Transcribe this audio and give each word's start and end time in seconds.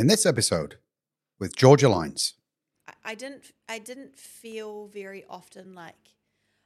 in 0.00 0.06
this 0.06 0.24
episode 0.24 0.78
with 1.38 1.54
Georgia 1.54 1.88
Lines. 1.88 2.32
I, 3.04 3.14
didn't 3.14 3.52
I 3.68 3.78
didn't 3.78 4.16
feel 4.16 4.86
very 4.86 5.26
often 5.28 5.74
like, 5.74 6.14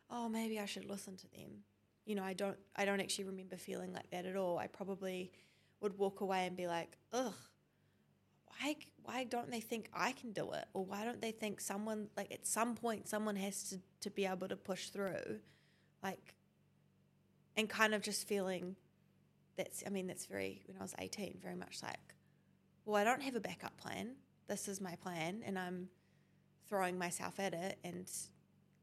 oh, 0.09 0.29
maybe 0.29 0.61
I 0.61 0.67
should 0.67 0.89
listen 0.89 1.17
to 1.17 1.27
them. 1.33 1.65
You 2.07 2.15
know, 2.15 2.23
I 2.23 2.33
don't 2.33 2.57
I 2.77 2.85
don't 2.85 3.01
actually 3.01 3.25
remember 3.25 3.57
feeling 3.57 3.93
like 3.93 4.09
that 4.11 4.25
at 4.25 4.37
all. 4.37 4.57
I 4.57 4.69
probably 4.69 5.33
would 5.81 5.99
walk 5.99 6.21
away 6.21 6.47
and 6.47 6.57
be 6.57 6.69
like, 6.69 6.97
ugh, 7.13 7.35
why 8.47 8.77
why 9.03 9.25
don't 9.25 9.51
they 9.51 9.61
think 9.61 9.91
I 9.93 10.13
can 10.13 10.31
do 10.31 10.53
it? 10.53 10.67
Or 10.73 10.85
why 10.85 11.05
don't 11.05 11.21
they 11.21 11.33
think 11.33 11.61
someone 11.61 12.07
like 12.17 12.31
at 12.33 12.47
some 12.47 12.77
point 12.77 13.09
someone 13.09 13.35
has 13.35 13.65
to, 13.71 13.81
to 14.03 14.11
be 14.11 14.27
able 14.27 14.47
to 14.47 14.57
push 14.57 14.91
through? 14.91 15.41
Like 16.05 16.37
and 17.57 17.69
kind 17.69 17.95
of 17.95 18.03
just 18.03 18.29
feeling 18.29 18.77
that's 19.57 19.83
I 19.85 19.91
mean, 19.91 20.07
that's 20.07 20.27
very 20.27 20.63
when 20.67 20.77
I 20.79 20.83
was 20.83 20.95
eighteen, 21.01 21.39
very 21.43 21.57
much 21.57 21.83
like, 21.83 22.14
well, 22.85 22.97
I 22.97 23.05
don't 23.05 23.23
have 23.23 23.35
a 23.35 23.41
backup 23.41 23.77
plan. 23.77 24.17
This 24.47 24.69
is 24.69 24.81
my 24.81 24.95
plan 24.97 25.43
and 25.45 25.59
I'm 25.59 25.89
throwing 26.69 26.99
myself 26.99 27.41
at 27.41 27.55
it 27.55 27.79
and 27.85 28.11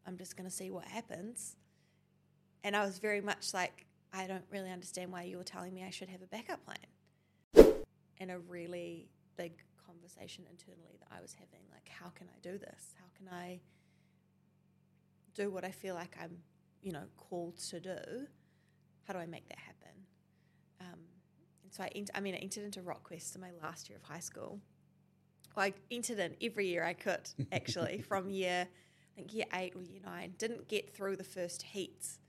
I'm 0.06 0.18
just 0.18 0.36
gonna 0.36 0.50
see 0.50 0.72
what 0.72 0.86
happens. 0.86 1.56
And 2.64 2.76
I 2.76 2.86
was 2.86 3.00
very 3.00 3.22
much 3.22 3.54
like, 3.54 3.86
I 4.14 4.28
don't 4.28 4.46
really 4.52 4.72
understand 4.72 5.12
why 5.12 5.24
you're 5.24 5.44
telling 5.44 5.74
me 5.74 5.84
I 5.84 5.90
should 5.90 6.10
have 6.10 6.22
a 6.22 6.28
backup 6.28 6.60
plan. 6.66 7.74
And 8.20 8.30
a 8.30 8.40
really 8.40 9.08
big 9.36 9.54
conversation 9.86 10.46
internally 10.50 10.98
that 11.00 11.08
I 11.16 11.22
was 11.22 11.34
having 11.34 11.66
like, 11.72 11.90
how 11.90 12.10
can 12.10 12.28
I 12.28 12.40
do 12.42 12.58
this? 12.58 12.94
How 13.00 13.06
can 13.18 13.28
I 13.36 13.60
do 15.34 15.50
what 15.50 15.64
I 15.64 15.72
feel 15.72 15.96
like 15.96 16.16
I'm, 16.22 16.38
you 16.82 16.92
know, 16.92 17.04
called 17.18 17.58
to 17.70 17.80
do? 17.80 18.28
How 19.08 19.14
do 19.14 19.20
I 19.20 19.26
make 19.26 19.48
that 19.50 19.58
happen? 19.58 19.96
Um, 20.82 21.00
so 21.72 21.84
I, 21.84 21.88
ent- 21.96 22.12
I 22.14 22.20
mean, 22.20 22.36
I 22.36 22.38
entered 22.38 22.64
into 22.64 22.82
RockQuest 22.82 23.34
in 23.34 23.42
my 23.42 23.50
last 23.64 23.90
year 23.90 23.98
of 23.98 24.04
high 24.04 24.20
school. 24.20 24.60
Well, 25.56 25.66
I 25.66 25.74
entered 25.90 26.20
in 26.20 26.36
every 26.42 26.68
year 26.68 26.84
I 26.84 26.94
could, 26.94 27.28
actually, 27.52 28.02
from 28.08 28.30
year, 28.30 28.68
I 28.70 29.16
think 29.16 29.34
year 29.34 29.46
eight 29.54 29.74
or 29.76 29.82
year 29.82 30.02
nine. 30.06 30.36
Didn't 30.38 30.68
get 30.68 30.94
through 30.96 31.16
the 31.16 31.24
first 31.24 31.64
heats 31.64 32.20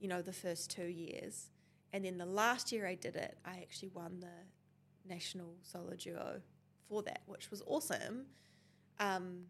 you 0.00 0.08
know, 0.08 0.22
the 0.22 0.32
first 0.32 0.70
two 0.70 0.86
years. 0.86 1.50
And 1.92 2.04
then 2.04 2.18
the 2.18 2.26
last 2.26 2.72
year 2.72 2.86
I 2.86 2.94
did 2.94 3.16
it, 3.16 3.38
I 3.44 3.58
actually 3.58 3.90
won 3.94 4.20
the 4.20 5.08
national 5.08 5.54
solo 5.62 5.94
duo 5.94 6.40
for 6.88 7.02
that, 7.02 7.22
which 7.26 7.50
was 7.50 7.62
awesome. 7.66 8.26
Um, 9.00 9.44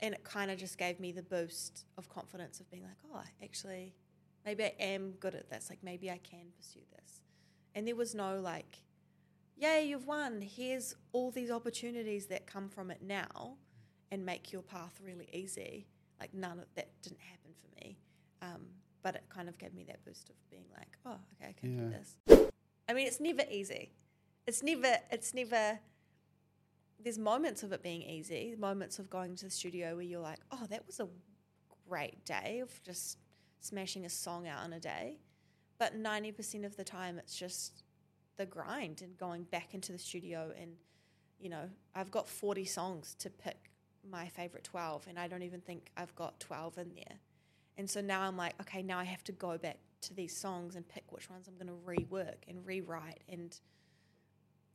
and 0.00 0.14
it 0.14 0.24
kind 0.24 0.50
of 0.50 0.58
just 0.58 0.76
gave 0.78 1.00
me 1.00 1.12
the 1.12 1.22
boost 1.22 1.86
of 1.96 2.08
confidence 2.08 2.60
of 2.60 2.70
being 2.70 2.82
like, 2.82 2.96
oh, 3.12 3.22
actually, 3.42 3.94
maybe 4.44 4.64
I 4.64 4.74
am 4.78 5.12
good 5.12 5.34
at 5.34 5.48
this. 5.48 5.68
Like, 5.70 5.78
maybe 5.82 6.10
I 6.10 6.18
can 6.18 6.46
pursue 6.56 6.80
this. 6.96 7.20
And 7.74 7.86
there 7.86 7.96
was 7.96 8.14
no 8.14 8.40
like, 8.40 8.78
yay, 9.56 9.86
you've 9.86 10.06
won. 10.06 10.40
Here's 10.40 10.94
all 11.12 11.30
these 11.30 11.50
opportunities 11.50 12.26
that 12.26 12.46
come 12.46 12.68
from 12.68 12.90
it 12.90 13.02
now 13.02 13.56
and 14.10 14.24
make 14.24 14.52
your 14.52 14.62
path 14.62 15.00
really 15.02 15.28
easy. 15.32 15.86
Like, 16.20 16.32
none 16.32 16.58
of 16.58 16.72
that 16.76 16.90
didn't 17.02 17.20
happen 17.20 17.50
for 17.60 17.84
me. 17.84 17.98
Um, 18.42 18.66
but 19.02 19.16
it 19.16 19.24
kind 19.28 19.48
of 19.48 19.58
gave 19.58 19.74
me 19.74 19.84
that 19.84 20.04
boost 20.04 20.30
of 20.30 20.36
being 20.50 20.64
like, 20.76 20.96
oh, 21.04 21.16
okay, 21.34 21.50
I 21.50 21.52
can 21.52 21.76
do 21.76 21.90
this. 21.90 22.16
I 22.88 22.92
mean, 22.92 23.06
it's 23.06 23.20
never 23.20 23.42
easy. 23.50 23.92
It's 24.46 24.62
never, 24.62 24.96
it's 25.10 25.34
never, 25.34 25.78
there's 27.02 27.18
moments 27.18 27.62
of 27.62 27.72
it 27.72 27.82
being 27.82 28.02
easy, 28.02 28.54
moments 28.58 28.98
of 28.98 29.10
going 29.10 29.36
to 29.36 29.46
the 29.46 29.50
studio 29.50 29.94
where 29.94 30.04
you're 30.04 30.20
like, 30.20 30.40
oh, 30.52 30.66
that 30.70 30.86
was 30.86 31.00
a 31.00 31.08
great 31.88 32.24
day 32.24 32.60
of 32.62 32.70
just 32.82 33.18
smashing 33.60 34.04
a 34.04 34.10
song 34.10 34.46
out 34.46 34.64
in 34.64 34.72
a 34.72 34.80
day. 34.80 35.18
But 35.78 36.00
90% 36.00 36.64
of 36.64 36.76
the 36.76 36.84
time, 36.84 37.18
it's 37.18 37.36
just 37.36 37.82
the 38.36 38.46
grind 38.46 39.02
and 39.02 39.16
going 39.16 39.44
back 39.44 39.74
into 39.74 39.92
the 39.92 39.98
studio. 39.98 40.52
And, 40.60 40.72
you 41.38 41.48
know, 41.48 41.68
I've 41.94 42.10
got 42.10 42.28
40 42.28 42.64
songs 42.64 43.14
to 43.20 43.30
pick 43.30 43.70
my 44.08 44.28
favorite 44.28 44.64
12, 44.64 45.06
and 45.08 45.18
I 45.18 45.28
don't 45.28 45.42
even 45.42 45.60
think 45.60 45.90
I've 45.96 46.14
got 46.14 46.38
12 46.40 46.78
in 46.78 46.92
there. 46.94 47.18
And 47.76 47.90
so 47.90 48.00
now 48.00 48.22
I'm 48.22 48.36
like, 48.36 48.54
okay, 48.60 48.82
now 48.82 48.98
I 48.98 49.04
have 49.04 49.24
to 49.24 49.32
go 49.32 49.58
back 49.58 49.78
to 50.02 50.14
these 50.14 50.36
songs 50.36 50.76
and 50.76 50.86
pick 50.88 51.04
which 51.10 51.28
ones 51.30 51.48
I'm 51.48 51.54
going 51.54 51.66
to 51.66 51.86
rework 51.86 52.46
and 52.46 52.64
rewrite. 52.64 53.22
And, 53.28 53.58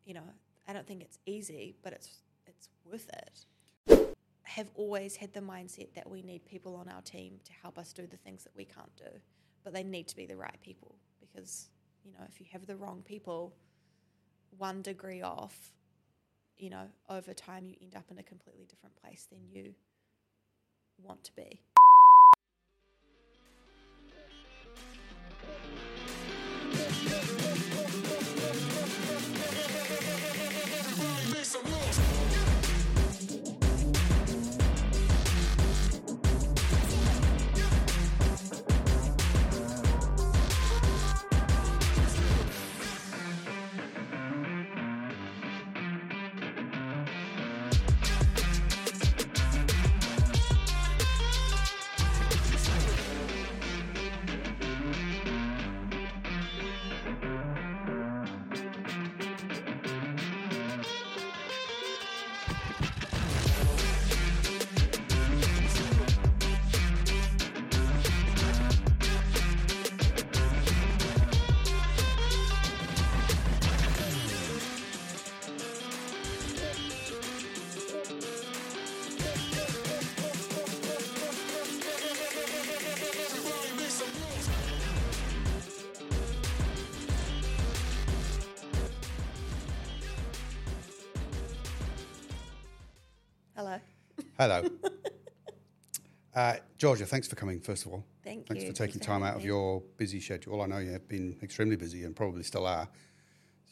you 0.06 0.14
know, 0.14 0.24
I 0.68 0.74
don't 0.74 0.86
think 0.86 1.02
it's 1.02 1.18
easy, 1.26 1.76
but 1.82 1.94
it's 1.94 2.10
it's 2.50 2.70
worth 2.84 3.10
it. 3.10 4.16
Have 4.44 4.70
always 4.76 5.16
had 5.16 5.34
the 5.34 5.40
mindset 5.40 5.94
that 5.94 6.10
we 6.10 6.22
need 6.22 6.46
people 6.46 6.76
on 6.76 6.90
our 6.90 7.02
team 7.02 7.40
to 7.46 7.52
help 7.62 7.78
us 7.78 7.94
do 7.94 8.08
the 8.08 8.18
things 8.18 8.44
that 8.44 8.56
we 8.56 8.66
can't 8.66 8.96
do, 8.98 9.20
but 9.64 9.74
they 9.74 9.84
need 9.84 10.08
to 10.08 10.16
be 10.16 10.26
the 10.26 10.36
right 10.36 10.58
people 10.62 10.96
because, 11.20 11.70
you 12.04 12.12
know, 12.12 12.26
if 12.28 12.40
you 12.40 12.46
have 12.52 12.66
the 12.66 12.76
wrong 12.76 13.04
people, 13.06 13.54
one 14.58 14.82
degree 14.82 15.22
off, 15.22 15.74
you 16.58 16.70
know, 16.70 16.88
over 17.10 17.34
time 17.34 17.66
you 17.66 17.76
end 17.82 17.96
up 17.96 18.06
in 18.12 18.18
a 18.18 18.24
completely 18.24 18.66
different 18.66 18.96
place 18.96 19.28
than 19.30 19.40
you 19.50 19.74
want 21.04 21.24
to 21.24 21.36
be. 21.36 21.62
Hello. 31.62 32.39
Hello. 94.40 94.64
uh, 96.34 96.56
Georgia, 96.78 97.06
thanks 97.06 97.28
for 97.28 97.36
coming, 97.36 97.60
first 97.60 97.86
of 97.86 97.92
all. 97.92 98.06
Thank 98.24 98.38
you. 98.38 98.46
Thanks 98.48 98.64
you. 98.64 98.70
for 98.70 98.74
taking 98.74 98.94
Thanks 98.94 99.06
time 99.06 99.22
out 99.22 99.36
of 99.36 99.44
your 99.44 99.82
busy 99.98 100.22
schedule. 100.22 100.62
I 100.62 100.66
know 100.66 100.78
you've 100.78 101.10
been 101.10 101.36
extremely 101.44 101.76
busy 101.76 102.06
and 102.06 102.16
probably 102.16 102.44
still 102.44 102.66
are. 102.66 102.88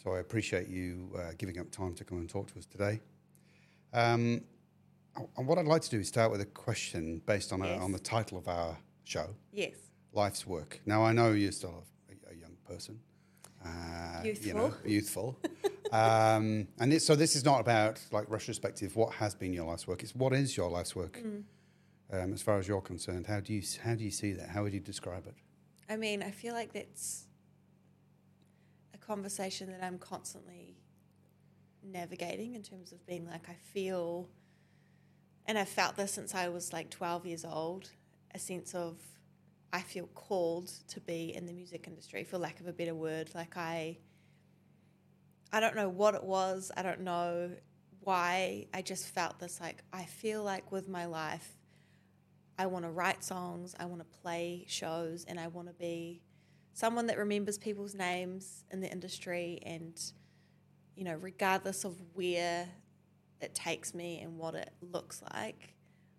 So 0.03 0.11
I 0.11 0.19
appreciate 0.19 0.67
you 0.67 1.09
uh, 1.17 1.31
giving 1.37 1.57
up 1.57 1.71
time 1.71 1.93
to 1.95 2.03
come 2.03 2.17
and 2.17 2.29
talk 2.29 2.51
to 2.51 2.59
us 2.59 2.65
today. 2.65 2.99
Um, 3.93 4.41
and 5.37 5.47
what 5.47 5.57
I'd 5.57 5.67
like 5.67 5.83
to 5.83 5.89
do 5.89 5.99
is 6.01 6.09
start 6.09 6.31
with 6.31 6.41
a 6.41 6.45
question 6.45 7.21
based 7.25 7.53
on, 7.53 7.63
Yes. 7.63 7.79
a, 7.79 7.81
on 7.81 7.93
the 7.93 7.99
title 7.99 8.37
of 8.37 8.49
our 8.49 8.77
show, 9.05 9.29
Yes. 9.53 9.75
Life's 10.11 10.45
Work. 10.45 10.81
Now, 10.85 11.01
I 11.01 11.13
know 11.13 11.31
you're 11.31 11.53
still 11.53 11.85
a, 12.09 12.33
a 12.33 12.35
young 12.35 12.57
person. 12.67 12.99
Uh, 13.65 14.23
You 14.23 14.53
know, 14.53 14.73
youthful. 14.85 15.37
um, 15.91 16.67
and 16.79 16.93
it, 16.93 17.01
so 17.01 17.15
this 17.15 17.35
is 17.35 17.43
not 17.45 17.59
about 17.59 17.99
like 18.11 18.29
retrospective, 18.29 18.95
what 18.95 19.13
has 19.15 19.35
been 19.35 19.53
your 19.53 19.65
life's 19.65 19.87
work. 19.87 20.03
It's 20.03 20.15
what 20.15 20.33
is 20.33 20.55
your 20.55 20.69
life's 20.69 20.95
work 20.95 21.21
Mm. 21.23 21.43
um, 22.11 22.33
as 22.33 22.41
far 22.41 22.57
as 22.59 22.67
you're 22.67 22.81
concerned. 22.81 23.27
How 23.27 23.39
do 23.39 23.53
you 23.53 23.61
how 23.83 23.95
do 23.95 24.03
you 24.03 24.11
see 24.11 24.33
that? 24.33 24.49
How 24.49 24.63
would 24.63 24.73
you 24.73 24.79
describe 24.79 25.25
it? 25.27 25.35
I 25.89 25.95
mean, 25.97 26.21
I 26.23 26.31
feel 26.31 26.53
like 26.53 26.73
that's 26.73 27.25
a 28.93 28.97
conversation 28.97 29.71
that 29.71 29.83
I'm 29.83 29.97
constantly 29.97 30.75
navigating 31.83 32.55
in 32.55 32.63
terms 32.63 32.91
of 32.91 33.05
being 33.05 33.25
like, 33.25 33.47
I 33.49 33.55
feel, 33.73 34.27
and 35.45 35.57
I've 35.57 35.69
felt 35.69 35.95
this 35.95 36.11
since 36.13 36.35
I 36.35 36.49
was 36.49 36.73
like 36.73 36.89
12 36.89 37.25
years 37.25 37.45
old, 37.45 37.91
a 38.35 38.39
sense 38.39 38.75
of 38.75 38.97
I 39.73 39.81
feel 39.81 40.07
called 40.07 40.71
to 40.89 40.99
be 41.01 41.33
in 41.35 41.45
the 41.45 41.53
music 41.53 41.85
industry, 41.87 42.23
for 42.23 42.37
lack 42.37 42.59
of 42.59 42.67
a 42.67 42.73
better 42.73 42.95
word. 42.95 43.31
Like, 43.35 43.57
I, 43.57 43.97
I 45.51 45.59
don't 45.59 45.75
know 45.75 45.89
what 45.89 46.15
it 46.15 46.23
was, 46.23 46.71
I 46.75 46.83
don't 46.83 47.01
know 47.01 47.51
why, 48.01 48.67
I 48.73 48.81
just 48.81 49.07
felt 49.07 49.39
this 49.39 49.59
like, 49.59 49.83
I 49.91 50.05
feel 50.05 50.43
like 50.43 50.71
with 50.71 50.87
my 50.87 51.05
life, 51.05 51.57
I 52.57 52.67
want 52.67 52.85
to 52.85 52.91
write 52.91 53.23
songs, 53.23 53.75
I 53.79 53.85
want 53.85 53.99
to 53.99 54.19
play 54.19 54.65
shows, 54.67 55.25
and 55.27 55.39
I 55.39 55.47
want 55.47 55.67
to 55.67 55.73
be 55.73 56.21
someone 56.73 57.07
that 57.07 57.17
remembers 57.17 57.57
people's 57.57 57.93
names 57.93 58.63
in 58.71 58.81
the 58.81 58.89
industry. 58.89 59.59
And, 59.65 59.99
you 60.95 61.03
know, 61.03 61.15
regardless 61.15 61.83
of 61.83 61.95
where 62.13 62.67
it 63.41 63.53
takes 63.53 63.93
me 63.93 64.19
and 64.21 64.37
what 64.37 64.55
it 64.55 64.71
looks 64.81 65.21
like. 65.33 65.75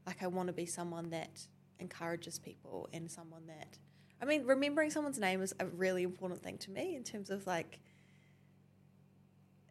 Like 0.06 0.22
I 0.22 0.26
want 0.28 0.48
to 0.48 0.52
be 0.52 0.66
someone 0.66 1.10
that 1.10 1.46
encourages 1.80 2.38
people 2.38 2.88
and 2.92 3.10
someone 3.10 3.46
that 3.46 3.78
I 4.20 4.24
mean, 4.24 4.46
remembering 4.46 4.90
someone's 4.90 5.18
name 5.18 5.42
is 5.42 5.54
a 5.60 5.66
really 5.66 6.02
important 6.02 6.42
thing 6.42 6.58
to 6.58 6.70
me 6.72 6.96
in 6.96 7.04
terms 7.04 7.30
of 7.30 7.46
like 7.46 7.80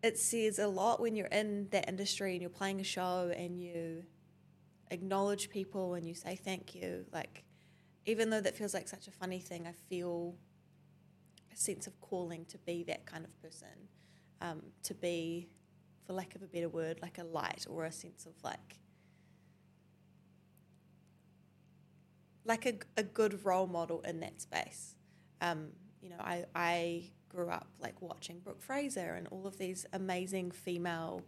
it 0.03 0.17
says 0.17 0.59
a 0.59 0.67
lot 0.67 1.01
when 1.01 1.15
you're 1.15 1.27
in 1.27 1.67
that 1.71 1.89
industry 1.89 2.33
and 2.33 2.41
you're 2.41 2.49
playing 2.49 2.79
a 2.79 2.83
show 2.83 3.31
and 3.35 3.59
you 3.59 4.03
acknowledge 4.91 5.49
people 5.49 5.95
and 5.95 6.07
you 6.07 6.13
say 6.13 6.35
thank 6.35 6.75
you. 6.75 7.05
Like, 7.11 7.43
even 8.05 8.29
though 8.29 8.39
that 8.39 8.55
feels 8.55 8.73
like 8.73 8.87
such 8.87 9.07
a 9.07 9.11
funny 9.11 9.39
thing, 9.39 9.67
I 9.67 9.73
feel 9.89 10.35
a 11.51 11.55
sense 11.57 11.87
of 11.87 11.99
calling 11.99 12.45
to 12.45 12.57
be 12.59 12.83
that 12.83 13.05
kind 13.05 13.25
of 13.25 13.41
person, 13.41 13.89
um, 14.39 14.61
to 14.83 14.93
be, 14.93 15.49
for 16.05 16.13
lack 16.13 16.35
of 16.35 16.43
a 16.43 16.47
better 16.47 16.69
word, 16.69 16.99
like 17.01 17.17
a 17.17 17.23
light 17.23 17.65
or 17.67 17.85
a 17.85 17.91
sense 17.91 18.25
of 18.25 18.33
like, 18.43 18.77
like 22.47 22.65
a, 22.65 22.73
a 22.95 23.03
good 23.03 23.45
role 23.45 23.67
model 23.67 24.01
in 24.01 24.19
that 24.21 24.41
space. 24.41 24.95
Um, 25.41 25.69
you 26.01 26.09
know, 26.09 26.19
I, 26.19 26.45
I 26.55 27.11
grew 27.29 27.49
up 27.49 27.67
like 27.79 28.01
watching 28.01 28.39
Brooke 28.39 28.61
Fraser 28.61 29.15
and 29.15 29.27
all 29.27 29.45
of 29.45 29.57
these 29.57 29.85
amazing 29.93 30.51
female 30.51 31.23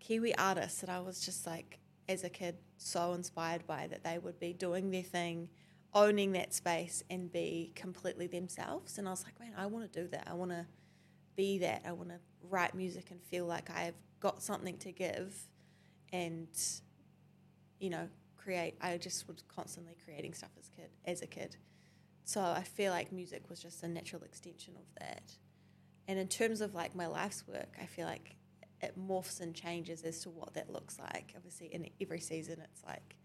Kiwi 0.00 0.34
artists 0.36 0.80
that 0.80 0.90
I 0.90 1.00
was 1.00 1.20
just 1.20 1.46
like, 1.46 1.78
as 2.08 2.24
a 2.24 2.28
kid, 2.28 2.56
so 2.76 3.12
inspired 3.14 3.66
by 3.66 3.88
that 3.88 4.04
they 4.04 4.18
would 4.18 4.38
be 4.38 4.52
doing 4.52 4.90
their 4.90 5.02
thing, 5.02 5.48
owning 5.92 6.32
that 6.32 6.54
space, 6.54 7.02
and 7.10 7.32
be 7.32 7.72
completely 7.74 8.26
themselves. 8.26 8.98
And 8.98 9.08
I 9.08 9.10
was 9.10 9.24
like, 9.24 9.38
man, 9.40 9.52
I 9.56 9.66
want 9.66 9.92
to 9.92 10.02
do 10.02 10.08
that. 10.08 10.28
I 10.30 10.34
want 10.34 10.52
to 10.52 10.66
be 11.34 11.58
that. 11.58 11.82
I 11.86 11.92
want 11.92 12.10
to 12.10 12.20
write 12.48 12.74
music 12.74 13.10
and 13.10 13.20
feel 13.20 13.46
like 13.46 13.70
I've 13.70 13.96
got 14.20 14.42
something 14.42 14.76
to 14.78 14.92
give, 14.92 15.34
and 16.12 16.48
you 17.80 17.90
know, 17.90 18.08
create. 18.46 18.76
I 18.80 18.96
just 18.96 19.26
was 19.26 19.42
constantly 19.48 19.96
creating 20.04 20.32
stuff 20.34 20.50
as 20.58 20.68
kid, 20.68 20.90
as 21.04 21.20
a 21.20 21.26
kid. 21.26 21.56
So 22.24 22.40
I 22.40 22.62
feel 22.62 22.92
like 22.92 23.10
music 23.10 23.50
was 23.50 23.60
just 23.60 23.82
a 23.82 23.88
natural 23.88 24.22
extension 24.22 24.74
of 24.76 24.86
that. 25.00 25.32
And 26.06 26.16
in 26.18 26.28
terms 26.28 26.60
of 26.60 26.72
like 26.72 26.94
my 26.94 27.08
life's 27.08 27.42
work, 27.48 27.76
I 27.82 27.86
feel 27.86 28.06
like 28.06 28.36
it 28.80 28.94
morphs 28.96 29.40
and 29.40 29.52
changes 29.52 30.02
as 30.02 30.20
to 30.20 30.30
what 30.30 30.54
that 30.54 30.70
looks 30.70 30.98
like. 30.98 31.32
Obviously, 31.36 31.66
in 31.66 31.88
every 32.00 32.20
season, 32.20 32.60
it's 32.62 32.84
like 32.84 33.16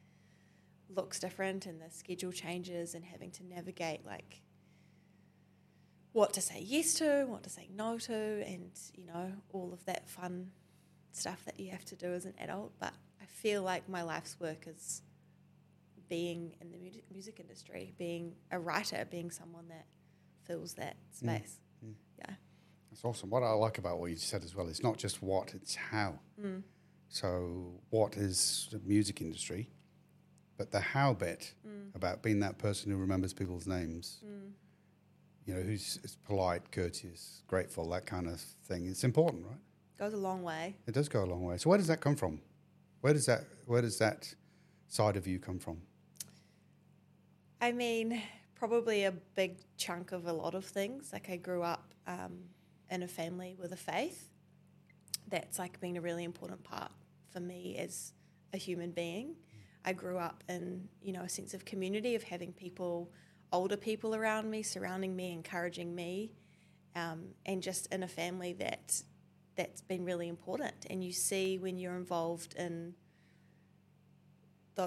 looks 0.90 1.20
different, 1.20 1.68
and 1.68 1.80
the 1.80 1.92
schedule 1.92 2.32
changes, 2.32 2.96
and 2.96 3.06
having 3.06 3.32
to 3.32 3.46
navigate 3.46 4.06
like 4.06 4.42
what 6.14 6.34
to 6.34 6.42
say 6.42 6.64
yes 6.66 6.96
to, 6.96 7.26
what 7.28 7.44
to 7.44 7.50
say 7.50 7.70
no 7.74 8.00
to, 8.00 8.14
and 8.14 8.72
you 8.96 9.06
know 9.06 9.32
all 9.54 9.72
of 9.72 9.86
that 9.86 10.10
fun 10.10 10.52
stuff 11.12 11.44
that 11.46 11.60
you 11.60 11.70
have 11.70 11.86
to 11.86 11.96
do 11.96 12.12
as 12.14 12.26
an 12.26 12.34
adult. 12.40 12.72
But 12.80 12.94
I 13.22 13.26
feel 13.26 13.62
like 13.62 13.88
my 13.88 14.02
life's 14.02 14.40
work 14.40 14.66
is 14.68 15.04
being 16.12 16.54
in 16.60 16.70
the 16.74 16.78
mu- 16.78 17.02
music 17.10 17.40
industry, 17.40 17.94
being 17.98 18.36
a 18.52 18.60
writer, 18.60 19.08
being 19.10 19.32
someone 19.32 19.66
that 19.70 19.86
fills 20.44 20.74
that 20.74 20.98
space. 21.12 21.62
Mm, 21.84 21.92
mm. 21.92 21.94
Yeah. 22.20 22.34
That's 22.92 23.06
awesome. 23.06 23.30
What 23.30 23.44
I 23.44 23.52
like 23.54 23.78
about 23.78 23.98
what 24.02 24.12
you 24.12 24.18
said 24.18 24.44
as 24.44 24.54
well, 24.54 24.68
it's 24.68 24.84
not 24.84 24.98
just 24.98 25.24
what, 25.24 25.54
it's 25.54 25.74
how. 25.76 26.20
Mm. 26.38 26.64
So, 27.08 27.80
what 27.92 28.18
is 28.18 28.68
the 28.74 28.80
music 28.80 29.22
industry? 29.22 29.70
But 30.58 30.72
the 30.72 30.82
how 30.82 31.14
bit 31.14 31.54
Mm. 31.66 31.96
about 31.96 32.22
being 32.22 32.42
that 32.42 32.58
person 32.58 32.92
who 32.92 32.98
remembers 32.98 33.34
people's 33.34 33.66
names, 33.66 34.20
Mm. 34.26 34.52
you 35.46 35.54
know, 35.56 35.62
who's 35.62 35.98
is 36.04 36.18
polite, 36.26 36.72
courteous, 36.74 37.42
grateful, 37.48 37.88
that 37.92 38.06
kind 38.06 38.28
of 38.28 38.42
thing. 38.68 38.86
It's 38.86 39.06
important, 39.06 39.46
right? 39.46 39.62
Goes 39.98 40.14
a 40.14 40.18
long 40.18 40.44
way. 40.44 40.76
It 40.88 40.94
does 40.94 41.08
go 41.08 41.24
a 41.24 41.30
long 41.34 41.44
way. 41.46 41.58
So, 41.58 41.70
where 41.70 41.78
does 41.78 41.88
that 41.88 42.02
come 42.02 42.18
from? 42.18 42.42
Where 43.00 43.14
does 43.14 43.28
that 43.28 43.44
Where 43.66 43.82
does 43.82 43.98
that 44.00 44.36
side 44.90 45.16
of 45.16 45.26
you 45.26 45.40
come 45.40 45.58
from? 45.60 45.82
I 47.64 47.72
mean, 47.72 48.20
probably 48.56 49.04
a 49.04 49.12
big 49.12 49.58
chunk 49.78 50.14
of 50.14 50.26
a 50.26 50.34
lot 50.34 50.56
of 50.56 50.66
things. 50.66 51.14
Like 51.14 51.30
I 51.30 51.38
grew 51.38 51.62
up 51.62 51.94
um, 52.08 52.40
in 52.90 53.04
a 53.04 53.08
family 53.08 53.56
with 53.62 53.72
a 53.72 53.78
faith. 53.78 54.32
That's 55.28 55.60
like 55.60 55.80
been 55.80 55.96
a 55.96 56.02
really 56.02 56.24
important 56.24 56.64
part 56.64 56.92
for 57.30 57.40
me 57.40 57.78
as 57.78 58.14
a 58.52 58.58
human 58.58 58.90
being. 58.90 59.36
I 59.86 59.94
grew 59.94 60.18
up 60.18 60.44
in 60.50 60.90
you 61.04 61.14
know 61.14 61.22
a 61.22 61.30
sense 61.30 61.54
of 61.54 61.64
community 61.64 62.16
of 62.16 62.24
having 62.24 62.52
people, 62.52 63.12
older 63.54 63.78
people 63.78 64.16
around 64.16 64.50
me, 64.50 64.64
surrounding 64.64 65.16
me, 65.16 65.32
encouraging 65.32 65.94
me, 65.94 66.34
um, 66.96 67.26
and 67.46 67.62
just 67.62 67.94
in 67.94 68.02
a 68.02 68.08
family 68.08 68.54
that 68.54 69.04
that's 69.56 69.82
been 69.82 70.04
really 70.04 70.28
important. 70.28 70.88
And 70.90 71.04
you 71.04 71.12
see 71.12 71.60
when 71.60 71.78
you're 71.78 71.96
involved 71.96 72.56
in 72.56 72.96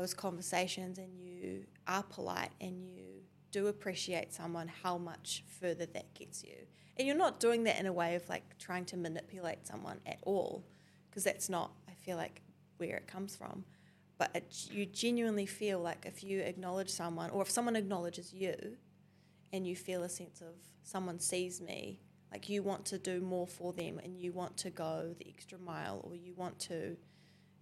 those 0.00 0.14
conversations 0.14 0.98
and 0.98 1.18
you 1.18 1.64
are 1.86 2.02
polite 2.02 2.50
and 2.60 2.84
you 2.84 3.22
do 3.50 3.68
appreciate 3.68 4.32
someone, 4.32 4.68
how 4.82 4.98
much 4.98 5.44
further 5.60 5.86
that 5.86 6.12
gets 6.14 6.42
you. 6.42 6.56
And 6.96 7.06
you're 7.06 7.16
not 7.16 7.40
doing 7.40 7.64
that 7.64 7.78
in 7.78 7.86
a 7.86 7.92
way 7.92 8.14
of 8.14 8.28
like 8.28 8.58
trying 8.58 8.84
to 8.86 8.96
manipulate 8.96 9.66
someone 9.66 10.00
at 10.06 10.18
all, 10.22 10.64
because 11.08 11.24
that's 11.24 11.48
not, 11.48 11.72
I 11.88 11.92
feel 11.92 12.16
like, 12.16 12.42
where 12.78 12.96
it 12.96 13.06
comes 13.06 13.36
from. 13.36 13.64
But 14.18 14.30
it, 14.34 14.68
you 14.70 14.86
genuinely 14.86 15.46
feel 15.46 15.80
like 15.80 16.04
if 16.06 16.22
you 16.22 16.40
acknowledge 16.40 16.90
someone, 16.90 17.30
or 17.30 17.42
if 17.42 17.50
someone 17.50 17.76
acknowledges 17.76 18.32
you, 18.32 18.76
and 19.52 19.66
you 19.66 19.76
feel 19.76 20.02
a 20.02 20.08
sense 20.08 20.40
of 20.40 20.54
someone 20.82 21.20
sees 21.20 21.60
me, 21.60 22.00
like 22.32 22.48
you 22.48 22.62
want 22.62 22.84
to 22.86 22.98
do 22.98 23.20
more 23.20 23.46
for 23.46 23.72
them 23.72 24.00
and 24.02 24.18
you 24.18 24.32
want 24.32 24.56
to 24.56 24.70
go 24.70 25.14
the 25.18 25.28
extra 25.28 25.58
mile, 25.58 26.00
or 26.02 26.16
you 26.16 26.34
want 26.34 26.58
to 26.58 26.96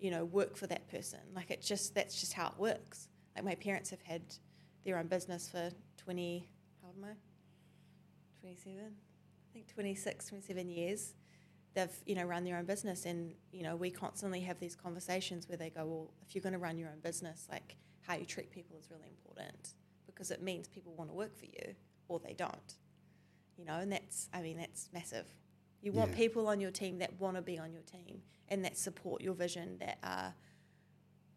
you 0.03 0.11
know, 0.11 0.25
work 0.25 0.57
for 0.57 0.67
that 0.67 0.89
person. 0.89 1.21
Like 1.35 1.51
it 1.51 1.63
just 1.63 1.95
that's 1.95 2.19
just 2.21 2.33
how 2.33 2.49
it 2.49 2.59
works. 2.59 3.09
Like 3.37 3.45
my 3.45 3.55
parents 3.55 3.89
have 3.91 4.03
had 4.03 4.23
their 4.85 4.99
own 4.99 5.07
business 5.07 5.49
for 5.49 5.71
20, 5.97 6.49
how 6.83 6.89
old 6.89 6.97
am 6.99 7.05
I? 7.05 7.15
27? 8.41 8.81
I 8.83 9.53
think 9.53 9.73
26, 9.73 10.27
27 10.27 10.69
years. 10.69 11.15
They've, 11.75 11.89
you 12.05 12.17
know, 12.17 12.25
run 12.25 12.45
their 12.45 12.59
own 12.59 12.65
business 12.65 13.07
and, 13.07 13.33
you 13.53 13.63
know, 13.63 13.77
we 13.77 13.91
constantly 13.91 14.41
have 14.41 14.59
these 14.59 14.75
conversations 14.75 15.49
where 15.49 15.57
they 15.57 15.71
go, 15.71 15.87
well, 15.87 16.11
if 16.27 16.35
you're 16.35 16.43
going 16.43 16.53
to 16.53 16.59
run 16.59 16.77
your 16.77 16.89
own 16.89 17.01
business, 17.01 17.47
like 17.51 17.77
how 18.01 18.17
you 18.17 18.27
treat 18.27 18.51
people 18.51 18.77
is 18.77 18.91
really 18.91 19.09
important 19.09 19.75
because 20.07 20.33
it 20.33 20.43
means 20.43 20.67
people 20.67 20.93
want 20.97 21.09
to 21.11 21.15
work 21.15 21.35
for 21.35 21.47
you 21.47 21.75
or 22.09 22.19
they 22.19 22.35
don't. 22.35 22.75
You 23.57 23.67
know, 23.67 23.79
and 23.79 23.93
that's, 23.93 24.29
I 24.35 24.43
mean, 24.43 24.59
that's 24.59 24.89
massive. 24.93 25.27
You 25.83 25.93
want 25.93 26.13
Yeah. 26.13 26.17
people 26.17 26.49
on 26.49 26.61
your 26.61 26.71
team 26.71 26.99
that 26.99 27.19
want 27.21 27.37
to 27.37 27.43
be 27.43 27.59
on 27.59 27.73
your 27.73 27.83
team 27.83 28.23
and 28.49 28.65
that 28.65 28.77
support 28.77 29.21
your 29.23 29.35
vision, 29.35 29.79
that 29.79 29.99
are 30.03 30.35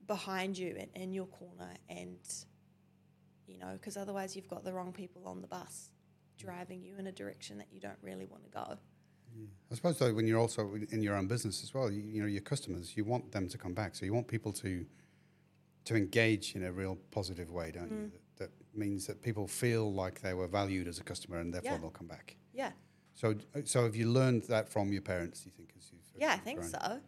behind 0.07 0.57
you 0.57 0.75
and 0.77 0.89
in 0.95 1.13
your 1.13 1.25
corner, 1.25 1.73
and 1.89 2.19
you 3.47 3.57
know, 3.59 3.73
because 3.73 3.95
otherwise 3.97 4.35
you've 4.35 4.47
got 4.47 4.63
the 4.63 4.73
wrong 4.73 4.91
people 4.91 5.27
on 5.27 5.41
the 5.41 5.47
bus 5.47 5.91
driving 6.37 6.83
you 6.83 6.95
in 6.97 7.07
a 7.07 7.11
direction 7.11 7.57
that 7.57 7.67
you 7.71 7.79
don't 7.79 7.97
really 8.01 8.25
want 8.25 8.43
to 8.43 8.49
go. 8.49 8.77
I 9.71 9.75
suppose 9.75 9.97
though, 9.99 10.13
when 10.13 10.25
you're 10.27 10.39
also 10.39 10.75
in 10.91 11.01
your 11.01 11.15
own 11.15 11.27
business 11.27 11.63
as 11.63 11.73
well, 11.73 11.91
you, 11.91 12.01
you 12.01 12.21
know 12.21 12.27
your 12.27 12.41
customers, 12.41 12.95
you 12.95 13.03
want 13.03 13.31
them 13.31 13.47
to 13.49 13.57
come 13.57 13.73
back. 13.73 13.95
So 13.95 14.05
you 14.05 14.13
want 14.13 14.27
people 14.27 14.51
to 14.53 14.85
to 15.85 15.95
engage 15.95 16.55
in 16.55 16.63
a 16.63 16.71
real 16.71 16.97
positive 17.11 17.51
way, 17.51 17.71
don't 17.71 17.91
you? 17.91 17.97
Mm. 17.97 18.11
That, 18.37 18.49
that 18.49 18.77
means 18.77 19.05
that 19.07 19.21
people 19.21 19.47
feel 19.47 19.93
like 19.93 20.19
they 20.21 20.33
were 20.33 20.47
valued 20.47 20.87
as 20.87 20.97
a 20.99 21.03
customer, 21.03 21.37
and 21.39 21.53
therefore 21.53 21.71
Yeah. 21.73 21.77
they'll 21.77 21.89
come 21.91 22.07
back. 22.07 22.37
Yeah, 22.53 22.71
So, 23.15 23.35
so 23.63 23.83
have 23.83 23.95
you 23.95 24.09
learned 24.09 24.43
that 24.43 24.69
from 24.69 24.91
your 24.91 25.01
parents? 25.01 25.41
Do 25.41 25.47
you 25.47 25.51
think? 25.51 25.73
As 25.77 25.89
you've, 25.91 26.01
yeah, 26.15 26.33
I 26.33 26.37
think 26.37 26.59
grown? 26.59 26.71
so. 26.71 26.99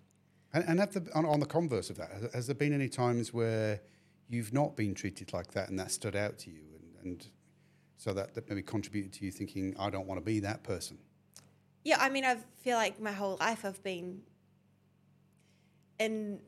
And, 0.54 0.64
and 0.68 0.80
have 0.80 0.94
the, 0.94 1.08
on, 1.14 1.26
on 1.26 1.40
the 1.40 1.46
converse 1.46 1.90
of 1.90 1.98
that, 1.98 2.12
has, 2.12 2.34
has 2.34 2.48
there 2.48 2.56
been 2.56 2.74
any 2.74 2.88
times 2.88 3.34
where 3.34 3.82
you've 4.30 4.54
not 4.54 4.76
been 4.76 4.96
treated 4.96 5.34
like 5.34 5.52
that, 5.52 5.70
and 5.70 5.78
that 5.78 5.92
stood 5.92 6.16
out 6.16 6.38
to 6.40 6.50
you, 6.50 6.62
and, 6.80 7.06
and 7.06 7.28
so 7.98 8.14
that, 8.14 8.34
that 8.36 8.48
maybe 8.50 8.62
contributed 8.62 9.12
to 9.14 9.26
you 9.26 9.32
thinking, 9.32 9.76
I 9.78 9.90
don't 9.90 10.08
want 10.08 10.20
to 10.20 10.26
be 10.26 10.40
that 10.40 10.64
person? 10.64 10.98
Yeah, 11.84 11.98
I 12.00 12.10
mean, 12.10 12.26
I 12.26 12.38
feel 12.62 12.78
like 12.78 13.02
my 13.02 13.12
whole 13.12 13.38
life 13.40 13.66
I've 13.66 13.82
been 13.84 14.22
in 16.00 16.40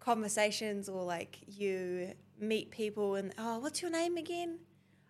conversations 0.00 0.88
or 0.88 1.04
like 1.04 1.38
you 1.46 2.12
meet 2.40 2.70
people 2.70 3.16
and 3.16 3.32
oh, 3.38 3.58
what's 3.58 3.82
your 3.82 3.90
name 3.90 4.16
again? 4.16 4.58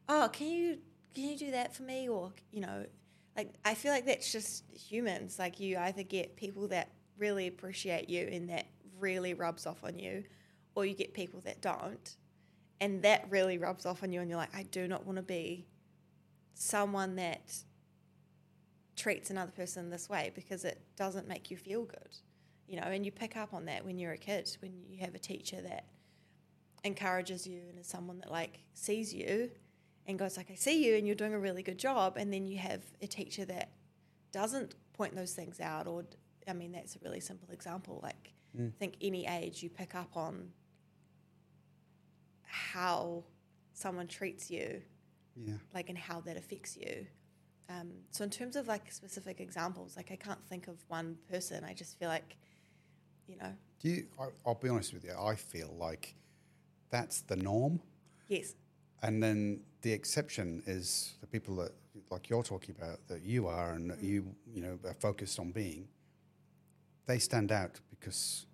Oh, 0.08 0.28
can 0.32 0.48
you 0.48 0.78
can 1.14 1.24
you 1.24 1.36
do 1.36 1.50
that 1.50 1.74
for 1.74 1.82
me? 1.82 2.08
Or 2.08 2.32
you 2.52 2.60
know, 2.60 2.86
like 3.38 3.54
I 3.64 3.74
feel 3.74 3.92
like 3.92 4.04
that's 4.04 4.30
just 4.30 4.64
humans. 4.70 5.38
Like 5.38 5.60
you 5.60 5.78
either 5.78 6.02
get 6.02 6.36
people 6.36 6.68
that 6.68 6.90
really 7.16 7.46
appreciate 7.46 8.10
you 8.10 8.28
and 8.30 8.50
that 8.50 8.66
really 8.98 9.32
rubs 9.32 9.64
off 9.64 9.84
on 9.84 9.98
you, 9.98 10.24
or 10.74 10.84
you 10.84 10.94
get 10.94 11.14
people 11.14 11.40
that 11.44 11.62
don't, 11.62 12.16
and 12.80 13.02
that 13.02 13.26
really 13.30 13.56
rubs 13.56 13.86
off 13.86 14.02
on 14.02 14.12
you, 14.12 14.20
and 14.20 14.28
you're 14.28 14.38
like, 14.38 14.54
I 14.54 14.64
do 14.64 14.88
not 14.88 15.06
want 15.06 15.16
to 15.16 15.22
be 15.22 15.66
someone 16.54 17.14
that 17.16 17.54
treats 18.96 19.30
another 19.30 19.52
person 19.52 19.88
this 19.88 20.08
way 20.10 20.32
because 20.34 20.64
it 20.64 20.82
doesn't 20.96 21.28
make 21.28 21.52
you 21.52 21.56
feel 21.56 21.84
good 21.84 22.16
you 22.66 22.74
know 22.76 22.86
and 22.86 23.04
you 23.06 23.12
pick 23.12 23.36
up 23.36 23.54
on 23.54 23.64
that 23.64 23.84
when 23.84 23.96
you're 23.96 24.12
a 24.12 24.18
kid 24.18 24.48
when 24.60 24.72
you 24.88 24.98
have 24.98 25.14
a 25.14 25.18
teacher 25.20 25.60
that 25.60 25.84
encourages 26.82 27.46
you 27.46 27.62
and 27.68 27.78
is 27.78 27.86
someone 27.86 28.18
that 28.18 28.30
like 28.30 28.58
sees 28.74 29.14
you 29.14 29.48
and 30.08 30.18
goes 30.18 30.36
like 30.36 30.50
i 30.50 30.54
see 30.54 30.84
you 30.84 30.96
and 30.96 31.06
you're 31.06 31.14
doing 31.14 31.34
a 31.34 31.38
really 31.38 31.62
good 31.62 31.78
job 31.78 32.16
and 32.16 32.32
then 32.32 32.46
you 32.46 32.58
have 32.58 32.82
a 33.02 33.06
teacher 33.06 33.44
that 33.44 33.70
doesn't 34.32 34.74
point 34.94 35.14
those 35.14 35.32
things 35.34 35.60
out 35.60 35.86
or 35.86 36.04
i 36.48 36.52
mean 36.52 36.72
that's 36.72 36.96
a 36.96 36.98
really 37.04 37.20
simple 37.20 37.48
example 37.52 38.00
like 38.02 38.32
I 38.58 38.72
think 38.80 38.94
any 39.00 39.24
age 39.26 39.62
you 39.62 39.70
pick 39.70 39.94
up 39.94 40.16
on 40.16 40.50
how 42.42 43.24
someone 43.72 44.06
treats 44.08 44.50
you, 44.50 44.82
Yeah. 45.36 45.54
like, 45.74 45.88
and 45.90 45.98
how 45.98 46.20
that 46.22 46.36
affects 46.36 46.76
you. 46.76 47.06
Um, 47.68 47.92
so 48.10 48.24
in 48.24 48.30
terms 48.30 48.56
of 48.56 48.66
like 48.66 48.90
specific 48.90 49.38
examples, 49.40 49.96
like 49.96 50.10
I 50.10 50.16
can't 50.16 50.42
think 50.48 50.66
of 50.66 50.82
one 50.88 51.18
person. 51.30 51.62
I 51.62 51.74
just 51.74 51.98
feel 51.98 52.08
like, 52.08 52.36
you 53.28 53.36
know, 53.36 53.52
Do 53.80 53.90
you? 53.90 54.06
I, 54.18 54.28
I'll 54.46 54.54
be 54.54 54.70
honest 54.70 54.92
with 54.94 55.04
you. 55.04 55.12
I 55.16 55.34
feel 55.36 55.72
like 55.78 56.14
that's 56.90 57.20
the 57.20 57.36
norm, 57.36 57.80
yes, 58.28 58.54
and 59.02 59.22
then 59.22 59.60
the 59.82 59.92
exception 59.92 60.62
is 60.66 61.14
the 61.20 61.26
people 61.26 61.56
that, 61.56 61.72
like 62.10 62.28
you're 62.30 62.42
talking 62.42 62.74
about, 62.78 62.98
that 63.08 63.22
you 63.22 63.46
are 63.46 63.72
and 63.72 63.90
that 63.90 64.02
you, 64.02 64.34
you 64.52 64.60
know, 64.62 64.78
are 64.84 64.94
focused 64.94 65.38
on 65.38 65.50
being. 65.52 65.88
They 67.06 67.18
stand 67.18 67.52
out 67.52 67.80
because 67.90 68.46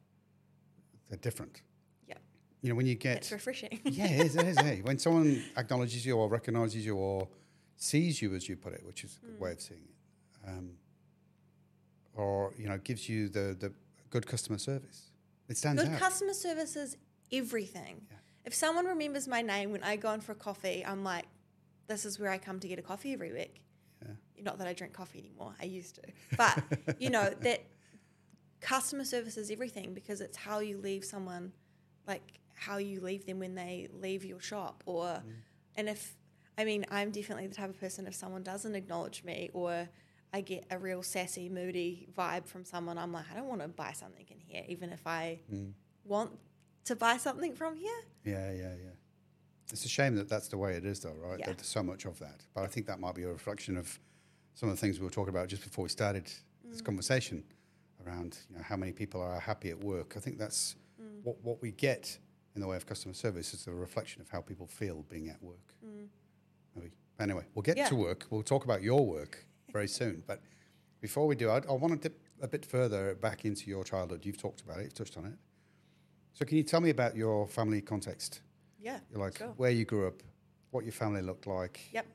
they're 1.08 1.18
different. 1.18 1.62
yeah, 2.08 2.14
You 2.62 2.68
know, 2.68 2.74
when 2.76 2.86
you 2.86 2.94
get 2.94 3.18
it's 3.18 3.32
refreshing. 3.32 3.80
yeah, 3.84 4.06
it 4.06 4.26
is. 4.26 4.36
It 4.36 4.46
is 4.46 4.58
hey. 4.60 4.80
When 4.82 4.98
someone 4.98 5.42
acknowledges 5.56 6.04
you 6.06 6.16
or 6.16 6.28
recognizes 6.28 6.84
you 6.86 6.96
or 6.96 7.28
sees 7.76 8.22
you, 8.22 8.34
as 8.34 8.48
you 8.48 8.56
put 8.56 8.72
it, 8.72 8.84
which 8.86 9.02
is 9.04 9.18
a 9.22 9.26
good 9.26 9.40
way 9.40 9.52
of 9.52 9.60
seeing 9.60 9.80
it, 9.80 10.48
um, 10.48 10.70
or 12.14 12.52
you 12.58 12.68
know, 12.68 12.78
gives 12.78 13.08
you 13.08 13.28
the 13.28 13.56
the 13.58 13.72
good 14.10 14.26
customer 14.26 14.58
service, 14.58 15.10
it 15.48 15.56
stands 15.56 15.82
Good 15.82 15.88
out. 15.90 15.98
Good 15.98 16.04
customer 16.04 16.34
service 16.34 16.76
is 16.76 16.96
everything. 17.32 18.02
Yeah. 18.10 18.16
If 18.44 18.54
someone 18.54 18.86
remembers 18.86 19.26
my 19.26 19.42
name 19.42 19.70
when 19.72 19.82
I 19.82 19.96
go 19.96 20.12
in 20.12 20.20
for 20.20 20.32
a 20.32 20.36
coffee, 20.36 20.84
I'm 20.86 21.02
like, 21.02 21.24
this 21.86 22.04
is 22.04 22.18
where 22.18 22.30
I 22.30 22.38
come 22.38 22.60
to 22.60 22.68
get 22.68 22.78
a 22.78 22.82
coffee 22.82 23.12
every 23.12 23.32
week. 23.32 23.62
Yeah. 24.02 24.14
Not 24.42 24.58
that 24.58 24.66
I 24.66 24.72
drink 24.72 24.92
coffee 24.92 25.18
anymore. 25.18 25.54
I 25.60 25.64
used 25.64 25.94
to. 25.96 26.02
But, 26.36 26.62
you 26.98 27.10
know, 27.10 27.30
that 27.40 27.62
customer 28.60 29.04
service 29.04 29.36
is 29.36 29.50
everything 29.50 29.94
because 29.94 30.20
it's 30.20 30.36
how 30.36 30.58
you 30.60 30.78
leave 30.78 31.04
someone, 31.04 31.52
like 32.06 32.40
how 32.54 32.78
you 32.78 33.00
leave 33.00 33.26
them 33.26 33.38
when 33.38 33.54
they 33.54 33.88
leave 33.92 34.24
your 34.24 34.40
shop. 34.40 34.82
Or, 34.86 35.04
Mm. 35.06 35.22
and 35.76 35.88
if, 35.88 36.16
I 36.56 36.64
mean, 36.64 36.84
I'm 36.90 37.10
definitely 37.10 37.46
the 37.46 37.54
type 37.54 37.70
of 37.70 37.78
person, 37.80 38.06
if 38.06 38.14
someone 38.14 38.42
doesn't 38.42 38.74
acknowledge 38.74 39.24
me 39.24 39.50
or 39.52 39.88
I 40.32 40.40
get 40.40 40.64
a 40.70 40.78
real 40.78 41.02
sassy, 41.02 41.48
moody 41.48 42.08
vibe 42.16 42.46
from 42.46 42.64
someone, 42.64 42.98
I'm 42.98 43.12
like, 43.12 43.24
I 43.32 43.36
don't 43.36 43.48
want 43.48 43.60
to 43.62 43.68
buy 43.68 43.92
something 43.92 44.26
in 44.30 44.38
here, 44.40 44.64
even 44.68 44.90
if 44.90 45.06
I 45.06 45.40
Mm. 45.52 45.72
want 46.04 46.38
to 46.84 46.96
buy 46.96 47.16
something 47.16 47.54
from 47.54 47.76
here. 47.76 48.00
Yeah, 48.24 48.52
yeah, 48.52 48.74
yeah. 48.82 48.90
It's 49.72 49.84
a 49.84 49.88
shame 49.88 50.14
that 50.16 50.28
that's 50.28 50.48
the 50.48 50.58
way 50.58 50.74
it 50.74 50.84
is, 50.84 51.00
though, 51.00 51.14
right? 51.14 51.38
Yeah. 51.38 51.46
There's 51.46 51.66
so 51.66 51.82
much 51.82 52.04
of 52.04 52.18
that. 52.18 52.40
But 52.54 52.64
I 52.64 52.66
think 52.66 52.86
that 52.86 53.00
might 53.00 53.14
be 53.14 53.22
a 53.24 53.28
reflection 53.32 53.76
of 53.76 53.98
some 54.54 54.68
of 54.68 54.74
the 54.76 54.80
things 54.80 55.00
we 55.00 55.04
were 55.04 55.10
talking 55.10 55.34
about 55.34 55.48
just 55.48 55.62
before 55.64 55.82
we 55.84 55.88
started 55.88 56.26
this 56.64 56.80
Mm. 56.80 56.84
conversation 56.84 57.44
around 58.06 58.38
you 58.50 58.56
know 58.56 58.62
how 58.62 58.76
many 58.76 58.92
people 58.92 59.20
are 59.20 59.40
happy 59.40 59.70
at 59.70 59.82
work. 59.82 60.16
I 60.16 60.20
think 60.20 60.38
that's 60.38 60.76
Mm. 61.00 61.22
what 61.24 61.36
what 61.42 61.60
we 61.62 61.72
get 61.72 62.18
in 62.54 62.60
the 62.60 62.66
way 62.68 62.76
of 62.76 62.86
customer 62.86 63.14
service 63.14 63.52
is 63.54 63.66
a 63.66 63.72
reflection 63.72 64.20
of 64.22 64.28
how 64.28 64.40
people 64.40 64.66
feel 64.66 65.02
being 65.08 65.28
at 65.28 65.42
work. 65.42 65.74
Maybe. 66.76 66.92
Anyway, 67.18 67.44
we'll 67.54 67.62
get 67.62 67.76
Mm. 67.76 67.78
Yeah. 67.78 67.88
to 67.88 67.96
work. 67.96 68.26
We'll 68.30 68.42
talk 68.44 68.64
about 68.64 68.82
your 68.82 69.04
work 69.06 69.44
very 69.72 69.88
soon. 69.88 70.22
But 70.26 70.40
before 71.00 71.26
we 71.26 71.34
do, 71.34 71.50
I, 71.50 71.58
I 71.68 71.72
want 71.72 71.94
to 71.94 72.08
dip 72.08 72.20
a 72.40 72.46
bit 72.48 72.64
further 72.66 73.14
back 73.14 73.44
into 73.44 73.68
your 73.70 73.82
childhood. 73.84 74.24
You've 74.26 74.36
talked 74.38 74.60
about 74.60 74.78
it. 74.78 74.84
You've 74.84 74.94
touched 74.94 75.16
on 75.16 75.24
it. 75.26 75.34
So 76.34 76.44
can 76.44 76.56
you 76.56 76.64
tell 76.64 76.80
me 76.80 76.90
about 76.90 77.16
your 77.16 77.46
family 77.46 77.80
context? 77.80 78.40
Yeah. 78.80 78.98
like 79.12 79.38
sure. 79.38 79.54
where 79.56 79.70
you 79.70 79.84
grew 79.86 80.06
up, 80.08 80.22
what 80.72 80.84
your 80.84 80.92
family 80.92 81.22
looked 81.22 81.46
like, 81.46 81.80
Yep. 81.92 82.06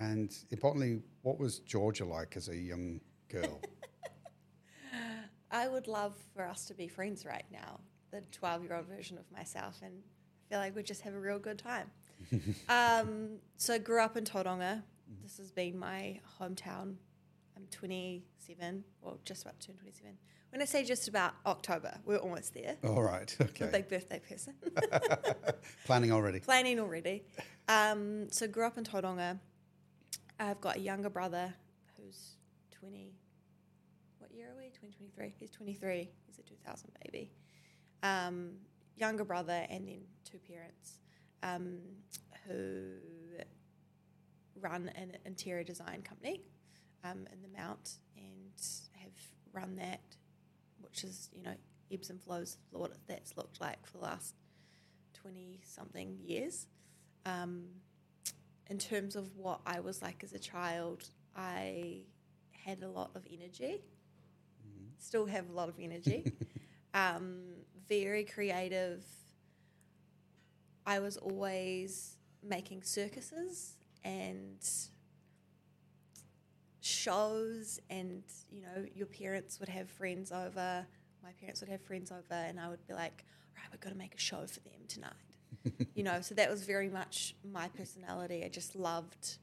and 0.00 0.34
importantly, 0.50 1.02
what 1.22 1.38
was 1.38 1.58
Georgia 1.58 2.04
like 2.06 2.36
as 2.36 2.48
a 2.48 2.56
young 2.56 3.00
girl? 3.28 3.60
I 5.50 5.68
would 5.68 5.86
love 5.86 6.14
for 6.34 6.46
us 6.46 6.64
to 6.66 6.74
be 6.74 6.88
friends 6.88 7.26
right 7.26 7.44
now, 7.52 7.80
the 8.10 8.22
12 8.32 8.62
year 8.64 8.74
old 8.76 8.86
version 8.86 9.18
of 9.18 9.30
myself, 9.30 9.80
and 9.82 9.92
I 10.02 10.48
feel 10.48 10.58
like 10.60 10.74
we 10.76 10.82
just 10.82 11.02
have 11.02 11.14
a 11.14 11.20
real 11.20 11.38
good 11.38 11.58
time. 11.58 11.90
um, 12.68 13.38
so, 13.56 13.74
I 13.74 13.78
grew 13.78 14.00
up 14.00 14.16
in 14.16 14.24
Tauranga. 14.24 14.82
This 15.22 15.36
has 15.38 15.50
been 15.50 15.78
my 15.78 16.20
hometown. 16.40 16.94
I'm 17.56 17.66
27, 17.70 18.84
or 19.02 19.18
just 19.24 19.42
about 19.42 19.60
to 19.60 19.66
turn 19.66 19.76
27. 19.76 20.16
When 20.54 20.62
I 20.62 20.66
say 20.66 20.84
just 20.84 21.08
about 21.08 21.34
October, 21.46 21.98
we're 22.04 22.18
almost 22.18 22.54
there. 22.54 22.76
All 22.84 23.02
right, 23.02 23.36
I'm 23.40 23.46
a 23.46 23.50
okay. 23.50 23.70
big 23.72 23.88
birthday 23.88 24.20
person. 24.20 24.54
Planning 25.84 26.12
already. 26.12 26.38
Planning 26.38 26.78
already. 26.78 27.24
Um, 27.66 28.30
so 28.30 28.46
grew 28.46 28.64
up 28.64 28.78
in 28.78 28.84
Tauranga. 28.84 29.40
I've 30.38 30.60
got 30.60 30.76
a 30.76 30.78
younger 30.78 31.10
brother 31.10 31.52
who's 31.96 32.36
20. 32.70 33.16
What 34.20 34.30
year 34.32 34.46
are 34.46 34.56
we? 34.56 34.66
2023. 34.66 35.34
He's 35.40 35.50
23. 35.50 36.08
He's 36.24 36.38
a 36.38 36.42
2000 36.42 36.88
baby. 37.02 37.32
Um, 38.04 38.52
younger 38.96 39.24
brother 39.24 39.66
and 39.68 39.88
then 39.88 40.02
two 40.22 40.38
parents 40.38 40.98
um, 41.42 41.78
who 42.46 42.92
run 44.60 44.88
an 44.94 45.16
interior 45.24 45.64
design 45.64 46.02
company 46.02 46.42
um, 47.02 47.26
in 47.32 47.42
the 47.42 47.58
Mount 47.58 47.94
and 48.16 48.52
have 49.02 49.10
run 49.52 49.74
that, 49.76 50.00
which 50.84 51.04
is, 51.04 51.30
you 51.32 51.42
know, 51.42 51.54
ebbs 51.92 52.10
and 52.10 52.20
flows 52.20 52.58
of 52.72 52.80
what 52.80 52.92
that's 53.06 53.36
looked 53.36 53.60
like 53.60 53.86
for 53.86 53.98
the 53.98 54.04
last 54.04 54.34
20 55.14 55.60
something 55.64 56.18
years. 56.22 56.66
Um, 57.26 57.64
in 58.68 58.78
terms 58.78 59.16
of 59.16 59.36
what 59.36 59.60
I 59.66 59.80
was 59.80 60.02
like 60.02 60.22
as 60.24 60.32
a 60.32 60.38
child, 60.38 61.08
I 61.36 62.02
had 62.52 62.82
a 62.82 62.88
lot 62.88 63.10
of 63.14 63.26
energy, 63.30 63.82
still 64.98 65.26
have 65.26 65.48
a 65.50 65.52
lot 65.52 65.68
of 65.68 65.74
energy, 65.78 66.32
um, 66.94 67.42
very 67.88 68.24
creative. 68.24 69.04
I 70.86 70.98
was 71.00 71.16
always 71.16 72.16
making 72.42 72.82
circuses 72.82 73.76
and 74.02 74.58
shows 76.84 77.80
and 77.88 78.22
you 78.50 78.60
know 78.60 78.84
your 78.94 79.06
parents 79.06 79.58
would 79.58 79.68
have 79.68 79.88
friends 79.88 80.30
over 80.30 80.86
my 81.22 81.30
parents 81.40 81.60
would 81.60 81.70
have 81.70 81.80
friends 81.80 82.10
over 82.12 82.34
and 82.34 82.60
i 82.60 82.68
would 82.68 82.86
be 82.86 82.92
like 82.92 83.24
right 83.56 83.64
we've 83.72 83.80
got 83.80 83.90
to 83.90 83.96
make 83.96 84.14
a 84.14 84.18
show 84.18 84.46
for 84.46 84.60
them 84.60 84.80
tonight. 84.88 85.12
You 85.94 86.02
know 86.02 86.20
so 86.20 86.34
that 86.34 86.50
was 86.50 86.64
very 86.64 86.90
much 86.90 87.34
my 87.50 87.68
personality. 87.68 88.44
I 88.44 88.48
just 88.48 88.74
loved 88.76 89.38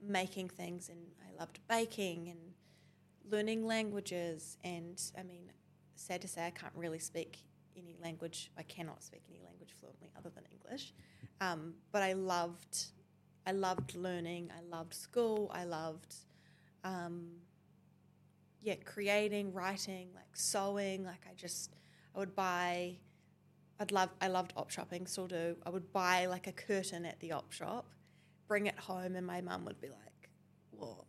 making 0.00 0.48
things 0.48 0.88
and 0.88 0.98
i 1.26 1.38
loved 1.38 1.58
baking 1.68 2.28
and 2.28 2.40
learning 3.30 3.66
languages 3.66 4.58
and 4.62 5.00
i 5.18 5.22
mean 5.22 5.50
sad 5.96 6.20
to 6.20 6.28
say 6.28 6.46
i 6.46 6.50
can't 6.50 6.74
really 6.76 6.98
speak 6.98 7.38
any 7.76 7.96
language 8.02 8.50
i 8.58 8.62
cannot 8.62 9.02
speak 9.02 9.22
any 9.30 9.40
language 9.44 9.74
fluently 9.80 10.10
other 10.16 10.30
than 10.30 10.44
english. 10.52 10.94
Um, 11.40 11.74
but 11.90 12.02
i 12.02 12.12
loved 12.12 12.86
i 13.46 13.52
loved 13.52 13.94
learning. 13.94 14.50
I 14.56 14.62
loved 14.74 14.94
school. 14.94 15.50
I 15.52 15.64
loved 15.64 16.14
um, 16.84 17.30
yeah, 18.62 18.76
creating, 18.84 19.52
writing, 19.52 20.08
like 20.14 20.34
sewing. 20.34 21.04
Like 21.04 21.26
I 21.28 21.34
just, 21.34 21.74
I 22.14 22.18
would 22.18 22.34
buy. 22.34 22.96
I'd 23.80 23.90
love. 23.90 24.10
I 24.20 24.28
loved 24.28 24.52
op 24.56 24.70
shopping, 24.70 25.06
still 25.06 25.26
do. 25.26 25.56
I 25.66 25.70
would 25.70 25.92
buy 25.92 26.26
like 26.26 26.46
a 26.46 26.52
curtain 26.52 27.04
at 27.04 27.18
the 27.20 27.32
op 27.32 27.52
shop, 27.52 27.86
bring 28.46 28.66
it 28.66 28.78
home, 28.78 29.16
and 29.16 29.26
my 29.26 29.40
mum 29.40 29.64
would 29.64 29.80
be 29.80 29.88
like, 29.88 30.30
"What 30.70 31.06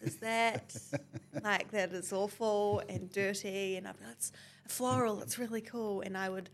is 0.00 0.16
that? 0.16 0.76
like 1.42 1.70
that 1.72 1.92
is 1.92 2.12
awful 2.12 2.82
and 2.88 3.10
dirty." 3.10 3.76
And 3.76 3.88
I'd 3.88 3.98
be 3.98 4.04
like, 4.04 4.14
"It's 4.14 4.32
floral. 4.68 5.20
It's 5.20 5.38
really 5.38 5.62
cool." 5.62 6.02
And 6.02 6.16
I 6.16 6.28
would 6.28 6.50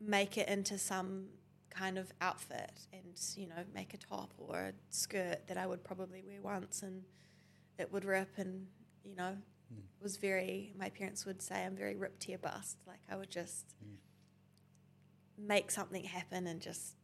make 0.00 0.36
it 0.36 0.48
into 0.48 0.78
some 0.78 1.26
kind 1.70 1.98
of 1.98 2.12
outfit, 2.20 2.86
and 2.92 3.18
you 3.36 3.48
know, 3.48 3.64
make 3.74 3.94
a 3.94 3.98
top 3.98 4.34
or 4.36 4.56
a 4.56 4.72
skirt 4.90 5.46
that 5.48 5.56
I 5.56 5.66
would 5.66 5.82
probably 5.82 6.22
wear 6.22 6.42
once, 6.42 6.82
and 6.82 7.02
it 7.78 7.92
would 7.92 8.04
rip 8.04 8.36
and 8.36 8.66
you 9.04 9.14
know 9.14 9.36
it 9.70 10.02
was 10.02 10.16
very 10.16 10.72
my 10.78 10.88
parents 10.90 11.26
would 11.26 11.42
say 11.42 11.64
i'm 11.64 11.76
very 11.76 11.96
ripped 11.96 12.20
to 12.20 12.30
your 12.30 12.38
bust. 12.38 12.78
Like 12.86 13.00
i 13.10 13.16
would 13.16 13.30
just 13.30 13.74
make 15.36 15.70
something 15.70 16.04
happen 16.04 16.46
and 16.46 16.60
just 16.60 16.96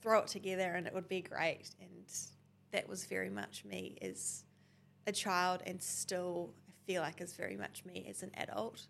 throw 0.00 0.20
it 0.20 0.28
together 0.28 0.74
and 0.74 0.86
it 0.86 0.94
would 0.94 1.08
be 1.08 1.22
great. 1.22 1.70
And 1.80 1.90
that 2.72 2.88
was 2.88 3.06
very 3.06 3.30
much 3.30 3.64
me 3.64 3.96
as 4.02 4.44
a 5.06 5.12
child 5.12 5.62
and 5.66 5.82
still 5.82 6.52
i 6.68 6.72
feel 6.86 7.02
like 7.02 7.20
is 7.20 7.34
very 7.34 7.56
much 7.56 7.84
me 7.84 8.06
as 8.08 8.22
an 8.22 8.30
adult. 8.36 8.86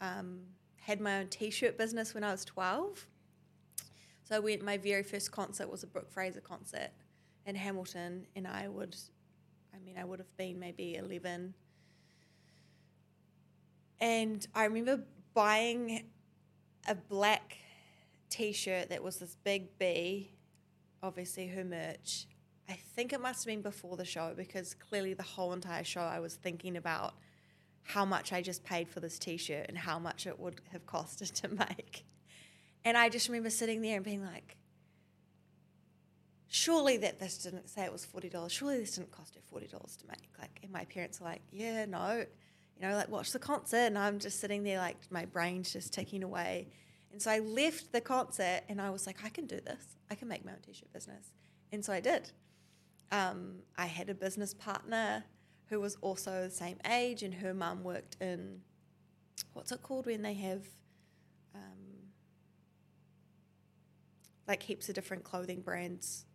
Um, 0.00 0.40
had 0.80 1.00
my 1.00 1.18
own 1.18 1.28
t-shirt 1.28 1.78
business 1.78 2.14
when 2.14 2.22
i 2.22 2.30
was 2.30 2.44
12 2.44 3.06
so 4.24 4.36
i 4.36 4.38
went 4.38 4.62
my 4.62 4.76
very 4.76 5.02
first 5.02 5.32
concert 5.32 5.70
was 5.70 5.82
a 5.82 5.86
brooke 5.86 6.10
fraser 6.10 6.40
concert. 6.40 6.90
In 7.46 7.54
hamilton 7.54 8.26
and 8.36 8.46
i 8.46 8.68
would 8.68 8.96
I 9.76 9.84
mean, 9.84 9.98
I 9.98 10.04
would 10.04 10.18
have 10.18 10.36
been 10.36 10.58
maybe 10.58 10.96
11. 10.96 11.54
And 14.00 14.46
I 14.54 14.64
remember 14.64 15.04
buying 15.34 16.06
a 16.88 16.94
black 16.94 17.58
t 18.30 18.52
shirt 18.52 18.88
that 18.88 19.02
was 19.02 19.16
this 19.16 19.36
big 19.44 19.78
B, 19.78 20.32
obviously 21.02 21.46
her 21.48 21.64
merch. 21.64 22.26
I 22.68 22.74
think 22.74 23.12
it 23.12 23.20
must 23.20 23.44
have 23.44 23.52
been 23.52 23.62
before 23.62 23.96
the 23.96 24.04
show 24.04 24.32
because 24.36 24.74
clearly 24.74 25.14
the 25.14 25.22
whole 25.22 25.52
entire 25.52 25.84
show 25.84 26.00
I 26.00 26.20
was 26.20 26.34
thinking 26.34 26.76
about 26.76 27.14
how 27.82 28.04
much 28.04 28.32
I 28.32 28.42
just 28.42 28.64
paid 28.64 28.88
for 28.88 29.00
this 29.00 29.18
t-shirt 29.18 29.66
and 29.68 29.78
how 29.78 29.98
much 29.98 30.26
it 30.26 30.38
would 30.40 30.60
have 30.72 30.84
costed 30.86 31.32
to 31.42 31.48
make. 31.48 32.04
And 32.84 32.96
I 32.96 33.08
just 33.08 33.28
remember 33.28 33.50
sitting 33.50 33.82
there 33.82 33.96
and 33.96 34.04
being 34.04 34.24
like, 34.24 34.56
surely 36.48 36.96
that 36.98 37.18
this 37.18 37.38
didn't 37.38 37.68
say 37.68 37.84
it 37.84 37.92
was 37.92 38.04
forty 38.04 38.28
dollars. 38.28 38.52
Surely 38.52 38.78
this 38.78 38.96
didn't 38.96 39.12
cost 39.12 39.34
her 39.34 39.40
forty 39.50 39.66
dollars 39.66 39.96
to 39.96 40.06
make. 40.06 40.28
Like, 40.38 40.58
and 40.62 40.72
my 40.72 40.84
parents 40.84 41.20
were 41.20 41.26
like, 41.26 41.42
yeah, 41.50 41.84
no, 41.84 42.24
you 42.76 42.88
know, 42.88 42.94
like 42.94 43.08
watch 43.08 43.32
the 43.32 43.38
concert, 43.38 43.86
and 43.86 43.98
I'm 43.98 44.18
just 44.18 44.40
sitting 44.40 44.62
there 44.62 44.78
like 44.78 44.96
my 45.10 45.24
brain's 45.24 45.72
just 45.72 45.92
ticking 45.92 46.22
away. 46.22 46.68
And 47.12 47.22
so 47.22 47.30
I 47.30 47.38
left 47.38 47.92
the 47.92 48.00
concert, 48.00 48.62
and 48.68 48.80
I 48.80 48.90
was 48.90 49.06
like, 49.06 49.24
I 49.24 49.28
can 49.28 49.46
do 49.46 49.60
this. 49.60 49.96
I 50.10 50.14
can 50.14 50.28
make 50.28 50.44
my 50.44 50.52
own 50.52 50.58
t-shirt 50.64 50.92
business, 50.92 51.32
and 51.72 51.84
so 51.84 51.92
I 51.92 52.00
did. 52.00 52.30
Um, 53.10 53.60
I 53.78 53.86
had 53.86 54.10
a 54.10 54.14
business 54.14 54.52
partner 54.52 55.24
who 55.68 55.80
was 55.80 55.96
also 56.00 56.42
the 56.42 56.50
same 56.50 56.78
age, 56.90 57.22
and 57.22 57.34
her 57.34 57.54
mum 57.54 57.82
worked 57.82 58.16
in 58.20 58.60
what's 59.52 59.72
it 59.72 59.82
called 59.82 60.06
when 60.06 60.22
they 60.22 60.34
have 60.34 60.62
um, 61.54 62.10
like 64.46 64.62
heaps 64.62 64.88
of 64.88 64.94
different 64.94 65.24
clothing 65.24 65.60
brands, 65.60 66.25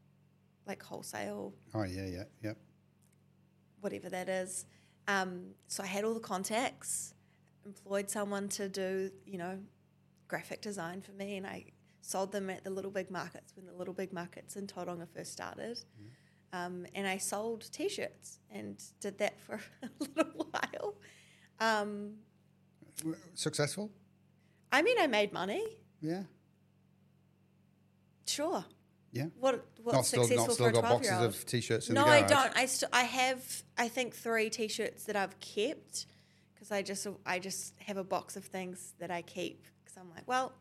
like 0.72 0.82
wholesale, 0.84 1.54
Oh 1.74 1.84
yeah, 1.84 2.06
yeah, 2.06 2.24
yep. 2.42 2.58
whatever 3.82 4.10
that 4.10 4.30
is. 4.30 4.66
Um, 5.08 5.32
so 5.68 5.84
I 5.84 5.88
had 5.88 6.04
all 6.06 6.14
the 6.14 6.20
contacts, 6.34 7.14
employed 7.66 8.10
someone 8.10 8.48
to 8.50 8.70
do, 8.70 9.12
you 9.26 9.38
know, 9.38 9.60
graphic 10.30 10.62
design 10.62 11.02
for 11.02 11.12
me, 11.12 11.36
and 11.38 11.46
I 11.46 11.66
sold 12.02 12.32
them 12.32 12.50
at 12.50 12.64
the 12.64 12.70
Little 12.70 12.92
Big 12.92 13.12
Markets 13.12 13.54
when 13.56 13.66
the 13.66 13.74
Little 13.74 13.94
Big 13.94 14.14
Markets 14.14 14.56
in 14.56 14.66
Tauranga 14.66 15.08
first 15.16 15.32
started. 15.34 15.78
Um, 16.54 16.86
and 16.96 17.06
I 17.08 17.18
sold 17.18 17.70
T-shirts 17.72 18.40
and 18.50 18.82
did 19.00 19.18
that 19.20 19.40
for 19.40 19.60
a 19.84 19.90
little 20.16 20.48
while. 20.52 20.96
Um, 21.60 22.14
Successful? 23.34 23.92
I 24.72 24.82
mean, 24.82 24.98
I 25.00 25.08
made 25.08 25.34
money, 25.34 25.64
Yeah, 26.02 26.24
sure. 28.26 28.64
Yeah. 29.12 29.26
What 29.40 29.66
what's 29.84 29.96
not 29.96 30.06
still, 30.06 30.24
successful 30.24 30.38
not 30.38 30.48
for 30.48 30.54
still 30.54 30.66
a 30.68 30.72
got 30.72 30.80
twelve 30.80 30.94
boxes 30.96 31.12
year 31.12 31.20
old? 31.20 31.30
of 31.30 31.46
t-shirts 31.46 31.90
in 31.90 31.96
No, 31.96 32.06
the 32.06 32.12
I 32.12 32.22
don't. 32.22 32.58
I 32.58 32.66
st- 32.66 32.92
I 32.94 33.04
have 33.04 33.64
I 33.78 33.88
think 33.88 34.16
three 34.16 34.50
t-shirts 34.50 35.06
that 35.06 35.16
I've 35.16 35.40
kept 35.40 36.06
because 36.54 36.72
I 36.72 36.82
just 36.82 37.08
I 37.26 37.40
just 37.40 37.74
have 37.80 37.98
a 37.98 38.04
box 38.04 38.36
of 38.36 38.46
things 38.46 38.94
that 39.00 39.12
I 39.12 39.22
keep 39.22 39.66
because 39.84 39.98
I'm 39.98 40.10
like, 40.10 40.28
well, 40.28 40.54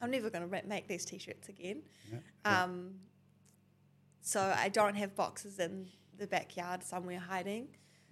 I'm 0.00 0.10
never 0.10 0.30
going 0.30 0.48
to 0.48 0.66
make 0.66 0.88
these 0.88 1.04
t-shirts 1.04 1.48
again. 1.48 1.82
Yeah, 2.10 2.18
yeah. 2.44 2.62
Um, 2.64 2.94
so 4.22 4.52
I 4.56 4.68
don't 4.68 4.94
have 4.96 5.14
boxes 5.14 5.58
in 5.58 5.88
the 6.18 6.26
backyard 6.26 6.82
somewhere 6.82 7.18
hiding. 7.18 7.68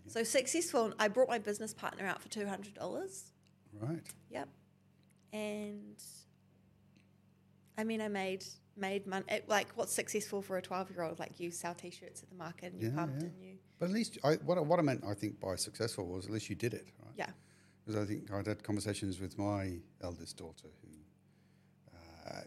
So 0.07 0.23
successful. 0.23 0.95
I 0.99 1.09
brought 1.09 1.29
my 1.29 1.39
business 1.39 1.75
partner 1.75 2.07
out 2.07 2.23
for 2.23 2.29
two 2.29 2.47
hundred 2.47 2.75
dollars. 2.75 3.33
Right. 3.79 4.01
Yep. 4.31 4.49
And 5.33 6.03
I 7.77 7.85
mean, 7.85 8.01
I 8.01 8.09
made 8.09 8.45
made 8.79 9.07
money. 9.07 9.25
It, 9.29 9.49
like, 9.49 9.69
what's 9.75 9.93
successful 9.93 10.41
for 10.43 10.57
a 10.59 10.63
twelve 10.63 10.91
year 10.91 11.03
old? 11.03 11.19
Like, 11.19 11.39
you 11.41 11.51
sell 11.51 11.75
t-shirts 11.75 12.23
at 12.23 12.29
the 12.31 12.37
market 12.37 12.73
and 12.73 12.83
you 12.83 12.89
Yeah, 12.89 12.95
pumped 12.95 13.23
yeah. 13.23 13.29
and 13.29 13.43
you 13.43 13.59
But 13.79 13.87
at 13.87 13.93
least 13.93 14.19
I, 14.25 14.35
what, 14.45 14.59
I- 14.59 14.63
what 14.63 14.79
I 14.79 14.83
meant, 14.83 15.05
I 15.07 15.15
think, 15.15 15.41
by 15.41 15.57
successful 15.57 16.07
was 16.07 16.27
at 16.27 16.33
least 16.33 16.49
you 16.49 16.57
did 16.57 16.75
it, 16.75 16.89
right? 17.05 17.13
yeah. 17.17 17.31
Because 17.85 18.03
I 18.03 18.07
think 18.07 18.31
I'd 18.33 18.47
had 18.47 18.63
conversations 18.63 19.19
with 19.21 19.39
my 19.39 19.79
eldest 20.03 20.37
daughter 20.37 20.69
who 20.83 20.89
uh, 22.31 22.43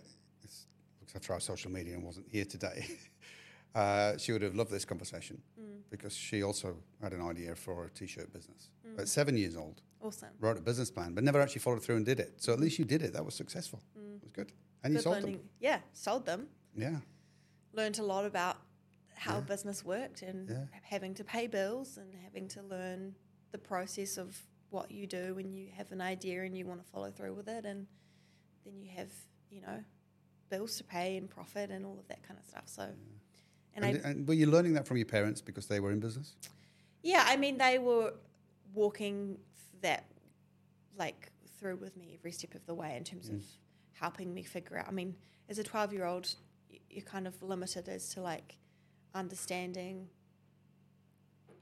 looks 0.99 1.15
after 1.15 1.33
our 1.33 1.39
social 1.39 1.71
media 1.71 1.93
and 1.95 2.03
wasn't 2.03 2.27
here 2.29 2.45
today. 2.45 2.85
uh, 3.75 4.17
she 4.17 4.31
would 4.33 4.41
have 4.41 4.55
loved 4.55 4.71
this 4.71 4.85
conversation 4.85 5.41
because 5.89 6.15
she 6.15 6.43
also 6.43 6.75
had 7.01 7.11
an 7.13 7.21
idea 7.21 7.55
for 7.55 7.85
a 7.85 7.89
t-shirt 7.89 8.31
business. 8.31 8.69
At 8.97 9.07
seven 9.07 9.35
years 9.37 9.55
old, 9.55 9.81
Awesome. 10.01 10.29
wrote 10.39 10.57
a 10.57 10.61
business 10.61 10.89
plan, 10.91 11.13
but 11.13 11.23
never 11.23 11.39
actually 11.41 11.59
followed 11.61 11.83
through 11.83 11.95
and 11.97 12.05
did 12.05 12.19
it. 12.19 12.33
So 12.37 12.53
at 12.53 12.59
least 12.59 12.77
you 12.79 12.85
did 12.85 13.01
it. 13.01 13.13
That 13.13 13.23
was 13.25 13.33
successful. 13.35 13.81
It 13.95 14.21
was 14.23 14.31
good. 14.31 14.51
And 14.83 14.93
you 14.93 14.99
sold 14.99 15.17
learning. 15.17 15.37
them. 15.37 15.49
Yeah, 15.59 15.79
sold 15.93 16.25
them. 16.25 16.47
Yeah. 16.75 16.97
Learned 17.73 17.99
a 17.99 18.03
lot 18.03 18.25
about 18.25 18.57
how 19.13 19.35
Yeah. 19.35 19.41
business 19.41 19.85
worked 19.85 20.21
and 20.21 20.49
Yeah. 20.49 20.65
having 20.83 21.13
to 21.15 21.23
pay 21.23 21.47
bills 21.47 21.97
and 21.97 22.13
having 22.15 22.47
to 22.49 22.63
learn 22.63 23.15
the 23.51 23.57
process 23.57 24.17
of 24.17 24.47
what 24.69 24.89
you 24.89 25.05
do 25.05 25.35
when 25.35 25.51
you 25.51 25.69
have 25.71 25.91
an 25.91 26.01
idea 26.01 26.43
and 26.43 26.57
you 26.57 26.65
want 26.65 26.83
to 26.83 26.89
follow 26.89 27.11
through 27.11 27.33
with 27.33 27.47
it 27.47 27.65
and 27.65 27.87
then 28.63 28.81
you 28.81 28.89
have, 28.91 29.11
you 29.49 29.61
know, 29.61 29.83
bills 30.49 30.77
to 30.77 30.83
pay 30.83 31.17
and 31.17 31.29
profit 31.29 31.69
and 31.69 31.85
all 31.85 31.99
of 31.99 32.07
that 32.07 32.23
kind 32.23 32.39
of 32.39 32.45
stuff. 32.45 32.67
So 32.67 32.83
and, 33.73 33.85
And, 33.85 34.05
I 34.05 34.09
and 34.09 34.27
were 34.27 34.33
you 34.33 34.47
learning 34.47 34.73
that 34.73 34.87
from 34.87 34.97
your 34.97 35.05
parents 35.05 35.41
because 35.41 35.67
they 35.67 35.79
were 35.79 35.91
in 35.91 35.99
business? 35.99 36.35
Yeah, 37.03 37.23
I 37.25 37.37
mean, 37.37 37.57
they 37.57 37.79
were 37.79 38.13
walking 38.73 39.39
that 39.81 40.05
like 40.97 41.31
through 41.59 41.77
with 41.77 41.95
me 41.95 42.15
every 42.17 42.31
step 42.31 42.53
of 42.55 42.65
the 42.65 42.73
way 42.73 42.95
in 42.95 43.03
terms 43.03 43.29
mm. 43.29 43.35
of 43.35 43.43
helping 44.01 44.33
me 44.33 44.43
figure 44.43 44.77
out. 44.77 44.87
I 44.87 44.91
mean, 44.91 45.15
as 45.47 45.59
a 45.59 45.63
twelve-year-old, 45.63 46.35
you're 46.89 47.05
kind 47.05 47.27
of 47.27 47.41
limited 47.41 47.87
as 47.87 48.09
to 48.09 48.21
like 48.21 48.57
understanding, 49.13 50.09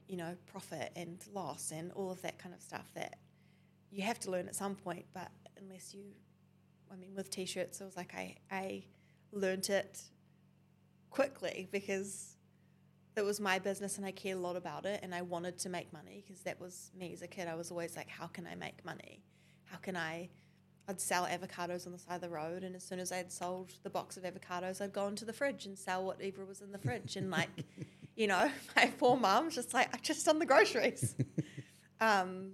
you 0.08 0.16
know, 0.16 0.34
profit 0.46 0.90
and 0.96 1.18
loss 1.32 1.70
and 1.70 1.92
all 1.92 2.10
of 2.10 2.20
that 2.22 2.38
kind 2.38 2.54
of 2.54 2.62
stuff 2.62 2.90
that 2.94 3.18
you 3.90 4.02
have 4.02 4.18
to 4.20 4.30
learn 4.30 4.48
at 4.48 4.56
some 4.56 4.74
point. 4.74 5.04
But 5.12 5.30
unless 5.60 5.94
you, 5.94 6.04
I 6.90 6.96
mean, 6.96 7.14
with 7.14 7.30
t-shirts, 7.30 7.80
it 7.80 7.84
was 7.84 7.96
like 7.96 8.14
I 8.14 8.36
I 8.50 8.84
learned 9.32 9.68
it 9.68 10.00
quickly 11.10 11.68
because 11.70 12.36
it 13.16 13.24
was 13.24 13.40
my 13.40 13.58
business 13.58 13.98
and 13.98 14.06
I 14.06 14.12
cared 14.12 14.38
a 14.38 14.40
lot 14.40 14.56
about 14.56 14.86
it 14.86 15.00
and 15.02 15.14
I 15.14 15.22
wanted 15.22 15.58
to 15.58 15.68
make 15.68 15.92
money 15.92 16.24
because 16.24 16.42
that 16.44 16.60
was 16.60 16.90
me 16.96 17.12
as 17.12 17.22
a 17.22 17.26
kid. 17.26 17.48
I 17.48 17.54
was 17.54 17.70
always 17.70 17.96
like, 17.96 18.08
how 18.08 18.28
can 18.28 18.46
I 18.46 18.54
make 18.54 18.84
money? 18.84 19.22
How 19.64 19.76
can 19.76 19.96
I? 19.96 20.30
I'd 20.88 21.00
sell 21.00 21.24
avocados 21.26 21.86
on 21.86 21.92
the 21.92 21.98
side 21.98 22.16
of 22.16 22.20
the 22.20 22.28
road, 22.28 22.64
and 22.64 22.74
as 22.74 22.82
soon 22.82 22.98
as 22.98 23.12
I 23.12 23.16
had 23.16 23.30
sold 23.30 23.72
the 23.82 23.90
box 23.90 24.16
of 24.16 24.24
avocados, 24.24 24.80
I'd 24.80 24.92
go 24.92 25.06
into 25.06 25.24
the 25.24 25.32
fridge 25.32 25.66
and 25.66 25.78
sell 25.78 26.04
whatever 26.04 26.44
was 26.44 26.60
in 26.60 26.72
the 26.72 26.78
fridge. 26.78 27.16
And 27.16 27.30
like, 27.30 27.48
you 28.16 28.26
know, 28.26 28.50
my 28.76 28.86
poor 28.98 29.16
mum's 29.16 29.54
just 29.54 29.72
like, 29.72 29.94
I 29.94 29.98
just 29.98 30.26
done 30.26 30.38
the 30.40 30.46
groceries. 30.46 31.14
um, 32.00 32.52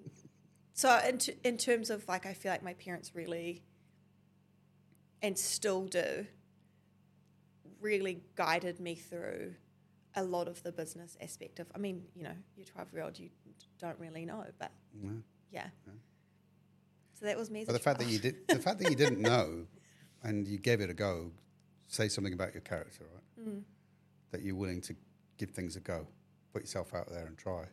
so 0.75 0.99
in, 1.09 1.19
t- 1.19 1.35
in 1.45 1.57
terms 1.57 1.89
of 1.89 2.07
like, 2.09 2.27
I 2.27 2.35
feel 2.35 2.53
like 2.53 2.63
my 2.63 2.75
parents 2.75 3.15
really, 3.15 3.63
and 5.23 5.39
still 5.39 5.87
do, 5.87 6.27
really 7.81 8.21
guided 8.35 8.81
me 8.81 8.95
through 8.95 9.55
a 10.15 10.23
lot 10.23 10.49
of 10.49 10.63
the 10.63 10.73
business 10.73 11.17
aspect 11.23 11.59
of. 11.59 11.67
I 11.75 11.79
mean, 11.79 12.03
you 12.15 12.23
know, 12.25 12.35
you're 12.57 12.67
12 12.67 12.93
year 12.93 13.03
old, 13.03 13.19
you 13.19 13.31
don't 13.79 13.99
really 13.99 14.25
know, 14.27 14.45
but 14.59 14.73
No. 15.03 15.23
yeah. 15.51 15.69
So 17.19 17.27
that 17.27 17.37
was 17.37 17.51
me. 17.51 17.65
But 17.65 17.73
the 17.73 17.79
fact 17.79 17.99
that 18.01 18.09
you 18.09 18.19
did, 18.19 18.47
the 18.49 18.59
fact 18.59 18.79
that 18.81 18.91
you 18.91 18.97
didn't 18.97 19.21
know, 19.21 19.67
and 20.23 20.47
you 20.47 20.59
gave 20.59 20.81
it 20.81 20.91
a 20.91 20.95
go, 20.95 21.31
say 21.89 22.09
something 22.09 22.33
about 22.33 22.53
your 22.55 22.61
character, 22.63 23.05
right? 23.15 23.49
Mm. 23.49 23.63
That 24.33 24.43
you're 24.43 24.55
willing 24.57 24.81
to 24.83 24.95
give 25.39 25.51
things 25.51 25.77
a 25.77 25.81
go, 25.81 26.07
put 26.53 26.63
yourself 26.63 26.95
out 26.95 27.09
there 27.11 27.27
and 27.27 27.37
try. 27.39 27.65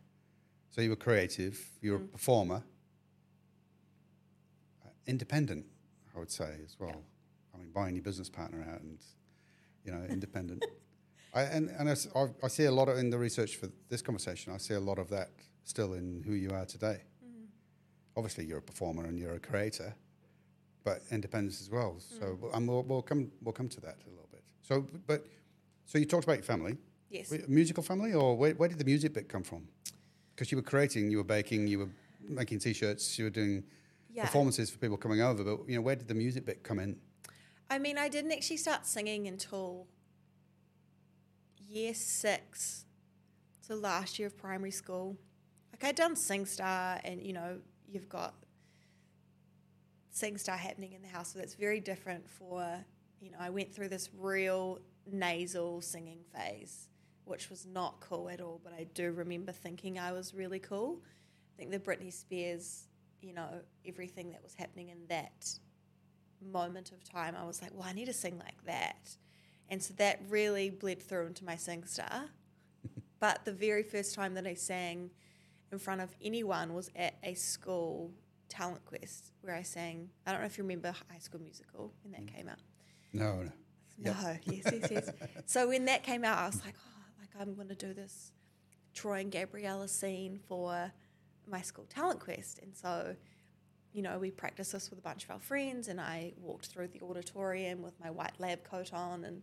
So 0.69 0.81
you 0.81 0.89
were 0.89 0.95
creative, 0.95 1.59
you 1.81 1.91
were 1.91 1.97
a 1.97 2.01
Mm. 2.01 2.11
performer, 2.11 2.63
uh, 4.85 4.89
independent, 5.07 5.65
I 6.15 6.19
would 6.19 6.31
say 6.31 6.57
as 6.65 6.75
well. 6.79 7.03
I 7.53 7.57
mean, 7.57 7.71
buying 7.71 7.95
your 7.95 8.03
business 8.03 8.29
partner 8.29 8.65
out 8.71 8.81
and 8.81 8.97
you 9.85 9.91
know, 9.91 10.03
independent. 10.09 10.63
I, 11.33 11.41
and 11.43 11.69
and 11.69 11.89
I- 11.89 12.27
I 12.43 12.47
see 12.47 12.65
a 12.65 12.71
lot 12.71 12.87
of 12.89 12.97
in 12.97 13.09
the 13.09 13.17
research 13.17 13.55
for 13.57 13.67
this 13.89 14.01
conversation. 14.01 14.53
I 14.53 14.57
see 14.57 14.73
a 14.75 14.79
lot 14.79 14.99
of 14.99 15.09
that 15.09 15.29
still 15.63 15.93
in 15.93 16.23
who 16.25 16.33
you 16.33 16.49
are 16.51 16.65
today. 16.65 17.01
Mm. 18.13 18.17
Obviously, 18.17 18.45
you're 18.45 18.59
a 18.59 18.61
performer 18.61 19.05
and 19.05 19.17
you're 19.17 19.35
a 19.35 19.39
creator, 19.39 19.95
but 20.83 21.01
independence 21.11 21.61
as 21.61 21.69
well. 21.69 21.97
So, 21.99 22.37
and 22.53 22.67
we'll, 22.67 22.83
we'll 22.83 23.01
come 23.01 23.31
we'll 23.41 23.53
come 23.53 23.69
to 23.69 23.81
that 23.81 23.97
a 24.05 24.09
little 24.09 24.29
bit. 24.31 24.43
So, 24.61 24.85
but 25.07 25.25
so 25.85 25.97
you 25.97 26.05
talked 26.05 26.23
about 26.23 26.37
your 26.37 26.43
family, 26.43 26.77
yes. 27.09 27.29
Were 27.31 27.39
musical 27.47 27.83
family, 27.83 28.13
or 28.13 28.35
where, 28.37 28.53
where 28.53 28.69
did 28.69 28.77
the 28.79 28.85
music 28.85 29.13
bit 29.13 29.27
come 29.29 29.43
from? 29.43 29.67
Because 30.35 30.51
you 30.51 30.57
were 30.57 30.63
creating, 30.63 31.11
you 31.11 31.17
were 31.17 31.23
baking, 31.23 31.67
you 31.67 31.79
were 31.79 31.89
making 32.27 32.59
t-shirts, 32.59 33.17
you 33.19 33.25
were 33.25 33.29
doing 33.29 33.63
Yeah. 34.11 34.25
performances 34.25 34.69
for 34.69 34.77
people 34.77 34.97
coming 34.97 35.21
over. 35.21 35.43
But 35.43 35.69
you 35.69 35.75
know, 35.75 35.81
where 35.81 35.95
did 35.95 36.07
the 36.07 36.15
music 36.15 36.45
bit 36.45 36.63
come 36.63 36.79
in? 36.79 36.99
I 37.69 37.79
mean, 37.79 37.97
I 37.97 38.09
didn't 38.09 38.31
actually 38.31 38.57
start 38.57 38.85
singing 38.85 39.27
until 39.27 39.87
year 41.67 41.93
six, 41.93 42.85
so 43.61 43.75
last 43.75 44.19
year 44.19 44.27
of 44.27 44.37
primary 44.37 44.71
school. 44.71 45.17
Like 45.71 45.83
I'd 45.83 45.95
done 45.95 46.15
SingStar, 46.15 47.01
and 47.03 47.21
you 47.23 47.33
know, 47.33 47.59
you've 47.93 48.09
got 48.09 48.33
SingStar 50.13 50.57
happening 50.57 50.93
in 50.93 51.01
the 51.01 51.07
house, 51.07 51.33
so 51.33 51.39
that's 51.39 51.55
very 51.55 51.79
different. 51.79 52.29
For 52.29 52.83
you 53.21 53.31
know, 53.31 53.37
I 53.39 53.49
went 53.49 53.73
through 53.73 53.89
this 53.89 54.09
real 54.17 54.79
nasal 55.11 55.81
singing 55.81 56.19
phase, 56.35 56.87
which 57.25 57.49
was 57.49 57.65
not 57.65 57.99
cool 57.99 58.29
at 58.29 58.41
all. 58.41 58.59
But 58.63 58.73
I 58.73 58.85
do 58.93 59.11
remember 59.11 59.51
thinking 59.51 59.99
I 59.99 60.11
was 60.11 60.33
really 60.33 60.59
cool. 60.59 61.01
I 61.53 61.57
think 61.57 61.71
the 61.71 61.79
Britney 61.79 62.11
Spears, 62.11 62.87
you 63.21 63.33
know, 63.33 63.47
everything 63.85 64.31
that 64.31 64.41
was 64.43 64.55
happening 64.55 64.89
in 64.89 64.97
that 65.07 65.47
moment 66.41 66.91
of 66.91 67.03
time, 67.03 67.35
I 67.39 67.45
was 67.45 67.61
like, 67.61 67.71
well, 67.73 67.87
I 67.87 67.93
need 67.93 68.05
to 68.05 68.13
sing 68.13 68.37
like 68.39 68.63
that. 68.65 69.15
And 69.69 69.81
so 69.81 69.93
that 69.97 70.19
really 70.29 70.69
bled 70.69 71.01
through 71.01 71.27
into 71.27 71.45
my 71.45 71.55
SingStar. 71.55 72.29
but 73.19 73.45
the 73.45 73.53
very 73.53 73.83
first 73.83 74.13
time 74.13 74.33
that 74.33 74.45
I 74.45 74.53
sang, 74.53 75.09
in 75.73 75.79
front 75.79 75.99
of 75.99 76.15
anyone 76.21 76.73
was 76.73 76.89
at 76.95 77.15
a 77.23 77.33
school 77.33 78.11
talent 78.47 78.85
quest 78.85 79.31
where 79.41 79.55
I 79.55 79.63
sang. 79.63 80.09
I 80.25 80.31
don't 80.31 80.39
know 80.39 80.45
if 80.45 80.57
you 80.57 80.63
remember 80.63 80.91
High 80.91 81.17
School 81.17 81.41
Musical 81.41 81.91
when 82.03 82.13
that 82.13 82.25
mm. 82.25 82.35
came 82.35 82.47
out. 82.47 82.59
No, 83.11 83.41
no. 83.41 83.51
Yep. 83.97 84.15
No, 84.15 84.37
yes, 84.53 84.63
yes, 84.71 84.91
yes. 84.91 85.09
so 85.45 85.67
when 85.67 85.85
that 85.85 86.03
came 86.03 86.23
out, 86.23 86.37
I 86.37 86.45
was 86.45 86.63
like, 86.63 86.75
oh, 86.77 87.01
like 87.19 87.29
I'm 87.39 87.55
going 87.55 87.67
to 87.69 87.75
do 87.75 87.93
this 87.93 88.31
Troy 88.93 89.19
and 89.19 89.31
Gabriella 89.31 89.87
scene 89.87 90.39
for 90.47 90.91
my 91.47 91.61
school 91.61 91.85
talent 91.89 92.19
quest, 92.19 92.59
and 92.59 92.75
so 92.75 93.15
you 93.91 94.01
know 94.01 94.17
we 94.17 94.31
practiced 94.31 94.71
this 94.71 94.89
with 94.89 94.99
a 94.99 95.01
bunch 95.01 95.23
of 95.25 95.31
our 95.31 95.39
friends, 95.39 95.87
and 95.87 95.99
I 95.99 96.33
walked 96.37 96.67
through 96.67 96.89
the 96.89 97.01
auditorium 97.01 97.81
with 97.81 97.99
my 97.99 98.11
white 98.11 98.39
lab 98.39 98.63
coat 98.63 98.93
on 98.93 99.25
and 99.25 99.41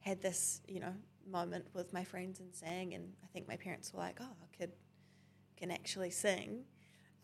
had 0.00 0.20
this 0.22 0.60
you 0.68 0.80
know 0.80 0.94
moment 1.30 1.66
with 1.74 1.92
my 1.92 2.04
friends 2.04 2.40
and 2.40 2.54
sang, 2.54 2.94
and 2.94 3.12
I 3.22 3.26
think 3.28 3.46
my 3.46 3.56
parents 3.56 3.92
were 3.92 4.00
like, 4.00 4.18
oh, 4.20 4.24
a 4.24 4.56
kid 4.56 4.72
can 5.58 5.70
actually 5.70 6.10
sing. 6.10 6.64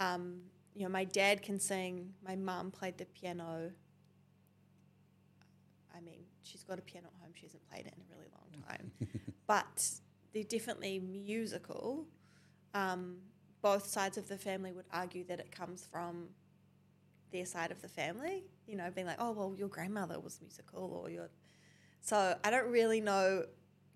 Um, 0.01 0.41
you 0.75 0.83
know, 0.83 0.89
my 0.89 1.05
dad 1.05 1.43
can 1.43 1.61
sing. 1.61 2.13
My 2.27 2.35
mum 2.35 2.71
played 2.71 2.99
the 2.99 3.07
piano. 3.07 3.71
I 5.97 6.01
mean, 6.01 6.21
she's 6.43 6.65
got 6.65 6.79
a 6.79 6.83
piano 6.83 7.07
at 7.07 7.23
home. 7.23 7.33
She 7.35 7.47
hasn't 7.47 7.63
played 7.71 7.87
it 7.87 7.95
in 7.97 8.03
a 8.03 8.17
really 8.17 8.29
long 8.33 8.63
time, 8.69 8.91
but 9.47 9.89
they're 10.33 10.43
definitely 10.43 10.99
musical. 10.99 12.07
Um, 12.75 13.19
both 13.63 13.87
sides 13.87 14.19
of 14.19 14.29
the 14.29 14.37
family 14.37 14.73
would 14.73 14.87
argue 14.93 15.25
that 15.25 15.39
it 15.39 15.51
comes 15.53 15.85
from 15.85 16.29
their 17.33 17.47
side 17.47 17.71
of 17.71 17.81
the 17.81 17.89
family. 17.89 18.43
You 18.67 18.77
know, 18.77 18.91
being 18.93 19.07
like, 19.07 19.21
oh 19.21 19.31
well, 19.31 19.55
your 19.57 19.69
grandmother 19.69 20.19
was 20.19 20.41
musical, 20.41 21.01
or 21.03 21.09
your. 21.09 21.31
So 22.01 22.37
I 22.43 22.51
don't 22.51 22.71
really 22.71 23.01
know. 23.01 23.45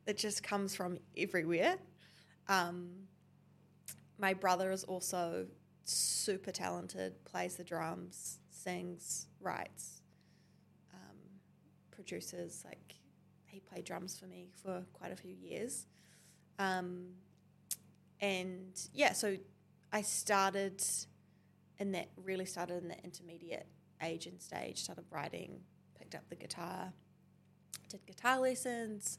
It 0.06 0.16
just 0.16 0.42
comes 0.42 0.74
from 0.74 0.98
everywhere. 1.16 1.76
Um, 2.48 2.90
my 4.18 4.34
brother 4.34 4.70
is 4.72 4.84
also 4.84 5.46
super 5.84 6.50
talented, 6.50 7.24
plays 7.24 7.56
the 7.56 7.64
drums, 7.64 8.38
sings, 8.50 9.26
writes, 9.40 10.02
um, 10.92 11.16
produces. 11.90 12.62
Like 12.64 12.94
he 13.46 13.60
played 13.60 13.84
drums 13.84 14.18
for 14.18 14.26
me 14.26 14.48
for 14.62 14.84
quite 14.92 15.12
a 15.12 15.16
few 15.16 15.34
years, 15.34 15.86
um, 16.58 17.06
and 18.20 18.78
yeah, 18.92 19.12
so 19.12 19.36
I 19.92 20.02
started 20.02 20.82
in 21.78 21.92
that 21.92 22.08
really 22.16 22.44
started 22.44 22.82
in 22.82 22.88
the 22.88 22.98
intermediate 23.04 23.66
age 24.02 24.26
and 24.26 24.40
stage. 24.42 24.82
Started 24.82 25.04
writing, 25.10 25.60
picked 25.96 26.14
up 26.14 26.28
the 26.28 26.36
guitar, 26.36 26.92
did 27.88 28.04
guitar 28.06 28.40
lessons, 28.40 29.18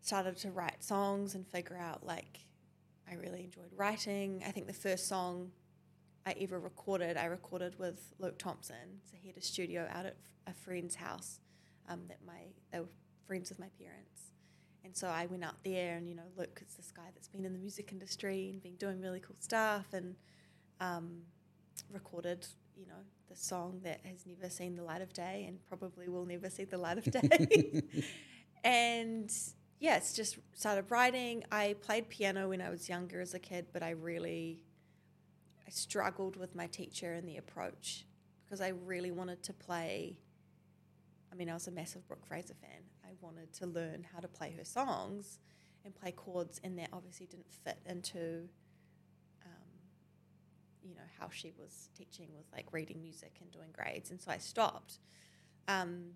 started 0.00 0.36
to 0.36 0.50
write 0.50 0.82
songs 0.82 1.34
and 1.34 1.46
figure 1.46 1.76
out 1.76 2.06
like 2.06 2.46
I 3.14 3.20
really 3.20 3.44
enjoyed 3.44 3.70
writing. 3.76 4.42
I 4.46 4.50
think 4.50 4.66
the 4.66 4.72
first 4.72 5.08
song 5.08 5.50
I 6.26 6.34
ever 6.40 6.58
recorded, 6.58 7.16
I 7.16 7.26
recorded 7.26 7.78
with 7.78 8.12
Luke 8.18 8.38
Thompson. 8.38 9.00
So 9.04 9.16
he 9.20 9.28
had 9.28 9.36
a 9.36 9.42
studio 9.42 9.88
out 9.92 10.06
at 10.06 10.16
a 10.46 10.52
friend's 10.52 10.96
house 10.96 11.38
um, 11.88 12.02
that 12.08 12.18
my 12.26 12.48
they 12.72 12.80
were 12.80 12.88
friends 13.26 13.50
with 13.50 13.58
my 13.58 13.68
parents. 13.78 14.32
And 14.84 14.96
so 14.96 15.08
I 15.08 15.26
went 15.26 15.44
out 15.44 15.62
there, 15.64 15.96
and 15.96 16.08
you 16.08 16.14
know, 16.14 16.24
Luke 16.36 16.62
is 16.66 16.74
this 16.74 16.90
guy 16.90 17.04
that's 17.14 17.28
been 17.28 17.44
in 17.44 17.52
the 17.52 17.58
music 17.58 17.90
industry 17.92 18.50
and 18.52 18.62
been 18.62 18.76
doing 18.76 19.00
really 19.00 19.20
cool 19.20 19.36
stuff, 19.38 19.86
and 19.92 20.16
um, 20.80 21.22
recorded, 21.90 22.46
you 22.76 22.86
know, 22.86 23.02
the 23.30 23.36
song 23.36 23.80
that 23.84 24.00
has 24.04 24.26
never 24.26 24.50
seen 24.50 24.76
the 24.76 24.82
light 24.82 25.00
of 25.02 25.12
day 25.12 25.44
and 25.48 25.58
probably 25.66 26.08
will 26.08 26.26
never 26.26 26.50
see 26.50 26.64
the 26.64 26.78
light 26.78 26.98
of 26.98 27.04
day. 27.04 27.82
and 28.64 29.32
it's 29.96 30.12
just 30.12 30.38
started 30.54 30.90
writing. 30.90 31.44
I 31.50 31.76
played 31.80 32.08
piano 32.08 32.48
when 32.48 32.60
I 32.60 32.70
was 32.70 32.88
younger 32.88 33.20
as 33.20 33.34
a 33.34 33.38
kid, 33.38 33.66
but 33.72 33.82
I 33.82 33.90
really 33.90 34.60
I 35.66 35.70
struggled 35.70 36.36
with 36.36 36.54
my 36.54 36.66
teacher 36.66 37.14
and 37.14 37.28
the 37.28 37.36
approach 37.36 38.04
because 38.44 38.60
I 38.60 38.68
really 38.68 39.10
wanted 39.10 39.42
to 39.44 39.52
play. 39.52 40.18
I 41.32 41.36
mean, 41.36 41.48
I 41.48 41.54
was 41.54 41.66
a 41.66 41.70
massive 41.70 42.06
Brooke 42.06 42.26
Fraser 42.26 42.54
fan. 42.54 42.82
I 43.04 43.10
wanted 43.20 43.52
to 43.54 43.66
learn 43.66 44.06
how 44.12 44.20
to 44.20 44.28
play 44.28 44.54
her 44.56 44.64
songs 44.64 45.38
and 45.84 45.94
play 45.94 46.12
chords, 46.12 46.60
and 46.62 46.78
that 46.78 46.88
obviously 46.92 47.26
didn't 47.26 47.52
fit 47.64 47.78
into, 47.86 48.48
um, 49.44 49.68
you 50.82 50.94
know, 50.94 51.02
how 51.18 51.28
she 51.30 51.52
was 51.58 51.88
teaching 51.96 52.28
with 52.34 52.46
like 52.52 52.66
reading 52.72 53.02
music 53.02 53.32
and 53.40 53.50
doing 53.50 53.68
grades, 53.72 54.10
and 54.10 54.20
so 54.20 54.30
I 54.30 54.38
stopped. 54.38 54.98
Um, 55.68 56.12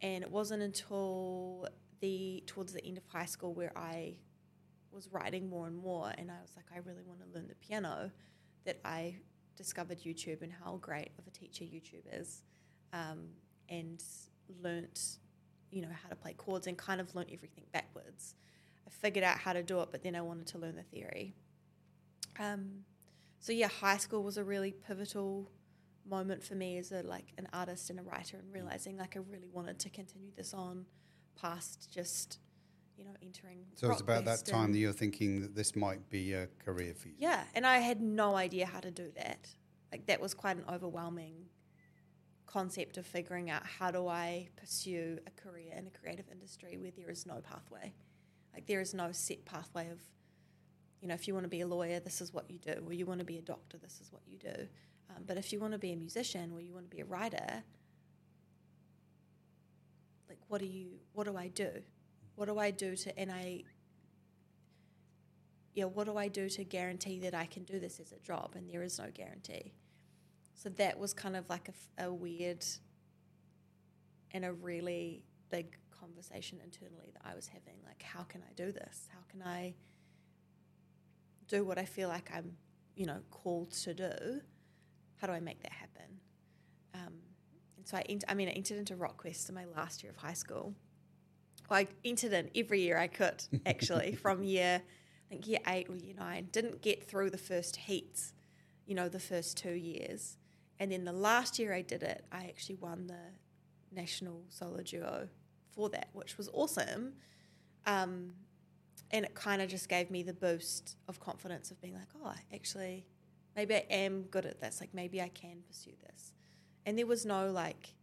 and 0.00 0.22
it 0.22 0.30
wasn't 0.30 0.62
until 0.62 1.68
the 2.02 2.42
towards 2.46 2.74
the 2.74 2.84
end 2.84 2.98
of 2.98 3.04
high 3.06 3.24
school 3.24 3.54
where 3.54 3.72
I 3.76 4.16
was 4.90 5.08
writing 5.10 5.48
more 5.48 5.66
and 5.66 5.76
more, 5.76 6.12
and 6.18 6.30
I 6.30 6.34
was 6.42 6.50
like, 6.54 6.66
I 6.74 6.80
really 6.86 7.02
want 7.06 7.20
to 7.20 7.26
learn 7.34 7.48
the 7.48 7.54
piano. 7.54 8.10
That 8.64 8.78
I 8.84 9.16
discovered 9.56 9.98
YouTube 10.00 10.42
and 10.42 10.52
how 10.52 10.76
great 10.76 11.10
of 11.18 11.26
a 11.26 11.30
teacher 11.30 11.64
YouTube 11.64 12.04
is, 12.12 12.42
um, 12.92 13.30
and 13.68 14.00
learnt, 14.62 15.18
you 15.70 15.82
know, 15.82 15.88
how 16.00 16.08
to 16.08 16.14
play 16.14 16.34
chords 16.34 16.68
and 16.68 16.76
kind 16.78 17.00
of 17.00 17.12
learnt 17.16 17.30
everything 17.32 17.64
backwards. 17.72 18.34
I 18.86 18.90
figured 18.90 19.24
out 19.24 19.38
how 19.38 19.52
to 19.52 19.62
do 19.64 19.80
it, 19.80 19.88
but 19.90 20.04
then 20.04 20.14
I 20.14 20.20
wanted 20.20 20.46
to 20.48 20.58
learn 20.58 20.76
the 20.76 20.82
theory. 20.84 21.34
Um, 22.38 22.84
so 23.40 23.52
yeah, 23.52 23.66
high 23.66 23.96
school 23.96 24.22
was 24.22 24.36
a 24.36 24.44
really 24.44 24.70
pivotal 24.70 25.50
moment 26.08 26.42
for 26.44 26.54
me 26.54 26.78
as 26.78 26.92
a 26.92 27.02
like 27.02 27.32
an 27.38 27.48
artist 27.52 27.90
and 27.90 27.98
a 27.98 28.02
writer, 28.02 28.36
and 28.36 28.52
realizing 28.52 28.96
like 28.96 29.16
I 29.16 29.20
really 29.28 29.48
wanted 29.52 29.80
to 29.80 29.90
continue 29.90 30.30
this 30.36 30.54
on 30.54 30.86
past 31.40 31.88
just 31.92 32.38
you 32.96 33.04
know 33.04 33.14
entering. 33.22 33.64
So 33.74 33.90
it's 33.90 34.00
about 34.00 34.24
that 34.26 34.44
time 34.46 34.72
that 34.72 34.78
you're 34.78 34.92
thinking 34.92 35.40
that 35.42 35.54
this 35.54 35.74
might 35.74 36.08
be 36.10 36.32
a 36.32 36.48
career 36.64 36.94
for 36.94 37.08
you. 37.08 37.14
Yeah, 37.18 37.44
and 37.54 37.66
I 37.66 37.78
had 37.78 38.00
no 38.00 38.36
idea 38.36 38.66
how 38.66 38.80
to 38.80 38.90
do 38.90 39.10
that. 39.16 39.48
Like 39.90 40.06
that 40.06 40.20
was 40.20 40.34
quite 40.34 40.56
an 40.56 40.64
overwhelming 40.72 41.46
concept 42.46 42.98
of 42.98 43.06
figuring 43.06 43.48
out 43.50 43.62
how 43.64 43.90
do 43.90 44.08
I 44.08 44.48
pursue 44.56 45.18
a 45.26 45.30
career 45.30 45.72
in 45.76 45.86
a 45.86 45.90
creative 45.90 46.26
industry 46.30 46.76
where 46.76 46.90
there 46.96 47.10
is 47.10 47.26
no 47.26 47.40
pathway. 47.40 47.94
Like 48.52 48.66
there 48.66 48.80
is 48.80 48.92
no 48.92 49.10
set 49.12 49.44
pathway 49.46 49.88
of, 49.90 50.00
you 51.00 51.08
know, 51.08 51.14
if 51.14 51.26
you 51.26 51.32
want 51.32 51.44
to 51.44 51.50
be 51.50 51.62
a 51.62 51.66
lawyer, 51.66 51.98
this 51.98 52.20
is 52.20 52.32
what 52.32 52.50
you 52.50 52.58
do, 52.58 52.82
or 52.86 52.92
you 52.92 53.06
want 53.06 53.20
to 53.20 53.24
be 53.24 53.38
a 53.38 53.42
doctor, 53.42 53.78
this 53.78 54.00
is 54.02 54.12
what 54.12 54.22
you 54.26 54.36
do. 54.38 54.68
Um, 55.10 55.24
but 55.26 55.38
if 55.38 55.52
you 55.52 55.60
want 55.60 55.72
to 55.72 55.78
be 55.78 55.92
a 55.92 55.96
musician 55.96 56.52
or 56.52 56.60
you 56.60 56.72
want 56.74 56.90
to 56.90 56.94
be 56.94 57.00
a 57.00 57.06
writer, 57.06 57.62
like 60.32 60.40
what 60.48 60.60
do 60.60 60.66
you 60.66 60.86
what 61.12 61.26
do 61.26 61.36
I 61.36 61.48
do? 61.48 61.70
What 62.36 62.46
do 62.46 62.58
I 62.58 62.70
do 62.70 62.96
to 62.96 63.18
and 63.18 63.30
I 63.30 63.64
yeah, 65.74 65.84
what 65.84 66.06
do 66.06 66.16
I 66.16 66.28
do 66.28 66.48
to 66.50 66.64
guarantee 66.64 67.18
that 67.20 67.34
I 67.34 67.46
can 67.46 67.64
do 67.64 67.78
this 67.78 67.98
as 67.98 68.12
a 68.12 68.18
job? 68.18 68.52
And 68.54 68.68
there 68.68 68.82
is 68.82 68.98
no 68.98 69.06
guarantee. 69.12 69.72
So 70.54 70.68
that 70.70 70.98
was 70.98 71.14
kind 71.14 71.34
of 71.34 71.48
like 71.48 71.70
a 71.98 72.12
weird 72.12 72.64
and 74.32 74.44
a 74.44 74.52
really 74.52 75.22
big 75.50 75.76
conversation 75.98 76.58
internally 76.62 77.10
that 77.14 77.22
I 77.24 77.34
was 77.34 77.48
having. 77.48 77.76
Like, 77.86 78.02
how 78.02 78.22
can 78.22 78.42
I 78.42 78.52
do 78.54 78.70
this? 78.70 79.08
How 79.12 79.20
can 79.30 79.42
I 79.42 79.74
do 81.48 81.64
what 81.64 81.78
I 81.78 81.84
feel 81.86 82.08
like 82.08 82.30
I'm, 82.34 82.52
you 82.94 83.06
know, 83.06 83.20
called 83.30 83.70
to 83.70 83.94
do? 83.94 84.40
How 85.16 85.26
do 85.26 85.32
I 85.32 85.40
make 85.40 85.62
that 85.62 85.72
happen? 85.72 86.20
Um, 86.94 87.14
so 87.84 87.96
I, 87.96 88.18
I 88.28 88.34
mean, 88.34 88.48
I 88.48 88.52
entered 88.52 88.78
into 88.78 88.94
RockQuest 88.94 89.48
in 89.48 89.54
my 89.54 89.64
last 89.76 90.02
year 90.02 90.10
of 90.10 90.16
high 90.16 90.32
school. 90.32 90.74
Well, 91.68 91.80
I 91.80 91.88
entered 92.04 92.32
in 92.32 92.50
every 92.54 92.82
year 92.82 92.98
I 92.98 93.06
could, 93.06 93.42
actually, 93.66 94.14
from 94.22 94.42
year, 94.42 94.82
I 94.82 95.28
think 95.28 95.46
year 95.46 95.60
eight 95.66 95.88
or 95.88 95.96
year 95.96 96.14
nine. 96.18 96.48
Didn't 96.52 96.82
get 96.82 97.08
through 97.08 97.30
the 97.30 97.38
first 97.38 97.76
heats, 97.76 98.34
you 98.86 98.94
know, 98.94 99.08
the 99.08 99.20
first 99.20 99.56
two 99.56 99.72
years. 99.72 100.36
And 100.78 100.90
then 100.90 101.04
the 101.04 101.12
last 101.12 101.58
year 101.58 101.72
I 101.72 101.82
did 101.82 102.02
it, 102.02 102.24
I 102.32 102.44
actually 102.44 102.76
won 102.76 103.06
the 103.06 103.20
national 103.94 104.42
solo 104.48 104.82
duo 104.82 105.28
for 105.70 105.88
that, 105.90 106.08
which 106.12 106.36
was 106.36 106.48
awesome. 106.52 107.14
Um, 107.86 108.34
and 109.10 109.24
it 109.24 109.34
kind 109.34 109.60
of 109.60 109.68
just 109.68 109.88
gave 109.88 110.10
me 110.10 110.22
the 110.22 110.32
boost 110.32 110.96
of 111.08 111.20
confidence 111.20 111.70
of 111.70 111.80
being 111.80 111.94
like, 111.94 112.08
oh, 112.24 112.32
actually, 112.54 113.06
maybe 113.54 113.74
I 113.74 113.84
am 113.90 114.22
good 114.22 114.46
at 114.46 114.60
this. 114.60 114.80
Like, 114.80 114.94
maybe 114.94 115.20
I 115.20 115.28
can 115.28 115.58
pursue 115.66 115.92
this. 116.06 116.32
And 116.84 116.98
there 116.98 117.06
was 117.06 117.24
no 117.24 117.50
like, 117.50 117.94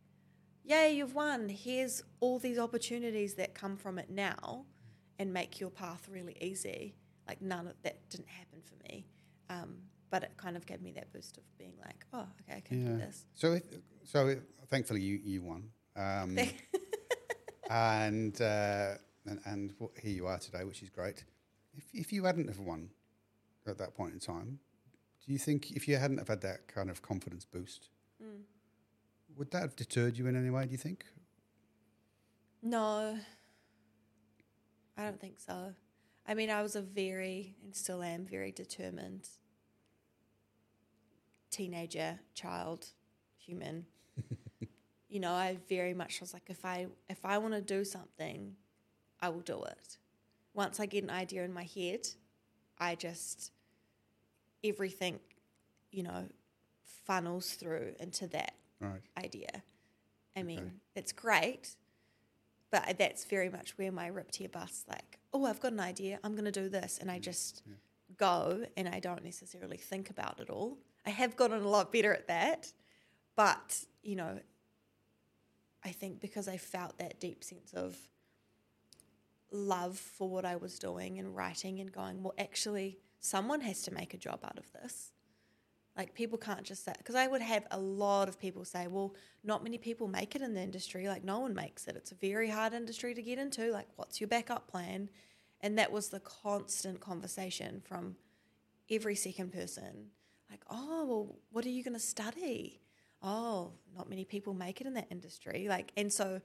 yay, 0.64 0.96
you've 0.96 1.16
won. 1.16 1.50
Here's 1.50 2.04
all 2.20 2.40
these 2.40 2.58
opportunities 2.58 3.36
that 3.36 3.54
come 3.54 3.76
from 3.76 4.00
it 4.00 4.10
now 4.10 4.66
and 5.18 5.34
make 5.34 5.60
your 5.60 5.70
path 5.70 6.08
really 6.10 6.38
easy. 6.40 6.96
Like, 7.28 7.42
none 7.42 7.68
of 7.68 7.82
that 7.84 8.10
didn't 8.10 8.30
happen 8.30 8.62
for 8.64 8.76
me. 8.92 9.06
Um, 9.50 9.78
but 10.10 10.24
it 10.24 10.32
kind 10.38 10.56
of 10.58 10.66
gave 10.66 10.82
me 10.82 10.92
that 10.94 11.12
boost 11.14 11.38
of 11.38 11.44
being 11.58 11.74
like, 11.86 12.06
oh, 12.14 12.26
okay, 12.42 12.58
I 12.58 12.62
can 12.62 12.86
do 12.86 12.98
this. 12.98 13.26
So, 13.36 13.54
if, 13.54 13.64
so 14.04 14.28
if, 14.28 14.40
thankfully 14.70 15.02
you 15.02 15.20
you 15.24 15.44
won, 15.44 15.70
um, 15.96 16.40
and, 17.70 18.42
uh, 18.42 18.96
and 19.28 19.40
and 19.46 19.74
here 20.02 20.12
you 20.12 20.26
are 20.26 20.40
today, 20.40 20.64
which 20.64 20.82
is 20.82 20.90
great. 20.90 21.24
If 21.78 21.84
if 21.94 22.12
you 22.12 22.24
hadn't 22.24 22.48
have 22.48 22.58
won 22.60 22.90
at 23.68 23.78
that 23.78 23.94
point 23.94 24.14
in 24.14 24.20
time, 24.20 24.60
do 25.24 25.32
you 25.32 25.38
think 25.38 25.72
if 25.72 25.88
you 25.88 25.98
hadn't 25.98 26.18
have 26.18 26.28
had 26.28 26.42
that 26.42 26.68
kind 26.68 26.90
of 26.90 27.04
confidence 27.04 27.46
boost, 27.46 27.90
Mm. 28.24 28.42
Would 29.38 29.52
that 29.52 29.62
have 29.62 29.76
deterred 29.76 30.18
you 30.18 30.28
in 30.28 30.36
any 30.36 30.50
way? 30.50 30.66
Do 30.66 30.72
you 30.72 30.78
think? 30.78 31.06
No, 32.62 33.18
I 34.98 35.04
don't 35.04 35.20
think 35.20 35.40
so. 35.40 35.74
I 36.28 36.34
mean, 36.34 36.50
I 36.50 36.62
was 36.62 36.76
a 36.76 36.82
very, 36.82 37.56
and 37.64 37.76
still 37.76 38.04
am, 38.04 38.26
very 38.26 38.52
determined 38.52 39.28
teenager, 41.50 42.20
child, 42.34 42.88
human. 43.38 43.86
you 45.10 45.20
know, 45.20 45.32
I 45.32 45.58
very 45.68 45.94
much 45.94 46.22
was 46.22 46.34
like, 46.34 46.50
if 46.50 46.64
I 46.66 46.88
if 47.10 47.26
I 47.26 47.38
want 47.38 47.54
to 47.54 47.62
do 47.62 47.84
something, 47.84 48.56
I 49.22 49.30
will 49.30 49.42
do 49.42 49.64
it. 49.64 49.98
Once 50.54 50.80
I 50.80 50.86
get 50.86 51.04
an 51.04 51.10
idea 51.10 51.44
in 51.44 51.54
my 51.54 51.64
head, 51.64 52.08
I 52.78 52.96
just 52.96 53.52
everything, 54.64 55.20
you 55.92 56.04
know, 56.04 56.28
funnels 57.06 57.54
through 57.54 57.94
into 58.00 58.28
that 58.28 58.54
Right. 58.80 59.02
idea. 59.18 59.64
I 60.36 60.40
Okay. 60.40 60.44
mean, 60.44 60.80
it's 60.96 61.12
great, 61.12 61.76
but 62.72 62.98
that's 62.98 63.26
very 63.26 63.50
much 63.50 63.78
where 63.78 63.92
my 63.92 64.08
ripped 64.08 64.38
here 64.38 64.50
bus 64.50 64.86
like, 64.88 65.20
oh, 65.34 65.46
I've 65.46 65.60
got 65.60 65.74
an 65.74 65.80
idea, 65.80 66.20
I'm 66.24 66.34
going 66.34 66.46
to 66.46 66.52
do 66.52 66.70
this, 66.70 66.98
and 67.00 67.12
I 67.12 67.20
just 67.20 67.64
yeah. 67.66 67.74
go 68.18 68.66
and 68.78 68.88
I 68.88 69.00
don't 69.00 69.24
necessarily 69.24 69.78
think 69.78 70.10
about 70.10 70.40
it 70.40 70.50
all. 70.50 70.78
I 71.06 71.10
have 71.10 71.36
gotten 71.36 71.62
a 71.62 71.68
lot 71.68 71.92
better 71.92 72.14
at 72.14 72.28
that, 72.28 72.72
but 73.36 73.86
you 74.04 74.16
know, 74.16 74.40
I 75.84 75.90
think 75.92 76.20
because 76.20 76.48
I 76.48 76.58
felt 76.58 76.98
that 77.00 77.20
deep 77.20 77.44
sense 77.44 77.74
of 77.74 77.98
love 79.52 79.98
for 79.98 80.30
what 80.30 80.46
I 80.46 80.56
was 80.58 80.78
doing 80.78 81.18
and 81.20 81.36
writing 81.36 81.80
and 81.80 81.92
going, 81.92 82.22
well, 82.22 82.34
actually, 82.38 83.00
someone 83.20 83.62
has 83.62 83.82
to 83.84 83.94
make 83.94 84.14
a 84.14 84.18
job 84.18 84.40
out 84.44 84.58
of 84.60 84.72
this. 84.74 85.12
Like 86.00 86.14
people 86.14 86.38
can't 86.38 86.64
just 86.64 86.86
say 86.86 86.94
because 86.98 87.16
I 87.16 87.28
would 87.28 87.42
have 87.42 87.68
a 87.72 87.78
lot 87.78 88.30
of 88.30 88.40
people 88.40 88.64
say, 88.64 88.88
"Well, 88.88 89.14
not 89.44 89.64
many 89.66 89.78
people 89.78 90.08
make 90.08 90.34
it 90.34 90.42
in 90.42 90.54
the 90.54 90.62
industry. 90.62 91.10
Like 91.10 91.26
no 91.26 91.40
one 91.42 91.54
makes 91.54 91.88
it. 91.90 91.98
It's 91.98 92.14
a 92.14 92.16
very 92.16 92.50
hard 92.50 92.72
industry 92.72 93.14
to 93.14 93.22
get 93.22 93.38
into. 93.38 93.70
Like 93.74 93.90
what's 93.98 94.22
your 94.22 94.30
backup 94.30 94.70
plan?" 94.70 95.10
And 95.60 95.78
that 95.78 95.92
was 95.92 96.08
the 96.08 96.22
constant 96.22 97.02
conversation 97.02 97.82
from 97.82 98.16
every 98.90 99.14
second 99.14 99.52
person. 99.52 100.12
Like, 100.50 100.62
"Oh, 100.70 101.06
well, 101.06 101.36
what 101.52 101.66
are 101.66 101.70
you 101.70 101.84
going 101.84 101.96
to 101.96 102.00
study?" 102.00 102.80
"Oh, 103.22 103.74
not 103.94 104.10
many 104.10 104.24
people 104.24 104.54
make 104.54 104.80
it 104.80 104.88
in 104.88 104.94
that 104.94 105.08
industry." 105.12 105.68
Like, 105.68 105.92
and 105.98 106.14
so 106.14 106.40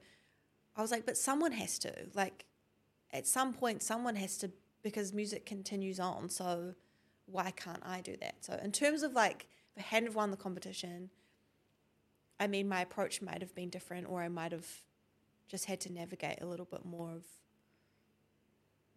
I 0.75 0.81
was 0.81 0.91
like, 0.91 1.05
"But 1.05 1.17
someone 1.17 1.53
has 1.53 1.79
to. 1.79 1.93
Like 2.13 2.43
at 3.13 3.25
some 3.25 3.53
point 3.53 3.81
someone 3.81 4.17
has 4.17 4.37
to 4.39 4.51
because 4.83 5.13
music 5.13 5.45
continues 5.45 6.01
on. 6.01 6.27
So 6.29 6.75
why 7.25 7.51
can't 7.51 7.81
I 7.85 8.01
do 8.01 8.15
that? 8.21 8.35
So 8.41 8.59
in 8.63 8.71
terms 8.71 9.03
of 9.03 9.13
like 9.13 9.47
if 9.75 9.83
I 9.83 9.87
hadn't 9.87 10.13
won 10.13 10.31
the 10.31 10.37
competition, 10.37 11.09
I 12.39 12.47
mean 12.47 12.67
my 12.67 12.81
approach 12.81 13.21
might 13.21 13.41
have 13.41 13.55
been 13.55 13.69
different 13.69 14.07
or 14.09 14.21
I 14.21 14.27
might 14.29 14.51
have 14.51 14.67
just 15.47 15.65
had 15.65 15.79
to 15.81 15.91
navigate 15.91 16.41
a 16.41 16.45
little 16.45 16.65
bit 16.65 16.85
more 16.85 17.11
of 17.11 17.23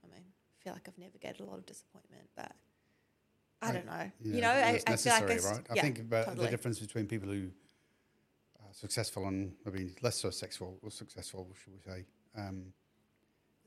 I 0.03 0.07
mean, 0.15 0.25
I 0.25 0.65
feel 0.65 0.73
like 0.73 0.89
I've 0.89 0.99
navigated 0.99 1.41
a 1.41 1.45
lot 1.45 1.59
of 1.59 1.67
disappointment, 1.67 2.29
but 2.37 2.53
I 3.61 3.73
don't 3.73 3.87
know. 3.87 4.11
Yeah, 4.21 4.35
you 4.37 4.43
know, 4.43 4.51
I, 4.51 4.81
I 4.87 4.97
feel 4.97 5.13
like 5.13 5.29
right? 5.29 5.67
I 5.71 5.75
yeah, 5.75 5.83
think 5.83 5.99
about 5.99 6.27
totally. 6.27 6.47
the 6.47 6.51
difference 6.51 6.79
between 6.79 7.07
people 7.07 7.29
who 7.29 7.51
are 8.61 8.73
successful 8.73 9.27
and 9.27 9.55
maybe 9.65 9.95
less 10.03 10.17
so 10.17 10.31
successful 10.31 10.79
or 10.83 10.91
successful, 10.91 11.49
should 11.63 11.73
we 11.73 11.81
say? 11.81 12.05
Um, 12.37 12.73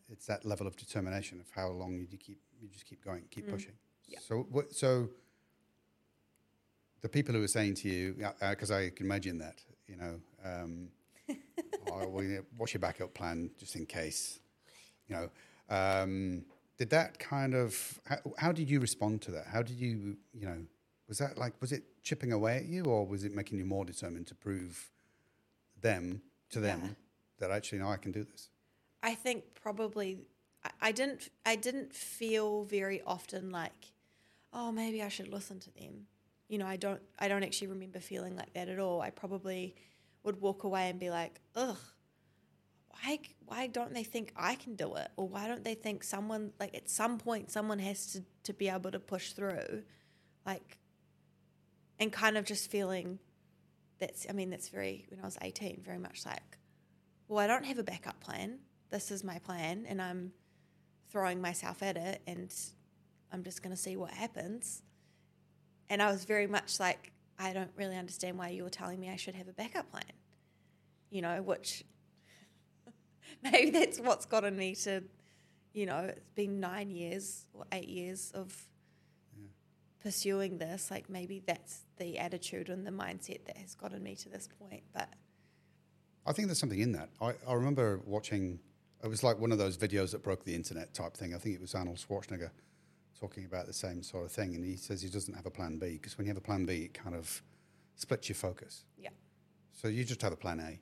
it's 0.09 0.25
that 0.27 0.45
level 0.45 0.67
of 0.67 0.75
determination 0.75 1.39
of 1.39 1.49
how 1.51 1.69
long 1.69 2.05
you 2.09 2.17
keep 2.17 2.39
you 2.61 2.69
just 2.69 2.85
keep 2.85 3.03
going, 3.03 3.23
keep 3.29 3.47
Mm. 3.47 3.51
pushing. 3.51 3.73
Yeah. 4.11 4.19
So 4.27 4.45
what? 4.49 4.73
So 4.73 5.09
the 7.01 7.09
people 7.09 7.33
who 7.33 7.43
are 7.43 7.47
saying 7.47 7.75
to 7.75 7.89
you, 7.89 8.15
because 8.39 8.71
I 8.71 8.89
can 8.89 9.05
imagine 9.05 9.37
that, 9.39 9.61
you 9.87 9.95
know, 9.95 10.19
um, 10.45 10.89
oh, 11.91 12.07
well, 12.07 12.39
what's 12.57 12.73
your 12.73 12.79
backup 12.79 13.13
plan 13.13 13.49
just 13.57 13.75
in 13.75 13.85
case? 13.85 14.39
You 15.07 15.15
know, 15.15 15.29
um, 15.75 16.45
did 16.77 16.89
that 16.91 17.17
kind 17.19 17.53
of 17.53 17.99
how, 18.05 18.17
how 18.37 18.51
did 18.51 18.69
you 18.69 18.79
respond 18.79 19.21
to 19.23 19.31
that? 19.31 19.47
How 19.47 19.61
did 19.61 19.77
you, 19.77 20.17
you 20.33 20.45
know, 20.45 20.57
was 21.07 21.17
that 21.17 21.37
like 21.37 21.53
was 21.61 21.71
it 21.71 21.83
chipping 22.03 22.31
away 22.31 22.57
at 22.57 22.65
you, 22.65 22.83
or 22.85 23.05
was 23.05 23.23
it 23.23 23.33
making 23.33 23.57
you 23.57 23.65
more 23.65 23.85
determined 23.85 24.27
to 24.27 24.35
prove 24.35 24.89
them 25.81 26.21
to 26.51 26.59
them 26.59 26.81
Yeah. 26.83 26.89
that 27.39 27.51
actually 27.51 27.79
no, 27.79 27.89
I 27.89 27.97
can 27.97 28.11
do 28.11 28.23
this? 28.23 28.49
I 29.03 29.15
think 29.15 29.43
probably 29.55 30.19
I, 30.63 30.69
I 30.81 30.91
didn't 30.91 31.29
I 31.45 31.55
didn't 31.55 31.93
feel 31.93 32.63
very 32.63 33.01
often 33.05 33.51
like, 33.51 33.91
oh 34.53 34.71
maybe 34.71 35.01
I 35.01 35.09
should 35.09 35.27
listen 35.27 35.59
to 35.61 35.71
them. 35.73 36.07
You 36.47 36.57
know, 36.57 36.67
I 36.67 36.75
don't 36.75 37.01
I 37.19 37.27
don't 37.27 37.43
actually 37.43 37.67
remember 37.67 37.99
feeling 37.99 38.35
like 38.35 38.53
that 38.53 38.69
at 38.69 38.79
all. 38.79 39.01
I 39.01 39.09
probably 39.09 39.75
would 40.23 40.41
walk 40.41 40.63
away 40.63 40.89
and 40.89 40.99
be 40.99 41.09
like, 41.09 41.39
ugh, 41.55 41.77
why 42.89 43.19
why 43.45 43.67
don't 43.67 43.93
they 43.93 44.03
think 44.03 44.31
I 44.35 44.55
can 44.55 44.75
do 44.75 44.95
it? 44.95 45.09
Or 45.15 45.27
why 45.27 45.47
don't 45.47 45.63
they 45.63 45.75
think 45.75 46.03
someone 46.03 46.51
like 46.59 46.75
at 46.75 46.89
some 46.89 47.17
point 47.17 47.51
someone 47.51 47.79
has 47.79 48.13
to, 48.13 48.23
to 48.43 48.53
be 48.53 48.69
able 48.69 48.91
to 48.91 48.99
push 48.99 49.33
through? 49.33 49.83
Like 50.45 50.77
and 51.99 52.11
kind 52.11 52.37
of 52.37 52.45
just 52.45 52.69
feeling 52.69 53.19
that's 53.99 54.25
I 54.29 54.33
mean, 54.33 54.49
that's 54.49 54.69
very 54.69 55.05
when 55.09 55.19
I 55.19 55.25
was 55.25 55.37
eighteen, 55.41 55.81
very 55.85 55.99
much 55.99 56.25
like, 56.25 56.57
well, 57.27 57.39
I 57.39 57.47
don't 57.47 57.65
have 57.65 57.77
a 57.77 57.83
backup 57.83 58.19
plan 58.19 58.59
this 58.91 59.09
is 59.09 59.23
my 59.23 59.39
plan 59.39 59.85
and 59.87 60.01
I'm 60.01 60.33
throwing 61.09 61.41
myself 61.41 61.81
at 61.81 61.97
it 61.97 62.21
and 62.27 62.53
I'm 63.31 63.43
just 63.43 63.61
going 63.61 63.75
to 63.75 63.81
see 63.81 63.95
what 63.95 64.11
happens. 64.11 64.83
And 65.89 66.01
I 66.01 66.11
was 66.11 66.25
very 66.25 66.47
much 66.47 66.79
like, 66.79 67.11
I 67.39 67.53
don't 67.53 67.71
really 67.75 67.97
understand 67.97 68.37
why 68.37 68.49
you 68.49 68.63
were 68.63 68.69
telling 68.69 68.99
me 68.99 69.09
I 69.09 69.15
should 69.15 69.35
have 69.35 69.47
a 69.47 69.53
backup 69.53 69.89
plan, 69.91 70.03
you 71.09 71.21
know, 71.21 71.41
which 71.41 71.83
maybe 73.43 73.71
that's 73.71 73.99
what's 73.99 74.25
gotten 74.25 74.55
me 74.55 74.75
to, 74.75 75.03
you 75.73 75.85
know, 75.85 76.11
it's 76.15 76.29
been 76.31 76.59
nine 76.59 76.91
years 76.91 77.45
or 77.53 77.65
eight 77.71 77.89
years 77.89 78.31
of 78.33 78.67
pursuing 80.01 80.57
this. 80.57 80.91
Like 80.91 81.09
maybe 81.09 81.41
that's 81.45 81.85
the 81.97 82.19
attitude 82.19 82.69
and 82.69 82.85
the 82.85 82.91
mindset 82.91 83.45
that 83.45 83.57
has 83.57 83.75
gotten 83.75 84.03
me 84.03 84.15
to 84.15 84.29
this 84.29 84.47
point. 84.59 84.83
But 84.93 85.09
I 86.25 86.33
think 86.33 86.47
there's 86.47 86.59
something 86.59 86.79
in 86.79 86.91
that. 86.93 87.09
I, 87.21 87.33
I 87.47 87.53
remember 87.53 88.01
watching, 88.05 88.59
it 89.03 89.07
was 89.07 89.23
like 89.23 89.39
one 89.39 89.51
of 89.51 89.57
those 89.57 89.77
videos 89.77 90.11
that 90.11 90.23
broke 90.23 90.43
the 90.43 90.53
internet 90.53 90.93
type 90.93 91.15
thing. 91.15 91.33
I 91.33 91.37
think 91.37 91.55
it 91.55 91.61
was 91.61 91.73
Arnold 91.73 91.97
Schwarzenegger 91.97 92.51
talking 93.21 93.45
about 93.45 93.67
the 93.67 93.73
same 93.73 94.01
sort 94.01 94.25
of 94.25 94.31
thing. 94.31 94.55
And 94.55 94.65
he 94.65 94.75
says 94.75 95.01
he 95.01 95.09
doesn't 95.09 95.33
have 95.35 95.45
a 95.45 95.51
plan 95.51 95.77
B 95.77 95.91
because 95.93 96.17
when 96.17 96.25
you 96.25 96.31
have 96.31 96.37
a 96.37 96.41
plan 96.41 96.65
B, 96.65 96.73
it 96.85 96.93
kind 96.93 97.15
of 97.15 97.41
splits 97.95 98.27
your 98.27 98.35
focus. 98.35 98.83
yeah, 98.97 99.09
So 99.73 99.87
you 99.87 100.03
just 100.03 100.21
have 100.23 100.33
a 100.33 100.37
plan 100.37 100.59
A. 100.59 100.79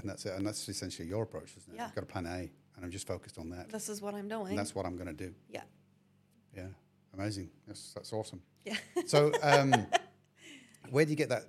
And 0.00 0.08
that's 0.08 0.24
it. 0.26 0.34
And 0.34 0.46
that's 0.46 0.68
essentially 0.68 1.08
your 1.08 1.24
approach, 1.24 1.54
isn't 1.56 1.72
it? 1.72 1.76
Yeah. 1.76 1.86
You've 1.86 1.94
got 1.96 2.04
a 2.04 2.06
plan 2.06 2.26
A 2.26 2.38
and 2.76 2.84
I'm 2.84 2.90
just 2.90 3.06
focused 3.06 3.38
on 3.38 3.50
that. 3.50 3.70
this 3.70 3.88
is 3.88 4.00
what 4.00 4.14
I'm 4.14 4.28
doing. 4.28 4.50
And 4.50 4.58
that's 4.58 4.74
what 4.74 4.86
I'm 4.86 4.96
going 4.96 5.08
to 5.08 5.12
do. 5.26 5.34
yeah. 5.50 5.62
Yeah. 6.54 6.68
Amazing. 7.14 7.50
That's, 7.66 7.92
that's 7.94 8.12
awesome. 8.12 8.40
Yeah. 8.64 8.76
So, 9.06 9.32
um, 9.42 9.86
where 10.90 11.04
do 11.04 11.10
you 11.10 11.16
get 11.16 11.28
that 11.30 11.44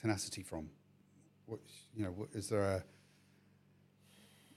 tenacity 0.00 0.42
from? 0.42 0.68
What, 1.46 1.60
you 1.94 2.04
know, 2.04 2.10
what, 2.10 2.28
is 2.34 2.48
there 2.48 2.62
a, 2.62 2.84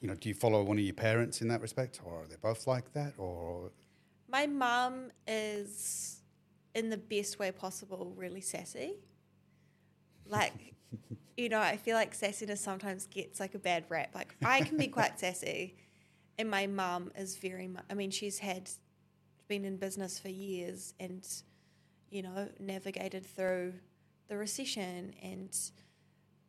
you 0.02 0.08
know, 0.08 0.16
do 0.16 0.30
you 0.30 0.36
follow 0.36 0.64
one 0.64 0.78
of 0.78 0.84
your 0.84 0.94
parents 0.94 1.42
in 1.42 1.48
that 1.50 1.62
respect, 1.62 2.00
or 2.06 2.24
are 2.24 2.28
they 2.28 2.36
both 2.42 2.68
like 2.68 2.94
that, 2.94 3.14
or 3.18 3.72
My 4.32 4.46
mum 4.48 5.12
is, 5.28 6.22
in 6.76 6.90
the 6.90 6.98
best 6.98 7.40
way 7.40 7.52
possible, 7.52 8.14
really 8.16 8.42
sassy. 8.42 8.96
Like, 10.26 10.76
you 11.38 11.50
know, 11.50 11.60
I 11.60 11.78
feel 11.78 11.96
like 11.96 12.16
sassiness 12.16 12.60
sometimes 12.60 13.08
gets 13.08 13.40
like 13.40 13.56
a 13.56 13.60
bad 13.60 13.86
rap. 13.90 14.10
Like, 14.14 14.36
I 14.44 14.62
can 14.62 14.78
be 14.78 14.88
quite 14.88 15.20
sassy, 15.20 15.76
and 16.38 16.50
my 16.50 16.68
mum 16.68 17.12
is 17.16 17.38
very 17.38 17.68
much, 17.68 17.84
I 17.90 17.96
mean, 17.96 18.12
she's 18.12 18.40
had, 18.40 18.70
been 19.50 19.66
in 19.66 19.76
business 19.76 20.18
for 20.18 20.30
years 20.30 20.94
and, 21.00 21.28
you 22.10 22.22
know, 22.22 22.48
navigated 22.60 23.26
through 23.26 23.74
the 24.30 24.38
recession 24.38 25.14
and 25.22 25.58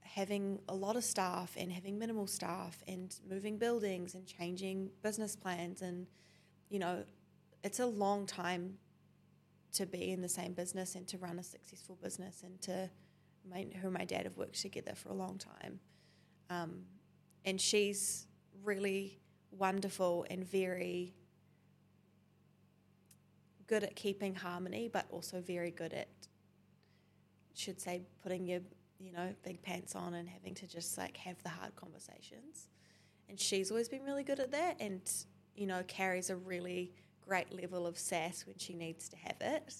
having 0.02 0.60
a 0.68 0.74
lot 0.74 0.96
of 0.96 1.02
staff 1.02 1.56
and 1.56 1.72
having 1.72 1.98
minimal 1.98 2.26
staff 2.26 2.84
and 2.86 3.16
moving 3.28 3.56
buildings 3.56 4.14
and 4.14 4.26
changing 4.26 4.90
business 5.02 5.34
plans 5.34 5.82
and, 5.82 6.06
you 6.68 6.78
know, 6.78 7.02
it's 7.62 7.80
a 7.80 7.86
long 7.86 8.26
time 8.26 8.78
to 9.72 9.86
be 9.86 10.10
in 10.10 10.20
the 10.20 10.28
same 10.28 10.52
business 10.52 10.94
and 10.94 11.06
to 11.08 11.18
run 11.18 11.38
a 11.38 11.42
successful 11.42 11.96
business 12.02 12.42
and 12.42 12.60
to 12.62 12.90
my, 13.48 13.66
my 13.90 14.04
dad 14.04 14.24
have 14.24 14.36
worked 14.36 14.60
together 14.60 14.92
for 14.94 15.10
a 15.10 15.14
long 15.14 15.38
time. 15.38 15.78
Um, 16.50 16.82
and 17.44 17.60
she's 17.60 18.26
really 18.64 19.20
wonderful 19.50 20.26
and 20.30 20.44
very 20.44 21.14
good 23.66 23.84
at 23.84 23.94
keeping 23.94 24.34
harmony 24.34 24.90
but 24.92 25.06
also 25.10 25.40
very 25.40 25.70
good 25.70 25.92
at 25.92 26.08
should 27.54 27.80
say 27.80 28.02
putting 28.22 28.46
your 28.46 28.60
you 28.98 29.12
know 29.12 29.34
big 29.44 29.62
pants 29.62 29.94
on 29.94 30.14
and 30.14 30.28
having 30.28 30.54
to 30.54 30.66
just 30.66 30.96
like 30.98 31.16
have 31.16 31.42
the 31.42 31.48
hard 31.48 31.74
conversations. 31.76 32.68
And 33.28 33.38
she's 33.38 33.70
always 33.70 33.88
been 33.88 34.02
really 34.02 34.24
good 34.24 34.40
at 34.40 34.50
that 34.52 34.76
and 34.80 35.00
you 35.54 35.66
know 35.66 35.82
carries 35.86 36.30
a 36.30 36.36
really 36.36 36.92
great 37.30 37.52
level 37.52 37.86
of 37.86 37.96
sass 37.96 38.44
when 38.44 38.58
she 38.58 38.74
needs 38.74 39.08
to 39.08 39.16
have 39.16 39.36
it 39.40 39.74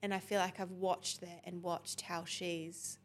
and 0.00 0.14
i 0.14 0.18
feel 0.18 0.38
like 0.38 0.60
i've 0.60 0.70
watched 0.70 1.20
that 1.20 1.40
and 1.44 1.60
watched 1.60 2.02
how 2.02 2.24
she's 2.24 2.98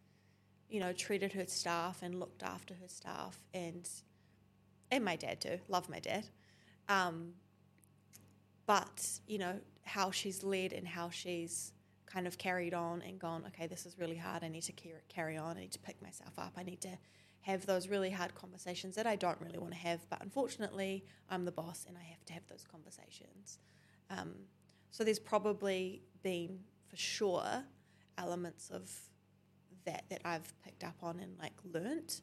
you 0.70 0.80
know 0.80 0.94
treated 0.94 1.34
her 1.34 1.46
staff 1.48 2.04
and 2.04 2.20
looked 2.20 2.44
after 2.44 2.76
her 2.76 2.88
staff 2.88 3.40
and 3.54 3.90
and 4.92 5.04
my 5.04 5.16
dad 5.16 5.42
too 5.42 5.58
love 5.68 5.90
my 5.90 6.00
dad 6.00 6.26
um, 6.88 7.34
but 8.68 9.20
you 9.28 9.40
know 9.40 9.56
how 9.84 10.12
she's 10.12 10.44
led 10.44 10.74
and 10.74 10.88
how 10.88 11.10
she's 11.10 11.74
kind 12.06 12.28
of 12.28 12.38
carried 12.38 12.74
on 12.74 13.02
and 13.04 13.20
gone, 13.20 13.44
okay, 13.48 13.68
this 13.68 13.86
is 13.86 13.98
really 14.00 14.16
hard. 14.16 14.44
I 14.44 14.50
need 14.50 14.64
to 14.64 14.74
carry 15.08 15.38
on. 15.38 15.58
I 15.58 15.62
need 15.62 15.72
to 15.74 15.80
pick 15.80 16.02
myself 16.02 16.38
up. 16.38 16.54
I 16.58 16.64
need 16.64 16.82
to 16.82 16.98
have 17.42 17.66
those 17.66 17.88
really 17.88 18.10
hard 18.10 18.36
conversations 18.36 18.96
that 18.96 19.08
I 19.08 19.16
don't 19.16 19.40
really 19.40 19.60
want 19.60 19.74
to 19.74 19.80
have. 19.80 20.00
But 20.10 20.22
unfortunately, 20.22 21.06
I'm 21.30 21.46
the 21.46 21.52
boss 21.52 21.86
and 21.88 21.98
I 21.98 22.04
have 22.04 22.26
to 22.26 22.34
have 22.34 22.44
those 22.48 22.66
conversations. 22.70 23.60
Um, 24.10 24.34
so 24.92 25.04
there's 25.04 25.20
probably 25.20 26.02
been, 26.24 26.60
for 26.88 26.98
sure, 26.98 27.64
elements 28.18 28.70
of 28.70 28.92
that 29.86 30.06
that 30.10 30.22
I've 30.26 30.54
picked 30.64 30.84
up 30.84 30.96
on 31.02 31.20
and 31.20 31.38
like 31.40 31.54
learnt. 31.74 32.22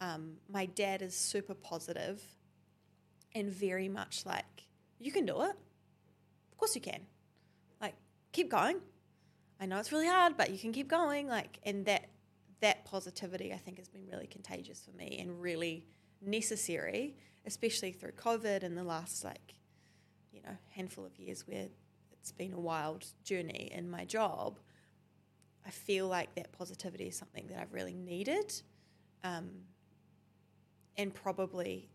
Um, 0.00 0.34
my 0.48 0.66
dad 0.66 1.02
is 1.02 1.14
super 1.14 1.54
positive 1.54 2.22
and 3.34 3.50
very 3.50 3.88
much 3.88 4.24
like, 4.26 4.66
you 4.98 5.12
can 5.12 5.26
do 5.26 5.42
it. 5.42 5.56
Of 6.52 6.58
course 6.58 6.74
you 6.74 6.80
can. 6.80 7.00
Like, 7.80 7.94
keep 8.32 8.50
going. 8.50 8.78
I 9.60 9.66
know 9.66 9.78
it's 9.78 9.92
really 9.92 10.08
hard, 10.08 10.36
but 10.36 10.50
you 10.50 10.58
can 10.58 10.72
keep 10.72 10.88
going. 10.88 11.28
Like, 11.28 11.58
and 11.64 11.84
that 11.86 12.08
that 12.60 12.84
positivity 12.84 13.52
I 13.52 13.58
think 13.58 13.78
has 13.78 13.88
been 13.88 14.06
really 14.06 14.26
contagious 14.26 14.80
for 14.84 14.96
me 14.96 15.18
and 15.20 15.40
really 15.42 15.86
necessary, 16.22 17.16
especially 17.44 17.92
through 17.92 18.12
COVID 18.12 18.62
and 18.62 18.76
the 18.76 18.84
last 18.84 19.24
like, 19.24 19.54
you 20.34 20.42
know, 20.42 20.56
handful 20.70 21.06
of 21.06 21.16
years 21.18 21.46
where 21.46 21.68
it's 22.12 22.32
been 22.32 22.52
a 22.52 22.60
wild 22.60 23.06
journey 23.22 23.70
in 23.72 23.88
my 23.88 24.04
job. 24.04 24.58
I 25.64 25.70
feel 25.70 26.08
like 26.08 26.34
that 26.34 26.52
positivity 26.52 27.04
is 27.04 27.16
something 27.16 27.46
that 27.48 27.58
I've 27.58 27.72
really 27.72 27.94
needed, 27.94 28.52
um, 29.22 29.50
and 30.96 31.14
probably 31.14 31.88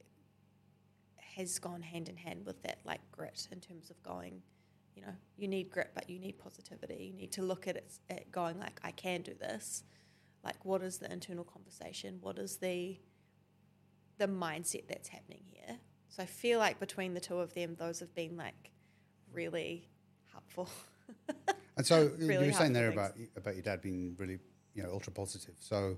has 1.35 1.59
gone 1.59 1.81
hand 1.81 2.09
in 2.09 2.17
hand 2.17 2.45
with 2.45 2.61
that 2.63 2.79
like 2.85 3.01
grit 3.11 3.47
in 3.51 3.59
terms 3.59 3.89
of 3.89 4.01
going. 4.01 4.41
You 4.95 5.03
know, 5.03 5.13
you 5.37 5.47
need 5.47 5.69
grit, 5.69 5.91
but 5.93 6.09
you 6.09 6.19
need 6.19 6.39
positivity. 6.39 7.11
You 7.11 7.13
need 7.13 7.31
to 7.33 7.41
look 7.41 7.67
at 7.67 7.77
it, 7.77 7.91
at 8.09 8.31
going 8.31 8.59
like, 8.59 8.79
I 8.83 8.91
can 8.91 9.21
do 9.21 9.33
this. 9.33 9.83
Like, 10.43 10.65
what 10.65 10.81
is 10.81 10.97
the 10.97 11.11
internal 11.11 11.43
conversation? 11.43 12.17
What 12.21 12.37
is 12.37 12.57
the 12.57 12.97
the 14.17 14.27
mindset 14.27 14.87
that's 14.87 15.07
happening 15.07 15.43
here? 15.49 15.77
So 16.09 16.23
I 16.23 16.25
feel 16.25 16.59
like 16.59 16.79
between 16.79 17.13
the 17.13 17.19
two 17.19 17.39
of 17.39 17.53
them, 17.53 17.75
those 17.79 17.99
have 17.99 18.13
been 18.15 18.35
like 18.37 18.71
really 19.33 19.87
helpful. 20.31 20.69
And 21.77 21.87
so 21.87 22.11
you 22.19 22.27
Really 22.27 22.47
were 22.47 22.53
saying 22.53 22.73
there 22.73 22.91
things. 22.91 22.99
about 22.99 23.37
about 23.37 23.53
your 23.55 23.63
dad 23.63 23.81
being 23.81 24.13
really, 24.19 24.37
you 24.75 24.83
know, 24.83 24.91
ultra 24.91 25.13
positive. 25.13 25.55
So 25.59 25.95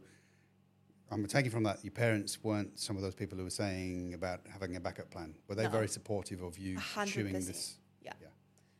I'm 1.09 1.25
taking 1.25 1.49
from 1.49 1.63
that 1.63 1.83
your 1.83 1.91
parents 1.91 2.43
weren't 2.43 2.79
some 2.79 2.95
of 2.97 3.01
those 3.01 3.15
people 3.15 3.35
who 3.35 3.43
were 3.43 3.49
saying 3.49 4.13
about 4.13 4.41
having 4.53 4.75
a 4.75 4.79
backup 4.79 5.09
plan. 5.09 5.33
Were 5.47 5.55
they 5.55 5.63
No. 5.63 5.69
very 5.69 5.87
supportive 5.87 6.43
of 6.43 6.59
you 6.59 6.77
A 6.77 6.79
hundred 6.79 7.11
pursuing 7.13 7.33
percent. 7.33 7.47
this? 7.55 7.77
Yeah. 8.03 8.13
Yeah. 8.21 8.27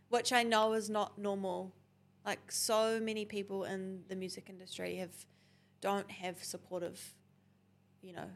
Which 0.09 0.31
I 0.31 0.43
know 0.43 0.73
is 0.73 0.91
not 0.91 1.17
normal. 1.17 1.73
Like 2.23 2.51
so 2.51 2.99
many 2.99 3.25
people 3.25 3.63
in 3.63 4.03
the 4.07 4.15
music 4.15 4.47
industry 4.47 4.97
have 4.97 5.25
don't 5.81 6.11
have 6.11 6.43
supportive, 6.43 7.15
you 8.03 8.13
know, 8.13 8.29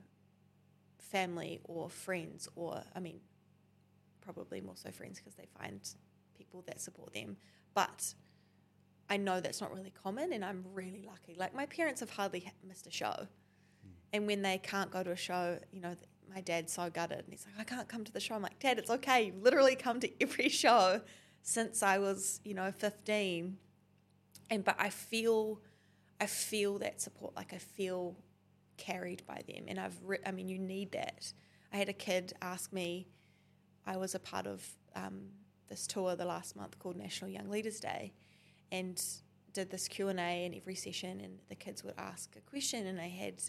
family 1.15 1.61
or 1.63 1.89
friends 1.89 2.49
or 2.55 2.83
I 2.93 2.99
mean, 2.99 3.19
probably 4.19 4.59
more 4.59 4.75
so 4.75 4.91
friends 4.91 5.17
because 5.17 5.35
they 5.35 5.47
find 5.57 5.79
people 6.37 6.61
that 6.67 6.81
support 6.81 7.13
them. 7.13 7.37
But 7.73 8.13
I 9.09 9.15
know 9.15 9.39
that's 9.39 9.61
not 9.61 9.73
really 9.73 9.93
common 10.03 10.33
and 10.33 10.43
I'm 10.43 10.65
really 10.73 11.05
lucky. 11.07 11.35
Like 11.37 11.55
my 11.55 11.67
parents 11.67 12.01
have 12.01 12.09
hardly 12.09 12.51
missed 12.67 12.85
a 12.85 12.91
show. 12.91 13.15
Hmm. 13.15 13.89
And 14.11 14.27
when 14.27 14.41
they 14.41 14.57
can't 14.57 14.91
go 14.91 15.03
to 15.03 15.11
a 15.11 15.15
show, 15.15 15.57
you 15.71 15.79
know, 15.79 15.95
my 16.33 16.41
dad's 16.41 16.73
so 16.73 16.89
gutted 16.89 17.19
and 17.19 17.27
he's 17.29 17.45
like, 17.45 17.65
I 17.65 17.75
can't 17.75 17.87
come 17.87 18.03
to 18.03 18.11
the 18.11 18.19
show. 18.19 18.35
I'm 18.35 18.41
like, 18.41 18.59
Dad, 18.59 18.77
it's 18.77 18.89
okay. 18.89 19.27
You've 19.27 19.41
literally 19.41 19.75
come 19.77 20.01
to 20.01 20.09
every 20.21 20.49
show 20.63 20.99
since 21.43 21.81
I 21.81 21.97
was, 21.99 22.41
you 22.43 22.55
know, 22.55 22.73
15. 22.73 23.57
And 24.49 24.65
but 24.65 24.75
I 24.77 24.89
feel, 24.89 25.61
I 26.19 26.25
feel 26.25 26.79
that 26.79 26.99
support. 26.99 27.37
Like 27.37 27.53
I 27.53 27.57
feel 27.59 28.17
carried 28.77 29.25
by 29.25 29.41
them. 29.47 29.65
And 29.67 29.79
I've, 29.79 29.97
re- 30.03 30.19
I 30.25 30.31
mean, 30.31 30.47
you 30.47 30.59
need 30.59 30.91
that. 30.93 31.33
I 31.73 31.77
had 31.77 31.89
a 31.89 31.93
kid 31.93 32.33
ask 32.41 32.71
me, 32.71 33.07
I 33.85 33.97
was 33.97 34.15
a 34.15 34.19
part 34.19 34.47
of 34.47 34.65
um, 34.95 35.29
this 35.69 35.87
tour 35.87 36.15
the 36.15 36.25
last 36.25 36.55
month 36.55 36.79
called 36.79 36.95
National 36.95 37.29
Young 37.29 37.49
Leaders 37.49 37.79
Day, 37.79 38.13
and 38.71 39.01
did 39.53 39.69
this 39.69 39.87
Q 39.87 40.09
and 40.09 40.19
A 40.19 40.45
in 40.45 40.53
every 40.53 40.75
session, 40.75 41.21
and 41.21 41.39
the 41.49 41.55
kids 41.55 41.83
would 41.83 41.93
ask 41.97 42.35
a 42.35 42.41
question, 42.41 42.87
and 42.87 42.99
I 42.99 43.07
had 43.07 43.41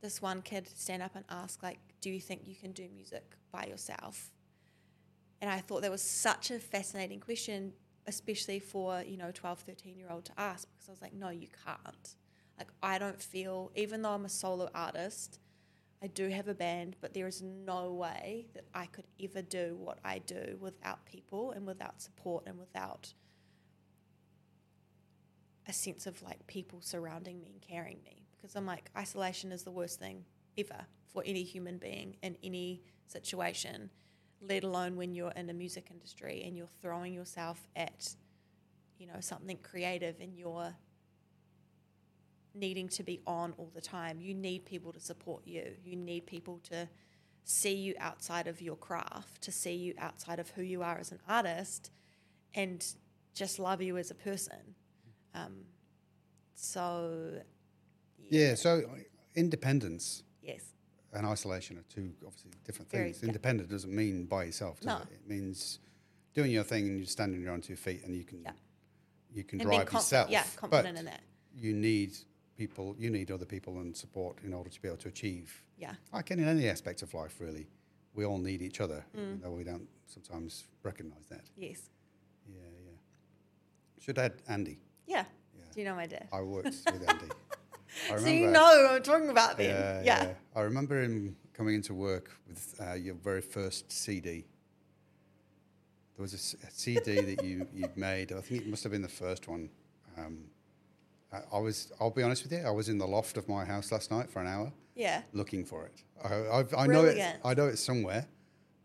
this 0.00 0.22
one 0.22 0.42
kid 0.42 0.68
stand 0.76 1.02
up 1.02 1.14
and 1.14 1.24
ask 1.28 1.62
like, 1.62 1.78
"Do 2.00 2.10
you 2.10 2.20
think 2.20 2.46
you 2.46 2.54
can 2.54 2.72
do 2.72 2.88
music 2.88 3.36
by 3.52 3.66
yourself?" 3.66 4.32
And 5.40 5.50
I 5.50 5.60
thought 5.60 5.82
that 5.82 5.90
was 5.90 6.02
such 6.02 6.50
a 6.50 6.58
fascinating 6.58 7.20
question, 7.20 7.72
especially 8.06 8.58
for 8.58 9.02
you 9.02 9.16
know 9.16 9.30
12, 9.32 9.60
13 9.60 9.96
year 9.96 10.08
old 10.10 10.24
to 10.26 10.32
ask, 10.38 10.68
because 10.72 10.88
I 10.88 10.92
was 10.92 11.02
like, 11.02 11.12
"No, 11.14 11.28
you 11.28 11.48
can't." 11.64 12.14
Like 12.60 12.68
I 12.82 12.98
don't 12.98 13.20
feel, 13.20 13.72
even 13.74 14.02
though 14.02 14.10
I'm 14.10 14.26
a 14.26 14.28
solo 14.28 14.68
artist, 14.74 15.40
I 16.02 16.08
do 16.08 16.28
have 16.28 16.46
a 16.46 16.54
band, 16.54 16.96
but 17.00 17.14
there 17.14 17.26
is 17.26 17.40
no 17.40 17.92
way 17.94 18.48
that 18.52 18.64
I 18.74 18.84
could 18.84 19.06
ever 19.22 19.40
do 19.40 19.78
what 19.80 19.98
I 20.04 20.18
do 20.18 20.58
without 20.60 21.06
people 21.06 21.52
and 21.52 21.66
without 21.66 22.02
support 22.02 22.44
and 22.46 22.58
without 22.58 23.14
a 25.66 25.72
sense 25.72 26.06
of 26.06 26.22
like 26.22 26.46
people 26.46 26.80
surrounding 26.82 27.40
me 27.40 27.48
and 27.50 27.62
carrying 27.62 28.02
me. 28.04 28.26
Because 28.36 28.54
I'm 28.54 28.66
like, 28.66 28.90
isolation 28.94 29.52
is 29.52 29.62
the 29.62 29.70
worst 29.70 29.98
thing 29.98 30.26
ever 30.58 30.84
for 31.12 31.22
any 31.24 31.42
human 31.42 31.78
being 31.78 32.16
in 32.22 32.36
any 32.42 32.82
situation, 33.06 33.88
let 34.42 34.64
alone 34.64 34.96
when 34.96 35.14
you're 35.14 35.32
in 35.32 35.46
the 35.46 35.54
music 35.54 35.88
industry 35.90 36.42
and 36.44 36.58
you're 36.58 36.66
throwing 36.82 37.14
yourself 37.14 37.68
at, 37.74 38.14
you 38.98 39.06
know, 39.06 39.20
something 39.20 39.58
creative 39.62 40.16
and 40.20 40.36
you're 40.36 40.74
needing 42.54 42.88
to 42.88 43.02
be 43.02 43.20
on 43.26 43.52
all 43.58 43.70
the 43.74 43.80
time. 43.80 44.20
You 44.20 44.34
need 44.34 44.64
people 44.64 44.92
to 44.92 45.00
support 45.00 45.46
you. 45.46 45.72
You 45.84 45.96
need 45.96 46.26
people 46.26 46.58
to 46.70 46.88
see 47.44 47.74
you 47.74 47.94
outside 47.98 48.46
of 48.46 48.60
your 48.60 48.76
craft, 48.76 49.42
to 49.42 49.52
see 49.52 49.74
you 49.74 49.94
outside 49.98 50.38
of 50.38 50.50
who 50.50 50.62
you 50.62 50.82
are 50.82 50.98
as 50.98 51.10
an 51.12 51.20
artist, 51.28 51.90
and 52.54 52.84
just 53.34 53.58
love 53.58 53.80
you 53.80 53.96
as 53.96 54.10
a 54.10 54.14
person. 54.14 54.74
Um, 55.34 55.64
so, 56.54 57.40
Yeah. 58.28 58.54
So 58.54 58.82
uh, 58.90 58.96
independence 59.34 60.22
yes, 60.42 60.62
and 61.12 61.26
isolation 61.26 61.78
are 61.78 61.82
two 61.88 62.12
obviously 62.26 62.50
different 62.64 62.90
Very- 62.90 63.04
things. 63.12 63.22
yeah. 63.22 63.28
Independent 63.28 63.70
doesn't 63.70 63.94
mean 63.94 64.26
by 64.26 64.44
yourself, 64.44 64.80
does 64.80 64.86
No. 64.86 64.96
it? 64.98 65.08
It 65.14 65.28
means 65.28 65.78
doing 66.34 66.50
your 66.50 66.64
thing 66.64 66.86
and 66.88 66.98
you're 66.98 67.06
standing 67.06 67.38
on 67.40 67.44
your 67.44 67.52
own 67.52 67.60
two 67.60 67.76
feet 67.76 68.02
and 68.04 68.14
you 68.14 68.24
can 68.24 68.42
Yeah. 68.42 68.52
you 69.32 69.44
can 69.44 69.60
and 69.60 69.68
drive 69.70 69.92
yourself. 69.92 70.28
yeah, 70.30 70.44
confident 70.56 70.94
but 70.96 70.98
in 71.00 71.04
that. 71.06 71.20
you 71.56 71.72
need 71.72 72.16
people, 72.60 72.94
you 72.98 73.10
need 73.10 73.30
other 73.30 73.46
people 73.46 73.72
and 73.80 73.96
support 73.96 74.34
in 74.44 74.52
order 74.52 74.68
to 74.70 74.80
be 74.82 74.88
able 74.88 74.98
to 74.98 75.08
achieve. 75.08 75.48
Yeah, 75.78 75.94
Like 76.12 76.30
in 76.30 76.38
any 76.44 76.68
aspect 76.68 77.02
of 77.02 77.14
life, 77.14 77.34
really, 77.40 77.66
we 78.14 78.24
all 78.26 78.38
need 78.38 78.60
each 78.60 78.80
other, 78.84 79.00
Mm. 79.16 79.40
though 79.42 79.54
we 79.60 79.64
don't 79.64 79.88
sometimes 80.06 80.66
recognise 80.82 81.26
that. 81.30 81.44
yes, 81.56 81.80
Yeah, 82.46 82.68
yeah. 82.86 82.98
Should 84.04 84.18
add 84.18 84.32
Andy. 84.48 84.76
yeah. 85.06 85.24
Yeah. 85.58 85.64
Do 85.72 85.80
you 85.80 85.86
know 85.88 85.94
my 85.96 86.06
dad? 86.06 86.28
I 86.32 86.42
worked 86.42 86.66
with 86.92 87.04
Andy. 87.12 87.30
I 88.12 88.16
So 88.18 88.28
you 88.28 88.46
know 88.56 88.70
who 88.78 88.94
I'm 88.94 89.02
talking 89.02 89.30
about 89.30 89.56
then. 89.56 89.70
Yeah, 89.70 90.02
Yeah, 90.10 90.22
yeah. 90.28 90.34
I 90.54 90.60
remember 90.70 90.94
him 91.02 91.36
coming 91.58 91.74
into 91.74 91.94
work 91.94 92.26
with 92.48 92.62
uh, 92.84 92.94
your 93.06 93.14
very 93.28 93.40
first 93.56 93.90
CD. 93.90 94.44
There 96.14 96.22
was 96.26 96.34
a 96.34 96.40
a, 96.66 96.70
CD 96.70 97.20
that 97.30 97.42
you 97.48 97.66
you'd 97.78 97.96
made. 97.96 98.32
I 98.32 98.42
think 98.42 98.62
it 98.64 98.68
must 98.68 98.82
have 98.84 98.92
been 98.92 99.06
the 99.12 99.16
first 99.24 99.48
one. 99.48 99.70
Um, 100.18 100.36
I, 101.32 101.56
I 101.56 101.58
was. 101.58 101.92
I'll 102.00 102.10
be 102.10 102.22
honest 102.22 102.42
with 102.42 102.52
you. 102.52 102.66
I 102.66 102.70
was 102.70 102.88
in 102.88 102.98
the 102.98 103.06
loft 103.06 103.36
of 103.36 103.48
my 103.48 103.64
house 103.64 103.92
last 103.92 104.10
night 104.10 104.30
for 104.30 104.40
an 104.40 104.46
hour 104.46 104.72
yeah. 105.00 105.22
looking 105.32 105.64
for 105.64 105.86
it. 105.86 106.02
I, 106.22 106.58
I've, 106.58 106.74
I 106.74 106.86
know 106.86 107.00
it. 107.00 107.14
Brilliant. 107.14 107.40
I 107.44 107.54
know 107.54 107.66
it's 107.66 107.82
somewhere, 107.82 108.26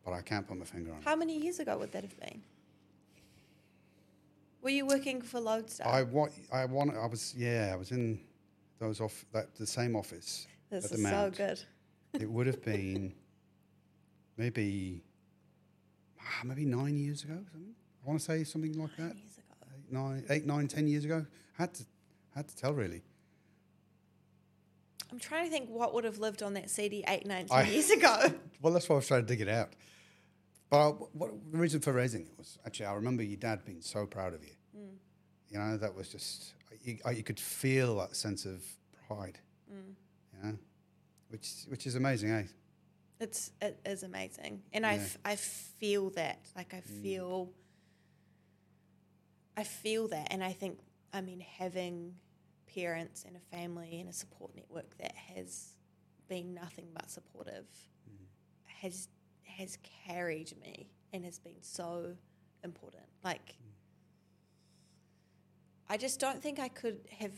but 0.04 0.14
I 0.14 0.22
can't 0.22 0.48
put 0.48 0.58
my 0.58 0.66
finger 0.66 0.92
on 0.92 1.00
it. 1.00 1.04
How 1.06 1.16
many 1.16 1.38
years 1.38 1.60
ago 1.60 1.78
would 1.78 1.92
that 1.92 2.04
have 2.04 2.20
been? 2.20 2.42
Were 4.62 4.70
you 4.70 4.86
working 4.86 5.22
for 5.22 5.40
Lodestar? 5.40 5.88
I 5.88 6.04
want. 6.04 6.32
I 6.52 6.66
want. 6.66 6.96
I 6.96 7.06
was. 7.06 7.36
Yeah. 7.38 7.72
I 7.74 7.76
was 7.76 7.92
in 7.92 8.20
those 8.80 9.02
off 9.02 9.26
that 9.34 9.56
the 9.56 9.68
same 9.68 9.96
office 9.96 10.48
this 10.72 10.86
at 10.86 10.92
the 10.92 10.98
is 10.98 11.10
so 11.10 11.32
good. 11.36 11.60
it 12.14 12.30
would 12.30 12.48
have 12.48 12.64
been 12.64 13.14
maybe 14.38 15.04
ah, 16.20 16.42
maybe 16.44 16.66
nine 16.66 16.98
years 16.98 17.24
ago. 17.24 17.36
Something. 17.52 17.76
I 18.04 18.08
want 18.08 18.20
to 18.20 18.26
say 18.26 18.44
something 18.44 18.74
like 18.80 18.96
that. 18.98 19.16
Years 19.16 19.38
ago. 19.38 19.68
Eight, 19.76 19.92
nine, 19.92 20.24
eight, 20.30 20.46
nine, 20.46 20.68
ten 20.68 20.88
years 20.88 21.06
ago. 21.06 21.26
Had 21.58 21.74
to, 21.76 21.86
had 22.36 22.48
to 22.48 22.56
tell 22.56 22.74
really. 22.74 23.02
I'm 25.12 25.20
trying 25.20 25.46
to 25.46 25.52
think 25.52 25.70
what 25.70 25.94
would 25.94 26.04
have 26.04 26.18
lived 26.20 26.44
on 26.44 26.54
that 26.56 26.70
CD 26.70 27.04
eight, 27.08 27.26
nine, 27.26 27.48
I- 27.52 27.64
years 27.64 27.90
ago. 27.90 28.34
Well, 28.62 28.74
that's 28.74 28.90
why 28.90 28.96
I 28.96 28.98
was 28.98 29.08
trying 29.08 29.22
to 29.22 29.28
dig 29.28 29.42
it 29.42 29.50
out. 29.50 29.74
But 30.72 30.78
I, 30.78 30.88
what, 30.90 31.32
the 31.52 31.58
reason 31.60 31.82
for 31.82 31.94
raising 31.94 32.22
it 32.22 32.32
was 32.38 32.58
actually 32.66 32.88
I 32.88 32.94
remember 32.94 33.22
your 33.22 33.38
dad 33.38 33.64
being 33.64 33.82
so 33.82 34.08
proud 34.08 34.34
of 34.34 34.44
you. 34.44 34.54
Mm. 34.76 34.96
You 35.50 35.60
know 35.60 35.78
that 35.78 35.94
was 35.94 36.10
just 36.10 36.54
you, 36.82 36.98
you 37.14 37.22
could 37.22 37.40
feel 37.40 37.98
that 37.98 38.16
sense 38.16 38.46
of 38.46 38.64
pride. 39.08 39.38
Mm. 39.72 39.94
You 40.34 40.40
know, 40.52 40.58
which 41.30 41.52
which 41.68 41.86
is 41.86 41.96
amazing, 41.96 42.32
eh? 42.32 42.44
It's 43.20 43.52
it 43.62 43.80
is 43.86 44.02
amazing, 44.04 44.64
and 44.74 44.84
I 44.86 44.96
Yeah. 44.96 45.02
f- 45.02 45.18
I 45.24 45.36
feel 45.36 46.10
that 46.12 46.40
like 46.56 46.74
I 46.74 46.80
feel 46.82 47.52
I 49.56 49.64
feel 49.64 50.08
that, 50.08 50.28
and 50.32 50.44
I 50.44 50.54
think 50.54 50.80
I 51.14 51.22
mean, 51.22 51.40
having 51.40 52.16
parents 52.76 53.24
and 53.26 53.36
a 53.36 53.56
family 53.56 54.00
and 54.00 54.10
a 54.10 54.14
support 54.14 54.56
network 54.56 54.98
that 54.98 55.16
has 55.16 55.76
been 56.28 56.54
nothing 56.54 56.88
but 56.94 57.10
supportive 57.10 57.66
mm-hmm. 58.10 58.26
has 58.82 59.08
has 59.44 59.78
carried 60.06 60.54
me 60.62 60.90
and 61.14 61.24
has 61.24 61.40
been 61.40 61.62
so 61.62 62.14
important. 62.64 63.06
Like, 63.24 63.50
mm. 63.52 63.72
I 65.88 65.98
just 65.98 66.20
don't 66.20 66.42
think 66.42 66.60
I 66.60 66.68
could 66.68 67.00
have 67.20 67.32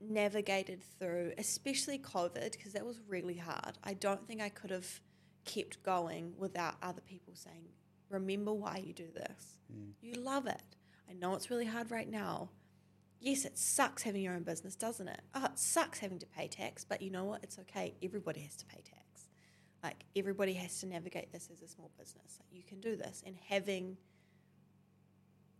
navigated 0.00 0.82
through, 0.98 1.32
especially 1.38 1.98
COVID, 1.98 2.52
because 2.52 2.74
that 2.74 2.84
was 2.84 3.00
really 3.08 3.36
hard. 3.36 3.78
I 3.82 3.94
don't 3.94 4.26
think 4.26 4.42
I 4.42 4.50
could 4.50 4.70
have 4.70 5.00
kept 5.44 5.82
going 5.82 6.34
without 6.36 6.74
other 6.82 7.00
people 7.00 7.34
saying, 7.34 7.64
Remember 8.10 8.52
why 8.54 8.82
you 8.84 8.94
do 8.94 9.08
this. 9.14 9.58
Mm. 9.72 9.92
You 10.00 10.14
love 10.14 10.46
it. 10.46 10.62
I 11.10 11.12
know 11.12 11.34
it's 11.34 11.50
really 11.50 11.66
hard 11.66 11.90
right 11.90 12.08
now. 12.08 12.50
Yes, 13.20 13.44
it 13.44 13.58
sucks 13.58 14.02
having 14.02 14.22
your 14.22 14.34
own 14.34 14.44
business, 14.44 14.76
doesn't 14.76 15.08
it? 15.08 15.20
Oh, 15.34 15.46
it 15.46 15.58
sucks 15.58 15.98
having 15.98 16.18
to 16.20 16.26
pay 16.26 16.46
tax, 16.46 16.84
but 16.84 17.02
you 17.02 17.10
know 17.10 17.24
what? 17.24 17.42
It's 17.42 17.58
okay. 17.58 17.94
Everybody 18.02 18.40
has 18.40 18.54
to 18.56 18.66
pay 18.66 18.80
tax. 18.82 19.28
Like, 19.82 20.04
everybody 20.16 20.54
has 20.54 20.80
to 20.80 20.86
navigate 20.86 21.32
this 21.32 21.48
as 21.52 21.62
a 21.62 21.68
small 21.68 21.90
business. 21.98 22.38
Like, 22.40 22.56
you 22.56 22.62
can 22.62 22.80
do 22.80 22.96
this. 22.96 23.22
And 23.26 23.36
having, 23.48 23.96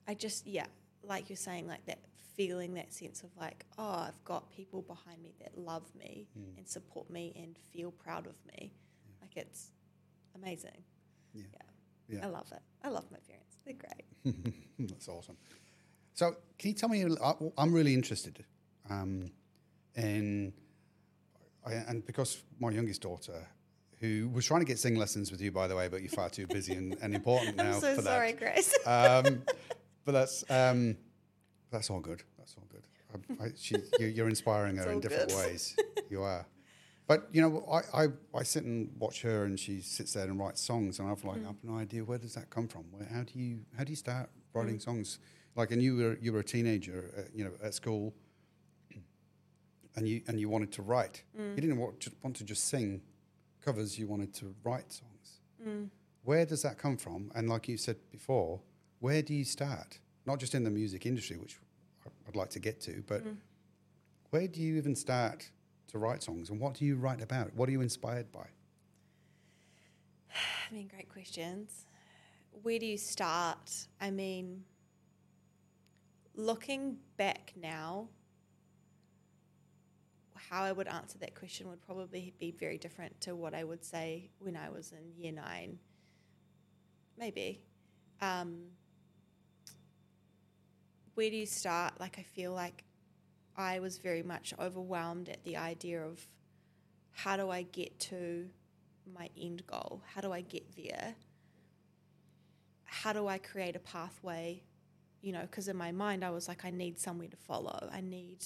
I 0.07 0.15
just, 0.15 0.47
yeah, 0.47 0.67
like 1.03 1.29
you're 1.29 1.37
saying, 1.37 1.67
like 1.67 1.85
that 1.87 1.99
feeling, 2.37 2.75
that 2.75 2.93
sense 2.93 3.23
of 3.23 3.31
like, 3.41 3.65
oh, 3.77 4.05
I've 4.07 4.25
got 4.25 4.51
people 4.51 4.83
behind 4.83 5.23
me 5.23 5.35
that 5.41 5.59
love 5.59 5.85
me 5.99 6.29
hmm. 6.35 6.57
and 6.57 6.69
support 6.69 7.11
me 7.11 7.33
and 7.37 7.57
feel 7.73 7.91
proud 7.91 8.27
of 8.27 8.35
me. 8.53 8.73
Like, 9.21 9.37
it's 9.37 9.71
amazing. 10.35 10.85
Yeah. 11.35 11.43
Yeah. 12.09 12.19
Yeah. 12.19 12.27
I 12.27 12.29
love 12.29 12.51
it. 12.53 12.63
I 12.83 12.89
love 12.89 13.05
my 13.11 13.19
parents. 13.29 13.57
They're 13.65 13.75
great. 13.75 14.55
That's 14.89 15.09
awesome. 15.09 15.37
So, 16.19 16.35
can 16.59 16.71
you 16.71 16.75
tell 16.75 16.89
me? 16.89 17.05
I- 17.23 17.35
I'm 17.57 17.73
really 17.73 17.95
interested, 17.95 18.45
um, 18.91 19.31
in, 19.95 20.53
I, 21.65 21.75
and 21.75 22.05
because 22.05 22.43
my 22.59 22.71
youngest 22.71 23.03
daughter, 23.03 23.47
who 24.01 24.29
was 24.31 24.45
trying 24.45 24.59
to 24.59 24.67
get 24.67 24.81
sing 24.81 24.97
lessons 24.97 25.31
with 25.31 25.41
you, 25.41 25.53
by 25.53 25.69
the 25.69 25.77
way, 25.77 25.87
but 25.87 26.01
you're 26.03 26.11
far 26.11 26.29
too 26.29 26.49
busy 26.49 26.75
and, 26.75 26.97
and 27.01 27.15
important 27.15 27.57
now 27.65 27.75
I'm 27.77 27.81
so 27.81 27.95
for 27.95 28.03
sorry, 28.03 28.33
that. 28.33 28.39
Grace. 28.41 28.75
Um, 28.85 29.43
but 30.05 30.11
that's 30.11 30.43
um, 30.51 30.97
that's 31.71 31.89
all 31.89 32.01
good. 32.01 32.25
That's 32.37 32.57
all 32.59 32.67
good. 32.69 32.83
I, 33.41 33.45
I, 33.45 33.49
she, 33.57 33.77
you, 34.01 34.09
you're 34.09 34.29
inspiring 34.29 34.75
her 34.75 34.91
in 34.91 34.99
different 34.99 35.29
good. 35.29 35.39
ways. 35.39 35.77
You 36.11 36.23
are. 36.23 36.47
But 37.07 37.29
you 37.33 37.43
know, 37.43 37.65
I, 37.71 38.03
I, 38.03 38.07
I 38.35 38.43
sit 38.43 38.65
and 38.65 38.91
watch 38.99 39.23
her, 39.23 39.45
and 39.45 39.61
she 39.61 39.83
sits 39.83 40.15
there 40.15 40.25
and 40.25 40.37
writes 40.37 40.61
songs, 40.63 40.99
and 40.99 41.09
I've 41.09 41.23
like 41.23 41.39
Mm. 41.39 41.49
I've 41.51 41.63
no 41.63 41.77
idea 41.79 42.03
where 42.03 42.19
does 42.19 42.35
that 42.35 42.51
come 42.51 42.67
from. 42.67 42.87
Where, 42.91 43.07
how 43.07 43.23
do 43.23 43.39
you 43.39 43.61
how 43.77 43.85
do 43.85 43.91
you 43.91 43.97
start 43.97 44.27
Mm. 44.31 44.61
writing 44.61 44.81
songs? 44.81 45.21
Like, 45.59 45.73
and 45.73 45.83
you 45.83 45.97
were 45.97 46.19
you 46.23 46.33
were 46.33 46.39
a 46.39 46.45
teenager, 46.45 47.13
uh, 47.19 47.23
you 47.35 47.43
know, 47.43 47.51
at 47.61 47.75
school, 47.75 48.15
and 49.97 50.09
you 50.09 50.23
and 50.29 50.39
you 50.39 50.49
wanted 50.49 50.71
to 50.73 50.83
write. 50.83 51.25
Mm. 51.37 51.57
You 51.57 51.61
didn't 51.63 51.79
want, 51.79 51.99
just 51.99 52.15
want 52.23 52.37
to 52.37 52.45
just 52.45 52.69
sing 52.69 53.03
covers. 53.61 53.99
You 53.99 54.07
wanted 54.07 54.33
to 54.35 54.55
write 54.63 54.93
songs. 54.93 55.41
Mm. 55.67 55.89
Where 56.23 56.47
does 56.47 56.63
that 56.63 56.79
come 56.79 56.97
from? 56.97 57.33
And 57.35 57.49
like 57.49 57.67
you 57.67 57.77
said 57.77 57.97
before, 58.13 58.61
where 59.01 59.21
do 59.21 59.35
you 59.35 59.45
start? 59.45 59.99
Not 60.27 60.39
just 60.39 60.55
in 60.55 60.63
the 60.63 60.71
music 60.71 61.07
industry, 61.07 61.37
which 61.37 61.59
I'd 62.29 62.37
like 62.37 62.51
to 62.51 62.61
get 62.61 62.81
to, 62.83 63.03
but 63.09 63.25
where 64.31 64.47
do 64.47 64.63
you 64.63 64.77
even 64.77 64.95
start 64.95 65.51
to 65.89 65.99
write 65.99 66.23
songs? 66.23 66.51
And 66.51 66.61
what 66.61 66.75
do 66.75 66.85
you 66.85 66.95
write 66.95 67.21
about? 67.21 67.53
What 67.55 67.69
are 67.69 67.73
you 67.73 67.81
inspired 67.81 68.31
by? 68.31 68.47
I 70.71 70.73
mean, 70.73 70.87
great 70.87 71.09
questions. 71.09 71.87
Where 72.63 72.79
do 72.79 72.87
you 72.87 72.99
start? 72.99 73.89
I 74.01 74.11
mean, 74.11 74.63
looking 76.39 76.97
back 77.17 77.53
now, 77.61 78.09
how 80.49 80.63
I 80.63 80.73
would 80.73 80.87
answer 80.87 81.19
that 81.19 81.35
question 81.35 81.69
would 81.69 81.85
probably 81.85 82.33
be 82.39 82.53
very 82.53 82.79
different 82.79 83.21
to 83.23 83.35
what 83.35 83.55
I 83.55 83.65
would 83.65 83.85
say 83.85 84.31
when 84.39 84.57
I 84.57 84.71
was 84.71 84.93
in 84.93 85.21
year 85.21 85.33
nine. 85.33 85.79
Maybe. 87.19 87.61
Um, 88.23 88.69
where 91.15 91.29
do 91.29 91.37
you 91.37 91.45
start? 91.45 91.95
Like, 91.99 92.19
I 92.19 92.23
feel 92.23 92.53
like 92.53 92.85
I 93.57 93.81
was 93.81 93.99
very 93.99 94.23
much 94.23 94.55
overwhelmed 94.61 95.29
at 95.29 95.43
the 95.43 95.57
idea 95.57 96.01
of 96.01 96.21
how 97.11 97.37
do 97.37 97.51
I 97.51 97.63
get 97.63 97.99
to 98.01 98.49
my 99.13 99.29
end 99.37 99.67
goal? 99.67 100.03
How 100.15 100.21
do 100.21 100.33
I 100.33 100.43
get 100.43 100.77
there? 100.77 101.17
How 102.85 103.13
do 103.13 103.27
I 103.27 103.39
create 103.39 103.75
a 103.75 103.81
pathway? 103.81 104.63
You 105.21 105.33
know, 105.33 105.43
because 105.43 105.69
in 105.69 105.77
my 105.77 105.93
mind, 105.93 106.25
I 106.25 106.31
was 106.31 106.49
like, 106.49 106.65
I 106.65 106.71
need 106.71 106.99
somewhere 106.99 107.29
to 107.29 107.37
follow. 107.37 107.89
I 107.93 108.01
need, 108.01 108.39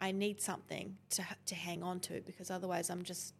I 0.00 0.12
need 0.12 0.40
something 0.40 0.96
to 1.10 1.24
to 1.46 1.54
hang 1.54 1.82
on 1.82 2.00
to 2.00 2.20
because 2.20 2.50
otherwise, 2.50 2.90
I'm 2.90 3.02
just 3.02 3.34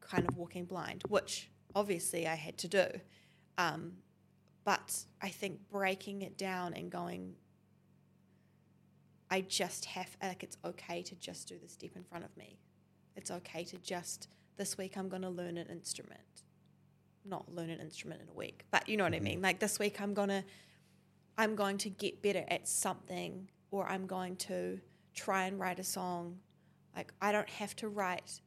kind 0.00 0.28
of 0.28 0.36
walking 0.36 0.64
blind, 0.64 1.02
which 1.08 1.50
obviously 1.74 2.26
I 2.26 2.34
had 2.34 2.58
to 2.58 2.68
do. 2.68 2.86
Um, 3.58 3.92
but 4.64 5.04
I 5.20 5.28
think 5.28 5.68
breaking 5.70 6.22
it 6.22 6.38
down 6.38 6.74
and 6.74 6.90
going, 6.90 7.34
I 9.30 9.40
just 9.40 9.86
have 9.86 10.16
like 10.22 10.42
it's 10.42 10.56
okay 10.64 11.02
to 11.02 11.14
just 11.16 11.48
do 11.48 11.58
the 11.58 11.68
step 11.68 11.90
in 11.96 12.04
front 12.04 12.24
of 12.24 12.36
me. 12.36 12.58
It's 13.16 13.30
okay 13.30 13.64
to 13.64 13.78
just 13.78 14.28
this 14.56 14.76
week 14.78 14.96
I'm 14.96 15.08
going 15.08 15.22
to 15.22 15.30
learn 15.30 15.56
an 15.56 15.68
instrument. 15.68 16.20
Not 17.24 17.52
learn 17.54 17.70
an 17.70 17.80
instrument 17.80 18.20
in 18.22 18.28
a 18.28 18.32
week, 18.32 18.64
but 18.70 18.88
you 18.88 18.96
know 18.96 19.04
what 19.04 19.12
I 19.12 19.16
mm-hmm. 19.16 19.24
mean? 19.24 19.42
Like 19.42 19.60
this 19.60 19.78
week 19.78 20.00
I'm 20.00 20.14
going 20.14 20.28
to 20.28 20.44
I'm 21.38 21.54
going 21.56 21.78
to 21.78 21.90
get 21.90 22.22
better 22.22 22.44
at 22.48 22.68
something 22.68 23.48
or 23.70 23.86
I'm 23.88 24.06
going 24.06 24.36
to 24.36 24.80
try 25.14 25.46
and 25.46 25.58
write 25.58 25.78
a 25.78 25.84
song. 25.84 26.38
Like 26.94 27.12
I 27.20 27.32
don't 27.32 27.48
have 27.48 27.74
to 27.76 27.88
write 27.88 28.40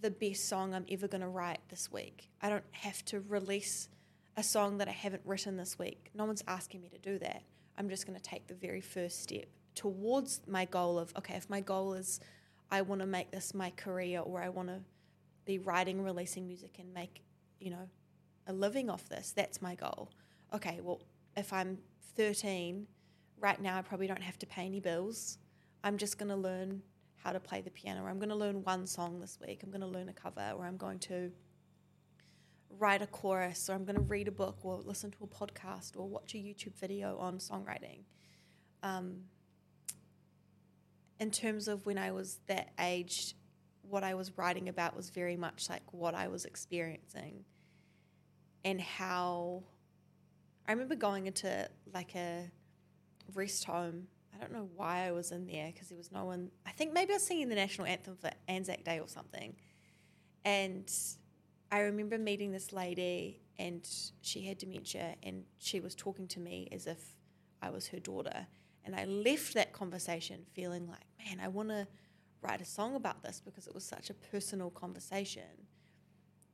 the 0.00 0.10
best 0.10 0.48
song 0.48 0.74
I'm 0.74 0.86
ever 0.90 1.08
going 1.08 1.20
to 1.20 1.28
write 1.28 1.60
this 1.68 1.90
week. 1.92 2.30
I 2.42 2.48
don't 2.48 2.64
have 2.72 3.04
to 3.06 3.20
release 3.20 3.88
a 4.36 4.42
song 4.42 4.78
that 4.78 4.88
I 4.88 4.92
haven't 4.92 5.22
written 5.24 5.56
this 5.56 5.78
week. 5.78 6.10
No 6.14 6.24
one's 6.24 6.42
asking 6.48 6.82
me 6.82 6.88
to 6.88 6.98
do 6.98 7.18
that. 7.18 7.42
I'm 7.78 7.88
just 7.88 8.06
going 8.06 8.18
to 8.18 8.22
take 8.22 8.46
the 8.46 8.54
very 8.54 8.80
first 8.80 9.22
step 9.22 9.46
towards 9.74 10.40
my 10.46 10.64
goal 10.64 10.98
of 10.98 11.12
okay, 11.16 11.34
if 11.34 11.48
my 11.48 11.60
goal 11.60 11.94
is 11.94 12.20
I 12.70 12.82
want 12.82 13.00
to 13.00 13.06
make 13.06 13.30
this 13.30 13.54
my 13.54 13.70
career 13.70 14.20
or 14.20 14.42
I 14.42 14.48
want 14.48 14.68
to 14.68 14.80
be 15.44 15.58
writing, 15.58 16.02
releasing 16.02 16.46
music 16.46 16.76
and 16.78 16.92
make, 16.94 17.22
you 17.58 17.70
know, 17.70 17.88
a 18.50 18.52
living 18.52 18.90
off 18.90 19.08
this, 19.08 19.32
that's 19.34 19.62
my 19.62 19.74
goal. 19.74 20.10
Okay, 20.52 20.80
well, 20.82 21.00
if 21.36 21.52
I'm 21.52 21.78
13, 22.16 22.86
right 23.38 23.60
now 23.62 23.78
I 23.78 23.82
probably 23.82 24.06
don't 24.06 24.22
have 24.22 24.38
to 24.40 24.46
pay 24.46 24.66
any 24.66 24.80
bills. 24.80 25.38
I'm 25.82 25.96
just 25.96 26.18
going 26.18 26.28
to 26.28 26.36
learn 26.36 26.82
how 27.16 27.32
to 27.32 27.40
play 27.40 27.60
the 27.60 27.70
piano, 27.70 28.02
or 28.02 28.10
I'm 28.10 28.18
going 28.18 28.30
to 28.30 28.34
learn 28.34 28.62
one 28.64 28.86
song 28.86 29.20
this 29.20 29.38
week. 29.40 29.62
I'm 29.62 29.70
going 29.70 29.80
to 29.80 29.86
learn 29.86 30.08
a 30.08 30.12
cover, 30.12 30.52
or 30.56 30.66
I'm 30.66 30.76
going 30.76 30.98
to 31.00 31.30
write 32.78 33.02
a 33.02 33.06
chorus, 33.06 33.70
or 33.70 33.74
I'm 33.74 33.84
going 33.84 33.96
to 33.96 34.02
read 34.02 34.28
a 34.28 34.32
book, 34.32 34.58
or 34.62 34.80
listen 34.84 35.10
to 35.12 35.24
a 35.24 35.26
podcast, 35.26 35.96
or 35.96 36.08
watch 36.08 36.34
a 36.34 36.38
YouTube 36.38 36.74
video 36.78 37.16
on 37.18 37.38
songwriting. 37.38 38.00
Um, 38.82 39.24
in 41.20 41.30
terms 41.30 41.68
of 41.68 41.86
when 41.86 41.98
I 41.98 42.10
was 42.12 42.38
that 42.48 42.72
age, 42.80 43.34
what 43.82 44.02
I 44.02 44.14
was 44.14 44.36
writing 44.36 44.68
about 44.68 44.96
was 44.96 45.10
very 45.10 45.36
much 45.36 45.68
like 45.68 45.82
what 45.92 46.14
I 46.14 46.28
was 46.28 46.44
experiencing 46.44 47.44
and 48.64 48.80
how 48.80 49.62
I 50.68 50.72
remember 50.72 50.94
going 50.94 51.26
into 51.26 51.68
like 51.92 52.14
a 52.14 52.50
rest 53.34 53.64
home. 53.64 54.06
I 54.34 54.38
don't 54.40 54.52
know 54.52 54.68
why 54.76 55.06
I 55.06 55.12
was 55.12 55.32
in 55.32 55.46
there 55.46 55.66
because 55.72 55.88
there 55.88 55.98
was 55.98 56.12
no 56.12 56.24
one. 56.24 56.50
I 56.66 56.70
think 56.70 56.92
maybe 56.92 57.12
I 57.12 57.16
was 57.16 57.26
singing 57.26 57.48
the 57.48 57.54
national 57.54 57.86
anthem 57.86 58.16
for 58.16 58.30
Anzac 58.48 58.84
Day 58.84 59.00
or 59.00 59.08
something. 59.08 59.54
And 60.44 60.90
I 61.70 61.80
remember 61.80 62.18
meeting 62.18 62.52
this 62.52 62.72
lady 62.72 63.40
and 63.58 63.86
she 64.22 64.42
had 64.46 64.58
dementia 64.58 65.16
and 65.22 65.44
she 65.58 65.80
was 65.80 65.94
talking 65.94 66.26
to 66.28 66.40
me 66.40 66.68
as 66.72 66.86
if 66.86 67.14
I 67.60 67.70
was 67.70 67.88
her 67.88 67.98
daughter. 67.98 68.46
And 68.84 68.96
I 68.96 69.04
left 69.04 69.54
that 69.54 69.72
conversation 69.72 70.46
feeling 70.54 70.88
like, 70.88 71.04
man, 71.18 71.44
I 71.44 71.48
want 71.48 71.68
to 71.68 71.86
write 72.42 72.60
a 72.60 72.64
song 72.64 72.96
about 72.96 73.22
this 73.22 73.42
because 73.44 73.66
it 73.66 73.74
was 73.74 73.84
such 73.84 74.08
a 74.08 74.14
personal 74.14 74.70
conversation 74.70 75.66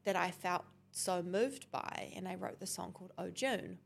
that 0.05 0.17
I 0.17 0.31
felt 0.31 0.65
so 0.97 1.22
moved 1.22 1.70
by. 1.70 2.12
And 2.16 2.26
I 2.26 2.34
wrote 2.36 2.59
the 2.59 2.66
song 2.66 2.92
called 2.92 3.12
Oh 3.18 3.30
June. 3.30 3.78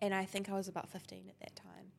And 0.00 0.14
I 0.14 0.24
think 0.24 0.48
I 0.48 0.54
was 0.54 0.68
about 0.68 0.88
15 0.88 1.24
at 1.28 1.38
that 1.40 1.56
time. 1.56 1.92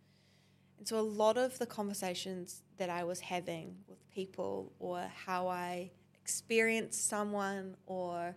And 0.77 0.87
so 0.87 0.99
a 0.99 1.01
lot 1.01 1.37
of 1.37 1.57
the 1.59 1.65
conversations 1.65 2.63
that 2.77 2.89
I 2.89 3.03
was 3.03 3.19
having 3.19 3.77
with 3.87 4.09
people 4.09 4.73
or 4.79 5.09
how 5.25 5.47
I 5.47 5.91
experienced 6.19 7.07
someone 7.07 7.75
or 7.85 8.35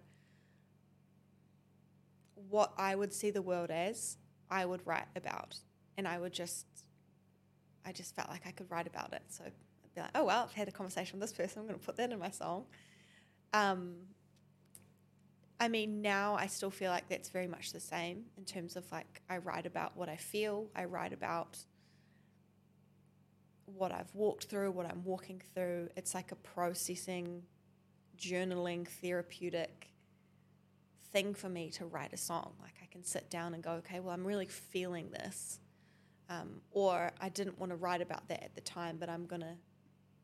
what 2.49 2.73
I 2.77 2.95
would 2.95 3.13
see 3.13 3.31
the 3.31 3.43
world 3.43 3.71
as, 3.71 4.19
I 4.51 4.65
would 4.65 4.87
write 4.87 5.09
about. 5.17 5.57
And 5.97 6.07
I 6.07 6.19
would 6.19 6.33
just, 6.33 6.67
I 7.85 7.93
just 7.93 8.15
felt 8.15 8.29
like 8.29 8.47
I 8.47 8.53
could 8.53 8.71
write 8.71 8.87
about 8.87 9.13
it. 9.13 9.23
So 9.29 9.45
I'd 9.45 9.53
be 9.95 10.01
like, 10.03 10.11
oh, 10.15 10.25
well, 10.25 10.45
I've 10.45 10.53
had 10.53 10.69
a 10.69 10.73
conversation 10.73 11.19
with 11.19 11.29
this 11.29 11.37
person. 11.37 11.61
I'm 11.61 11.67
going 11.67 11.79
to 11.79 11.85
put 11.85 11.97
that 11.97 12.13
in 12.13 12.19
my 12.19 12.31
song. 12.31 12.67
Um, 13.53 13.95
I 15.61 15.69
mean, 15.69 16.01
now 16.01 16.37
I 16.37 16.47
still 16.47 16.71
feel 16.71 16.91
like 16.91 17.09
that's 17.09 17.31
very 17.31 17.49
much 17.49 17.73
the 17.73 17.81
same 17.81 18.27
in 18.37 18.45
terms 18.45 18.77
of 18.77 18.91
like 18.93 19.23
I 19.29 19.39
write 19.39 19.67
about 19.67 19.97
what 19.97 20.09
I 20.09 20.17
feel, 20.17 20.69
I 20.77 20.85
write 20.85 21.13
about 21.13 21.59
what 23.67 23.93
I've 23.93 24.15
walked 24.15 24.45
through, 24.45 24.71
what 24.71 24.87
I'm 24.87 25.05
walking 25.05 25.43
through. 25.55 25.89
It's 25.97 26.15
like 26.15 26.33
a 26.33 26.37
processing, 26.37 27.43
journaling, 28.17 28.87
therapeutic 28.87 29.91
thing 31.13 31.35
for 31.35 31.49
me 31.49 31.71
to 31.71 31.87
write 31.87 32.13
a 32.13 32.17
song. 32.17 32.55
Like 32.63 32.75
I 32.83 32.87
can 32.87 33.03
sit 33.03 33.29
down 33.29 33.55
and 33.55 33.63
go, 33.63 33.73
okay, 33.73 34.01
well, 34.01 34.15
I'm 34.15 34.27
really 34.27 34.47
feeling 34.47 35.11
this. 35.11 35.59
Um, 36.31 36.61
or 36.71 37.11
I 37.21 37.31
didn't 37.31 37.59
want 37.59 37.71
to 37.71 37.77
write 37.77 38.03
about 38.03 38.29
that 38.29 38.45
at 38.45 38.55
the 38.55 38.61
time, 38.61 38.99
but 39.01 39.09
I'm 39.09 39.27
going 39.27 39.41
to 39.41 39.57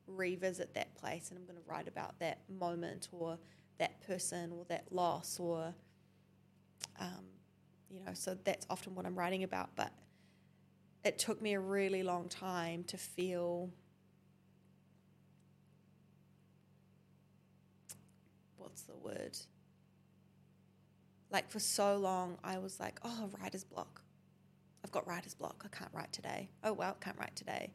revisit 0.06 0.74
that 0.74 0.94
place 0.94 1.30
and 1.30 1.38
I'm 1.38 1.46
going 1.46 1.56
to 1.56 1.66
write 1.66 1.88
about 1.88 2.18
that 2.20 2.40
moment 2.48 3.08
or 3.10 3.38
that 3.78 4.00
person 4.06 4.52
or 4.52 4.64
that 4.68 4.84
loss 4.90 5.38
or, 5.40 5.74
um, 7.00 7.24
you 7.90 8.00
know, 8.00 8.12
so 8.14 8.36
that's 8.44 8.66
often 8.70 8.94
what 8.94 9.06
I'm 9.06 9.16
writing 9.16 9.42
about. 9.42 9.70
But 9.76 9.92
it 11.04 11.18
took 11.18 11.40
me 11.42 11.54
a 11.54 11.60
really 11.60 12.02
long 12.02 12.28
time 12.28 12.84
to 12.84 12.96
feel 12.96 13.70
what's 18.56 18.82
the 18.82 18.96
word? 18.96 19.36
Like 21.30 21.48
for 21.50 21.58
so 21.58 21.96
long, 21.96 22.38
I 22.42 22.58
was 22.58 22.80
like, 22.80 22.98
oh, 23.04 23.30
writer's 23.40 23.64
block. 23.64 24.02
I've 24.84 24.92
got 24.92 25.06
writer's 25.06 25.34
block. 25.34 25.64
I 25.64 25.76
can't 25.76 25.90
write 25.92 26.12
today. 26.12 26.50
Oh, 26.62 26.72
well, 26.72 26.96
can't 27.00 27.18
write 27.18 27.36
today. 27.36 27.72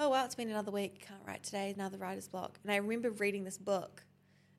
Oh, 0.00 0.10
well, 0.10 0.24
it's 0.24 0.34
been 0.34 0.50
another 0.50 0.70
week. 0.72 1.06
Can't 1.06 1.20
write 1.26 1.44
today. 1.44 1.72
Another 1.74 1.98
writer's 1.98 2.26
block. 2.26 2.58
And 2.62 2.72
I 2.72 2.76
remember 2.76 3.10
reading 3.10 3.44
this 3.44 3.58
book 3.58 4.02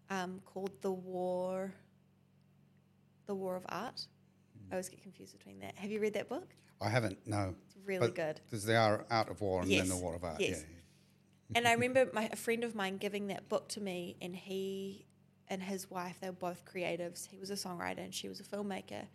um, 0.10 0.42
called 0.46 0.72
The 0.82 0.92
War, 0.92 1.74
The 3.28 3.36
War 3.36 3.56
of 3.56 3.66
Art. 3.70 4.06
I 4.70 4.76
always 4.76 4.90
get 4.90 5.02
confused 5.02 5.38
between 5.38 5.60
that. 5.60 5.76
Have 5.76 5.92
you 5.92 6.00
read 6.00 6.14
that 6.14 6.30
book? 6.30 6.48
I 6.82 6.90
haven't. 6.90 7.20
No. 7.26 7.56
It's 7.68 7.78
really 7.86 8.08
But 8.08 8.16
good. 8.16 8.42
Because 8.46 8.66
they 8.66 8.76
are 8.76 9.06
Art 9.10 9.30
of 9.30 9.42
War 9.42 9.62
and 9.62 9.70
Yes. 9.70 9.88
then 9.88 9.98
the 9.98 10.04
war 10.04 10.16
of 10.16 10.24
art. 10.24 10.40
Yes. 10.40 10.64
Yeah. 10.68 11.58
and 11.58 11.68
I 11.68 11.74
remember 11.80 12.10
my 12.14 12.30
a 12.32 12.36
friend 12.36 12.64
of 12.64 12.76
mine 12.76 12.98
giving 12.98 13.28
that 13.28 13.48
book 13.50 13.70
to 13.70 13.82
me, 13.82 14.16
and 14.22 14.36
he 14.36 15.06
and 15.48 15.62
his 15.62 15.90
wife 15.90 16.18
they 16.20 16.28
were 16.30 16.34
both 16.34 16.66
creatives. 16.66 17.28
He 17.28 17.38
was 17.38 17.50
a 17.52 17.54
songwriter 17.56 18.00
and 18.00 18.14
she 18.14 18.28
was 18.28 18.40
a 18.40 18.44
filmmaker. 18.44 19.06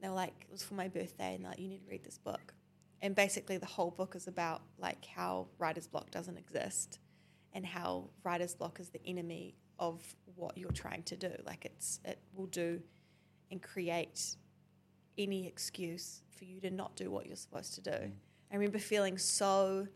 They 0.00 0.08
were 0.08 0.14
like, 0.14 0.34
it 0.48 0.50
was 0.50 0.62
for 0.62 0.74
my 0.74 0.88
birthday, 0.88 1.34
and 1.34 1.44
they're 1.44 1.50
like, 1.52 1.60
you 1.60 1.68
need 1.68 1.82
to 1.84 1.90
read 1.90 2.02
this 2.04 2.18
book. 2.18 2.54
And 3.02 3.14
basically, 3.14 3.56
the 3.58 3.66
whole 3.66 3.90
book 3.90 4.14
is 4.16 4.26
about 4.26 4.62
like 4.78 5.04
how 5.06 5.46
writer's 5.58 5.86
block 5.86 6.10
doesn't 6.10 6.36
exist, 6.38 6.98
and 7.52 7.64
how 7.64 8.10
writer's 8.24 8.54
block 8.54 8.80
is 8.80 8.88
the 8.90 9.00
enemy 9.06 9.54
of 9.80 10.00
what 10.36 10.56
you're 10.56 10.70
trying 10.70 11.02
to 11.04 11.16
do. 11.16 11.32
Like 11.44 11.64
it's 11.64 11.98
it 12.04 12.20
will 12.34 12.46
do 12.46 12.80
and 13.50 13.60
create 13.60 14.36
any 15.18 15.46
excuse 15.48 16.22
for 16.30 16.44
you 16.44 16.60
to 16.60 16.70
not 16.70 16.94
do 16.94 17.10
what 17.10 17.26
you're 17.26 17.34
supposed 17.34 17.74
to 17.74 17.80
do. 17.80 17.90
Mm. 17.90 18.12
I 18.52 18.56
remember 18.56 18.78
feeling 18.78 19.18
so 19.18 19.88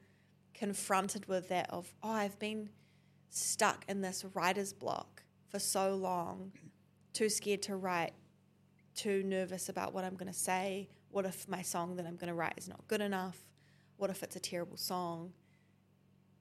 confronted 0.55 1.27
with 1.27 1.49
that 1.51 1.71
of 1.71 1.95
oh 2.03 2.11
I've 2.11 2.39
been 2.39 2.71
stuck 3.31 3.85
in 3.89 4.01
this 4.01 4.25
writer's 4.35 4.73
block 4.73 5.23
for 5.49 5.59
so 5.59 5.95
long, 5.95 6.53
too 7.13 7.29
scared 7.29 7.63
to 7.63 7.77
write, 7.77 8.13
too 8.95 9.23
nervous 9.25 9.69
about 9.69 9.93
what 9.93 10.05
I'm 10.05 10.15
going 10.15 10.33
to 10.33 10.39
say. 10.39 10.89
What 11.11 11.27
if 11.27 11.49
my 11.49 11.63
song 11.63 11.97
that 11.97 12.07
I'm 12.07 12.17
going 12.17 12.29
to 12.29 12.35
write 12.35 12.55
is 12.57 12.69
not 12.69 12.87
good 12.89 13.01
enough? 13.01 13.39
What 13.97 14.11
if 14.11 14.23
it's 14.23 14.37
a 14.37 14.41
terrible 14.41 14.77
song? 14.77 15.33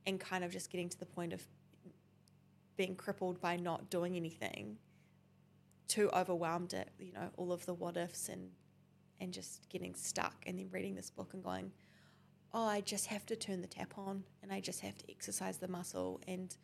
And 0.05 0.19
kind 0.19 0.43
of 0.43 0.51
just 0.51 0.69
getting 0.69 0.89
to 0.89 0.99
the 0.99 1.05
point 1.05 1.33
of 1.33 1.41
being 2.75 2.95
crippled 2.95 3.39
by 3.39 3.55
not 3.55 3.89
doing 3.89 4.15
anything, 4.15 4.77
too 5.87 6.09
overwhelmed 6.13 6.73
at 6.73 6.89
you 6.99 7.13
know 7.13 7.29
all 7.37 7.51
of 7.51 7.65
the 7.65 7.73
what 7.73 7.97
ifs 7.97 8.29
and 8.29 8.49
and 9.19 9.33
just 9.33 9.69
getting 9.69 9.93
stuck, 9.95 10.35
and 10.45 10.59
then 10.59 10.69
reading 10.71 10.95
this 10.95 11.09
book 11.09 11.33
and 11.33 11.43
going, 11.43 11.71
oh, 12.53 12.65
I 12.65 12.81
just 12.81 13.07
have 13.07 13.25
to 13.27 13.35
turn 13.35 13.61
the 13.61 13.67
tap 13.67 13.97
on 13.97 14.23
and 14.41 14.51
I 14.51 14.59
just 14.59 14.81
have 14.81 14.97
to 14.99 15.11
exercise 15.11 15.57
the 15.57 15.67
muscle. 15.67 16.21
And 16.27 16.55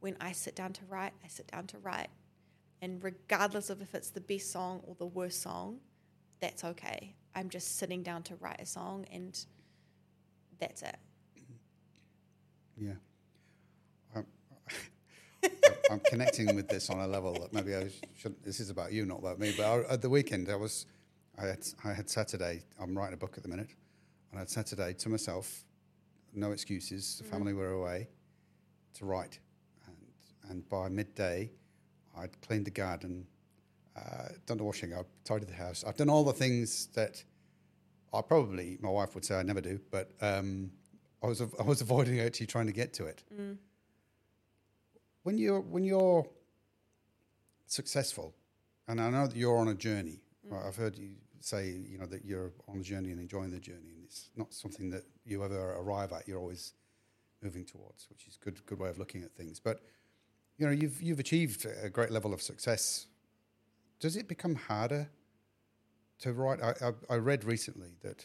when 0.00 0.16
I 0.20 0.32
sit 0.32 0.56
down 0.56 0.72
to 0.74 0.84
write, 0.88 1.12
I 1.24 1.28
sit 1.28 1.46
down 1.46 1.66
to 1.68 1.78
write. 1.78 2.08
And 2.82 3.02
regardless 3.02 3.70
of 3.70 3.80
if 3.80 3.94
it's 3.94 4.10
the 4.10 4.20
best 4.20 4.50
song 4.50 4.80
or 4.84 4.96
the 4.98 5.06
worst 5.06 5.40
song, 5.42 5.78
that's 6.40 6.64
okay. 6.64 7.14
I'm 7.34 7.48
just 7.48 7.78
sitting 7.78 8.02
down 8.02 8.22
to 8.24 8.36
write 8.36 8.60
a 8.60 8.66
song 8.66 9.06
and 9.12 9.38
that's 10.58 10.82
it. 10.82 10.96
Yeah. 12.76 12.94
I'm, 15.90 16.00
connecting 16.00 16.54
with 16.54 16.68
this 16.68 16.90
on 16.90 17.00
a 17.00 17.06
level 17.06 17.32
that 17.34 17.52
maybe 17.52 17.74
I 17.74 17.90
shouldn't. 18.16 18.42
This 18.44 18.60
is 18.60 18.70
about 18.70 18.92
you, 18.92 19.06
not 19.06 19.18
about 19.18 19.38
me. 19.38 19.54
But 19.56 19.66
I, 19.66 19.92
at 19.94 20.02
the 20.02 20.10
weekend, 20.10 20.48
I 20.50 20.56
was, 20.56 20.86
I 21.38 21.46
had, 21.46 21.66
I 21.84 21.92
had 21.92 22.08
Saturday. 22.08 22.62
I'm 22.80 22.96
writing 22.96 23.14
a 23.14 23.16
book 23.16 23.34
at 23.36 23.42
the 23.42 23.48
minute, 23.48 23.70
and 24.30 24.38
I 24.38 24.40
had 24.40 24.50
Saturday 24.50 24.94
to 24.94 25.08
myself, 25.08 25.64
no 26.34 26.52
excuses. 26.52 27.18
The 27.18 27.24
family 27.24 27.52
were 27.52 27.72
away, 27.72 28.08
to 28.94 29.04
write, 29.04 29.38
and 29.86 29.96
and 30.50 30.68
by 30.68 30.88
midday, 30.88 31.50
I'd 32.16 32.40
cleaned 32.40 32.66
the 32.66 32.70
garden, 32.70 33.26
uh, 33.96 34.28
done 34.46 34.58
the 34.58 34.64
washing 34.64 34.92
up, 34.92 35.06
tidied 35.24 35.48
the 35.48 35.54
house. 35.54 35.84
I've 35.86 35.96
done 35.96 36.10
all 36.10 36.24
the 36.24 36.32
things 36.32 36.86
that 36.94 37.22
I 38.12 38.22
probably 38.22 38.78
my 38.80 38.90
wife 38.90 39.14
would 39.14 39.24
say 39.24 39.36
I 39.36 39.42
never 39.42 39.60
do, 39.60 39.80
but 39.90 40.10
um, 40.20 40.70
I 41.22 41.26
was 41.26 41.40
I 41.40 41.62
was 41.62 41.80
avoiding 41.80 42.20
actually 42.20 42.46
trying 42.46 42.66
to 42.66 42.72
get 42.72 42.92
to 42.94 43.06
it. 43.06 43.22
When 45.26 45.38
you're 45.38 45.60
when 45.60 45.82
you're 45.82 46.24
successful, 47.66 48.32
and 48.86 49.00
I 49.00 49.10
know 49.10 49.26
that 49.26 49.34
you're 49.34 49.58
on 49.58 49.66
a 49.66 49.74
journey. 49.74 50.20
Mm. 50.48 50.64
I've 50.64 50.76
heard 50.76 50.96
you 50.96 51.16
say 51.40 51.66
you 51.90 51.98
know 51.98 52.06
that 52.06 52.24
you're 52.24 52.52
on 52.68 52.78
a 52.78 52.82
journey 52.84 53.10
and 53.10 53.18
enjoying 53.18 53.50
the 53.50 53.58
journey, 53.58 53.90
and 53.96 54.04
it's 54.04 54.30
not 54.36 54.54
something 54.54 54.88
that 54.90 55.02
you 55.24 55.42
ever 55.42 55.72
arrive 55.80 56.12
at. 56.12 56.28
You're 56.28 56.38
always 56.38 56.74
moving 57.42 57.64
towards, 57.64 58.08
which 58.08 58.28
is 58.28 58.36
good 58.36 58.64
good 58.66 58.78
way 58.78 58.88
of 58.88 59.00
looking 59.00 59.24
at 59.24 59.34
things. 59.34 59.58
But 59.58 59.80
you 60.58 60.66
know 60.66 60.70
you've 60.70 61.02
you've 61.02 61.18
achieved 61.18 61.66
a 61.82 61.90
great 61.90 62.12
level 62.12 62.32
of 62.32 62.40
success. 62.40 63.08
Does 63.98 64.16
it 64.16 64.28
become 64.28 64.54
harder 64.54 65.10
to 66.20 66.32
write? 66.34 66.62
I, 66.62 66.74
I, 66.80 67.14
I 67.14 67.16
read 67.16 67.42
recently 67.42 67.96
that 68.04 68.24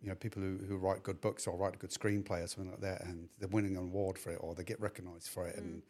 you 0.00 0.10
know 0.10 0.14
people 0.14 0.40
who, 0.40 0.58
who 0.68 0.76
write 0.76 1.02
good 1.02 1.20
books 1.20 1.48
or 1.48 1.56
write 1.56 1.74
a 1.74 1.78
good 1.78 1.90
screenplay 1.90 2.44
or 2.44 2.46
something 2.46 2.70
like 2.70 2.82
that, 2.82 3.02
and 3.06 3.28
they're 3.40 3.48
winning 3.48 3.76
an 3.76 3.82
award 3.82 4.20
for 4.20 4.30
it 4.30 4.38
or 4.40 4.54
they 4.54 4.62
get 4.62 4.80
recognised 4.80 5.30
for 5.30 5.48
it 5.48 5.56
and 5.56 5.78
mm. 5.78 5.82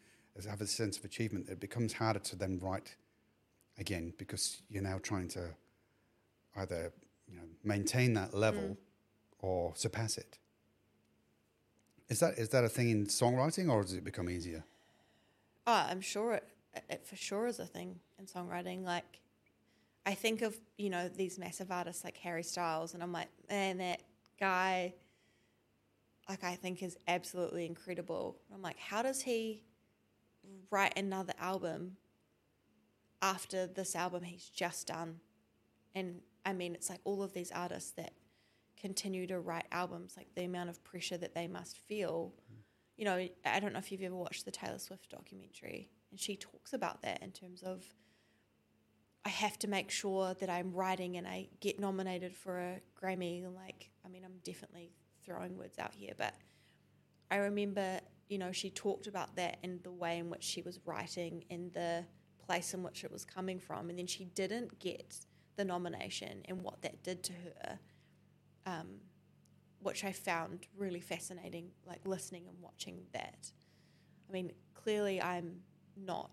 Have 0.45 0.61
a 0.61 0.67
sense 0.67 0.97
of 0.97 1.05
achievement. 1.05 1.49
It 1.49 1.59
becomes 1.59 1.93
harder 1.93 2.19
to 2.19 2.35
then 2.35 2.59
write 2.61 2.95
again 3.77 4.13
because 4.17 4.61
you're 4.69 4.83
now 4.83 4.99
trying 5.01 5.27
to 5.29 5.49
either 6.55 6.91
you 7.27 7.35
know 7.35 7.43
maintain 7.63 8.13
that 8.13 8.33
level 8.33 8.61
mm. 8.61 8.77
or 9.39 9.73
surpass 9.75 10.17
it. 10.17 10.37
Is 12.09 12.19
that 12.19 12.37
is 12.37 12.49
that 12.49 12.63
a 12.63 12.69
thing 12.69 12.89
in 12.89 13.05
songwriting 13.07 13.69
or 13.69 13.81
does 13.81 13.93
it 13.93 14.03
become 14.03 14.29
easier? 14.29 14.63
Oh, 15.65 15.85
I'm 15.89 16.01
sure 16.01 16.33
it, 16.33 16.43
it 16.89 17.05
for 17.05 17.15
sure 17.15 17.47
is 17.47 17.59
a 17.59 17.65
thing 17.65 17.99
in 18.17 18.25
songwriting. 18.25 18.83
Like, 18.85 19.19
I 20.05 20.13
think 20.13 20.41
of 20.41 20.55
you 20.77 20.89
know 20.89 21.09
these 21.09 21.37
massive 21.37 21.71
artists 21.71 22.03
like 22.03 22.17
Harry 22.17 22.43
Styles, 22.43 22.93
and 22.93 23.03
I'm 23.03 23.11
like, 23.11 23.27
man, 23.49 23.77
that 23.79 24.01
guy, 24.39 24.93
like 26.29 26.43
I 26.43 26.55
think 26.55 26.81
is 26.81 26.97
absolutely 27.07 27.65
incredible. 27.65 28.37
I'm 28.53 28.61
like, 28.61 28.79
how 28.79 29.01
does 29.01 29.21
he 29.21 29.63
write 30.69 30.97
another 30.97 31.33
album 31.39 31.97
after 33.21 33.67
this 33.67 33.95
album 33.95 34.23
he's 34.23 34.49
just 34.49 34.87
done? 34.87 35.19
And 35.95 36.21
I 36.45 36.53
mean, 36.53 36.75
it's 36.75 36.89
like 36.89 37.01
all 37.03 37.23
of 37.23 37.33
these 37.33 37.51
artists 37.51 37.91
that 37.91 38.13
continue 38.79 39.27
to 39.27 39.39
write 39.39 39.65
albums, 39.71 40.13
like 40.15 40.27
the 40.35 40.43
amount 40.43 40.69
of 40.69 40.83
pressure 40.83 41.17
that 41.17 41.33
they 41.33 41.47
must 41.47 41.77
feel. 41.77 42.33
You 42.95 43.05
know, 43.05 43.27
I 43.45 43.59
don't 43.59 43.73
know 43.73 43.79
if 43.79 43.91
you've 43.91 44.01
ever 44.01 44.15
watched 44.15 44.45
the 44.45 44.51
Taylor 44.51 44.79
Swift 44.79 45.09
documentary, 45.09 45.89
and 46.11 46.19
she 46.19 46.35
talks 46.35 46.73
about 46.73 47.01
that 47.01 47.21
in 47.21 47.31
terms 47.31 47.63
of 47.63 47.83
I 49.25 49.29
have 49.29 49.59
to 49.59 49.67
make 49.67 49.91
sure 49.91 50.35
that 50.35 50.49
I'm 50.49 50.71
writing 50.71 51.17
and 51.17 51.27
I 51.27 51.49
get 51.59 51.81
nominated 51.81 52.33
for 52.33 52.59
a 52.59 52.79
Grammy. 52.97 53.43
And 53.43 53.53
like, 53.53 53.89
I 54.05 54.07
mean, 54.07 54.23
I'm 54.23 54.37
definitely 54.45 54.93
throwing 55.25 55.57
words 55.57 55.77
out 55.79 55.93
here, 55.93 56.13
but 56.17 56.33
I 57.29 57.37
remember, 57.37 57.99
you 58.29 58.37
know, 58.37 58.51
she 58.51 58.69
talked 58.69 59.07
about 59.07 59.35
that 59.35 59.57
and 59.63 59.81
the 59.83 59.91
way 59.91 60.17
in 60.17 60.29
which 60.29 60.43
she 60.43 60.61
was 60.61 60.79
writing 60.85 61.43
and 61.49 61.73
the 61.73 62.05
place 62.45 62.73
in 62.73 62.83
which 62.83 63.03
it 63.03 63.11
was 63.11 63.25
coming 63.25 63.59
from. 63.59 63.89
And 63.89 63.99
then 63.99 64.07
she 64.07 64.25
didn't 64.25 64.79
get 64.79 65.15
the 65.57 65.65
nomination 65.65 66.43
and 66.45 66.61
what 66.61 66.81
that 66.83 67.03
did 67.03 67.23
to 67.23 67.33
her, 67.33 67.79
um, 68.65 68.87
which 69.81 70.03
I 70.03 70.11
found 70.11 70.67
really 70.77 71.01
fascinating, 71.01 71.71
like 71.85 72.05
listening 72.05 72.43
and 72.47 72.57
watching 72.61 73.01
that. 73.13 73.51
I 74.29 74.31
mean, 74.31 74.51
clearly 74.73 75.21
I'm 75.21 75.61
not 75.95 76.31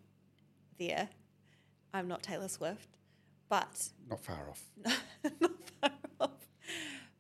there. 0.79 1.09
I'm 1.93 2.09
not 2.09 2.23
Taylor 2.23 2.49
Swift, 2.49 2.97
but 3.49 3.89
Not 4.09 4.21
far 4.21 4.51
off. 4.51 4.63
not 5.41 5.53
far 5.81 5.91
off. 6.21 6.49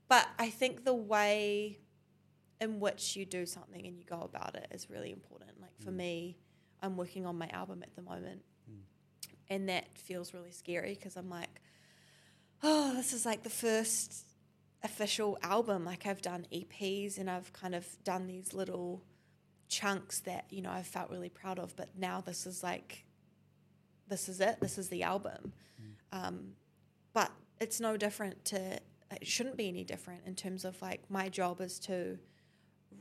But 0.08 0.28
I 0.38 0.50
think 0.50 0.84
the 0.84 0.94
way 0.94 1.78
in 2.64 2.80
which 2.80 3.14
you 3.14 3.24
do 3.24 3.46
something 3.46 3.86
and 3.86 3.96
you 3.96 4.04
go 4.04 4.20
about 4.20 4.56
it 4.56 4.66
is 4.72 4.90
really 4.90 5.12
important. 5.12 5.52
Like 5.60 5.78
for 5.78 5.92
mm. 5.92 5.96
me, 5.96 6.38
I'm 6.82 6.96
working 6.96 7.26
on 7.26 7.38
my 7.38 7.48
album 7.48 7.82
at 7.82 7.94
the 7.94 8.02
moment, 8.02 8.42
mm. 8.68 8.80
And 9.50 9.68
that 9.68 9.96
feels 9.98 10.32
really 10.32 10.50
scary 10.50 10.94
because 10.94 11.16
I'm 11.16 11.28
like, 11.28 11.60
oh, 12.62 12.94
this 12.94 13.12
is 13.12 13.26
like 13.26 13.42
the 13.42 13.50
first 13.50 14.24
official 14.82 15.38
album. 15.42 15.84
Like 15.84 16.06
I've 16.06 16.22
done 16.22 16.46
EPs 16.52 17.18
and 17.18 17.30
I've 17.30 17.52
kind 17.52 17.74
of 17.74 17.86
done 18.04 18.26
these 18.26 18.54
little 18.54 19.02
chunks 19.68 20.20
that, 20.20 20.46
you 20.50 20.62
know, 20.62 20.70
I've 20.70 20.86
felt 20.86 21.10
really 21.10 21.28
proud 21.28 21.58
of. 21.58 21.76
But 21.76 21.90
now 21.96 22.20
this 22.20 22.46
is 22.46 22.62
like, 22.62 23.04
this 24.08 24.28
is 24.28 24.40
it. 24.40 24.60
This 24.60 24.78
is 24.78 24.88
the 24.88 25.02
album. 25.02 25.52
Mm. 25.80 26.26
Um, 26.26 26.52
but 27.12 27.30
it's 27.60 27.80
no 27.80 27.96
different 27.96 28.44
to, 28.46 28.58
it 29.10 29.26
shouldn't 29.26 29.56
be 29.56 29.68
any 29.68 29.84
different 29.84 30.22
in 30.26 30.34
terms 30.34 30.64
of 30.64 30.80
like 30.80 31.02
my 31.10 31.28
job 31.28 31.60
is 31.60 31.78
to 31.80 32.18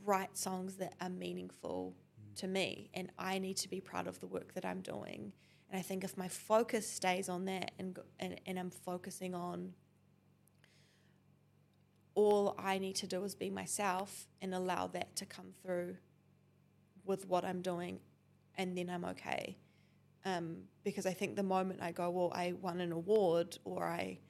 write 0.04 0.36
songs 0.36 0.76
that 0.76 0.94
are 1.00 1.08
meaningful 1.08 1.94
to 2.36 2.46
me 2.46 2.90
and 2.94 3.10
I 3.18 3.38
need 3.38 3.56
to 3.58 3.68
be 3.68 3.80
proud 3.80 4.06
of 4.06 4.20
the 4.20 4.26
work 4.26 4.54
that 4.54 4.64
I'm 4.64 4.80
doing. 4.80 5.32
And 5.70 5.78
I 5.78 5.82
think 5.82 6.04
if 6.04 6.16
my 6.16 6.28
focus 6.28 6.88
stays 6.88 7.28
on 7.28 7.44
that 7.46 7.72
and, 7.78 7.98
and, 8.20 8.40
and 8.46 8.58
I'm 8.58 8.70
focusing 8.70 9.34
on 9.34 9.72
all 12.14 12.54
I 12.58 12.78
need 12.78 12.96
to 12.96 13.06
do 13.06 13.24
is 13.24 13.34
be 13.34 13.50
myself 13.50 14.26
and 14.40 14.54
allow 14.54 14.86
that 14.88 15.16
to 15.16 15.26
come 15.26 15.52
through 15.62 15.96
with 17.04 17.26
what 17.26 17.44
I'm 17.44 17.60
doing, 17.60 18.00
and 18.56 18.76
then 18.76 18.88
I'm 18.88 19.04
okay. 19.04 19.58
Um, 20.24 20.62
because 20.84 21.06
I 21.06 21.12
think 21.12 21.36
the 21.36 21.42
moment 21.42 21.80
I 21.82 21.92
go, 21.92 22.08
well, 22.10 22.32
I 22.34 22.52
won 22.52 22.80
an 22.80 22.92
award 22.92 23.58
or 23.64 23.84
I, 23.84 24.20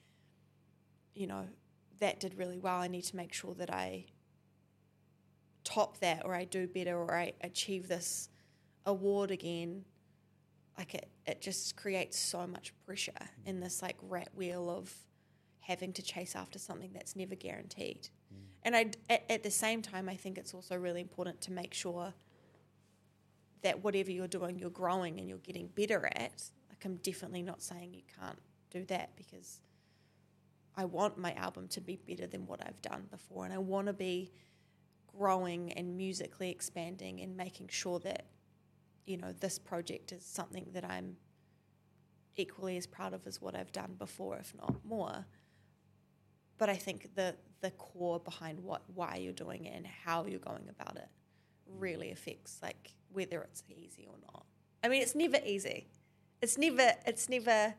you 1.13 1.27
know, 1.27 1.47
that 1.99 2.19
did 2.19 2.37
really 2.37 2.57
well, 2.57 2.81
I 2.81 2.87
need 2.87 3.03
to 3.03 3.15
make 3.15 3.33
sure 3.33 3.53
that 3.55 3.71
I 3.71 4.05
top 5.65 5.99
that 5.99 6.21
or 6.23 6.33
I 6.33 6.45
do 6.45 6.67
better 6.67 6.97
or 6.97 7.13
I 7.13 7.33
achieve 7.41 7.89
this 7.89 8.29
award 8.85 9.31
again. 9.31 9.83
Like 10.77 10.95
it, 10.95 11.09
it 11.25 11.41
just 11.41 11.75
creates 11.75 12.17
so 12.17 12.47
much 12.47 12.73
pressure 12.85 13.11
in 13.45 13.59
this 13.59 13.81
like 13.81 13.97
rat 14.01 14.29
wheel 14.33 14.69
of 14.69 14.93
having 15.59 15.91
to 15.93 16.01
chase 16.01 16.35
after 16.35 16.59
something 16.59 16.91
that's 16.93 17.15
never 17.15 17.35
guaranteed. 17.35 18.07
And 18.65 18.75
I, 18.75 18.91
at, 19.09 19.23
at 19.29 19.43
the 19.43 19.51
same 19.51 19.83
time, 19.83 20.09
I 20.09 20.15
think 20.15 20.39
it's 20.39 20.53
also 20.53 20.75
really 20.75 20.99
important 20.99 21.39
to 21.41 21.51
make 21.51 21.73
sure 21.73 22.13
that 23.61 23.83
whatever 23.83 24.11
you're 24.11 24.27
doing, 24.27 24.57
you're 24.57 24.71
growing 24.71 25.19
and 25.19 25.29
you're 25.29 25.37
getting 25.37 25.67
better 25.67 26.07
at. 26.07 26.43
Like, 26.69 26.83
I'm 26.83 26.95
definitely 26.97 27.43
not 27.43 27.61
saying 27.61 27.93
you 27.93 28.01
can't 28.19 28.39
do 28.71 28.83
that 28.85 29.15
because 29.15 29.61
I 30.75 30.85
want 30.85 31.17
my 31.19 31.33
album 31.33 31.67
to 31.69 31.81
be 31.81 31.95
better 31.95 32.25
than 32.25 32.47
what 32.47 32.59
I've 32.65 32.81
done 32.81 33.07
before. 33.11 33.45
And 33.45 33.53
I 33.53 33.59
want 33.59 33.85
to 33.85 33.93
be 33.93 34.31
growing 35.17 35.71
and 35.73 35.97
musically 35.97 36.49
expanding 36.49 37.21
and 37.21 37.35
making 37.35 37.67
sure 37.69 37.99
that, 37.99 38.25
you 39.05 39.17
know, 39.17 39.31
this 39.39 39.59
project 39.59 40.11
is 40.11 40.25
something 40.25 40.67
that 40.73 40.85
I'm 40.85 41.17
equally 42.35 42.77
as 42.77 42.85
proud 42.85 43.13
of 43.13 43.25
as 43.27 43.41
what 43.41 43.55
I've 43.55 43.71
done 43.71 43.95
before, 43.97 44.37
if 44.37 44.53
not 44.55 44.75
more. 44.83 45.25
But 46.57 46.69
I 46.69 46.75
think 46.75 47.15
the 47.15 47.35
the 47.61 47.71
core 47.71 48.19
behind 48.19 48.59
what 48.59 48.83
why 48.93 49.17
you're 49.17 49.33
doing 49.33 49.65
it 49.65 49.75
and 49.75 49.87
how 49.87 50.25
you're 50.25 50.39
going 50.39 50.69
about 50.69 50.95
it 50.97 51.07
really 51.67 52.11
affects 52.11 52.59
like 52.61 52.93
whether 53.11 53.41
it's 53.41 53.63
easy 53.69 54.07
or 54.07 54.15
not. 54.31 54.45
I 54.83 54.87
mean, 54.87 55.01
it's 55.01 55.15
never 55.15 55.37
easy. 55.45 55.87
It's 56.41 56.57
never. 56.57 56.93
It's 57.05 57.27
never. 57.29 57.73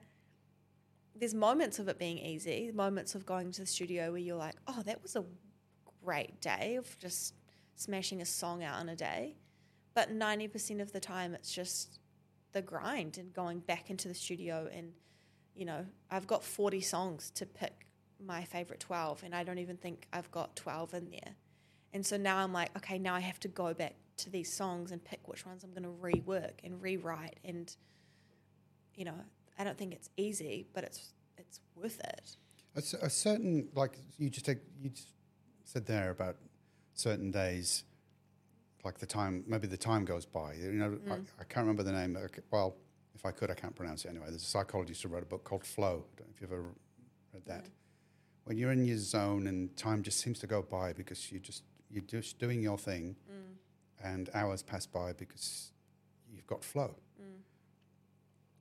There's 1.15 1.35
moments 1.35 1.79
of 1.79 1.89
it 1.89 1.99
being 1.99 2.19
easy. 2.19 2.71
Moments 2.75 3.15
of 3.15 3.25
going 3.25 3.53
to 3.53 3.61
the 3.63 3.67
studio 3.67 4.11
where 4.11 4.21
you're 4.21 4.37
like, 4.37 4.57
oh, 4.67 4.83
that 4.85 5.03
was 5.03 5.17
a 5.17 5.25
great 6.07 6.41
day 6.41 6.77
of 6.77 6.99
just 6.99 7.35
smashing 7.75 8.23
a 8.23 8.25
song 8.25 8.63
out 8.63 8.81
in 8.81 8.89
a 8.89 8.97
day. 8.97 9.35
But 9.95 10.13
ninety 10.13 10.47
percent 10.47 10.81
of 10.81 10.93
the 10.93 11.01
time, 11.01 11.35
it's 11.35 11.53
just 11.53 11.99
the 12.53 12.63
grind 12.63 13.19
and 13.19 13.33
going 13.35 13.59
back 13.59 13.91
into 13.91 14.09
the 14.09 14.15
studio 14.15 14.69
and 14.73 14.93
you 15.55 15.67
know 15.67 15.85
I've 16.11 16.27
got 16.27 16.45
forty 16.45 16.81
songs 16.81 17.31
to 17.33 17.45
pick 17.45 17.87
my 18.25 18.45
favorite 18.45 18.81
twelve, 18.81 19.23
and 19.25 19.35
I 19.35 19.43
don't 19.43 19.59
even 19.59 19.77
think 19.77 20.07
I've 20.13 20.31
got 20.31 20.55
twelve 20.55 20.95
in 20.95 21.11
there. 21.11 21.35
And 21.93 22.05
so 22.05 22.17
now 22.17 22.37
I'm 22.39 22.53
like, 22.53 22.77
okay, 22.77 22.99
now 22.99 23.15
I 23.15 23.21
have 23.21 23.41
to 23.41 23.49
go 23.49 23.75
back 23.75 23.95
to 24.19 24.31
these 24.31 24.53
songs 24.53 24.93
and 24.93 25.03
pick 25.03 25.27
which 25.29 25.45
ones 25.45 25.65
I'm 25.65 25.71
going 25.71 25.83
to 25.83 25.89
rework 25.89 26.53
and 26.63 26.81
rewrite. 26.81 27.39
And 27.45 27.75
you 28.95 29.05
know, 29.05 29.19
I 29.59 29.65
don't 29.65 29.77
think 29.77 29.93
it's 29.93 30.11
easy, 30.17 30.67
but 30.73 30.85
it's 30.85 31.13
it's 31.37 31.61
worth 31.75 32.01
it. 32.01 32.37
A, 32.77 33.07
a 33.07 33.11
certain, 33.11 33.69
like 33.75 33.99
you 34.19 34.29
just 34.29 34.47
take, 34.47 34.59
you 34.81 34.91
just 34.91 35.16
said 35.67 35.85
there 35.85 36.11
about 36.11 36.37
certain 36.95 37.31
days, 37.31 37.85
like 38.85 38.99
the 38.99 39.07
time, 39.07 39.45
maybe 39.47 39.67
the 39.67 39.77
time 39.77 40.05
goes 40.05 40.25
by. 40.25 40.55
You 40.55 40.73
know, 40.73 40.99
I, 41.11 41.17
mm. 41.17 41.27
I 41.41 41.45
can't 41.45 41.67
remember 41.67 41.83
the 41.83 41.93
name. 41.93 42.17
Well, 42.51 42.77
if 43.15 43.27
I 43.27 43.33
could, 43.33 43.51
I 43.51 43.55
can't 43.55 43.75
pronounce 43.75 44.05
it 44.05 44.09
anyway. 44.09 44.27
There's 44.29 44.43
a 44.43 44.47
psychologist 44.47 45.03
who 45.03 45.09
wrote 45.09 45.25
a 45.25 45.27
book 45.27 45.45
called 45.45 45.65
Flow. 45.65 46.05
I 46.07 46.19
don't 46.19 46.29
know 46.29 46.35
if 46.35 46.41
you've 46.41 46.53
ever 46.53 46.71
read 47.35 47.45
that. 47.47 47.67
When 48.45 48.57
you're 48.57 48.71
in 48.71 48.85
your 48.85 48.97
zone 48.97 49.49
and 49.49 49.77
time 49.77 50.03
just 50.03 50.21
seems 50.21 50.39
to 50.39 50.47
go 50.47 50.63
by 50.63 50.93
because 50.93 51.33
you 51.33 51.41
just 51.41 51.65
you're 51.91 52.05
just 52.05 52.39
doing 52.39 52.63
your 52.63 52.79
thing, 52.79 53.17
mm. 53.31 53.57
and 54.05 54.31
hours 54.35 54.63
pass 54.63 54.87
by 54.87 55.13
because 55.13 55.73
you've 56.33 56.47
got 56.47 56.63
flow. 56.63 56.95
Mm. 57.21 57.41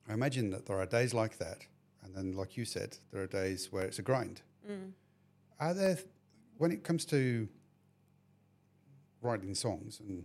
I 0.08 0.14
imagine 0.14 0.50
that 0.50 0.66
there 0.66 0.78
are 0.78 0.86
days 0.86 1.14
like 1.14 1.38
that, 1.38 1.58
and 2.02 2.14
then, 2.14 2.32
like 2.32 2.56
you 2.56 2.64
said, 2.64 2.98
there 3.12 3.22
are 3.22 3.26
days 3.28 3.68
where 3.70 3.84
it's 3.84 4.00
a 4.00 4.02
grind. 4.02 4.42
Are 5.60 5.74
there, 5.74 5.98
when 6.58 6.70
it 6.70 6.82
comes 6.82 7.04
to 7.06 7.48
writing 9.20 9.54
songs 9.54 10.00
and 10.00 10.24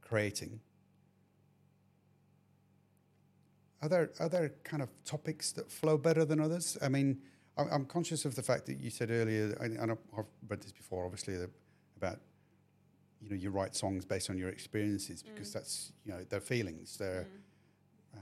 creating, 0.00 0.60
are 3.82 3.88
there 3.88 4.10
are 4.20 4.28
there 4.28 4.52
kind 4.64 4.82
of 4.82 4.88
topics 5.04 5.52
that 5.52 5.70
flow 5.70 5.96
better 5.96 6.24
than 6.24 6.40
others? 6.40 6.76
I 6.82 6.88
mean, 6.88 7.18
I'm, 7.56 7.84
conscious 7.86 8.24
of 8.24 8.34
the 8.34 8.42
fact 8.42 8.66
that 8.66 8.78
you 8.78 8.90
said 8.90 9.10
earlier, 9.10 9.56
and 9.60 9.90
I've 9.90 10.26
read 10.48 10.60
this 10.60 10.72
before, 10.72 11.04
obviously, 11.04 11.36
about 11.96 12.18
you 13.20 13.30
know 13.30 13.36
you 13.36 13.50
write 13.50 13.74
songs 13.74 14.04
based 14.04 14.30
on 14.30 14.38
your 14.38 14.48
experiences 14.48 15.22
because 15.22 15.52
that's 15.52 15.92
you 16.04 16.12
know 16.12 16.24
they're 16.28 16.40
feelings, 16.40 16.96
they're 16.96 17.26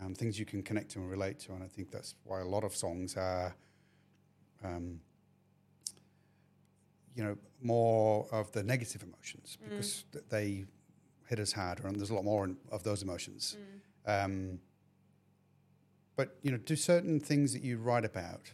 um, 0.03 0.15
things 0.15 0.39
you 0.39 0.45
can 0.45 0.63
connect 0.63 0.91
to 0.93 0.99
and 0.99 1.11
relate 1.11 1.39
to, 1.41 1.53
and 1.53 1.63
I 1.63 1.69
think 1.69 1.91
that's 1.91 2.15
why 2.25 2.41
a 2.41 2.45
lot 2.45 2.65
of 2.65 2.75
songs 2.75 3.17
are. 3.17 3.55
Um, 4.65 5.01
you 7.17 7.25
know, 7.25 7.37
more 7.63 8.27
of 8.31 8.53
the 8.53 8.63
negative 8.63 9.03
emotions 9.03 9.57
because 9.65 10.05
th- 10.13 10.25
they 10.29 10.67
hit 11.27 11.41
us 11.41 11.53
harder, 11.53 11.87
and 11.87 11.97
there's 11.97 12.11
a 12.11 12.15
lot 12.15 12.25
more 12.25 12.45
in, 12.45 12.57
of 12.71 12.83
those 12.83 13.03
emotions. 13.03 13.57
Um, 14.07 14.61
but 16.15 16.37
you 16.43 16.51
know, 16.51 16.59
do 16.59 16.77
certain 16.77 17.19
things 17.19 17.53
that 17.55 17.63
you 17.63 17.79
write 17.79 18.05
about 18.05 18.53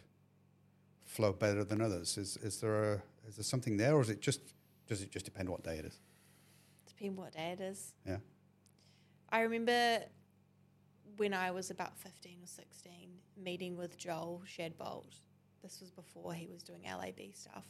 flow 1.03 1.33
better 1.33 1.63
than 1.63 1.81
others? 1.81 2.17
Is 2.17 2.37
is 2.37 2.61
there 2.61 2.93
a 2.93 3.03
is 3.27 3.35
there 3.35 3.43
something 3.43 3.77
there, 3.77 3.95
or 3.95 4.01
is 4.01 4.09
it 4.09 4.21
just 4.21 4.39
does 4.87 5.01
it 5.01 5.11
just 5.11 5.25
depend 5.25 5.49
what 5.49 5.63
day 5.63 5.77
it 5.77 5.85
is? 5.85 5.99
Depending 6.87 7.17
what 7.17 7.33
day 7.33 7.55
it 7.57 7.61
is. 7.61 7.93
Yeah. 8.07 8.17
I 9.29 9.41
remember 9.41 9.99
when 11.17 11.33
I 11.33 11.51
was 11.51 11.69
about 11.69 11.97
15 11.97 12.37
or 12.43 12.47
16 12.47 13.09
meeting 13.41 13.77
with 13.77 13.97
Joel 13.97 14.41
Shadbolt. 14.47 15.15
This 15.61 15.79
was 15.79 15.91
before 15.91 16.33
he 16.33 16.47
was 16.47 16.61
doing 16.63 16.83
LAB 16.83 17.33
stuff. 17.33 17.65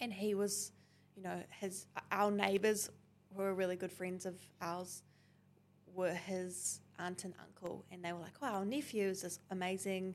And 0.00 0.12
he 0.12 0.34
was, 0.34 0.72
you 1.16 1.22
know, 1.22 1.42
his 1.60 1.86
our 2.10 2.30
neighbors 2.30 2.90
who 3.34 3.42
were 3.42 3.54
really 3.54 3.76
good 3.76 3.92
friends 3.92 4.26
of 4.26 4.34
ours 4.60 5.02
were 5.94 6.14
his 6.14 6.80
aunt 6.98 7.24
and 7.24 7.34
uncle 7.40 7.84
and 7.90 8.04
they 8.04 8.12
were 8.12 8.20
like, 8.20 8.34
"Oh, 8.42 8.46
our 8.46 8.64
nephew 8.64 9.08
is 9.08 9.22
this 9.22 9.38
amazing 9.50 10.14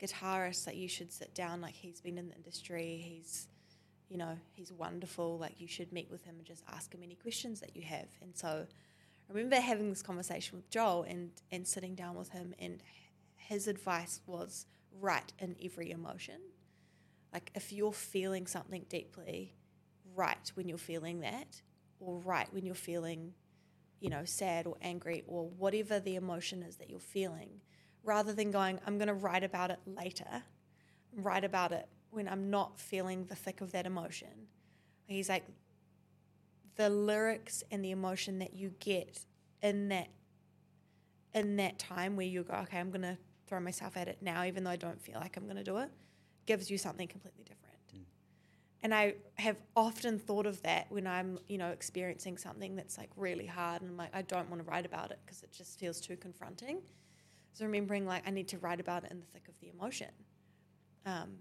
guitarist 0.00 0.64
that 0.64 0.76
you 0.76 0.88
should 0.88 1.12
sit 1.12 1.34
down 1.34 1.60
like 1.60 1.74
he's 1.74 2.00
been 2.00 2.18
in 2.18 2.28
the 2.28 2.34
industry. 2.34 3.02
He's 3.02 3.48
you 4.08 4.18
know, 4.18 4.36
he's 4.54 4.72
wonderful. 4.72 5.38
Like 5.38 5.60
you 5.60 5.66
should 5.66 5.92
meet 5.92 6.10
with 6.10 6.24
him 6.24 6.36
and 6.38 6.46
just 6.46 6.62
ask 6.68 6.94
him 6.94 7.02
any 7.02 7.16
questions 7.16 7.60
that 7.60 7.74
you 7.74 7.82
have. 7.82 8.06
And 8.22 8.36
so 8.36 8.66
I 9.28 9.32
remember 9.32 9.56
having 9.56 9.88
this 9.90 10.02
conversation 10.02 10.56
with 10.56 10.70
Joel 10.70 11.04
and, 11.08 11.30
and 11.50 11.66
sitting 11.66 11.94
down 11.94 12.16
with 12.16 12.30
him, 12.30 12.54
and 12.58 12.82
his 13.36 13.66
advice 13.66 14.20
was 14.26 14.66
write 15.00 15.32
in 15.38 15.56
every 15.62 15.90
emotion. 15.90 16.40
Like 17.32 17.50
if 17.54 17.72
you're 17.72 17.92
feeling 17.92 18.46
something 18.46 18.86
deeply, 18.88 19.54
write 20.14 20.52
when 20.54 20.68
you're 20.68 20.78
feeling 20.78 21.20
that, 21.20 21.60
or 22.00 22.18
write 22.18 22.52
when 22.52 22.64
you're 22.64 22.74
feeling, 22.74 23.34
you 24.00 24.10
know, 24.10 24.24
sad 24.24 24.66
or 24.66 24.76
angry 24.82 25.24
or 25.26 25.48
whatever 25.48 26.00
the 26.00 26.16
emotion 26.16 26.62
is 26.62 26.76
that 26.76 26.90
you're 26.90 26.98
feeling, 26.98 27.60
rather 28.02 28.32
than 28.32 28.50
going, 28.50 28.78
I'm 28.86 28.98
going 28.98 29.08
to 29.08 29.14
write 29.14 29.44
about 29.44 29.70
it 29.70 29.80
later, 29.86 30.42
write 31.12 31.44
about 31.44 31.72
it 31.72 31.88
when 32.10 32.28
I'm 32.28 32.50
not 32.50 32.78
feeling 32.78 33.24
the 33.26 33.34
thick 33.34 33.60
of 33.60 33.72
that 33.72 33.86
emotion. 33.86 34.48
He's 35.06 35.28
like, 35.28 35.44
the 36.76 36.88
lyrics 36.90 37.62
and 37.70 37.84
the 37.84 37.90
emotion 37.90 38.38
that 38.38 38.54
you 38.54 38.72
get 38.78 39.24
in 39.62 39.88
that 39.88 40.08
in 41.34 41.56
that 41.56 41.78
time 41.78 42.16
where 42.16 42.26
you 42.26 42.42
go, 42.42 42.54
okay, 42.54 42.78
I'm 42.78 42.90
gonna 42.90 43.18
throw 43.46 43.60
myself 43.60 43.96
at 43.96 44.08
it 44.08 44.18
now, 44.22 44.44
even 44.44 44.64
though 44.64 44.70
I 44.70 44.76
don't 44.76 45.00
feel 45.00 45.18
like 45.20 45.36
I'm 45.36 45.46
gonna 45.46 45.64
do 45.64 45.78
it, 45.78 45.90
gives 46.46 46.70
you 46.70 46.78
something 46.78 47.08
completely 47.08 47.44
different. 47.44 47.66
And 48.86 48.94
I 48.94 49.14
have 49.34 49.56
often 49.74 50.16
thought 50.16 50.46
of 50.46 50.62
that 50.62 50.86
when 50.90 51.08
I'm, 51.08 51.40
you 51.48 51.58
know, 51.58 51.70
experiencing 51.70 52.38
something 52.38 52.76
that's 52.76 52.96
like 52.96 53.10
really 53.16 53.46
hard, 53.46 53.82
and 53.82 53.90
I'm 53.90 53.96
like, 53.96 54.14
I 54.14 54.22
don't 54.22 54.48
want 54.48 54.62
to 54.62 54.70
write 54.70 54.86
about 54.86 55.10
it 55.10 55.18
because 55.26 55.42
it 55.42 55.50
just 55.50 55.80
feels 55.80 56.00
too 56.00 56.16
confronting. 56.16 56.78
So 57.52 57.64
remembering 57.64 58.06
like 58.06 58.22
I 58.28 58.30
need 58.30 58.46
to 58.48 58.58
write 58.58 58.78
about 58.78 59.02
it 59.02 59.10
in 59.10 59.18
the 59.18 59.26
thick 59.26 59.48
of 59.48 59.58
the 59.60 59.70
emotion. 59.70 60.10
Um, 61.04 61.38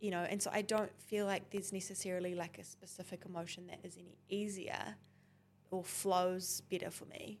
you 0.00 0.12
know, 0.12 0.20
and 0.20 0.40
so 0.40 0.48
I 0.52 0.62
don't 0.62 0.92
feel 1.00 1.26
like 1.26 1.50
there's 1.50 1.72
necessarily 1.72 2.36
like 2.36 2.58
a 2.58 2.64
specific 2.64 3.24
emotion 3.26 3.66
that 3.66 3.80
is 3.82 3.96
any 3.96 4.18
easier 4.28 4.94
or 5.72 5.82
flows 5.82 6.62
better 6.70 6.90
for 6.90 7.06
me. 7.06 7.40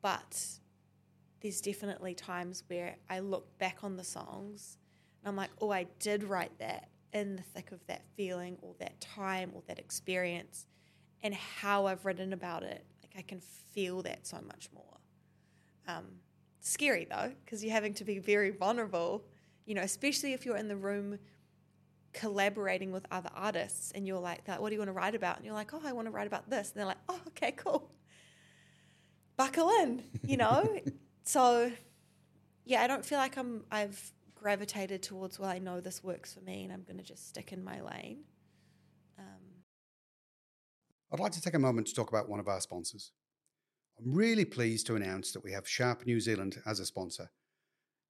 But 0.00 0.40
there's 1.42 1.60
definitely 1.60 2.14
times 2.14 2.64
where 2.68 2.96
I 3.10 3.18
look 3.18 3.58
back 3.58 3.82
on 3.82 3.96
the 3.96 4.04
songs 4.04 4.78
and 5.22 5.28
I'm 5.28 5.36
like, 5.36 5.50
oh, 5.60 5.70
I 5.70 5.86
did 5.98 6.24
write 6.24 6.58
that 6.58 6.88
in 7.12 7.36
the 7.36 7.42
thick 7.42 7.72
of 7.72 7.84
that 7.86 8.02
feeling 8.16 8.56
or 8.62 8.74
that 8.78 9.00
time 9.00 9.50
or 9.54 9.62
that 9.66 9.78
experience 9.78 10.66
and 11.22 11.34
how 11.34 11.86
I've 11.86 12.04
written 12.04 12.32
about 12.32 12.62
it. 12.62 12.84
Like 13.02 13.12
I 13.18 13.22
can 13.22 13.40
feel 13.40 14.02
that 14.02 14.26
so 14.26 14.38
much 14.46 14.68
more. 14.74 14.84
Um, 15.88 16.04
scary 16.60 17.06
though, 17.10 17.32
because 17.44 17.64
you're 17.64 17.72
having 17.72 17.94
to 17.94 18.04
be 18.04 18.18
very 18.18 18.50
vulnerable, 18.50 19.24
you 19.66 19.74
know, 19.74 19.82
especially 19.82 20.32
if 20.32 20.46
you're 20.46 20.56
in 20.56 20.68
the 20.68 20.76
room 20.76 21.18
collaborating 22.12 22.90
with 22.90 23.06
other 23.10 23.30
artists 23.34 23.92
and 23.92 24.06
you're 24.06 24.18
like 24.18 24.44
that 24.44 24.60
what 24.60 24.70
do 24.70 24.74
you 24.74 24.80
want 24.80 24.88
to 24.88 24.92
write 24.92 25.14
about 25.14 25.36
and 25.36 25.44
you're 25.44 25.54
like 25.54 25.72
oh 25.72 25.80
i 25.84 25.92
want 25.92 26.08
to 26.08 26.10
write 26.10 26.26
about 26.26 26.50
this 26.50 26.72
and 26.72 26.80
they're 26.80 26.86
like 26.86 26.98
oh 27.08 27.20
okay 27.28 27.52
cool 27.52 27.88
buckle 29.36 29.70
in 29.80 30.02
you 30.24 30.36
know 30.36 30.76
so 31.22 31.70
yeah 32.64 32.82
i 32.82 32.88
don't 32.88 33.04
feel 33.04 33.18
like 33.18 33.36
i'm 33.36 33.62
i've 33.70 34.12
gravitated 34.40 35.02
towards 35.02 35.38
well 35.38 35.50
i 35.50 35.58
know 35.58 35.80
this 35.80 36.02
works 36.02 36.32
for 36.32 36.40
me 36.40 36.64
and 36.64 36.72
i'm 36.72 36.82
going 36.82 36.96
to 36.96 37.04
just 37.04 37.28
stick 37.28 37.52
in 37.52 37.62
my 37.62 37.80
lane 37.80 38.24
um, 39.18 39.50
I'd 41.12 41.20
like 41.20 41.32
to 41.32 41.42
take 41.42 41.54
a 41.54 41.58
moment 41.58 41.88
to 41.88 41.94
talk 41.94 42.08
about 42.08 42.28
one 42.28 42.38
of 42.40 42.48
our 42.48 42.60
sponsors. 42.60 43.12
I'm 43.98 44.14
really 44.14 44.44
pleased 44.44 44.86
to 44.86 44.96
announce 44.96 45.32
that 45.32 45.42
we 45.42 45.52
have 45.52 45.68
Sharp 45.68 46.06
New 46.06 46.20
Zealand 46.20 46.62
as 46.64 46.80
a 46.80 46.86
sponsor. 46.86 47.30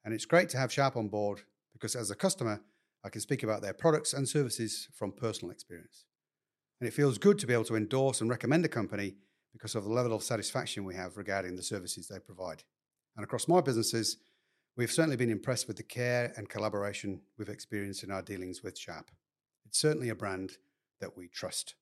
And 0.04 0.14
it's 0.14 0.26
great 0.26 0.48
to 0.50 0.58
have 0.58 0.72
Sharp 0.72 0.96
on 0.96 1.08
board 1.08 1.40
because 1.72 1.96
as 1.96 2.10
a 2.10 2.14
customer, 2.14 2.60
I 3.02 3.08
can 3.08 3.22
speak 3.22 3.42
about 3.42 3.62
their 3.62 3.72
products 3.72 4.12
and 4.12 4.28
services 4.28 4.88
from 4.94 5.12
personal 5.12 5.50
experience. 5.50 6.04
And 6.80 6.88
it 6.88 6.92
feels 6.92 7.18
good 7.18 7.38
to 7.38 7.46
be 7.46 7.54
able 7.54 7.64
to 7.64 7.76
endorse 7.76 8.20
and 8.20 8.28
recommend 8.28 8.64
a 8.64 8.68
company 8.68 9.16
because 9.52 9.74
of 9.74 9.84
the 9.84 9.92
level 9.92 10.12
of 10.12 10.22
satisfaction 10.22 10.84
we 10.84 10.94
have 10.94 11.16
regarding 11.16 11.56
the 11.56 11.62
services 11.62 12.06
they 12.06 12.18
provide. 12.18 12.62
And 13.16 13.24
across 13.24 13.48
my 13.48 13.60
businesses, 13.60 14.18
we've 14.76 14.90
certainly 14.90 15.16
been 15.16 15.30
impressed 15.30 15.68
with 15.68 15.76
the 15.76 15.82
care 15.82 16.32
and 16.36 16.48
collaboration 16.48 17.20
we've 17.38 17.48
experienced 17.48 18.02
in 18.04 18.10
our 18.10 18.22
dealings 18.22 18.62
with 18.62 18.78
Sharp. 18.78 19.10
It's 19.66 19.78
certainly 19.78 20.08
a 20.08 20.14
brand 20.14 20.52
that 21.00 21.16
we 21.16 21.28
trust. 21.28 21.74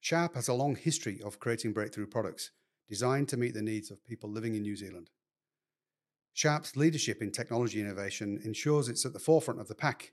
Sharp 0.00 0.34
has 0.34 0.48
a 0.48 0.54
long 0.54 0.76
history 0.76 1.20
of 1.24 1.40
creating 1.40 1.72
breakthrough 1.72 2.06
products 2.06 2.50
designed 2.88 3.28
to 3.28 3.36
meet 3.36 3.54
the 3.54 3.62
needs 3.62 3.90
of 3.90 4.04
people 4.04 4.30
living 4.30 4.54
in 4.54 4.62
New 4.62 4.76
Zealand. 4.76 5.10
Sharp's 6.32 6.76
leadership 6.76 7.20
in 7.20 7.32
technology 7.32 7.80
innovation 7.80 8.40
ensures 8.44 8.88
it's 8.88 9.04
at 9.04 9.12
the 9.12 9.18
forefront 9.18 9.60
of 9.60 9.68
the 9.68 9.74
pack 9.74 10.12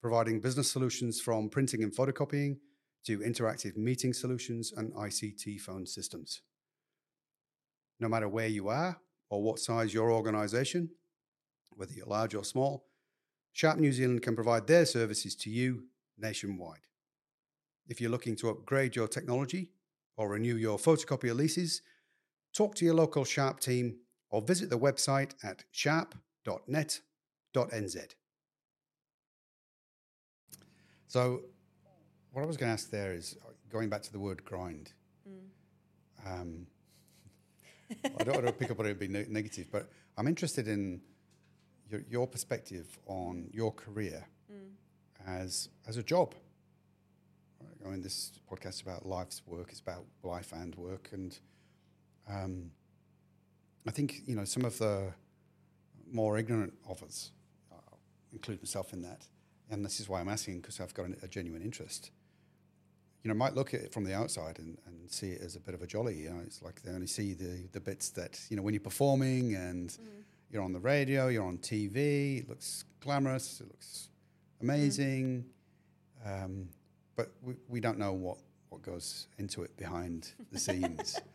providing 0.00 0.40
business 0.40 0.70
solutions 0.70 1.20
from 1.20 1.48
printing 1.48 1.82
and 1.82 1.94
photocopying 1.94 2.58
to 3.04 3.18
interactive 3.20 3.76
meeting 3.76 4.12
solutions 4.12 4.72
and 4.76 4.92
ICT 4.94 5.60
phone 5.60 5.86
systems. 5.86 6.42
No 7.98 8.08
matter 8.08 8.28
where 8.28 8.46
you 8.46 8.68
are 8.68 9.00
or 9.30 9.42
what 9.42 9.58
size 9.58 9.94
your 9.94 10.12
organization, 10.12 10.90
whether 11.70 11.92
you're 11.92 12.06
large 12.06 12.34
or 12.34 12.44
small, 12.44 12.86
Sharp 13.52 13.78
New 13.78 13.92
Zealand 13.92 14.22
can 14.22 14.34
provide 14.34 14.66
their 14.66 14.84
services 14.84 15.34
to 15.36 15.50
you 15.50 15.84
nationwide. 16.18 16.80
If 17.88 18.00
you're 18.00 18.10
looking 18.10 18.36
to 18.36 18.50
upgrade 18.50 18.96
your 18.96 19.08
technology 19.08 19.70
or 20.16 20.28
renew 20.28 20.56
your 20.56 20.78
photocopier 20.78 21.34
leases, 21.34 21.82
talk 22.52 22.74
to 22.76 22.84
your 22.84 22.94
local 22.94 23.24
Sharp 23.24 23.60
team 23.60 23.96
or 24.30 24.42
visit 24.42 24.70
the 24.70 24.78
website 24.78 25.32
at 25.42 25.64
sharp.net.nz. 25.70 27.00
So, 31.08 31.42
what 32.32 32.42
I 32.42 32.46
was 32.46 32.56
going 32.56 32.68
to 32.68 32.74
ask 32.74 32.90
there 32.90 33.14
is 33.14 33.38
going 33.70 33.88
back 33.88 34.02
to 34.02 34.12
the 34.12 34.18
word 34.18 34.44
grind. 34.44 34.92
mm. 35.26 35.40
Um, 36.26 36.66
I 38.04 38.24
don't 38.24 38.34
want 38.34 38.46
to 38.46 38.52
pick 38.52 38.70
up 38.70 38.80
on 38.80 38.86
it 38.86 38.98
be 38.98 39.08
negative, 39.08 39.68
but 39.70 39.88
I'm 40.18 40.26
interested 40.26 40.66
in 40.66 41.00
your, 41.90 42.02
your 42.08 42.26
perspective 42.26 42.98
on 43.06 43.48
your 43.52 43.72
career 43.72 44.26
Mm. 44.52 44.70
as 45.26 45.68
as 45.88 45.96
a 45.96 46.02
job. 46.04 46.34
I 47.84 47.88
mean, 47.88 48.02
this 48.02 48.32
podcast 48.50 48.74
is 48.74 48.80
about 48.82 49.06
life's 49.06 49.42
work. 49.46 49.68
It's 49.70 49.80
about 49.80 50.04
life 50.22 50.52
and 50.52 50.74
work, 50.76 51.10
and 51.12 51.36
um, 52.28 52.70
I 53.86 53.90
think 53.90 54.22
you 54.26 54.36
know 54.36 54.44
some 54.44 54.64
of 54.64 54.78
the 54.78 55.12
more 56.12 56.38
ignorant 56.38 56.74
of 56.88 57.02
us, 57.02 57.32
uh, 57.72 57.76
include 58.32 58.60
myself 58.62 58.92
in 58.92 59.02
that, 59.02 59.26
and 59.70 59.84
this 59.84 59.98
is 60.00 60.08
why 60.08 60.20
I'm 60.20 60.28
asking 60.28 60.60
because 60.60 60.78
I've 60.80 60.94
got 60.94 61.06
an, 61.06 61.16
a 61.22 61.28
genuine 61.28 61.62
interest. 61.62 62.10
You 63.24 63.28
know, 63.28 63.34
might 63.34 63.54
look 63.56 63.74
at 63.74 63.80
it 63.80 63.92
from 63.92 64.04
the 64.04 64.14
outside 64.14 64.60
and, 64.60 64.78
and 64.86 65.10
see 65.10 65.30
it 65.30 65.40
as 65.42 65.56
a 65.56 65.60
bit 65.60 65.74
of 65.74 65.82
a 65.82 65.86
jolly. 65.88 66.14
You 66.22 66.30
know, 66.30 66.40
it's 66.46 66.62
like 66.62 66.82
they 66.82 66.92
only 66.92 67.08
see 67.08 67.34
the 67.34 67.66
the 67.72 67.80
bits 67.80 68.10
that 68.10 68.40
you 68.48 68.56
know 68.56 68.62
when 68.62 68.74
you're 68.74 68.80
performing 68.92 69.54
and 69.56 69.90
Mm. 69.90 70.22
You're 70.56 70.64
on 70.64 70.72
the 70.72 70.80
radio, 70.80 71.28
you're 71.28 71.44
on 71.44 71.58
TV. 71.58 72.40
It 72.40 72.48
looks 72.48 72.84
glamorous. 73.00 73.60
It 73.60 73.66
looks 73.66 74.08
amazing, 74.62 75.44
um, 76.24 76.70
but 77.14 77.30
we, 77.42 77.52
we 77.68 77.78
don't 77.78 77.98
know 77.98 78.14
what 78.14 78.38
what 78.70 78.80
goes 78.80 79.26
into 79.38 79.62
it 79.64 79.76
behind 79.76 80.32
the 80.50 80.58
scenes. 80.58 81.20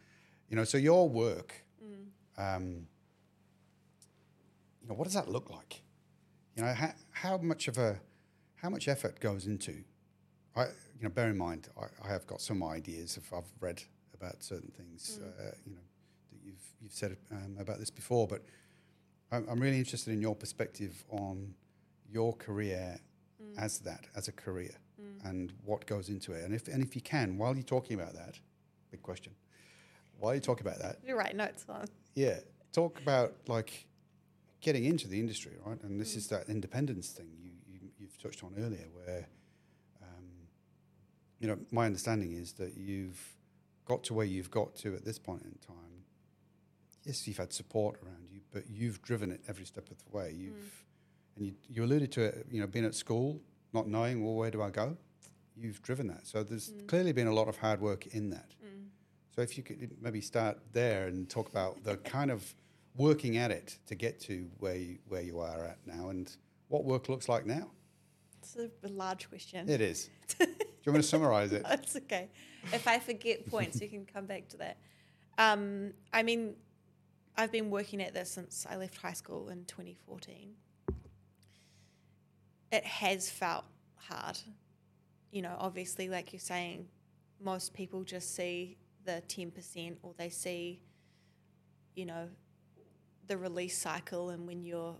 You 0.49 0.57
know, 0.57 0.65
so 0.65 0.77
your 0.77 1.07
work. 1.07 1.53
Mm. 1.81 2.57
Um, 2.57 2.87
you 4.81 4.89
know, 4.89 4.95
what 4.95 5.05
does 5.05 5.13
that 5.13 5.29
look 5.29 5.49
like? 5.49 5.81
You 6.57 6.63
know, 6.63 6.73
how, 6.73 6.91
how 7.11 7.37
much 7.37 7.69
of 7.69 7.77
a 7.77 8.01
how 8.55 8.69
much 8.69 8.89
effort 8.89 9.21
goes 9.21 9.45
into? 9.47 9.75
I 10.53 10.63
you 10.97 11.03
know, 11.03 11.09
bear 11.09 11.29
in 11.29 11.37
mind, 11.37 11.69
I, 11.79 11.85
I 12.05 12.11
have 12.11 12.27
got 12.27 12.41
some 12.41 12.63
ideas. 12.63 13.15
If 13.15 13.31
I've 13.31 13.49
read 13.61 13.81
about 14.13 14.43
certain 14.43 14.71
things, 14.75 15.21
Mm. 15.21 15.27
uh, 15.29 15.51
you 15.65 15.71
know, 15.75 15.85
that 16.33 16.39
you've 16.45 16.65
you've 16.81 16.91
said 16.93 17.15
um, 17.31 17.55
about 17.57 17.79
this 17.79 17.89
before, 17.89 18.27
but 18.27 18.41
I'm, 19.31 19.47
I'm 19.49 19.59
really 19.59 19.77
interested 19.79 20.11
in 20.13 20.21
your 20.21 20.35
perspective 20.35 21.03
on 21.09 21.53
your 22.09 22.33
career 22.35 22.99
Mm. 23.41 23.57
as 23.57 23.79
that, 23.79 24.05
as 24.15 24.27
a 24.27 24.31
career, 24.31 24.75
Mm. 25.01 25.29
and 25.29 25.53
what 25.65 25.87
goes 25.87 26.09
into 26.09 26.33
it. 26.33 26.43
And 26.45 26.53
if 26.53 26.67
and 26.67 26.83
if 26.83 26.95
you 26.95 27.01
can, 27.01 27.37
while 27.39 27.55
you're 27.55 27.63
talking 27.63 27.99
about 27.99 28.13
that, 28.13 28.39
big 28.91 29.01
question. 29.01 29.33
While 30.19 30.35
you 30.35 30.41
talk 30.41 30.61
about 30.61 30.77
that, 30.79 30.99
You're 31.03 31.17
right. 31.17 31.35
No, 31.35 31.45
it's 31.45 31.63
fine. 31.63 31.87
yeah, 32.13 32.39
talk 32.71 32.99
about 32.99 33.33
like 33.47 33.87
getting 34.59 34.85
into 34.85 35.07
the 35.07 35.19
industry, 35.19 35.53
right? 35.65 35.81
And 35.81 35.99
this 35.99 36.13
Mm. 36.13 36.17
is 36.17 36.27
that 36.27 36.49
independence 36.49 37.09
thing 37.09 37.31
you, 37.41 37.51
you 37.67 37.79
you've 37.97 38.17
touched 38.19 38.43
on 38.43 38.53
earlier, 38.59 38.87
where 38.93 39.27
um, 40.03 40.47
you 41.39 41.47
know 41.47 41.57
my 41.71 41.87
understanding 41.87 42.33
is 42.33 42.53
that 42.53 42.77
you've 42.77 43.19
got 43.85 44.03
to 44.03 44.13
where 44.13 44.25
you've 44.27 44.51
got 44.51 44.75
to 44.75 44.93
at 44.95 45.03
this 45.03 45.17
point 45.17 45.41
in 45.43 45.53
time. 45.65 46.00
Yes, 47.03 47.27
you've 47.27 47.37
had 47.37 47.51
support 47.51 47.99
around 48.03 48.27
you, 48.31 48.41
but 48.51 48.63
you've 48.69 49.01
driven 49.01 49.31
it 49.31 49.41
every 49.47 49.65
step 49.65 49.89
of 49.89 49.97
the 50.03 50.15
way. 50.17 50.33
You've 50.37 50.85
and 51.37 51.45
you, 51.45 51.53
you 51.69 51.83
alluded 51.83 52.11
to 52.13 52.21
it, 52.23 52.45
you 52.51 52.59
know, 52.59 52.67
being 52.67 52.85
at 52.85 52.93
school, 52.93 53.41
not 53.73 53.87
knowing 53.87 54.23
well 54.23 54.35
where 54.35 54.51
do 54.51 54.61
I 54.61 54.69
go. 54.69 54.97
You've 55.55 55.81
driven 55.81 56.07
that, 56.07 56.27
so 56.27 56.43
there's 56.43 56.71
Mm. 56.71 56.87
clearly 56.87 57.13
been 57.13 57.27
a 57.27 57.33
lot 57.33 57.47
of 57.47 57.57
hard 57.57 57.81
work 57.81 58.07
in 58.07 58.29
that. 58.31 58.53
Mm. 58.63 58.87
So 59.33 59.41
if 59.41 59.57
you 59.57 59.63
could 59.63 59.95
maybe 60.01 60.21
start 60.21 60.59
there 60.73 61.07
and 61.07 61.29
talk 61.29 61.47
about 61.49 61.83
the 61.83 61.97
kind 61.97 62.31
of 62.31 62.53
working 62.95 63.37
at 63.37 63.49
it 63.51 63.77
to 63.87 63.95
get 63.95 64.19
to 64.21 64.49
where 64.59 64.75
you, 64.75 64.99
where 65.07 65.21
you 65.21 65.39
are 65.39 65.63
at 65.65 65.77
now 65.85 66.09
and 66.09 66.35
what 66.67 66.83
work 66.83 67.07
looks 67.09 67.29
like 67.29 67.45
now. 67.45 67.71
It's 68.39 68.57
a, 68.57 68.69
large 68.89 69.29
question. 69.29 69.69
It 69.69 69.81
is. 69.81 70.09
Do 70.39 70.45
you 70.47 70.55
want 70.87 70.95
me 70.97 71.01
to 71.01 71.07
summarize 71.07 71.53
it? 71.53 71.63
It's 71.69 71.95
okay. 71.95 72.29
If 72.73 72.87
I 72.87 72.99
forget 72.99 73.45
points, 73.45 73.79
you 73.81 73.87
can 73.87 74.05
come 74.05 74.25
back 74.25 74.49
to 74.49 74.57
that. 74.57 74.77
Um, 75.37 75.93
I 76.11 76.23
mean, 76.23 76.55
I've 77.37 77.51
been 77.51 77.69
working 77.69 78.01
at 78.01 78.13
this 78.13 78.31
since 78.31 78.65
I 78.69 78.75
left 78.75 78.97
high 78.97 79.13
school 79.13 79.49
in 79.49 79.65
2014. 79.65 80.53
It 82.71 82.85
has 82.85 83.29
felt 83.29 83.65
hard. 83.95 84.37
You 85.31 85.41
know, 85.41 85.55
obviously, 85.57 86.09
like 86.09 86.33
you're 86.33 86.39
saying, 86.39 86.87
most 87.41 87.73
people 87.73 88.03
just 88.03 88.35
see 88.35 88.77
the 89.05 89.23
10% 89.27 89.97
or 90.03 90.13
they 90.17 90.29
see, 90.29 90.81
you 91.95 92.05
know, 92.05 92.29
the 93.27 93.37
release 93.37 93.77
cycle 93.77 94.29
and 94.29 94.45
when 94.45 94.63
you're 94.63 94.95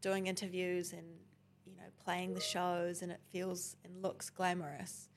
doing 0.00 0.26
interviews 0.26 0.92
and, 0.92 1.06
you 1.66 1.76
know, 1.76 1.82
playing 2.02 2.34
the 2.34 2.40
shows 2.40 3.02
and 3.02 3.10
it 3.10 3.20
feels 3.32 3.76
and 3.84 4.02
looks 4.02 4.30
glamorous 4.30 5.08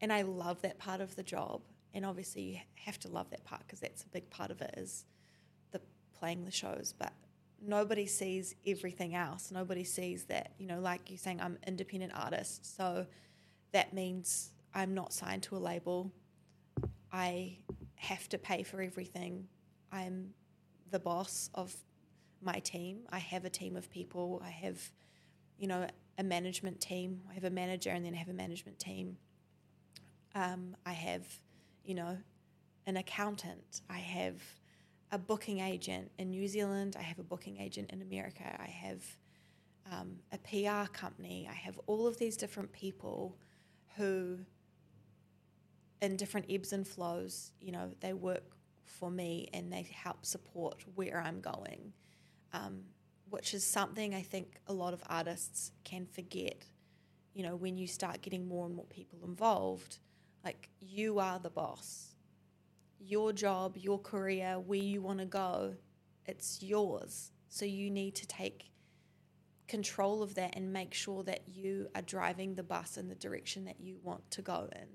and 0.00 0.12
I 0.12 0.22
love 0.22 0.62
that 0.62 0.78
part 0.78 1.00
of 1.00 1.14
the 1.16 1.22
job. 1.22 1.62
And 1.92 2.06
obviously, 2.06 2.42
you 2.42 2.58
have 2.86 2.98
to 3.00 3.08
love 3.08 3.30
that 3.30 3.44
part 3.44 3.62
because 3.66 3.80
that's 3.80 4.04
a 4.04 4.08
big 4.08 4.30
part 4.30 4.50
of 4.50 4.60
it 4.62 4.74
is 4.76 5.04
playing 6.20 6.44
the 6.44 6.50
shows. 6.50 6.94
But 6.96 7.12
nobody 7.60 8.06
sees 8.06 8.54
everything 8.66 9.14
else. 9.14 9.50
Nobody 9.50 9.84
sees 9.84 10.24
that 10.24 10.52
you 10.58 10.66
know, 10.66 10.80
like 10.80 11.08
you're 11.08 11.18
saying, 11.18 11.40
I'm 11.40 11.58
independent 11.66 12.12
artist, 12.14 12.76
so 12.76 13.06
that 13.72 13.92
means 13.92 14.52
I'm 14.74 14.94
not 14.94 15.12
signed 15.12 15.42
to 15.44 15.56
a 15.56 15.58
label. 15.58 16.12
I 17.12 17.56
have 17.96 18.28
to 18.28 18.38
pay 18.38 18.62
for 18.62 18.80
everything. 18.80 19.48
I'm 19.90 20.30
the 20.90 20.98
boss 20.98 21.50
of 21.54 21.74
my 22.40 22.58
team. 22.60 23.00
I 23.10 23.18
have 23.18 23.44
a 23.44 23.50
team 23.50 23.76
of 23.76 23.90
people. 23.90 24.40
I 24.44 24.50
have, 24.50 24.80
you 25.58 25.66
know, 25.66 25.86
a 26.18 26.22
management 26.22 26.80
team. 26.80 27.20
I 27.30 27.34
have 27.34 27.44
a 27.44 27.50
manager 27.50 27.90
and 27.90 28.04
then 28.04 28.14
I 28.14 28.18
have 28.18 28.28
a 28.28 28.34
management 28.34 28.78
team. 28.78 29.16
Um, 30.34 30.76
I 30.86 30.92
have, 30.92 31.26
you 31.84 31.94
know, 31.94 32.16
an 32.86 32.96
accountant. 32.96 33.82
I 33.90 33.98
have 33.98 34.40
a 35.12 35.18
booking 35.18 35.60
agent 35.60 36.10
in 36.18 36.30
New 36.30 36.46
Zealand. 36.46 36.96
I 36.98 37.02
have 37.02 37.18
a 37.18 37.24
booking 37.24 37.58
agent 37.58 37.90
in 37.90 38.02
America. 38.02 38.44
I 38.60 38.68
have 38.68 39.04
um, 39.90 40.16
a 40.32 40.38
PR 40.38 40.90
company. 40.92 41.48
I 41.50 41.54
have 41.54 41.78
all 41.86 42.06
of 42.06 42.18
these 42.18 42.36
different 42.36 42.72
people 42.72 43.36
who, 43.96 44.38
in 46.00 46.16
different 46.16 46.46
ebbs 46.48 46.72
and 46.72 46.86
flows, 46.86 47.52
you 47.60 47.72
know, 47.72 47.90
they 48.00 48.12
work 48.12 48.56
for 48.84 49.10
me 49.10 49.48
and 49.52 49.72
they 49.72 49.88
help 49.92 50.24
support 50.24 50.84
where 50.94 51.20
I'm 51.20 51.40
going, 51.40 51.92
um, 52.52 52.82
which 53.30 53.54
is 53.54 53.64
something 53.64 54.14
I 54.14 54.22
think 54.22 54.60
a 54.66 54.72
lot 54.72 54.92
of 54.92 55.02
artists 55.08 55.72
can 55.84 56.06
forget. 56.06 56.64
You 57.34 57.44
know, 57.44 57.56
when 57.56 57.76
you 57.76 57.86
start 57.86 58.22
getting 58.22 58.46
more 58.46 58.66
and 58.66 58.74
more 58.74 58.86
people 58.86 59.20
involved, 59.24 59.98
like 60.44 60.68
you 60.80 61.18
are 61.18 61.38
the 61.38 61.50
boss. 61.50 62.09
Your 63.00 63.32
job, 63.32 63.76
your 63.76 63.98
career, 63.98 64.60
where 64.60 64.78
you 64.78 65.00
want 65.00 65.18
to 65.18 65.24
go, 65.24 65.74
it's 66.26 66.62
yours. 66.62 67.32
So 67.48 67.64
you 67.64 67.90
need 67.90 68.14
to 68.16 68.26
take 68.26 68.70
control 69.70 70.20
of 70.20 70.34
that 70.34 70.56
and 70.56 70.72
make 70.72 70.92
sure 70.92 71.22
that 71.22 71.42
you 71.46 71.86
are 71.94 72.02
driving 72.02 72.56
the 72.56 72.62
bus 72.62 72.96
in 72.96 73.08
the 73.08 73.14
direction 73.14 73.64
that 73.64 73.80
you 73.80 73.96
want 74.02 74.28
to 74.32 74.42
go 74.42 74.68
in. 74.74 74.88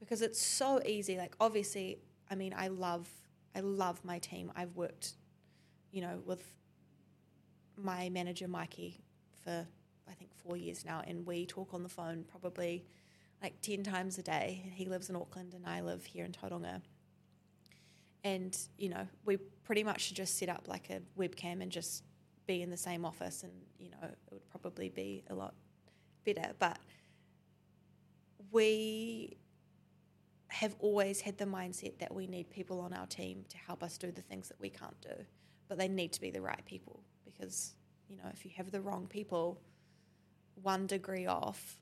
Because 0.00 0.22
it's 0.22 0.40
so 0.40 0.80
easy 0.86 1.18
like 1.18 1.34
obviously 1.38 1.98
i 2.30 2.34
mean 2.34 2.54
i 2.56 2.68
love 2.68 3.06
i 3.54 3.60
love 3.60 4.02
my 4.02 4.18
team. 4.18 4.50
I've 4.56 4.74
worked 4.74 5.12
you 5.92 6.00
know 6.00 6.22
with 6.24 6.42
my 7.76 8.08
manager 8.08 8.48
mikey 8.48 9.02
for 9.44 9.66
i 10.08 10.12
think 10.14 10.34
four 10.34 10.56
years 10.56 10.84
now 10.86 11.02
and 11.06 11.26
we 11.26 11.44
talk 11.44 11.74
on 11.74 11.82
the 11.82 11.88
phone 11.90 12.24
probably 12.26 12.86
like 13.42 13.60
10 13.60 13.82
times 13.82 14.16
a 14.16 14.22
day. 14.22 14.72
He 14.74 14.86
lives 14.86 15.10
in 15.10 15.16
auckland 15.16 15.52
and 15.52 15.66
i 15.66 15.82
live 15.82 16.06
here 16.06 16.24
in 16.24 16.32
tauranga 16.32 16.80
and 18.24 18.56
you 18.78 18.88
know 18.88 19.06
we 19.24 19.36
pretty 19.64 19.84
much 19.84 20.02
should 20.02 20.16
just 20.16 20.38
set 20.38 20.48
up 20.48 20.66
like 20.68 20.90
a 20.90 21.00
webcam 21.18 21.62
and 21.62 21.70
just 21.70 22.04
be 22.46 22.62
in 22.62 22.70
the 22.70 22.76
same 22.76 23.04
office 23.04 23.42
and 23.42 23.52
you 23.78 23.90
know 23.90 23.98
it 24.02 24.18
would 24.30 24.48
probably 24.50 24.88
be 24.88 25.22
a 25.30 25.34
lot 25.34 25.54
better 26.24 26.52
but 26.58 26.78
we 28.50 29.36
have 30.48 30.74
always 30.80 31.20
had 31.20 31.38
the 31.38 31.44
mindset 31.44 31.96
that 31.98 32.12
we 32.12 32.26
need 32.26 32.50
people 32.50 32.80
on 32.80 32.92
our 32.92 33.06
team 33.06 33.44
to 33.48 33.56
help 33.56 33.82
us 33.82 33.96
do 33.96 34.10
the 34.10 34.22
things 34.22 34.48
that 34.48 34.60
we 34.60 34.68
can't 34.68 35.00
do 35.00 35.24
but 35.68 35.78
they 35.78 35.88
need 35.88 36.12
to 36.12 36.20
be 36.20 36.30
the 36.30 36.40
right 36.40 36.64
people 36.64 37.00
because 37.24 37.74
you 38.08 38.16
know 38.16 38.28
if 38.32 38.44
you 38.44 38.50
have 38.56 38.70
the 38.70 38.80
wrong 38.80 39.06
people 39.06 39.60
one 40.62 40.86
degree 40.86 41.26
off 41.26 41.80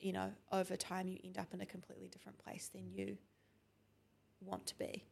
you 0.00 0.12
know 0.12 0.30
over 0.52 0.76
time 0.76 1.08
you 1.08 1.18
end 1.24 1.38
up 1.38 1.52
in 1.54 1.60
a 1.60 1.66
completely 1.66 2.08
different 2.08 2.38
place 2.38 2.70
than 2.72 2.92
you 2.92 3.16
want 4.40 4.66
to 4.66 4.76
be 4.76 5.04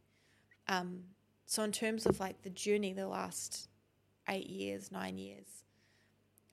um, 0.69 1.01
so 1.47 1.63
in 1.63 1.73
terms 1.73 2.07
of 2.07 2.19
like 2.21 2.43
the 2.43 2.51
journey 2.51 2.93
the 2.93 3.07
last 3.07 3.69
eight 4.29 4.49
years, 4.49 4.91
nine 4.91 5.19
years. 5.19 5.47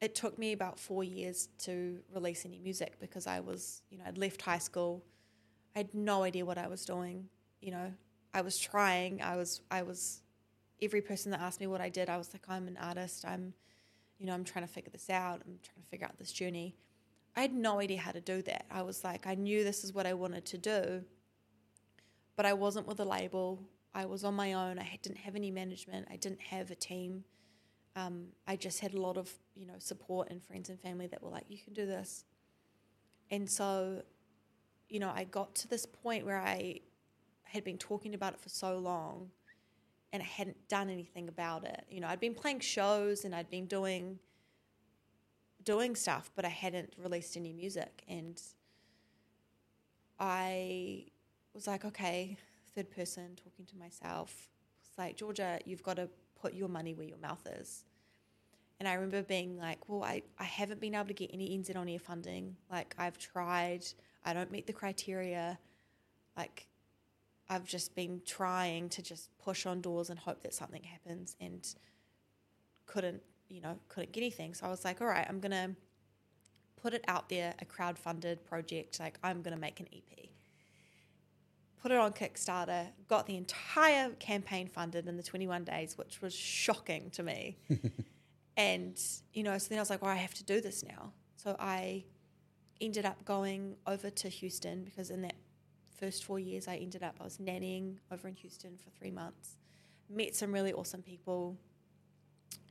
It 0.02 0.16
took 0.16 0.38
me 0.38 0.52
about 0.52 0.80
four 0.80 1.04
years 1.04 1.48
to 1.60 2.00
release 2.14 2.46
any 2.46 2.60
music 2.60 3.00
because 3.00 3.26
I 3.26 3.40
was, 3.40 3.82
you 3.90 3.98
know, 3.98 4.04
I'd 4.06 4.18
left 4.18 4.42
high 4.42 4.58
school. 4.58 5.04
I 5.76 5.80
had 5.80 5.94
no 5.94 6.24
idea 6.24 6.46
what 6.46 6.58
I 6.58 6.68
was 6.68 6.86
doing. 6.86 7.26
You 7.62 7.72
know, 7.72 7.94
I 8.34 8.42
was 8.42 8.60
trying. 8.60 9.22
I 9.22 9.38
was, 9.38 9.62
I 9.72 9.82
was, 9.84 10.22
every 10.82 11.02
person 11.02 11.32
that 11.32 11.40
asked 11.40 11.62
me 11.62 11.68
what 11.68 11.82
I 11.82 11.90
did, 11.90 12.10
I 12.10 12.18
was 12.18 12.34
like, 12.34 12.44
I'm 12.50 12.68
an 12.68 12.78
artist. 12.78 13.24
I'm, 13.26 13.54
you 14.20 14.26
know, 14.26 14.34
I'm 14.34 14.44
trying 14.44 14.66
to 14.66 14.72
figure 14.72 14.92
this 14.92 15.10
out. 15.10 15.42
I'm 15.46 15.60
trying 15.64 15.82
to 15.82 15.90
figure 15.90 16.06
out 16.06 16.18
this 16.20 16.32
journey. 16.32 16.76
I 17.36 17.42
had 17.42 17.54
no 17.54 17.80
idea 17.80 18.00
how 18.00 18.12
to 18.12 18.22
do 18.22 18.42
that. 18.44 18.66
I 18.70 18.84
was 18.84 19.04
like, 19.04 19.26
I 19.26 19.36
knew 19.36 19.64
this 19.64 19.84
is 19.84 19.94
what 19.94 20.06
I 20.06 20.14
wanted 20.14 20.46
to 20.46 20.58
do, 20.58 21.04
but 22.36 22.46
I 22.46 22.54
wasn't 22.54 22.88
with 22.88 23.00
a 23.00 23.06
label. 23.06 23.60
I 23.96 24.06
was 24.06 24.24
on 24.24 24.34
my 24.34 24.54
own. 24.54 24.80
I 24.80 25.00
didn't 25.02 25.20
have 25.20 25.36
any 25.36 25.52
management. 25.52 26.08
I 26.10 26.16
didn't 26.16 26.42
have 26.42 26.72
a 26.72 26.76
team 26.76 27.24
um, 27.96 28.28
I 28.48 28.56
just 28.56 28.80
had 28.80 28.94
a 28.94 29.02
lot 29.02 29.18
of 29.18 29.32
you 29.56 29.66
know 29.66 29.76
support 29.80 30.30
and 30.30 30.44
friends 30.44 30.70
and 30.70 30.80
family 30.80 31.08
that 31.08 31.22
were 31.22 31.30
like, 31.30 31.46
you 31.48 31.58
can 31.58 31.74
do 31.74 31.86
this. 31.86 32.26
And 33.32 33.50
so, 33.50 34.04
you 34.90 35.00
know, 35.00 35.12
I 35.14 35.24
got 35.24 35.56
to 35.56 35.68
this 35.68 35.86
point 35.86 36.26
where 36.26 36.40
I 36.40 36.82
had 37.44 37.64
been 37.64 37.78
talking 37.78 38.14
about 38.14 38.34
it 38.34 38.40
for 38.40 38.50
so 38.50 38.78
long, 38.78 39.30
and 40.12 40.22
I 40.22 40.26
hadn't 40.26 40.68
done 40.68 40.90
anything 40.90 41.30
about 41.30 41.66
it. 41.66 41.86
You 41.90 42.02
know, 42.02 42.08
I'd 42.08 42.20
been 42.20 42.36
playing 42.36 42.60
shows 42.60 43.26
and 43.26 43.34
I'd 43.34 43.50
been 43.50 43.66
doing 43.66 44.20
doing 45.64 45.96
stuff, 45.96 46.30
but 46.36 46.46
I 46.46 46.50
hadn't 46.50 46.94
released 46.98 47.38
any 47.38 47.54
music. 47.54 48.04
And 48.08 48.42
I 50.20 51.06
was 51.54 51.68
like, 51.68 51.86
okay, 51.86 52.38
third 52.76 52.92
person 52.92 53.36
talking 53.36 53.66
to 53.66 53.78
myself. 53.78 54.50
It's 54.82 54.98
like, 54.98 55.18
Georgia, 55.18 55.60
you've 55.66 55.84
got 55.84 55.98
to 55.98 56.10
put 56.40 56.54
your 56.54 56.68
money 56.68 56.94
where 56.94 57.08
your 57.08 57.18
mouth 57.18 57.46
is. 57.60 57.86
And 58.80 58.88
I 58.88 58.94
remember 58.96 59.22
being 59.24 59.58
like, 59.58 59.88
well, 59.88 60.04
I, 60.04 60.24
I 60.38 60.44
haven't 60.44 60.82
been 60.82 60.96
able 60.96 61.06
to 61.06 61.14
get 61.14 61.30
any 61.34 61.58
NZ 61.58 61.76
on 61.76 61.88
air 61.88 62.00
funding. 62.00 62.56
Like, 62.72 62.96
I've 62.98 63.18
tried, 63.18 63.86
I 64.26 64.34
don't 64.34 64.52
meet 64.52 64.68
the 64.68 64.74
criteria. 64.74 65.58
Like, 66.36 66.68
I've 67.50 67.66
just 67.66 67.96
been 67.96 68.22
trying 68.26 68.90
to 68.90 69.02
just 69.02 69.30
push 69.38 69.66
on 69.66 69.82
doors 69.82 70.10
and 70.10 70.20
hope 70.20 70.42
that 70.44 70.54
something 70.54 70.84
happens 70.84 71.36
and 71.40 71.66
couldn't, 72.86 73.22
you 73.48 73.62
know, 73.62 73.78
couldn't 73.90 74.12
get 74.12 74.22
anything. 74.22 74.54
So 74.54 74.66
I 74.66 74.70
was 74.70 74.84
like, 74.84 75.02
all 75.02 75.08
right, 75.08 75.26
I'm 75.30 75.40
going 75.40 75.52
to 75.52 75.76
put 76.82 76.94
it 76.94 77.06
out 77.08 77.30
there, 77.30 77.54
a 77.62 77.66
crowd 77.66 77.98
funded 77.98 78.44
project. 78.46 79.00
Like, 79.00 79.18
I'm 79.24 79.42
going 79.42 79.56
to 79.56 79.62
make 79.62 79.80
an 79.80 79.88
EP 79.96 80.30
put 81.84 81.92
it 81.92 81.98
on 81.98 82.14
Kickstarter, 82.14 82.88
got 83.10 83.28
the 83.28 83.36
entire 83.36 84.10
campaign 84.12 84.70
funded 84.70 85.06
in 85.06 85.18
the 85.18 85.22
21 85.22 85.66
days, 85.66 85.98
which 85.98 86.22
was 86.22 86.34
shocking 86.34 87.10
to 87.10 87.22
me. 87.22 87.58
and, 88.58 88.98
you 89.34 89.44
know, 89.44 89.58
so 89.58 89.68
then 89.68 89.80
I 89.80 89.82
was 89.82 89.90
like, 89.90 90.02
well, 90.02 90.10
I 90.10 90.16
have 90.16 90.34
to 90.36 90.46
do 90.46 90.62
this 90.62 90.82
now. 90.82 91.12
So 91.36 91.58
I 91.60 92.06
ended 92.80 93.06
up 93.06 93.26
going 93.26 93.76
over 93.86 94.10
to 94.10 94.30
Houston 94.30 94.86
because 94.86 95.10
in 95.10 95.24
that 95.24 95.36
first 96.00 96.24
four 96.24 96.40
years, 96.40 96.70
I 96.70 96.78
ended 96.78 97.04
up, 97.04 97.16
I 97.20 97.26
was 97.26 97.38
nannying 97.38 97.98
over 98.10 98.30
in 98.30 98.36
Houston 98.36 98.78
for 98.78 98.90
three 98.92 99.12
months, 99.12 99.58
met 100.10 100.38
some 100.38 100.54
really 100.54 100.72
awesome 100.72 101.02
people. 101.02 101.58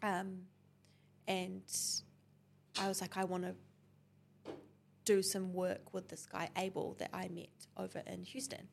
Um, 0.02 0.38
and 1.28 1.60
I 2.80 2.88
was 2.88 3.02
like, 3.02 3.18
I 3.18 3.24
want 3.24 3.42
to 3.42 3.54
do 5.04 5.20
some 5.20 5.52
work 5.52 5.92
with 5.92 6.08
this 6.08 6.24
guy, 6.24 6.48
Abel, 6.56 6.96
that 6.98 7.10
I 7.12 7.28
met 7.28 7.50
over 7.76 8.02
in 8.06 8.22
Houston. 8.24 8.68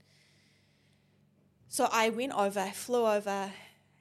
So 1.72 1.88
I 1.92 2.10
went 2.10 2.34
over, 2.34 2.66
flew 2.74 3.06
over, 3.06 3.52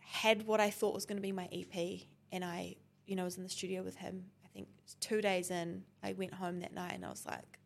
had 0.00 0.46
what 0.46 0.58
I 0.58 0.70
thought 0.70 0.94
was 0.94 1.04
going 1.04 1.18
to 1.18 1.22
be 1.22 1.32
my 1.32 1.48
EP, 1.52 2.00
and 2.32 2.42
I, 2.42 2.76
you 3.06 3.14
know, 3.14 3.24
was 3.24 3.36
in 3.36 3.42
the 3.42 3.48
studio 3.50 3.82
with 3.82 3.96
him. 3.96 4.24
I 4.42 4.48
think 4.48 4.68
two 5.00 5.20
days 5.20 5.50
in, 5.50 5.84
I 6.02 6.14
went 6.14 6.32
home 6.32 6.60
that 6.60 6.72
night 6.72 6.94
and 6.94 7.04
I 7.04 7.10
was 7.10 7.26
like, 7.26 7.58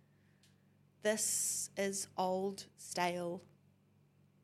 this 1.03 1.71
is 1.77 2.09
old, 2.19 2.65
stale 2.77 3.43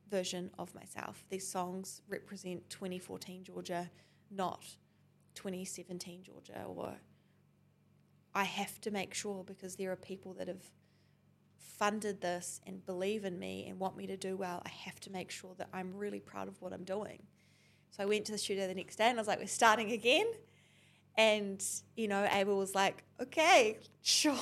version 0.08 0.50
of 0.60 0.72
myself. 0.76 1.24
These 1.28 1.48
songs 1.48 2.02
represent 2.08 2.70
2014 2.70 3.42
Georgia, 3.42 3.90
not 4.30 4.64
2017 5.34 6.22
Georgia. 6.22 6.64
Or 6.68 6.94
I 8.32 8.44
have 8.44 8.80
to 8.82 8.92
make 8.92 9.12
sure 9.12 9.42
because 9.42 9.74
there 9.74 9.90
are 9.90 9.96
people 9.96 10.34
that 10.34 10.46
have 10.46 10.70
funded 11.58 12.20
this 12.20 12.60
and 12.66 12.84
believe 12.84 13.24
in 13.24 13.38
me 13.38 13.66
and 13.68 13.78
want 13.78 13.96
me 13.96 14.06
to 14.06 14.16
do 14.16 14.36
well, 14.36 14.62
I 14.64 14.68
have 14.68 14.98
to 15.00 15.10
make 15.10 15.30
sure 15.30 15.54
that 15.58 15.68
I'm 15.72 15.94
really 15.94 16.20
proud 16.20 16.48
of 16.48 16.60
what 16.60 16.72
I'm 16.72 16.84
doing. 16.84 17.22
So 17.90 18.02
I 18.02 18.06
went 18.06 18.24
to 18.26 18.32
the 18.32 18.38
studio 18.38 18.66
the 18.66 18.74
next 18.74 18.96
day 18.96 19.08
and 19.08 19.18
I 19.18 19.20
was 19.20 19.28
like, 19.28 19.38
we're 19.38 19.46
starting 19.46 19.92
again. 19.92 20.26
And, 21.16 21.64
you 21.96 22.08
know, 22.08 22.28
Abel 22.32 22.58
was 22.58 22.74
like, 22.74 23.04
okay, 23.20 23.78
sure. 24.02 24.36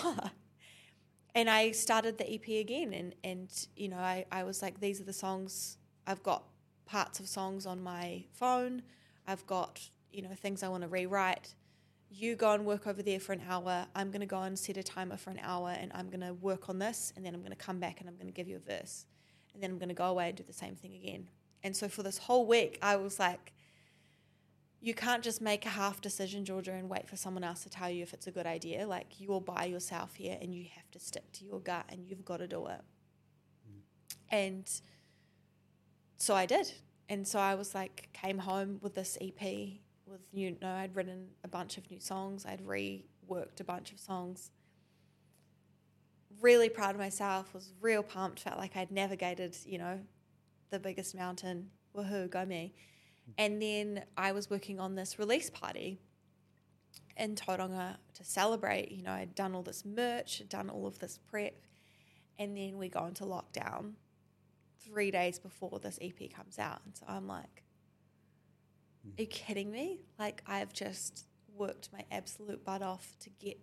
And 1.35 1.51
I 1.51 1.73
started 1.73 2.17
the 2.17 2.33
EP 2.33 2.49
again. 2.61 2.95
And, 2.95 3.15
and 3.23 3.49
you 3.77 3.89
know, 3.89 3.99
I, 3.99 4.25
I 4.33 4.45
was 4.45 4.63
like, 4.63 4.81
these 4.81 5.03
are 5.03 5.05
the 5.05 5.13
songs. 5.13 5.77
I've 6.07 6.23
got 6.23 6.45
parts 6.87 7.21
of 7.21 7.29
songs 7.29 7.67
on 7.67 7.83
my 7.83 8.25
phone. 8.33 8.81
I've 9.27 9.45
got, 9.47 9.81
you 10.11 10.23
know, 10.23 10.31
things 10.35 10.63
I 10.63 10.69
want 10.69 10.83
to 10.83 10.89
rewrite 10.89 11.55
you 12.11 12.37
go 12.37 12.53
and 12.53 12.65
work 12.65 12.87
over 12.87 13.03
there 13.03 13.21
for 13.21 13.33
an 13.33 13.43
hour. 13.49 13.87
I'm 13.95 14.11
going 14.11 14.21
to 14.21 14.27
go 14.27 14.41
and 14.43 14.59
set 14.59 14.77
a 14.77 14.83
timer 14.83 15.17
for 15.17 15.31
an 15.31 15.41
hour 15.43 15.71
and 15.71 15.91
I'm 15.95 16.09
going 16.09 16.21
to 16.21 16.35
work 16.35 16.69
on 16.69 16.79
this. 16.79 17.13
And 17.17 17.25
then 17.25 17.35
I'm 17.35 17.41
going 17.41 17.51
to 17.51 17.57
come 17.57 17.79
back 17.79 18.01
and 18.01 18.09
I'm 18.09 18.17
going 18.17 18.27
to 18.27 18.33
give 18.33 18.49
you 18.49 18.57
a 18.57 18.59
verse. 18.59 19.07
And 19.55 19.63
then 19.63 19.71
I'm 19.71 19.79
going 19.79 19.89
to 19.89 19.95
go 19.95 20.07
away 20.07 20.29
and 20.29 20.37
do 20.37 20.45
the 20.45 20.53
same 20.53 20.77
thing 20.77 20.95
again. 20.95 21.29
And 21.63 21.75
so 21.75 21.89
for 21.89 22.03
this 22.03 22.19
whole 22.19 22.47
week, 22.47 22.79
I 22.81 22.97
was 22.97 23.19
like, 23.19 23.53
you 24.81 24.95
can't 24.95 25.23
just 25.23 25.41
make 25.41 25.67
a 25.67 25.71
half 25.71 26.01
decision, 26.01 26.45
Georgia, 26.45 26.73
and 26.73 26.89
wait 26.89 27.09
for 27.09 27.17
someone 27.17 27.43
else 27.43 27.63
to 27.65 27.71
tell 27.71 27.91
you 27.91 28.03
if 28.03 28.15
it's 28.15 28.27
a 28.27 28.31
good 28.31 28.47
idea. 28.47 28.87
Like 28.87 29.07
you're 29.19 29.41
by 29.41 29.65
yourself 29.65 30.15
here 30.15 30.39
and 30.41 30.55
you 30.55 30.67
have 30.75 30.91
to 30.93 31.01
stick 31.01 31.33
to 31.33 31.45
your 31.45 31.61
gut 31.61 31.87
and 31.89 32.07
you've 32.07 32.25
got 32.25 32.39
to 32.39 32.47
do 32.47 32.67
it. 32.67 32.83
Mm. 33.69 33.81
And 34.31 34.81
so 36.19 36.35
I 36.35 36.47
did. 36.47 36.73
And 37.09 37.27
so 37.27 37.39
I 37.39 37.55
was 37.55 37.75
like, 37.75 38.11
came 38.13 38.39
home 38.39 38.79
with 38.83 38.95
this 38.95 39.17
EP 39.21 39.81
with 40.07 40.21
new. 40.33 40.57
No, 40.61 40.71
I'd 40.71 40.95
written 40.95 41.29
a 41.45 41.49
bunch 41.49 41.79
of 41.79 41.91
new 41.91 42.01
songs. 42.01 42.47
I'd 42.47 42.65
reworked 42.65 43.61
a 43.61 43.65
bunch 43.65 43.93
of 43.93 43.99
songs. 43.99 44.51
Really 46.41 46.69
proud 46.69 46.95
of 46.95 47.01
myself. 47.01 47.53
Was 47.55 47.73
real 47.81 48.03
pumped. 48.03 48.41
Felt 48.41 48.59
like 48.59 48.77
I'd 48.77 48.91
navigated, 48.91 49.57
you 49.65 49.79
know, 49.79 50.01
the 50.71 50.79
biggest 50.79 51.15
mountain. 51.15 51.71
Woohoo, 51.97 52.31
go 52.31 52.45
me! 52.45 52.75
And 53.39 53.61
then 53.61 54.05
I 54.17 54.33
was 54.33 54.51
working 54.51 54.79
on 54.79 54.95
this 54.95 55.19
release 55.19 55.51
party 55.51 55.99
in 57.17 57.35
Tauranga 57.35 57.97
to 58.15 58.25
celebrate. 58.25 58.93
You 58.93 59.03
know, 59.03 59.13
I'd 59.13 59.35
done 59.35 59.55
all 59.55 59.63
this 59.63 59.85
merch, 59.85 60.43
done 60.49 60.71
all 60.71 60.87
of 60.87 60.99
this 60.99 61.19
prep, 61.19 61.55
and 62.39 62.57
then 62.57 62.77
we 62.77 62.89
go 62.89 63.07
into 63.07 63.25
lockdown 63.25 63.93
three 64.81 65.11
days 65.11 65.39
before 65.39 65.81
this 65.81 65.99
EP 66.01 66.33
comes 66.33 66.59
out. 66.59 66.81
And 66.85 66.97
so 66.97 67.07
I'm 67.09 67.27
like, 67.27 67.65
are 69.19 69.23
you 69.23 69.27
kidding 69.27 69.71
me? 69.71 70.01
Like, 70.19 70.43
I've 70.47 70.73
just 70.73 71.27
worked 71.55 71.89
my 71.93 72.05
absolute 72.11 72.65
butt 72.65 72.83
off 72.83 73.17
to 73.21 73.31
get, 73.31 73.59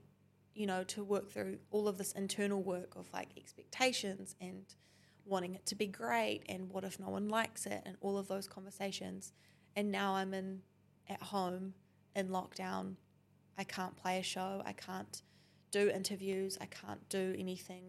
you 0.53 0.65
know, 0.65 0.83
to 0.85 1.03
work 1.03 1.31
through 1.31 1.59
all 1.71 1.87
of 1.87 1.97
this 1.97 2.11
internal 2.13 2.61
work 2.61 2.95
of 2.95 3.07
like 3.13 3.29
expectations 3.37 4.35
and 4.41 4.65
wanting 5.25 5.55
it 5.55 5.65
to 5.67 5.75
be 5.75 5.87
great 5.87 6.43
and 6.49 6.69
what 6.69 6.83
if 6.83 6.99
no 6.99 7.09
one 7.09 7.29
likes 7.29 7.65
it 7.65 7.81
and 7.85 7.95
all 8.01 8.17
of 8.17 8.27
those 8.27 8.47
conversations. 8.47 9.33
And 9.75 9.91
now 9.91 10.15
I'm 10.15 10.33
in 10.33 10.61
at 11.09 11.21
home 11.21 11.73
in 12.15 12.29
lockdown. 12.29 12.95
I 13.57 13.63
can't 13.63 13.95
play 13.95 14.19
a 14.19 14.23
show. 14.23 14.61
I 14.65 14.73
can't 14.73 15.21
do 15.71 15.89
interviews. 15.89 16.57
I 16.61 16.65
can't 16.65 17.07
do 17.09 17.35
anything 17.37 17.83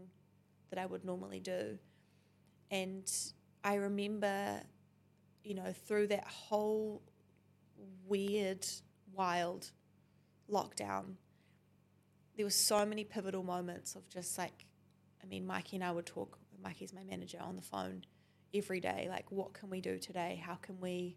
that 0.70 0.78
I 0.78 0.86
would 0.86 1.04
normally 1.04 1.40
do. 1.40 1.78
And 2.70 3.10
I 3.62 3.74
remember, 3.74 4.60
you 5.42 5.54
know, 5.54 5.72
through 5.86 6.08
that 6.08 6.26
whole 6.26 7.02
weird, 8.06 8.66
wild 9.12 9.70
lockdown, 10.50 11.14
there 12.36 12.46
were 12.46 12.50
so 12.50 12.84
many 12.84 13.04
pivotal 13.04 13.42
moments 13.42 13.94
of 13.94 14.08
just 14.08 14.36
like, 14.38 14.66
I 15.22 15.26
mean, 15.26 15.46
Mikey 15.46 15.76
and 15.76 15.84
I 15.84 15.92
would 15.92 16.06
talk, 16.06 16.38
Mikey's 16.62 16.92
my 16.92 17.04
manager, 17.04 17.38
on 17.40 17.56
the 17.56 17.62
phone 17.62 18.04
every 18.52 18.80
day. 18.80 19.06
Like, 19.08 19.30
what 19.30 19.52
can 19.52 19.70
we 19.70 19.80
do 19.80 19.98
today? 19.98 20.42
How 20.44 20.54
can 20.56 20.80
we 20.80 21.16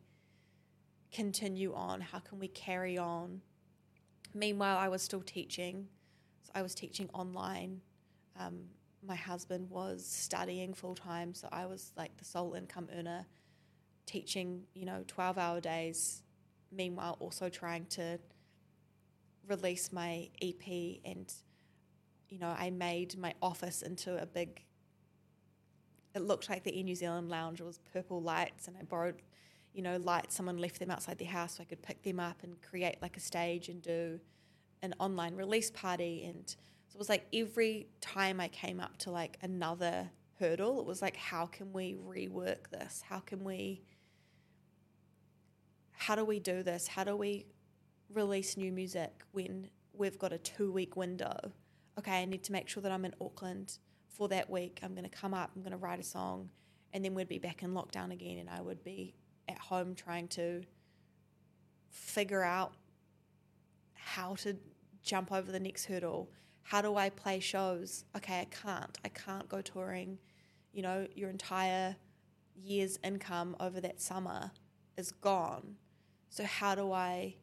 continue 1.12 1.74
on? 1.74 2.01
How 2.01 2.20
can 2.20 2.39
we 2.39 2.47
carry 2.47 2.97
on? 2.97 3.41
Meanwhile, 4.34 4.78
I 4.78 4.89
was 4.89 5.01
still 5.01 5.22
teaching. 5.22 5.88
So 6.43 6.51
I 6.55 6.62
was 6.62 6.76
teaching 6.76 7.10
online. 7.14 7.82
Um, 8.39 8.66
my 9.05 9.16
husband 9.16 9.70
was 9.70 10.05
studying 10.05 10.74
full 10.74 10.95
time, 10.95 11.34
so 11.34 11.47
I 11.51 11.66
was 11.66 11.91
like 11.97 12.16
the 12.18 12.26
sole 12.26 12.53
income 12.53 12.88
earner, 12.95 13.26
teaching, 14.05 14.64
you 14.74 14.86
know, 14.86 15.03
12 15.08 15.38
hour 15.38 15.60
days. 15.60 16.24
Meanwhile, 16.72 17.18
also 17.20 17.49
trying 17.49 17.86
to 17.88 18.20
release 19.47 19.91
my 19.91 20.30
EP 20.41 20.99
and, 21.05 21.34
you 22.30 22.39
know, 22.39 22.53
I 22.57 22.70
made 22.70 23.18
my 23.18 23.34
office 23.41 23.82
into 23.82 24.22
a 24.22 24.26
big, 24.26 24.63
it 26.13 26.22
looked 26.22 26.49
like 26.49 26.63
the 26.63 26.76
Air 26.76 26.84
New 26.84 26.95
Zealand 26.95 27.30
lounge. 27.30 27.61
It 27.61 27.65
was 27.65 27.80
purple 27.93 28.22
lights, 28.22 28.68
and 28.68 28.76
I 28.78 28.84
borrowed, 28.84 29.22
you 29.74 29.82
know, 29.82 29.97
lights. 29.97 30.36
Someone 30.36 30.57
left 30.57 30.80
them 30.80 30.91
outside 30.91 31.18
their 31.18 31.28
house 31.30 31.57
so 31.57 31.63
I 31.63 31.65
could 31.65 31.82
pick 31.82 32.03
them 32.03 32.20
up 32.20 32.43
and 32.43 32.61
create 32.61 32.97
like 33.01 33.15
a 33.18 33.22
stage 33.22 33.70
and 33.70 33.82
do 33.82 34.20
an 34.82 34.93
online 34.99 35.36
release 35.36 35.72
party 35.72 36.24
and 36.28 36.55
so 36.88 36.95
it 36.95 36.99
was 36.99 37.09
like 37.09 37.26
every 37.34 37.88
time 37.99 38.39
I 38.39 38.47
came 38.47 38.80
up 38.80 38.97
to 38.99 39.11
like 39.11 39.38
another 39.41 40.09
hurdle, 40.39 40.80
it 40.80 40.86
was 40.86 41.01
like, 41.01 41.18
how 41.18 41.45
can 41.45 41.74
we 41.74 41.95
rework 41.95 42.70
this? 42.72 43.03
How 43.07 43.20
can 43.20 43.43
we, 43.43 43.82
how 45.98 46.16
do 46.16 46.24
we 46.24 46.39
do 46.39 46.64
this? 46.64 46.88
How 46.88 47.04
do 47.04 47.16
we 47.16 47.45
release 48.14 48.56
new 48.56 48.72
music 48.72 49.12
when 49.32 49.70
we've 49.93 50.18
got 50.18 50.32
a 50.32 50.38
two 50.38 50.72
week 50.72 50.95
window? 50.95 51.52
Okay, 51.98 52.22
I 52.22 52.26
need 52.26 52.43
to 52.43 52.52
make 52.52 52.70
sure 52.70 52.82
that 52.84 52.91
I'm 52.91 53.06
in 53.06 53.14
Auckland 53.20 53.78
for 54.08 54.28
that 54.30 54.50
week. 54.50 54.80
I'm 54.84 54.93
going 54.93 55.04
to 55.04 55.10
come 55.10 55.34
up, 55.34 55.52
I'm 55.56 55.62
going 55.62 55.72
to 55.72 55.78
write 55.78 56.00
a 56.00 56.04
song, 56.04 56.50
and 56.93 57.04
then 57.04 57.14
we'd 57.14 57.28
be 57.28 57.39
back 57.39 57.64
in 57.64 57.74
lockdown 57.74 58.12
again, 58.12 58.38
and 58.38 58.50
I 58.50 58.62
would 58.62 58.84
be 58.84 59.16
at 59.50 59.58
home 59.58 59.95
trying 59.95 60.28
to 60.30 60.64
figure 61.89 62.43
out 62.43 62.74
how 63.93 64.36
to 64.36 64.56
jump 65.04 65.32
over 65.32 65.52
the 65.52 65.60
next 65.60 65.86
hurdle 65.86 66.30
how 66.68 66.82
do 66.82 66.98
I 66.98 67.10
play 67.10 67.39
shows? 67.39 68.04
Okay, 68.14 68.41
I 68.41 68.45
can't. 68.45 68.98
I 69.06 69.08
can't 69.08 69.48
go 69.48 69.62
touring. 69.62 70.18
You 70.74 70.82
know, 70.82 71.08
your 71.16 71.30
entire 71.30 71.95
year's 72.62 73.00
income 73.06 73.56
over 73.62 73.80
that 73.80 74.02
summer 74.02 74.52
is 74.98 75.14
gone. 75.14 75.78
So 76.30 76.43
how 76.43 76.75
do 76.75 76.91
I 76.91 77.36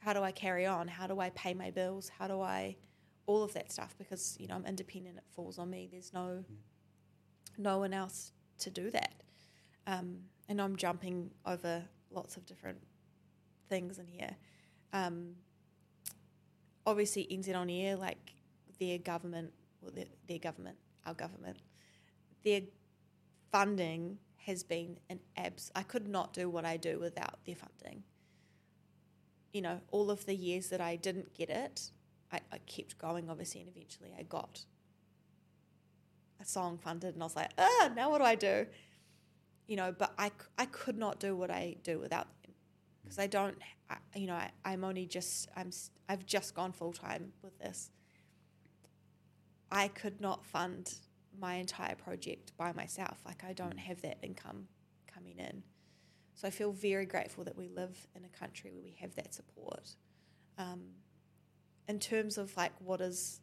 how 0.00 0.12
do 0.12 0.22
I 0.22 0.32
carry 0.32 0.66
on? 0.66 0.88
How 0.88 1.06
do 1.06 1.20
I 1.20 1.30
pay 1.30 1.54
my 1.54 1.70
bills? 1.70 2.10
How 2.18 2.26
do 2.26 2.40
I 2.40 2.76
all 3.26 3.42
of 3.42 3.52
that 3.52 3.70
stuff 3.70 3.94
because, 3.98 4.36
you 4.40 4.48
know, 4.48 4.54
I'm 4.56 4.66
independent, 4.66 5.16
it 5.18 5.24
falls 5.30 5.58
on 5.58 5.70
me. 5.70 5.88
There's 5.90 6.12
no 6.12 6.44
no 7.58 7.78
one 7.78 7.92
else 7.92 8.32
to 8.58 8.70
do 8.70 8.90
that. 8.90 9.14
Um, 9.86 10.18
and 10.48 10.60
I'm 10.60 10.76
jumping 10.76 11.30
over 11.46 11.84
lots 12.10 12.36
of 12.36 12.46
different 12.46 12.78
things 13.68 13.98
in 13.98 14.06
here. 14.06 14.34
Um, 14.92 15.34
obviously, 16.86 17.28
NZ 17.30 17.54
on 17.54 17.70
air, 17.70 17.96
like 17.96 18.34
their 18.78 18.98
government, 18.98 19.52
well, 19.80 19.92
their, 19.94 20.06
their 20.26 20.38
government, 20.38 20.76
our 21.06 21.14
government, 21.14 21.58
their 22.44 22.62
funding 23.52 24.18
has 24.46 24.62
been 24.62 24.98
an 25.08 25.20
abs. 25.36 25.70
I 25.74 25.82
could 25.82 26.08
not 26.08 26.32
do 26.32 26.48
what 26.48 26.64
I 26.64 26.76
do 26.76 26.98
without 26.98 27.44
their 27.44 27.56
funding. 27.56 28.04
You 29.52 29.62
know, 29.62 29.80
all 29.90 30.10
of 30.10 30.26
the 30.26 30.34
years 30.34 30.68
that 30.68 30.80
I 30.80 30.96
didn't 30.96 31.34
get 31.34 31.50
it, 31.50 31.90
I, 32.32 32.40
I 32.52 32.58
kept 32.58 32.98
going, 32.98 33.28
obviously, 33.28 33.60
and 33.60 33.68
eventually 33.68 34.12
I 34.18 34.22
got 34.22 34.64
a 36.40 36.44
song 36.44 36.78
funded, 36.78 37.14
and 37.14 37.22
I 37.22 37.26
was 37.26 37.36
like, 37.36 37.50
ah, 37.58 37.90
now 37.94 38.10
what 38.10 38.18
do 38.18 38.24
I 38.24 38.34
do? 38.34 38.66
You 39.66 39.76
know, 39.76 39.92
but 39.96 40.12
I, 40.18 40.30
I 40.58 40.66
could 40.66 40.96
not 40.96 41.20
do 41.20 41.36
what 41.36 41.50
I 41.50 41.76
do 41.82 41.98
without 41.98 42.26
them 42.42 42.54
because 43.02 43.18
I 43.18 43.26
don't, 43.26 43.56
I, 43.90 43.96
you 44.14 44.26
know, 44.26 44.34
I, 44.34 44.50
I'm 44.64 44.84
only 44.84 45.06
just, 45.06 45.48
I'm, 45.56 45.70
I've 46.08 46.24
just 46.26 46.54
gone 46.54 46.72
full 46.72 46.92
time 46.92 47.32
with 47.42 47.58
this. 47.58 47.90
I 49.70 49.88
could 49.88 50.20
not 50.20 50.44
fund 50.44 50.94
my 51.38 51.54
entire 51.54 51.94
project 51.94 52.52
by 52.56 52.72
myself. 52.72 53.18
Like 53.24 53.44
I 53.44 53.52
don't 53.52 53.78
have 53.78 54.02
that 54.02 54.18
income 54.22 54.68
coming 55.12 55.38
in. 55.38 55.62
So 56.34 56.48
I 56.48 56.50
feel 56.50 56.72
very 56.72 57.06
grateful 57.06 57.44
that 57.44 57.56
we 57.56 57.68
live 57.68 58.06
in 58.14 58.24
a 58.24 58.28
country 58.28 58.70
where 58.70 58.82
we 58.82 58.96
have 59.00 59.14
that 59.16 59.34
support. 59.34 59.96
Um, 60.58 60.80
in 61.88 61.98
terms 61.98 62.38
of 62.38 62.56
like 62.56 62.72
what 62.78 63.00
is 63.00 63.40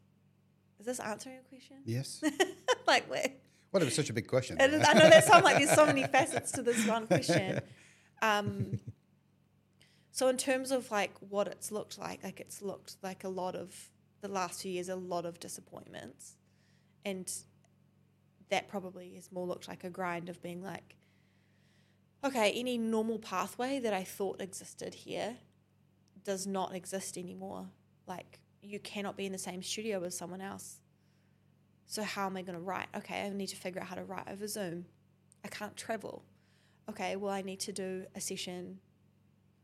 is 0.79 0.85
this 0.85 0.99
answering 0.99 1.35
your 1.35 1.43
question? 1.43 1.77
Yes. 1.85 2.23
like 2.87 3.09
where 3.09 3.27
Well, 3.71 3.81
it 3.81 3.85
was 3.85 3.95
such 3.95 4.09
a 4.09 4.13
big 4.13 4.27
question. 4.27 4.57
I 4.59 4.67
know 4.67 4.79
that 4.79 5.23
sounds 5.23 5.43
like 5.43 5.57
there's 5.57 5.75
so 5.75 5.85
many 5.85 6.03
facets 6.03 6.51
to 6.53 6.61
this 6.61 6.85
one 6.87 7.07
question. 7.07 7.59
Um, 8.21 8.79
so 10.11 10.27
in 10.27 10.37
terms 10.37 10.71
of 10.71 10.89
like 10.89 11.11
what 11.19 11.47
it's 11.47 11.71
looked 11.71 11.99
like, 11.99 12.23
like 12.23 12.39
it's 12.39 12.61
looked 12.61 12.95
like 13.03 13.23
a 13.23 13.29
lot 13.29 13.55
of 13.55 13.91
the 14.21 14.27
last 14.27 14.63
few 14.63 14.71
years 14.71 14.89
a 14.89 14.95
lot 14.95 15.25
of 15.25 15.39
disappointments, 15.39 16.37
and 17.05 17.31
that 18.49 18.67
probably 18.67 19.13
has 19.15 19.31
more 19.31 19.45
looked 19.45 19.67
like 19.67 19.83
a 19.83 19.89
grind 19.89 20.29
of 20.29 20.41
being 20.41 20.63
like, 20.63 20.95
okay, 22.23 22.51
any 22.51 22.77
normal 22.77 23.19
pathway 23.19 23.79
that 23.79 23.93
I 23.93 24.03
thought 24.03 24.41
existed 24.41 24.93
here 24.93 25.35
does 26.23 26.47
not 26.47 26.75
exist 26.75 27.17
anymore. 27.17 27.67
Like 28.07 28.39
you 28.61 28.79
cannot 28.79 29.17
be 29.17 29.25
in 29.25 29.31
the 29.31 29.37
same 29.37 29.61
studio 29.61 30.03
as 30.03 30.17
someone 30.17 30.41
else. 30.41 30.79
So 31.85 32.03
how 32.03 32.25
am 32.25 32.35
I 32.35 32.41
going 32.41 32.57
to 32.57 32.61
write? 32.61 32.87
Okay, 32.95 33.21
I 33.21 33.29
need 33.29 33.47
to 33.47 33.55
figure 33.55 33.81
out 33.81 33.87
how 33.87 33.95
to 33.95 34.03
write 34.03 34.27
over 34.29 34.47
Zoom. 34.47 34.85
I 35.45 35.47
can't 35.47 35.75
travel. 35.77 36.23
Okay, 36.89 37.15
well 37.15 37.31
I 37.31 37.41
need 37.41 37.59
to 37.61 37.71
do 37.71 38.05
a 38.15 38.21
session 38.21 38.79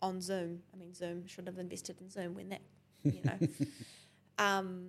on 0.01 0.21
Zoom. 0.21 0.59
I 0.73 0.77
mean, 0.77 0.93
Zoom 0.93 1.25
should 1.27 1.47
have 1.47 1.57
invested 1.57 1.99
in 2.01 2.09
Zoom 2.09 2.36
when 2.36 2.49
that, 2.49 2.61
you 3.03 3.21
know. 3.23 3.47
um, 4.38 4.88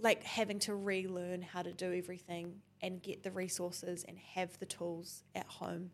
like 0.00 0.24
having 0.24 0.58
to 0.60 0.74
relearn 0.74 1.42
how 1.42 1.62
to 1.62 1.72
do 1.72 1.92
everything 1.92 2.54
and 2.80 3.02
get 3.02 3.22
the 3.22 3.30
resources 3.30 4.04
and 4.08 4.18
have 4.34 4.58
the 4.58 4.66
tools 4.66 5.22
at 5.34 5.46
home 5.46 5.90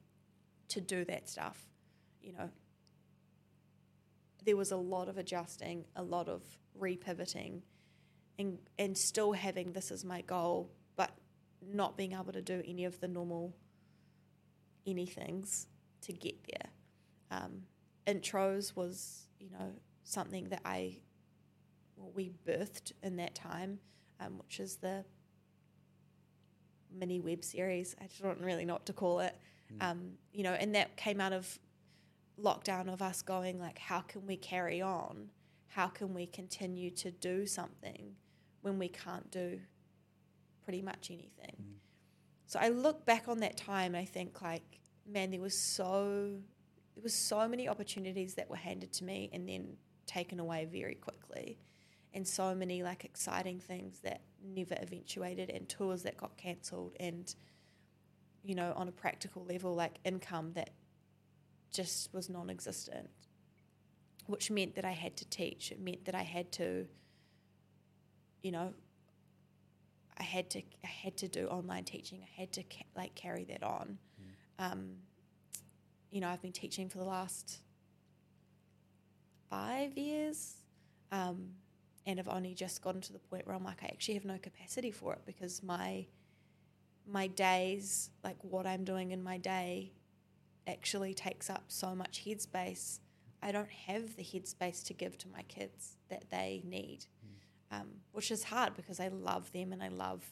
to 0.68 0.80
do 0.80 1.04
that 1.04 1.28
stuff. 1.28 1.66
You 2.22 2.32
know, 2.32 2.50
there 4.44 4.56
was 4.56 4.70
a 4.70 4.76
lot 4.76 5.08
of 5.08 5.18
adjusting, 5.18 5.84
a 5.96 6.02
lot 6.02 6.28
of 6.28 6.42
repivoting, 6.80 7.62
and 8.38 8.58
and 8.78 8.96
still 8.96 9.32
having 9.32 9.72
this 9.72 9.90
as 9.90 10.04
my 10.04 10.20
goal, 10.22 10.70
but 10.96 11.10
not 11.62 11.96
being 11.96 12.12
able 12.12 12.32
to 12.32 12.42
do 12.42 12.62
any 12.66 12.84
of 12.84 13.00
the 13.00 13.08
normal 13.08 13.54
anythings 14.86 15.66
to 16.02 16.12
get 16.12 16.36
there. 16.44 16.70
Um, 17.30 17.62
intros 18.06 18.76
was, 18.76 19.26
you 19.40 19.50
know, 19.50 19.72
something 20.04 20.48
that 20.50 20.62
I 20.64 20.98
well, 21.96 22.12
we 22.14 22.30
birthed 22.46 22.92
in 23.02 23.16
that 23.16 23.34
time, 23.34 23.80
um, 24.20 24.38
which 24.38 24.60
is 24.60 24.76
the 24.76 25.04
mini 26.92 27.20
web 27.20 27.44
series. 27.44 27.94
I 28.00 28.06
just 28.06 28.22
don't 28.22 28.40
really 28.40 28.64
know 28.64 28.74
what 28.74 28.86
to 28.86 28.92
call 28.92 29.20
it. 29.20 29.36
Um, 29.80 30.12
you 30.32 30.44
know, 30.44 30.52
and 30.52 30.74
that 30.74 30.96
came 30.96 31.20
out 31.20 31.32
of 31.32 31.58
lockdown 32.40 32.92
of 32.92 33.02
us 33.02 33.22
going 33.22 33.58
like, 33.58 33.78
how 33.78 34.00
can 34.00 34.26
we 34.26 34.36
carry 34.36 34.80
on? 34.80 35.28
How 35.68 35.88
can 35.88 36.14
we 36.14 36.26
continue 36.26 36.90
to 36.92 37.10
do 37.10 37.46
something 37.46 38.14
when 38.62 38.78
we 38.78 38.88
can't 38.88 39.30
do 39.30 39.60
pretty 40.64 40.82
much 40.82 41.10
anything? 41.10 41.56
Mm. 41.60 41.74
So 42.46 42.58
I 42.60 42.68
look 42.68 43.04
back 43.04 43.28
on 43.28 43.40
that 43.40 43.56
time 43.56 43.94
and 43.94 44.02
I 44.02 44.04
think 44.04 44.40
like, 44.40 44.80
man, 45.06 45.30
there 45.30 45.40
was 45.40 45.58
so 45.58 46.38
there 46.94 47.02
was 47.02 47.14
so 47.14 47.46
many 47.46 47.68
opportunities 47.68 48.34
that 48.34 48.48
were 48.48 48.56
handed 48.56 48.92
to 48.94 49.04
me 49.04 49.28
and 49.32 49.46
then 49.46 49.76
taken 50.06 50.40
away 50.40 50.66
very 50.70 50.94
quickly. 50.94 51.58
And 52.16 52.26
so 52.26 52.54
many 52.54 52.82
like 52.82 53.04
exciting 53.04 53.60
things 53.60 54.00
that 54.00 54.22
never 54.42 54.74
eventuated 54.80 55.50
and 55.50 55.68
tours 55.68 56.02
that 56.04 56.16
got 56.16 56.36
cancelled 56.36 56.96
and 56.98 57.34
you 58.46 58.54
know, 58.54 58.72
on 58.76 58.86
a 58.88 58.92
practical 58.92 59.44
level, 59.44 59.74
like 59.74 59.98
income 60.04 60.52
that 60.54 60.70
just 61.72 62.14
was 62.14 62.30
non 62.30 62.48
existent. 62.48 63.10
Which 64.26 64.50
meant 64.50 64.76
that 64.76 64.84
I 64.84 64.92
had 64.92 65.16
to 65.18 65.28
teach. 65.28 65.70
It 65.72 65.80
meant 65.80 66.04
that 66.06 66.14
I 66.14 66.22
had 66.22 66.50
to, 66.52 66.86
you 68.42 68.52
know, 68.52 68.72
I 70.18 70.22
had 70.22 70.48
to 70.50 70.62
I 70.84 70.86
had 70.86 71.16
to 71.18 71.28
do 71.28 71.46
online 71.46 71.84
teaching. 71.84 72.20
I 72.22 72.40
had 72.40 72.52
to 72.52 72.62
ca- 72.62 72.86
like 72.96 73.14
carry 73.14 73.44
that 73.44 73.62
on. 73.62 73.98
Um, 74.58 74.90
you 76.10 76.20
know, 76.20 76.28
I've 76.28 76.40
been 76.40 76.52
teaching 76.52 76.88
for 76.88 76.98
the 76.98 77.04
last 77.04 77.60
five 79.50 79.98
years, 79.98 80.54
um, 81.12 81.50
and 82.06 82.20
I've 82.20 82.28
only 82.28 82.54
just 82.54 82.82
gotten 82.82 83.00
to 83.02 83.12
the 83.12 83.18
point 83.18 83.46
where 83.46 83.56
I'm 83.56 83.64
like, 83.64 83.82
I 83.82 83.86
actually 83.86 84.14
have 84.14 84.24
no 84.24 84.38
capacity 84.38 84.92
for 84.92 85.12
it 85.12 85.20
because 85.26 85.62
my 85.62 86.06
my 87.08 87.28
days, 87.28 88.10
like 88.24 88.36
what 88.42 88.66
I'm 88.66 88.84
doing 88.84 89.12
in 89.12 89.22
my 89.22 89.38
day, 89.38 89.92
actually 90.66 91.14
takes 91.14 91.48
up 91.48 91.64
so 91.68 91.94
much 91.94 92.24
headspace. 92.24 92.98
I 93.42 93.52
don't 93.52 93.70
have 93.70 94.16
the 94.16 94.24
headspace 94.24 94.84
to 94.86 94.94
give 94.94 95.16
to 95.18 95.28
my 95.28 95.42
kids 95.42 95.98
that 96.08 96.24
they 96.30 96.62
need, 96.64 97.06
um, 97.70 97.86
which 98.12 98.32
is 98.32 98.42
hard 98.42 98.74
because 98.74 98.98
I 98.98 99.08
love 99.08 99.52
them 99.52 99.72
and 99.72 99.82
I 99.82 99.88
love 99.88 100.24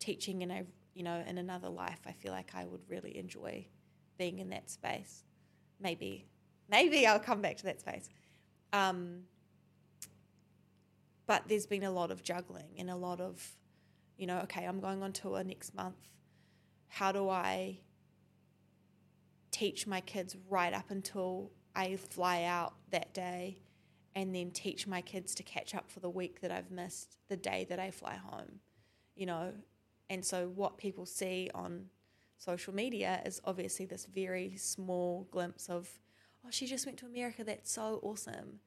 teaching. 0.00 0.42
And 0.42 0.52
I, 0.52 0.64
you 0.94 1.04
know, 1.04 1.22
in 1.24 1.38
another 1.38 1.68
life, 1.68 2.00
I 2.06 2.12
feel 2.12 2.32
like 2.32 2.50
I 2.54 2.64
would 2.64 2.82
really 2.88 3.16
enjoy 3.16 3.66
being 4.18 4.40
in 4.40 4.48
that 4.50 4.70
space. 4.70 5.22
Maybe, 5.80 6.26
maybe 6.68 7.06
I'll 7.06 7.20
come 7.20 7.40
back 7.40 7.58
to 7.58 7.64
that 7.64 7.80
space. 7.80 8.08
Um, 8.72 9.20
but 11.28 11.46
there's 11.46 11.66
been 11.66 11.84
a 11.84 11.90
lot 11.90 12.10
of 12.10 12.22
juggling 12.22 12.72
and 12.78 12.88
a 12.88 12.96
lot 12.96 13.20
of, 13.20 13.46
you 14.16 14.26
know, 14.26 14.38
okay, 14.38 14.64
I'm 14.64 14.80
going 14.80 15.02
on 15.02 15.12
tour 15.12 15.44
next 15.44 15.74
month. 15.74 16.08
How 16.88 17.12
do 17.12 17.28
I 17.28 17.80
teach 19.50 19.86
my 19.86 20.00
kids 20.00 20.34
right 20.48 20.72
up 20.72 20.90
until 20.90 21.52
I 21.76 21.96
fly 21.96 22.44
out 22.44 22.76
that 22.92 23.12
day 23.12 23.58
and 24.14 24.34
then 24.34 24.50
teach 24.52 24.86
my 24.86 25.02
kids 25.02 25.34
to 25.34 25.42
catch 25.42 25.74
up 25.74 25.90
for 25.90 26.00
the 26.00 26.08
week 26.08 26.40
that 26.40 26.50
I've 26.50 26.70
missed 26.70 27.18
the 27.28 27.36
day 27.36 27.66
that 27.68 27.78
I 27.78 27.90
fly 27.90 28.14
home, 28.14 28.60
you 29.14 29.26
know? 29.26 29.52
And 30.08 30.24
so 30.24 30.50
what 30.54 30.78
people 30.78 31.04
see 31.04 31.50
on 31.54 31.90
social 32.38 32.74
media 32.74 33.20
is 33.26 33.38
obviously 33.44 33.84
this 33.84 34.06
very 34.06 34.56
small 34.56 35.28
glimpse 35.30 35.68
of, 35.68 35.90
oh, 36.42 36.48
she 36.50 36.66
just 36.66 36.86
went 36.86 36.96
to 37.00 37.06
America. 37.06 37.44
That's 37.44 37.70
so 37.70 38.00
awesome. 38.02 38.60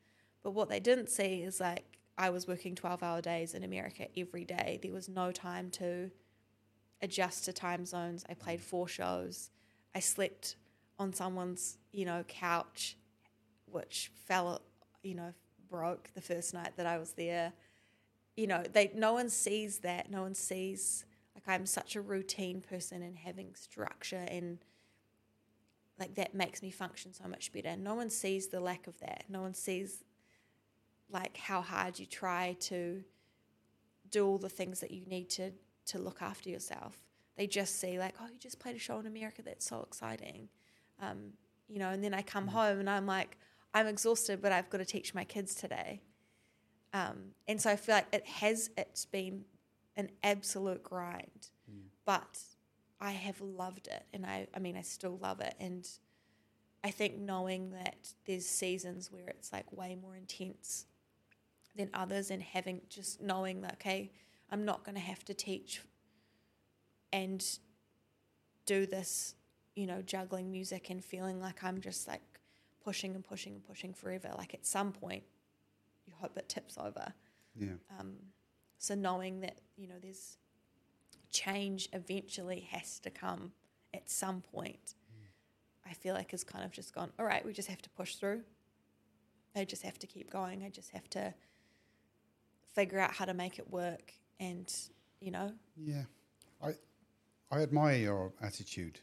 But 0.44 0.52
what 0.52 0.70
they 0.70 0.80
didn't 0.80 1.10
see 1.10 1.42
is 1.42 1.60
like, 1.60 1.98
I 2.18 2.30
was 2.30 2.48
working 2.48 2.76
12 2.76 3.04
hour 3.04 3.22
days 3.22 3.54
in 3.54 3.64
America 3.64 4.08
every 4.18 4.46
day. 4.46 4.80
There 4.82 4.92
was 4.92 5.10
no 5.10 5.32
time 5.32 5.70
to 5.72 6.12
adjust 7.02 7.46
to 7.46 7.54
time 7.54 7.86
zones. 7.86 8.24
I 8.30 8.34
played 8.34 8.62
four 8.62 8.88
shows. 8.88 9.50
I 9.96 10.00
slept 10.00 10.56
on 11.00 11.14
someone's, 11.14 11.78
you 11.92 12.06
know, 12.06 12.24
couch, 12.28 12.98
which 13.66 14.12
fell, 14.28 14.62
you 15.02 15.16
know, 15.16 15.34
broke 15.70 16.12
the 16.14 16.22
first 16.22 16.54
night 16.54 16.74
that 16.78 16.86
I 16.86 16.98
was 16.98 17.14
there. 17.14 17.54
You 18.38 18.48
know, 18.48 18.64
they 18.72 18.92
no 18.94 19.14
one 19.14 19.30
sees 19.30 19.80
that. 19.80 20.12
No 20.12 20.22
one 20.22 20.36
sees 20.36 21.06
like 21.34 21.48
I'm 21.48 21.66
such 21.66 21.96
a 21.96 22.02
routine 22.02 22.62
person 22.62 23.02
and 23.02 23.18
having 23.18 23.56
structure 23.56 24.26
and 24.28 24.60
like 26.00 26.16
that 26.16 26.34
makes 26.34 26.62
me 26.62 26.72
function 26.72 27.14
so 27.14 27.28
much 27.28 27.52
better. 27.52 27.76
No 27.76 27.96
one 27.96 28.10
sees 28.10 28.48
the 28.48 28.60
lack 28.60 28.88
of 28.88 29.00
that. 29.00 29.26
No 29.30 29.42
one 29.42 29.54
sees 29.54 30.04
like 31.12 31.38
how 31.38 31.62
hard 31.62 32.00
you 32.00 32.06
try 32.06 32.56
to 32.62 33.04
do 34.10 34.28
all 34.28 34.38
the 34.38 34.50
things 34.50 34.80
that 34.82 34.92
you 34.92 35.04
need 35.06 35.30
to 35.32 35.52
to 35.88 35.98
look 35.98 36.22
after 36.22 36.50
yourself. 36.50 36.98
They 37.38 37.48
just 37.48 37.80
see 37.80 37.98
like, 37.98 38.16
oh, 38.22 38.28
you 38.32 38.38
just 38.38 38.60
played 38.60 38.76
a 38.76 38.80
show 38.80 39.00
in 39.00 39.08
America. 39.08 39.42
That's 39.42 39.66
so 39.66 39.82
exciting, 39.82 40.50
um, 41.02 41.34
you 41.68 41.80
know. 41.80 41.90
And 41.90 42.04
then 42.04 42.14
I 42.14 42.22
come 42.22 42.48
home 42.48 42.80
and 42.80 42.90
I'm 42.90 43.06
like, 43.06 43.38
I'm 43.74 43.88
exhausted, 43.88 44.42
but 44.42 44.52
I've 44.52 44.70
got 44.70 44.80
to 44.80 44.86
teach 44.86 45.16
my 45.16 45.24
kids 45.24 45.56
today. 45.56 46.02
Um, 46.94 47.32
and 47.48 47.62
so 47.62 47.72
I 47.72 47.78
feel 47.78 47.96
like 47.96 48.08
it 48.12 48.28
has 48.28 48.70
it's 48.78 49.06
been 49.06 49.46
an 49.96 50.10
absolute 50.24 50.84
grind, 50.84 51.50
but 52.06 52.40
I 53.00 53.12
have 53.12 53.40
loved 53.40 53.88
it, 53.88 54.04
and 54.14 54.26
I 54.26 54.48
I 54.54 54.60
mean 54.60 54.76
I 54.76 54.82
still 54.82 55.18
love 55.22 55.40
it, 55.40 55.56
and 55.60 55.88
I 56.84 56.92
think 56.92 57.18
knowing 57.18 57.72
that 57.72 58.14
there's 58.26 58.46
seasons 58.46 59.12
where 59.12 59.28
it's 59.28 59.54
like 59.54 59.72
way 59.72 59.98
more 60.00 60.16
intense 60.16 60.86
than 61.76 61.90
others 61.94 62.32
and 62.32 62.42
having 62.42 62.82
just 62.90 63.22
knowing 63.22 63.62
that 63.62 63.74
okay 63.74 64.12
i'm 64.52 64.66
not 64.66 64.84
going 64.84 64.96
to 64.96 65.02
have 65.02 65.24
to 65.24 65.34
teach 65.34 65.82
and 67.14 67.60
do 68.66 68.86
this 68.86 69.36
you 69.76 69.88
know 69.88 70.02
juggling 70.02 70.52
music 70.52 70.90
and 70.90 71.04
feeling 71.04 71.40
like 71.40 71.64
i'm 71.64 71.80
just 71.80 72.08
like 72.08 72.22
pushing 72.84 73.16
and 73.16 73.24
pushing 73.24 73.54
and 73.54 73.64
pushing 73.64 73.94
forever. 73.94 74.32
Like 74.38 74.54
at 74.54 74.66
some 74.66 74.92
point 74.92 75.24
you 76.06 76.14
hope 76.20 76.38
it 76.38 76.50
tips 76.50 76.78
over. 76.78 77.14
Yeah. 77.56 77.74
um, 78.00 78.14
so 78.78 78.96
knowing 78.96 79.42
that 79.42 79.60
you 79.76 79.88
know 79.88 79.96
there's 80.02 80.38
change 81.32 81.90
eventually 81.94 82.68
has 82.72 82.98
to 83.00 83.10
come 83.10 83.52
at 83.94 84.10
some 84.10 84.42
point 84.42 84.96
i 85.86 85.94
feel 85.94 86.14
like 86.14 86.32
has 86.32 86.44
kind 86.46 86.64
of 86.64 86.72
just 86.72 86.94
gone 86.96 87.12
all 87.20 87.26
right 87.26 87.46
we 87.46 87.52
just 87.52 87.68
have 87.70 87.82
to 87.82 87.90
push 87.90 88.16
through. 88.16 88.42
I 89.54 89.66
just 89.66 89.84
have 89.84 90.00
to 90.00 90.08
keep 90.08 90.32
going. 90.32 90.64
I 90.64 90.70
just 90.70 90.92
have 90.92 91.10
to 91.10 91.34
figure 92.74 93.00
out 93.00 93.14
how 93.14 93.26
to 93.26 93.34
make 93.34 93.60
it 93.60 93.70
work 93.70 94.14
and 94.40 94.74
you 95.20 95.32
know 95.32 95.52
Yeah, 95.78 96.04
I 96.64 96.72
I 97.52 97.62
admire 97.62 97.98
your 97.98 98.34
attitude 98.42 99.00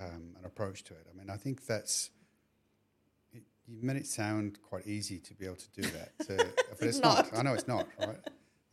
um, 0.00 0.34
and 0.36 0.46
approach 0.46 0.84
to 0.84 0.94
it. 0.94 1.06
I 1.12 1.16
mean, 1.18 1.28
I 1.30 1.36
think 1.36 1.66
that's 1.66 2.10
it, 3.32 3.42
you 3.66 3.82
made 3.82 3.96
it 3.96 4.06
sound 4.06 4.58
quite 4.62 4.86
easy 4.86 5.18
to 5.18 5.34
be 5.34 5.44
able 5.44 5.56
to 5.56 5.70
do 5.82 5.82
that, 5.82 6.18
to, 6.26 6.36
but 6.78 6.88
it's 6.88 7.00
not. 7.00 7.32
not. 7.32 7.38
I 7.38 7.42
know 7.42 7.54
it's 7.54 7.68
not, 7.68 7.88
right? 7.98 8.18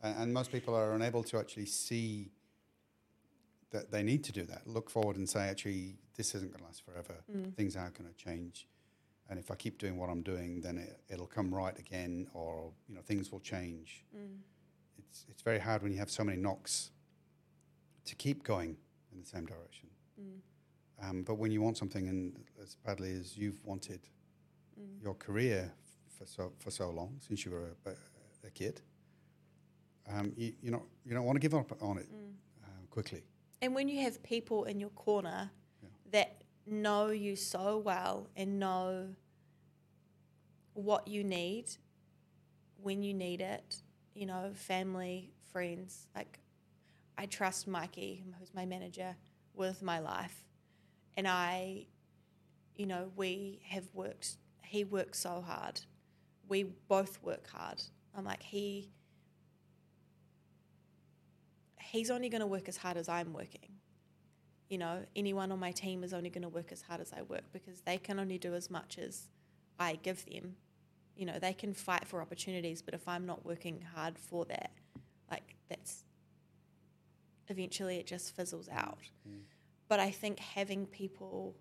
And, 0.02 0.22
and 0.22 0.32
most 0.32 0.52
people 0.52 0.74
are 0.74 0.92
unable 0.92 1.22
to 1.24 1.38
actually 1.38 1.66
see 1.66 2.30
that 3.70 3.90
they 3.90 4.02
need 4.02 4.24
to 4.24 4.32
do 4.32 4.44
that. 4.44 4.66
Look 4.66 4.88
forward 4.88 5.16
and 5.16 5.28
say, 5.28 5.48
actually, 5.48 5.96
this 6.16 6.34
isn't 6.34 6.50
going 6.52 6.60
to 6.60 6.64
last 6.64 6.84
forever. 6.84 7.14
Things 7.56 7.76
are 7.76 7.90
going 7.90 8.08
to 8.08 8.16
change, 8.16 8.66
and 9.28 9.38
if 9.38 9.50
I 9.50 9.54
keep 9.54 9.78
doing 9.78 9.96
what 9.98 10.08
I'm 10.08 10.22
doing, 10.22 10.60
then 10.60 10.78
it, 10.78 11.00
it'll 11.08 11.26
come 11.26 11.54
right 11.54 11.78
again, 11.78 12.28
or 12.34 12.72
you 12.88 12.94
know, 12.94 13.02
things 13.02 13.30
will 13.32 13.40
change. 13.40 14.04
It's 14.98 15.26
it's 15.28 15.42
very 15.42 15.58
hard 15.58 15.82
when 15.82 15.92
you 15.92 15.98
have 15.98 16.10
so 16.10 16.24
many 16.24 16.38
knocks 16.38 16.90
to 18.04 18.14
keep 18.14 18.42
going 18.42 18.76
in 19.12 19.20
the 19.20 19.26
same 19.26 19.46
direction. 19.46 19.88
Um, 21.00 21.22
but 21.22 21.34
when 21.34 21.52
you 21.52 21.62
want 21.62 21.76
something, 21.76 22.08
and 22.08 22.34
as 22.60 22.74
badly 22.74 23.12
as 23.12 23.36
you've 23.38 23.64
wanted 23.64 24.00
your 25.02 25.14
career 25.14 25.72
for 26.18 26.26
so 26.26 26.52
for 26.58 26.70
so 26.70 26.90
long 26.90 27.16
since 27.20 27.44
you 27.44 27.52
were 27.52 27.76
a, 27.86 27.90
a 28.46 28.50
kid, 28.50 28.80
um, 30.10 30.32
you 30.36 30.52
you 30.62 30.70
not 30.70 30.82
you 31.04 31.14
don't 31.14 31.24
want 31.24 31.36
to 31.36 31.40
give 31.40 31.54
up 31.54 31.70
on 31.82 31.98
it 31.98 32.08
uh, 32.64 32.68
quickly. 32.90 33.22
and 33.62 33.74
when 33.74 33.88
you 33.88 34.00
have 34.02 34.20
people 34.22 34.64
in 34.64 34.80
your 34.80 34.90
corner 34.90 35.50
Yeah. 35.82 35.88
that 36.12 36.37
know 36.70 37.08
you 37.08 37.36
so 37.36 37.78
well 37.78 38.28
and 38.36 38.58
know 38.58 39.08
what 40.74 41.08
you 41.08 41.24
need 41.24 41.66
when 42.80 43.02
you 43.02 43.12
need 43.12 43.40
it 43.40 43.82
you 44.14 44.26
know 44.26 44.50
family 44.54 45.30
friends 45.52 46.06
like 46.14 46.38
i 47.16 47.26
trust 47.26 47.66
mikey 47.66 48.22
who's 48.38 48.54
my 48.54 48.64
manager 48.64 49.16
with 49.58 49.82
my 49.82 49.98
life. 49.98 50.44
And 51.16 51.26
i 51.26 51.86
you 52.76 52.86
know 52.86 53.10
we 53.16 53.60
have 53.68 53.84
worked 53.92 54.36
he 54.64 54.84
works 54.84 55.18
so 55.18 55.40
hard. 55.46 55.80
We 56.48 56.64
both 56.88 57.22
work 57.22 57.48
hard. 57.48 57.82
I'm 58.14 58.24
like 58.24 58.42
he 58.42 58.90
he's 61.80 62.10
only 62.10 62.28
going 62.28 62.42
to 62.42 62.46
work 62.46 62.68
as 62.68 62.76
hard 62.76 62.96
as 62.98 63.08
I'm 63.08 63.32
working. 63.32 63.77
You 64.68 64.78
know, 64.78 65.04
anyone 65.16 65.50
on 65.50 65.58
my 65.58 65.72
team 65.72 66.04
is 66.04 66.12
only 66.12 66.30
going 66.30 66.42
to 66.42 66.48
work 66.48 66.72
as 66.72 66.82
hard 66.82 67.00
as 67.00 67.12
I 67.12 67.22
work 67.22 67.44
because 67.52 67.80
they 67.80 67.96
can 67.96 68.18
only 68.18 68.38
do 68.38 68.54
as 68.54 68.70
much 68.70 68.98
as 68.98 69.28
I 69.78 69.98
give 70.02 70.24
them. 70.26 70.56
You 71.16 71.26
know, 71.26 71.38
they 71.38 71.52
can 71.52 71.72
fight 71.72 72.06
for 72.06 72.20
opportunities, 72.20 72.82
but 72.82 72.94
if 72.94 73.08
I'm 73.08 73.26
not 73.26 73.44
working 73.44 73.82
hard 73.94 74.18
for 74.18 74.44
that, 74.46 74.70
like 75.30 75.56
that's 75.68 76.04
eventually 77.48 77.96
it 77.96 78.06
just 78.06 78.36
fizzles 78.36 78.68
out. 78.68 78.98
Mm. 79.28 79.40
But 79.88 80.00
I 80.00 80.10
think 80.10 80.38
having 80.38 80.86
people 80.86 81.56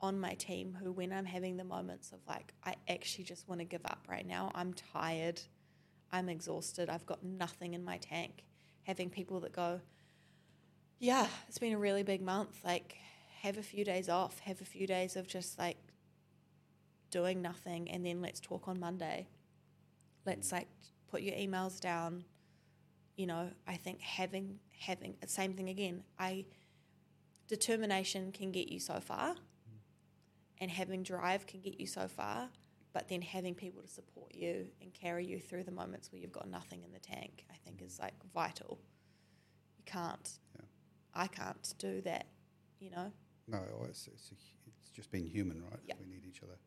on 0.00 0.18
my 0.20 0.34
team 0.34 0.76
who, 0.82 0.92
when 0.92 1.12
I'm 1.12 1.24
having 1.24 1.56
the 1.56 1.64
moments 1.64 2.12
of 2.12 2.18
like, 2.28 2.52
I 2.64 2.74
actually 2.88 3.24
just 3.24 3.48
want 3.48 3.60
to 3.60 3.64
give 3.64 3.84
up 3.86 4.00
right 4.08 4.26
now, 4.26 4.50
I'm 4.54 4.74
tired, 4.74 5.40
I'm 6.12 6.28
exhausted, 6.28 6.90
I've 6.90 7.06
got 7.06 7.24
nothing 7.24 7.74
in 7.74 7.84
my 7.84 7.98
tank, 7.98 8.44
having 8.82 9.10
people 9.10 9.40
that 9.40 9.52
go, 9.52 9.80
Yeah, 10.98 11.26
it's 11.48 11.58
been 11.58 11.74
a 11.74 11.78
really 11.78 12.02
big 12.02 12.22
month. 12.22 12.60
Like, 12.64 12.96
have 13.42 13.58
a 13.58 13.62
few 13.62 13.84
days 13.84 14.08
off, 14.08 14.38
have 14.40 14.60
a 14.60 14.64
few 14.64 14.86
days 14.86 15.16
of 15.16 15.26
just 15.28 15.58
like 15.58 15.76
doing 17.10 17.42
nothing, 17.42 17.90
and 17.90 18.04
then 18.04 18.20
let's 18.22 18.40
talk 18.40 18.66
on 18.68 18.80
Monday. 18.80 19.28
Let's 20.24 20.52
like 20.52 20.68
put 21.08 21.22
your 21.22 21.34
emails 21.34 21.80
down. 21.80 22.24
You 23.16 23.26
know, 23.26 23.50
I 23.66 23.76
think 23.76 24.00
having 24.00 24.58
having 24.80 25.16
same 25.26 25.52
thing 25.54 25.68
again. 25.68 26.02
I 26.18 26.46
determination 27.46 28.32
can 28.32 28.50
get 28.50 28.68
you 28.68 28.80
so 28.80 28.98
far, 29.00 29.34
and 30.58 30.70
having 30.70 31.02
drive 31.02 31.46
can 31.46 31.60
get 31.60 31.78
you 31.78 31.86
so 31.86 32.08
far. 32.08 32.48
But 32.92 33.08
then 33.08 33.20
having 33.20 33.54
people 33.54 33.82
to 33.82 33.88
support 33.88 34.34
you 34.34 34.68
and 34.80 34.92
carry 34.94 35.26
you 35.26 35.38
through 35.38 35.64
the 35.64 35.70
moments 35.70 36.10
where 36.10 36.20
you've 36.20 36.32
got 36.32 36.48
nothing 36.48 36.82
in 36.82 36.92
the 36.92 36.98
tank, 36.98 37.44
I 37.50 37.56
think 37.62 37.82
is 37.82 37.98
like 38.00 38.14
vital. 38.34 38.78
You 39.76 39.84
can't. 39.84 40.38
Yeah. 40.58 40.65
I 41.16 41.26
can't 41.26 41.74
do 41.78 42.00
that. 42.02 42.26
You 42.78 42.90
know. 42.90 43.12
No, 43.48 43.60
it's, 43.88 44.08
it's, 44.08 44.30
a, 44.30 44.34
it's 44.66 44.90
just 44.90 45.10
being 45.10 45.26
human, 45.26 45.62
right? 45.62 45.78
Yeah. 45.86 45.94
We 46.00 46.06
need 46.06 46.24
each 46.28 46.42
other. 46.42 46.58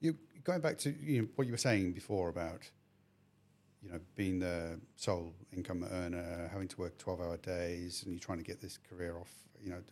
You 0.00 0.16
going 0.44 0.60
back 0.60 0.78
to 0.78 0.90
you 0.90 1.22
know, 1.22 1.28
what 1.34 1.46
you 1.46 1.52
were 1.52 1.58
saying 1.58 1.92
before 1.92 2.28
about 2.28 2.62
you 3.82 3.90
know 3.90 4.00
being 4.16 4.38
the 4.38 4.80
sole 4.96 5.34
income 5.54 5.84
earner, 5.90 6.48
having 6.52 6.68
to 6.68 6.76
work 6.78 6.98
twelve 6.98 7.20
hour 7.20 7.36
days, 7.36 8.02
and 8.04 8.12
you're 8.14 8.20
trying 8.20 8.38
to 8.38 8.44
get 8.44 8.60
this 8.60 8.78
career 8.78 9.18
off, 9.18 9.32
you 9.62 9.70
know, 9.70 9.82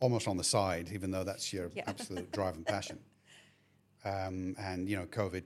almost 0.00 0.26
on 0.28 0.36
the 0.36 0.44
side, 0.44 0.90
even 0.92 1.10
though 1.10 1.24
that's 1.24 1.52
your 1.52 1.70
Yeah. 1.74 1.84
absolute 1.86 2.30
drive 2.32 2.56
and 2.56 2.66
passion. 2.66 2.98
Um, 4.02 4.56
and 4.58 4.88
you 4.88 4.96
know, 4.96 5.04
COVID 5.04 5.44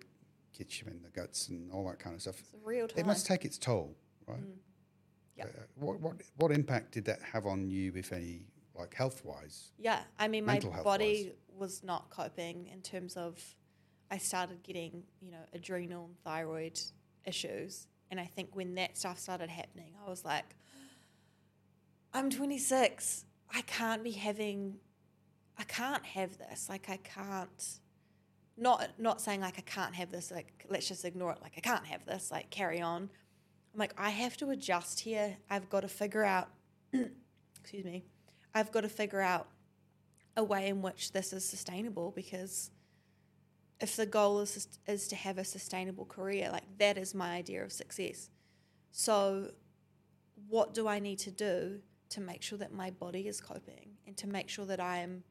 gets 0.57 0.81
you 0.81 0.87
in 0.87 1.03
the 1.03 1.09
guts 1.09 1.49
and 1.49 1.73
all 1.73 1.85
that 1.89 1.99
kind 1.99 2.15
of 2.15 2.23
stuff. 2.23 2.39
It's 2.39 2.55
a 2.55 2.57
real 2.65 2.87
time. 2.87 3.01
It 3.01 3.07
must 3.07 3.27
take 3.27 3.45
its 3.45 3.59
toll, 3.59 3.97
right? 4.29 4.39
Mm. 4.41 4.59
Yeah. 5.37 5.45
Uh, 5.45 5.49
what 5.77 6.01
what 6.01 6.15
what 6.37 6.53
impact 6.53 6.93
did 6.93 7.05
that 7.07 7.21
have 7.23 7.47
on 7.47 7.69
you, 7.69 7.93
if 7.97 8.13
any, 8.13 8.47
like 8.77 8.95
health 8.95 9.25
wise? 9.25 9.73
Yeah, 9.79 10.01
I 10.19 10.29
mean, 10.29 10.45
my 10.45 10.61
body 10.83 11.33
was 11.57 11.83
not 11.83 12.11
coping 12.11 12.69
in 12.73 12.83
terms 12.83 13.17
of. 13.17 13.41
I 14.11 14.19
started 14.19 14.63
getting, 14.63 15.03
you 15.21 15.33
know, 15.33 15.45
adrenal 15.55 16.05
and 16.05 16.19
thyroid 16.23 16.79
issues, 17.25 17.89
and 18.11 18.21
I 18.21 18.27
think 18.27 18.51
when 18.55 18.75
that 18.75 18.97
stuff 18.97 19.19
started 19.19 19.49
happening, 19.49 19.95
I 20.07 20.09
was 20.09 20.25
like, 20.25 20.45
"I'm 22.13 22.31
26. 22.31 23.25
I 23.53 23.63
can't 23.63 24.05
be 24.05 24.13
having. 24.13 24.77
I 25.59 25.65
can't 25.65 26.05
have 26.05 26.37
this. 26.39 26.69
Like, 26.69 26.91
I 26.91 26.99
can't. 26.99 27.81
Not 28.57 28.91
not 28.99 29.21
saying 29.21 29.41
like 29.41 29.59
I 29.59 29.63
can't 29.63 29.95
have 29.97 30.13
this. 30.13 30.31
Like, 30.31 30.65
let's 30.69 30.87
just 30.87 31.05
ignore 31.05 31.33
it. 31.33 31.39
Like, 31.43 31.55
I 31.57 31.61
can't 31.61 31.87
have 31.87 32.05
this. 32.05 32.31
Like, 32.31 32.51
carry 32.51 32.81
on. 32.81 33.11
I'm 33.75 33.81
like, 33.81 33.95
I 33.99 34.11
have 34.11 34.37
to 34.37 34.51
adjust 34.51 35.01
here. 35.01 35.37
I've 35.51 35.69
got 35.69 35.81
to 35.81 35.89
figure 35.89 36.25
out. 36.25 36.49
excuse 37.61 37.85
me. 37.85 38.05
I've 38.55 38.71
got 38.71 38.83
to 38.83 38.89
figure 38.89 39.21
out 39.21 39.49
a 40.37 40.45
way 40.45 40.69
in 40.69 40.81
which 40.81 41.11
this 41.11 41.33
is 41.33 41.45
sustainable 41.45 42.13
because 42.15 42.71
if 43.81 43.97
the 43.97 44.07
goal 44.07 44.41
is 44.41 44.69
is 44.87 45.09
to 45.09 45.17
have 45.17 45.39
a 45.39 45.45
sustainable 45.45 46.05
career, 46.05 46.51
like 46.53 46.63
that 46.79 46.97
is 46.97 47.15
my 47.15 47.35
idea 47.35 47.65
of 47.65 47.73
success. 47.73 48.31
So, 48.93 49.51
what 50.49 50.73
do 50.73 50.87
I 50.87 51.01
need 51.01 51.19
to 51.21 51.33
do 51.33 51.81
to 52.11 52.21
make 52.21 52.43
sure 52.43 52.59
that 52.59 52.73
my 52.73 52.91
body 52.91 53.27
is 53.27 53.41
coping 53.41 53.97
and 54.07 54.17
to 54.19 54.29
make 54.29 54.49
sure 54.49 54.67
that 54.67 54.79
I 54.79 54.99
am 54.99 55.25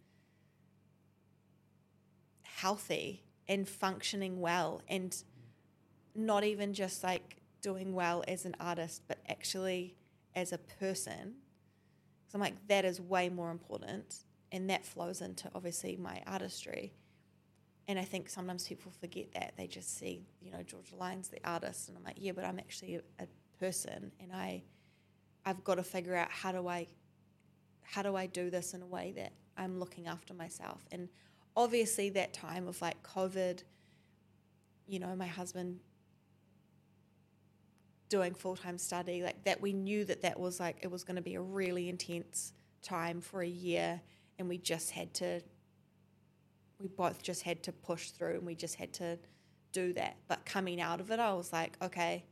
healthy 2.44 3.24
and 3.48 3.68
functioning 3.68 4.42
well 4.42 4.82
and 4.90 5.16
not 6.14 6.44
even 6.44 6.74
just 6.74 7.04
like 7.04 7.43
doing 7.64 7.94
well 7.94 8.24
as 8.28 8.46
an 8.46 8.56
artist, 8.60 9.02
but 9.08 9.18
actually 9.28 9.96
as 10.36 10.52
a 10.52 10.60
person. 10.60 11.34
So 12.28 12.36
I'm 12.36 12.42
like, 12.42 12.68
that 12.68 12.86
is 12.86 13.02
way 13.02 13.30
more 13.30 13.50
important. 13.50 14.26
And 14.52 14.70
that 14.70 14.86
flows 14.86 15.22
into 15.22 15.50
obviously 15.56 15.96
my 15.96 16.22
artistry. 16.28 16.94
And 17.88 17.98
I 17.98 18.04
think 18.04 18.30
sometimes 18.30 18.68
people 18.68 18.92
forget 18.92 19.32
that. 19.34 19.54
They 19.58 19.66
just 19.66 19.98
see, 19.98 20.28
you 20.42 20.52
know, 20.52 20.62
Georgia 20.62 20.96
Lines, 20.96 21.30
the 21.30 21.40
artist. 21.44 21.88
And 21.90 21.98
I'm 21.98 22.04
like, 22.04 22.18
yeah, 22.20 22.34
but 22.34 22.46
I'm 22.46 22.60
actually 22.60 22.96
a, 22.96 23.02
a 23.20 23.28
person. 23.60 24.12
And 24.20 24.32
I, 24.32 24.62
I've 25.46 25.64
got 25.64 25.76
to 25.76 25.84
figure 25.84 26.16
out 26.16 26.30
how 26.30 26.52
do 26.52 26.68
I, 26.68 26.88
how 27.82 28.04
do 28.04 28.16
I 28.16 28.28
do 28.28 28.50
this 28.50 28.74
in 28.74 28.82
a 28.82 28.86
way 28.86 29.14
that 29.16 29.34
I'm 29.58 29.80
looking 29.80 30.08
after 30.08 30.34
myself. 30.34 30.86
And 30.92 31.10
obviously 31.56 32.10
that 32.12 32.34
time 32.34 32.68
of 32.68 32.82
like 32.82 33.02
COVID, 33.04 33.64
you 34.88 35.00
know, 35.00 35.16
my 35.16 35.28
husband 35.28 35.80
doing 38.14 38.36
full 38.36 38.56
time 38.56 38.78
study, 38.78 39.24
like 39.24 39.44
that, 39.44 39.60
we 39.60 39.74
knew 39.74 40.06
that 40.06 40.22
that 40.22 40.40
was 40.40 40.60
like, 40.60 40.78
it 40.82 40.92
was 40.92 41.04
going 41.04 41.16
to 41.16 41.22
be 41.22 41.34
a 41.34 41.42
really 41.42 41.90
intense 41.90 42.54
time 42.84 43.20
for 43.20 43.42
a 43.42 43.48
year. 43.48 44.00
And 44.38 44.48
we 44.48 44.60
just 44.60 44.92
had 44.92 45.16
to, 45.16 45.42
we 46.80 46.90
both 46.90 47.24
just 47.24 47.42
had 47.42 47.64
to 47.64 47.72
push 47.72 48.12
through 48.12 48.36
and 48.36 48.46
we 48.46 48.54
just 48.54 48.76
had 48.76 48.94
to 48.94 49.18
do 49.72 49.94
that. 49.94 50.18
But 50.28 50.46
coming 50.46 50.80
out 50.80 51.02
of 51.02 51.10
it, 51.10 51.20
I 51.20 51.34
was 51.34 51.52
like, 51.52 51.76
okay, 51.82 52.24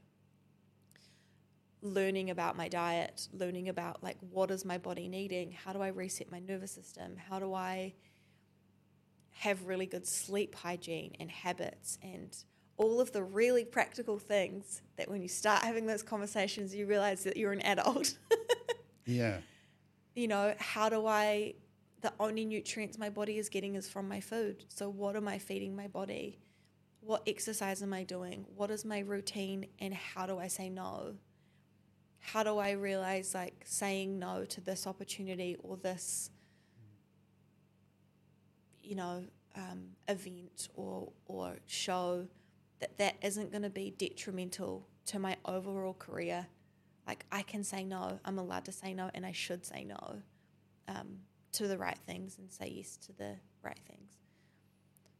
learning 1.82 2.30
about 2.30 2.56
my 2.56 2.68
diet, 2.68 3.28
learning 3.34 3.68
about 3.68 4.04
like 4.04 4.18
what 4.30 4.52
is 4.52 4.64
my 4.64 4.78
body 4.78 5.08
needing? 5.08 5.52
How 5.52 5.74
do 5.74 5.82
I 5.82 5.88
reset 5.88 6.32
my 6.32 6.42
nervous 6.42 6.74
system? 6.74 7.18
How 7.18 7.40
do 7.40 7.56
I 7.56 7.96
have 9.32 9.66
really 9.66 9.88
good 9.88 10.06
sleep 10.06 10.54
hygiene 10.54 11.16
and 11.20 11.32
habits 11.32 11.98
and 12.04 12.38
all 12.82 13.00
of 13.00 13.12
the 13.12 13.22
really 13.22 13.64
practical 13.64 14.18
things 14.18 14.82
that 14.98 15.08
when 15.08 15.22
you 15.22 15.28
start 15.28 15.64
having 15.64 15.86
those 15.86 16.02
conversations, 16.02 16.74
you 16.74 16.88
realize 16.88 17.24
that 17.24 17.38
you're 17.38 17.54
an 17.54 17.62
adult. 17.62 18.18
Yeah. 19.08 19.40
you 20.16 20.28
know, 20.28 20.54
how 20.60 20.88
do 20.88 21.06
I, 21.06 21.56
the 22.02 22.14
only 22.20 22.46
nutrients 22.46 22.98
my 22.98 23.10
body 23.10 23.40
is 23.40 23.50
getting 23.50 23.76
is 23.76 23.90
from 23.90 24.08
my 24.08 24.22
food. 24.22 24.64
So, 24.70 24.90
what 24.90 25.16
am 25.16 25.28
I 25.28 25.38
feeding 25.40 25.76
my 25.76 25.88
body? 25.88 26.40
What 27.02 27.24
exercise 27.28 27.82
am 27.82 27.94
I 27.94 28.04
doing? 28.04 28.46
What 28.56 28.72
is 28.72 28.86
my 28.86 29.00
routine? 29.00 29.66
And 29.80 29.94
how 29.94 30.28
do 30.28 30.38
I 30.38 30.48
say 30.48 30.70
no? 30.70 31.16
How 32.20 32.44
do 32.44 32.60
I 32.60 32.72
realize 32.72 33.34
like 33.34 33.64
saying 33.66 34.20
no 34.20 34.46
to 34.46 34.62
this 34.62 34.86
opportunity 34.86 35.58
or 35.62 35.78
this, 35.78 36.30
you 38.84 38.96
know, 38.96 39.24
um, 39.56 39.88
event 40.08 40.70
or, 40.76 41.12
or 41.26 41.58
show 41.66 42.28
that 42.82 42.98
that 42.98 43.16
isn't 43.22 43.52
going 43.52 43.64
to 43.64 43.70
be 43.70 43.92
detrimental 43.98 44.88
to 45.08 45.20
my 45.20 45.38
overall 45.46 45.94
career? 45.94 46.48
Like, 47.08 47.26
I 47.32 47.42
can 47.42 47.64
say 47.64 47.84
no. 47.84 48.20
I'm 48.26 48.38
allowed 48.38 48.66
to 48.66 48.72
say 48.72 48.94
no, 48.94 49.10
and 49.14 49.26
I 49.26 49.32
should 49.32 49.66
say 49.66 49.84
no 49.84 50.22
um, 50.88 51.20
to 51.54 51.68
the 51.68 51.78
right 51.78 51.98
things 52.06 52.38
and 52.38 52.52
say 52.52 52.74
yes 52.76 52.98
to 52.98 53.14
the 53.14 53.36
right 53.64 53.80
things. 53.88 54.18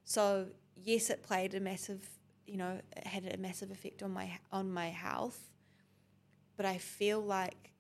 So, 0.04 0.48
yes, 0.76 1.10
it 1.10 1.24
played 1.24 1.54
a 1.54 1.60
massive, 1.60 2.08
you 2.46 2.58
know, 2.58 2.80
it 2.96 3.08
had 3.08 3.26
a 3.34 3.38
massive 3.38 3.72
effect 3.72 4.04
on 4.04 4.12
my 4.12 4.32
on 4.52 4.72
my 4.72 4.90
health. 4.90 5.40
But 6.58 6.66
I 6.66 6.78
feel 6.78 7.22
like 7.22 7.72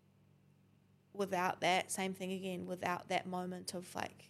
without 1.14 1.62
that, 1.62 1.92
same 1.92 2.14
thing 2.14 2.32
again, 2.32 2.66
without 2.66 3.10
that 3.10 3.28
moment 3.28 3.74
of 3.74 3.94
like 3.96 4.30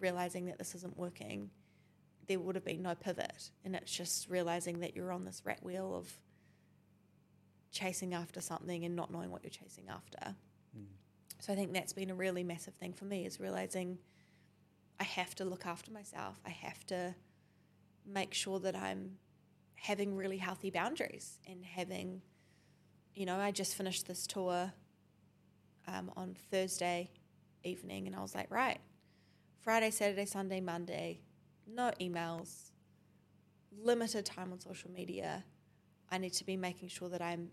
realizing 0.00 0.46
that 0.46 0.58
this 0.58 0.74
isn't 0.74 0.98
working, 0.98 1.50
there 2.26 2.38
would 2.38 2.54
have 2.54 2.64
been 2.64 2.82
no 2.82 2.94
pivot. 2.94 3.50
And 3.64 3.74
it's 3.74 3.92
just 3.92 4.28
realizing 4.28 4.80
that 4.80 4.94
you're 4.96 5.12
on 5.12 5.24
this 5.24 5.42
rat 5.44 5.62
wheel 5.62 5.94
of 5.94 6.12
chasing 7.70 8.14
after 8.14 8.40
something 8.40 8.84
and 8.84 8.94
not 8.94 9.10
knowing 9.10 9.30
what 9.30 9.42
you're 9.42 9.50
chasing 9.50 9.88
after. 9.88 10.34
So 11.40 11.52
I 11.52 11.56
think 11.56 11.74
that's 11.74 11.92
been 11.92 12.08
a 12.08 12.14
really 12.14 12.42
massive 12.42 12.72
thing 12.74 12.94
for 12.94 13.04
me 13.04 13.26
is 13.26 13.38
realizing 13.38 13.98
I 14.98 15.04
have 15.04 15.34
to 15.34 15.44
look 15.44 15.66
after 15.66 15.90
myself. 15.90 16.40
I 16.46 16.48
have 16.48 16.86
to 16.86 17.14
make 18.06 18.32
sure 18.32 18.58
that 18.60 18.74
I'm 18.74 19.18
having 19.74 20.16
really 20.16 20.38
healthy 20.38 20.70
boundaries 20.70 21.38
and 21.46 21.62
having, 21.62 22.22
you 23.14 23.26
know, 23.26 23.36
I 23.36 23.50
just 23.50 23.74
finished 23.74 24.06
this 24.06 24.26
tour 24.26 24.72
um, 25.86 26.10
on 26.16 26.34
Thursday 26.50 27.10
evening 27.62 28.06
and 28.06 28.16
I 28.16 28.22
was 28.22 28.34
like, 28.34 28.50
right, 28.50 28.80
Friday, 29.60 29.90
Saturday, 29.90 30.24
Sunday, 30.24 30.62
Monday, 30.62 31.20
no 31.66 31.90
emails, 32.00 32.70
limited 33.82 34.24
time 34.24 34.52
on 34.52 34.60
social 34.60 34.90
media. 34.90 35.44
I 36.10 36.18
need 36.18 36.32
to 36.34 36.44
be 36.44 36.56
making 36.56 36.88
sure 36.88 37.08
that 37.08 37.22
I'm 37.22 37.50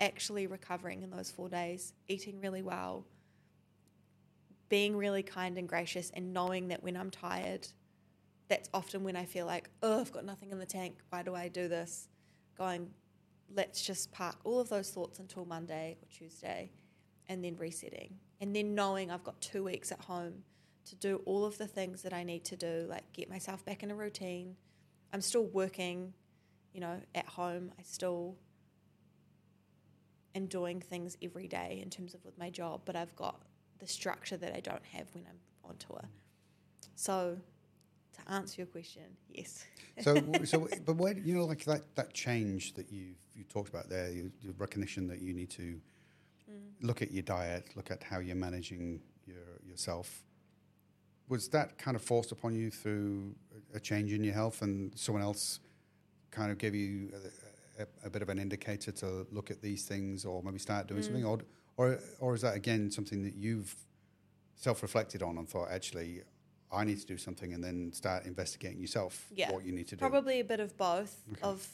actually 0.00 0.46
recovering 0.46 1.02
in 1.02 1.10
those 1.10 1.30
four 1.30 1.48
days, 1.48 1.92
eating 2.08 2.40
really 2.40 2.62
well, 2.62 3.06
being 4.68 4.96
really 4.96 5.22
kind 5.22 5.58
and 5.58 5.68
gracious, 5.68 6.10
and 6.14 6.32
knowing 6.32 6.68
that 6.68 6.82
when 6.82 6.96
I'm 6.96 7.10
tired, 7.10 7.66
that's 8.48 8.68
often 8.74 9.04
when 9.04 9.16
I 9.16 9.24
feel 9.24 9.46
like, 9.46 9.70
oh, 9.82 10.00
I've 10.00 10.12
got 10.12 10.24
nothing 10.24 10.50
in 10.50 10.58
the 10.58 10.66
tank. 10.66 10.98
Why 11.10 11.22
do 11.22 11.34
I 11.34 11.48
do 11.48 11.68
this? 11.68 12.08
Going, 12.56 12.90
let's 13.54 13.82
just 13.82 14.12
park 14.12 14.36
all 14.44 14.60
of 14.60 14.68
those 14.68 14.90
thoughts 14.90 15.18
until 15.18 15.44
Monday 15.44 15.96
or 16.02 16.06
Tuesday 16.08 16.70
and 17.28 17.44
then 17.44 17.56
resetting. 17.56 18.16
And 18.40 18.54
then 18.54 18.74
knowing 18.74 19.10
I've 19.10 19.24
got 19.24 19.40
two 19.40 19.64
weeks 19.64 19.90
at 19.92 20.00
home 20.00 20.42
to 20.86 20.94
do 20.96 21.20
all 21.24 21.44
of 21.44 21.58
the 21.58 21.66
things 21.66 22.02
that 22.02 22.12
I 22.12 22.22
need 22.22 22.44
to 22.46 22.56
do, 22.56 22.86
like 22.88 23.12
get 23.12 23.28
myself 23.28 23.64
back 23.64 23.82
in 23.82 23.90
a 23.90 23.94
routine. 23.94 24.56
I'm 25.12 25.20
still 25.20 25.44
working, 25.46 26.12
you 26.72 26.80
know, 26.80 27.00
at 27.14 27.26
home. 27.26 27.72
I 27.78 27.82
still 27.82 28.36
am 30.34 30.46
doing 30.46 30.80
things 30.80 31.16
every 31.22 31.48
day 31.48 31.80
in 31.82 31.90
terms 31.90 32.14
of 32.14 32.24
with 32.24 32.38
my 32.38 32.50
job, 32.50 32.82
but 32.84 32.96
I've 32.96 33.14
got 33.16 33.40
the 33.78 33.86
structure 33.86 34.36
that 34.36 34.54
I 34.54 34.60
don't 34.60 34.84
have 34.92 35.06
when 35.14 35.24
I'm 35.28 35.38
on 35.68 35.76
tour. 35.76 36.04
So, 36.94 37.36
to 38.14 38.32
answer 38.32 38.62
your 38.62 38.66
question, 38.66 39.02
yes. 39.28 39.64
so, 40.00 40.22
so, 40.44 40.68
but 40.84 40.96
where 40.96 41.14
you 41.16 41.34
know, 41.34 41.44
like 41.44 41.64
that 41.64 41.94
that 41.96 42.14
change 42.14 42.74
that 42.74 42.90
you 42.92 43.14
you 43.34 43.44
talked 43.44 43.68
about 43.68 43.88
there, 43.88 44.10
you, 44.10 44.30
your 44.40 44.54
recognition 44.58 45.06
that 45.08 45.20
you 45.20 45.32
need 45.34 45.50
to 45.50 45.80
Mm. 46.48 46.86
look 46.86 47.02
at 47.02 47.10
your 47.10 47.24
diet, 47.24 47.66
look 47.74 47.90
at 47.90 48.04
how 48.04 48.20
you're 48.20 48.36
managing 48.36 49.00
your 49.26 49.36
yourself. 49.64 50.22
Was 51.28 51.48
that 51.48 51.76
kind 51.76 51.96
of 51.96 52.02
forced 52.02 52.30
upon 52.32 52.54
you 52.54 52.70
through 52.70 53.34
a, 53.74 53.80
change 53.80 54.12
in 54.12 54.22
your 54.22 54.34
health, 54.34 54.62
and 54.62 54.96
someone 54.96 55.22
else 55.22 55.60
kind 56.30 56.52
of 56.52 56.58
gave 56.58 56.74
you 56.74 57.10
a, 57.78 57.82
a, 57.82 57.86
a 58.06 58.10
bit 58.10 58.22
of 58.22 58.28
an 58.28 58.38
indicator 58.38 58.92
to 58.92 59.26
look 59.32 59.50
at 59.50 59.60
these 59.60 59.84
things, 59.84 60.24
or 60.24 60.42
maybe 60.42 60.58
start 60.58 60.86
doing 60.86 61.00
Mm. 61.00 61.04
something, 61.04 61.24
or 61.24 61.38
or 61.76 61.98
or 62.20 62.34
is 62.34 62.42
that 62.42 62.54
again 62.54 62.90
something 62.90 63.22
that 63.24 63.34
you've 63.34 63.74
self-reflected 64.54 65.22
on 65.22 65.36
and 65.38 65.48
thought 65.48 65.70
actually 65.70 66.22
I 66.72 66.84
need 66.84 66.98
to 67.00 67.06
do 67.06 67.18
something, 67.18 67.52
and 67.54 67.62
then 67.62 67.92
start 67.92 68.24
investigating 68.24 68.80
yourself 68.80 69.26
Yeah, 69.34 69.52
what 69.52 69.64
you 69.64 69.72
need 69.72 69.88
to 69.88 69.96
do. 69.96 70.00
Probably 70.08 70.40
a 70.40 70.44
bit 70.44 70.60
of 70.60 70.76
both 70.76 71.24
Okay. 71.32 71.42
of 71.42 71.68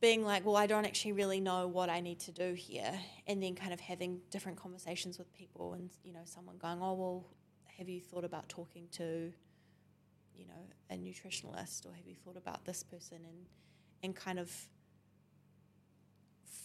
being 0.00 0.24
like, 0.24 0.46
well, 0.46 0.56
I 0.56 0.66
don't 0.66 0.86
actually 0.86 1.12
really 1.12 1.40
know 1.40 1.66
what 1.68 1.90
I 1.90 2.00
need 2.00 2.20
to 2.20 2.32
do 2.32 2.54
here, 2.54 2.98
and 3.26 3.42
then 3.42 3.54
kind 3.54 3.72
of 3.72 3.80
having 3.80 4.20
different 4.30 4.56
conversations 4.56 5.18
with 5.18 5.32
people, 5.34 5.74
and 5.74 5.90
you 6.04 6.12
know, 6.12 6.22
someone 6.24 6.56
going, 6.58 6.80
oh, 6.80 6.94
well, 6.94 7.26
have 7.80 7.88
you 7.88 8.00
thought 8.00 8.24
about 8.24 8.48
talking 8.48 8.86
to, 8.92 9.32
you 10.36 10.46
know, 10.46 10.68
a 10.90 10.94
nutritionalist, 10.94 11.84
or 11.84 11.92
have 11.92 12.06
you 12.06 12.14
thought 12.14 12.36
about 12.36 12.64
this 12.64 12.84
person, 12.84 13.18
and 13.26 13.46
and 14.04 14.14
kind 14.14 14.38
of 14.38 14.48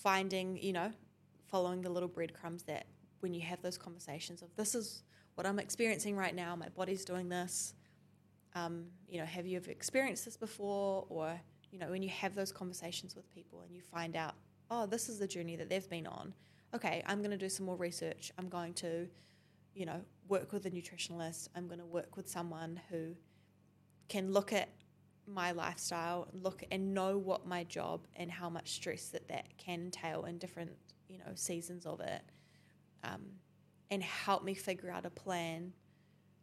finding, 0.04 0.62
you 0.62 0.74
know, 0.74 0.92
following 1.48 1.82
the 1.82 1.90
little 1.90 2.08
breadcrumbs 2.08 2.62
that 2.64 2.86
when 3.22 3.34
you 3.34 3.42
have 3.42 3.62
those 3.64 3.78
conversations 3.78 4.44
of 4.44 4.56
this 4.56 4.76
is 4.76 5.02
what 5.34 5.48
I'm 5.48 5.58
experiencing 5.58 6.16
right 6.16 6.36
now, 6.36 6.56
my 6.56 6.70
body's 6.70 7.04
doing 7.04 7.28
this 7.28 7.74
um, 8.56 8.86
you 9.08 9.20
know, 9.20 9.26
have 9.26 9.46
you 9.46 9.58
ever 9.58 9.70
experienced 9.70 10.26
this 10.26 10.38
before? 10.38 11.06
Or, 11.10 11.40
you 11.72 11.78
know, 11.78 11.90
when 11.90 12.02
you 12.02 12.10
have 12.10 12.34
those 12.34 12.52
conversations 12.52 13.16
with 13.16 13.30
people 13.30 13.62
and 13.62 13.76
you 13.76 13.82
find 13.82 14.16
out, 14.16 14.34
oh, 14.72 14.86
this 14.86 15.10
is 15.10 15.20
the 15.20 15.28
journey 15.28 15.56
that 15.58 15.70
they've 15.70 15.90
been 15.90 16.08
on. 16.08 16.34
Okay, 16.74 17.04
I'm 17.06 17.20
going 17.20 17.32
to 17.32 17.38
do 17.38 17.50
some 17.50 17.66
more 17.66 17.76
research. 17.76 18.32
I'm 18.40 18.50
going 18.50 18.74
to, 18.76 19.08
you 19.74 19.86
know, 19.86 20.02
work 20.28 20.52
with 20.52 20.66
a 20.66 20.72
nutritionalist. 20.72 21.50
I'm 21.56 21.68
going 21.68 21.80
to 21.80 21.86
work 21.86 22.18
with 22.18 22.28
someone 22.30 22.82
who 22.90 23.16
can 24.08 24.32
look 24.32 24.54
at 24.54 24.70
my 25.28 25.52
lifestyle, 25.52 26.28
look 26.34 26.64
and 26.72 26.94
know 26.94 27.18
what 27.18 27.48
my 27.48 27.64
job 27.64 28.08
and 28.16 28.32
how 28.32 28.50
much 28.50 28.72
stress 28.74 29.08
that 29.10 29.28
that 29.28 29.46
can 29.58 29.86
entail 29.86 30.26
in 30.26 30.38
different, 30.38 30.72
you 31.08 31.18
know, 31.18 31.32
seasons 31.36 31.86
of 31.86 32.00
it, 32.00 32.22
um, 33.04 33.22
and 33.90 34.04
help 34.04 34.44
me 34.44 34.54
figure 34.54 34.92
out 34.92 35.06
a 35.06 35.10
plan 35.10 35.74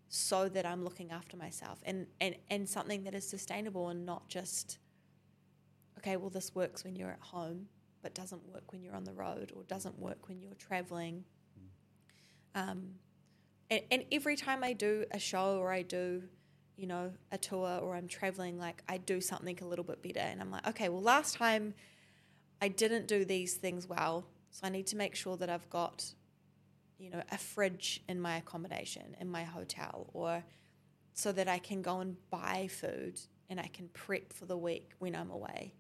so 0.09 0.49
that 0.49 0.67
I'm 0.67 0.85
looking 0.85 1.11
after 1.11 1.37
myself 1.37 1.79
and, 1.85 2.07
and, 2.21 2.37
and 2.51 2.69
something 2.69 3.05
that 3.05 3.15
is 3.15 3.27
sustainable 3.27 3.89
and 3.89 4.05
not 4.05 4.29
just, 4.29 4.79
okay, 5.99 6.17
well, 6.17 6.29
this 6.29 6.55
works 6.55 6.85
when 6.85 6.97
you're 6.97 7.11
at 7.11 7.21
home, 7.21 7.67
but 8.03 8.15
doesn't 8.15 8.45
work 8.47 8.73
when 8.73 8.83
you're 8.83 8.95
on 8.95 9.05
the 9.05 9.13
road 9.13 9.53
or 9.55 9.63
doesn't 9.63 9.99
work 9.99 10.29
when 10.29 10.41
you're 10.41 10.55
traveling. 10.55 11.25
Um, 12.55 12.91
and, 13.71 13.83
and 13.91 14.05
every 14.13 14.37
time 14.37 14.65
I 14.65 14.73
do 14.73 15.05
a 15.11 15.19
show 15.19 15.59
or 15.59 15.73
I 15.73 15.83
do, 15.83 16.23
you 16.77 16.87
know, 16.87 17.13
a 17.31 17.39
tour 17.39 17.79
or 17.83 17.95
I'm 17.95 18.09
traveling, 18.09 18.59
like 18.59 18.83
I 18.89 18.99
do 18.99 19.21
something 19.21 19.59
a 19.63 19.67
little 19.67 19.85
bit 19.85 20.03
better. 20.03 20.21
And 20.21 20.41
I'm 20.41 20.51
like, 20.51 20.67
okay, 20.69 20.89
well, 20.89 21.03
last 21.03 21.37
time 21.37 21.75
I 22.61 22.69
didn't 22.69 23.09
do 23.09 23.25
these 23.25 23.55
things 23.55 23.89
well. 23.89 24.25
So 24.51 24.67
I 24.67 24.69
need 24.69 24.87
to 24.89 24.97
make 24.97 25.15
sure 25.15 25.37
that 25.39 25.49
I've 25.49 25.69
got 25.71 26.15
you 27.03 27.11
know, 27.11 27.23
a 27.33 27.39
fridge 27.39 28.01
in 28.09 28.21
my 28.21 28.37
accommodation 28.37 29.17
in 29.21 29.29
my 29.29 29.43
hotel 29.43 30.07
or 30.15 30.45
so 31.15 31.33
that 31.33 31.49
I 31.49 31.59
can 31.59 31.83
go 31.83 31.99
and 31.99 32.17
buy 32.31 32.69
food 32.71 33.21
and 33.51 33.59
I 33.59 33.67
can 33.67 33.89
prep 33.89 34.33
for 34.33 34.47
the 34.47 34.57
week 34.57 34.93
when 35.01 35.17
I'm 35.17 35.31
away. 35.31 35.75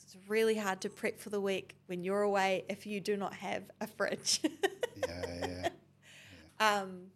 It's 0.00 0.16
really 0.28 0.56
hard 0.56 0.80
to 0.82 0.88
prep 0.88 1.18
for 1.18 1.30
the 1.30 1.40
week 1.40 1.74
when 1.86 2.04
you're 2.04 2.22
away 2.22 2.64
if 2.68 2.86
you 2.86 3.00
do 3.00 3.16
not 3.16 3.34
have 3.34 3.64
a 3.80 3.88
fridge. 3.88 4.40
yeah, 4.96 5.22
yeah. 5.40 5.68
Um, 6.62 7.06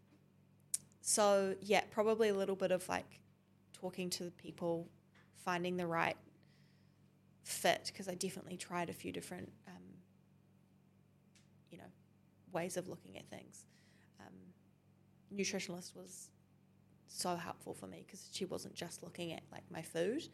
so, 1.00 1.54
yeah, 1.60 1.82
probably 1.92 2.30
a 2.30 2.34
little 2.34 2.56
bit 2.56 2.72
of 2.72 2.88
like 2.88 3.20
talking 3.72 4.10
to 4.10 4.24
the 4.24 4.32
people, 4.32 4.88
finding 5.44 5.76
the 5.76 5.86
right 5.86 6.16
fit 7.44 7.82
because 7.92 8.08
I 8.08 8.14
definitely 8.14 8.56
tried 8.56 8.90
a 8.90 8.92
few 8.92 9.12
different, 9.12 9.52
um, 9.68 9.82
you 11.70 11.78
know, 11.78 11.84
ways 12.52 12.76
of 12.76 12.88
looking 12.88 13.16
at 13.18 13.30
things. 13.30 13.66
Um, 14.18 14.34
nutritionalist 15.32 15.94
was 15.94 16.28
so 17.06 17.36
helpful 17.36 17.72
for 17.72 17.86
me 17.86 18.02
because 18.04 18.28
she 18.32 18.46
wasn't 18.46 18.74
just 18.74 19.04
looking 19.04 19.32
at 19.32 19.42
like 19.52 19.62
my 19.70 19.82
food, 19.82 20.28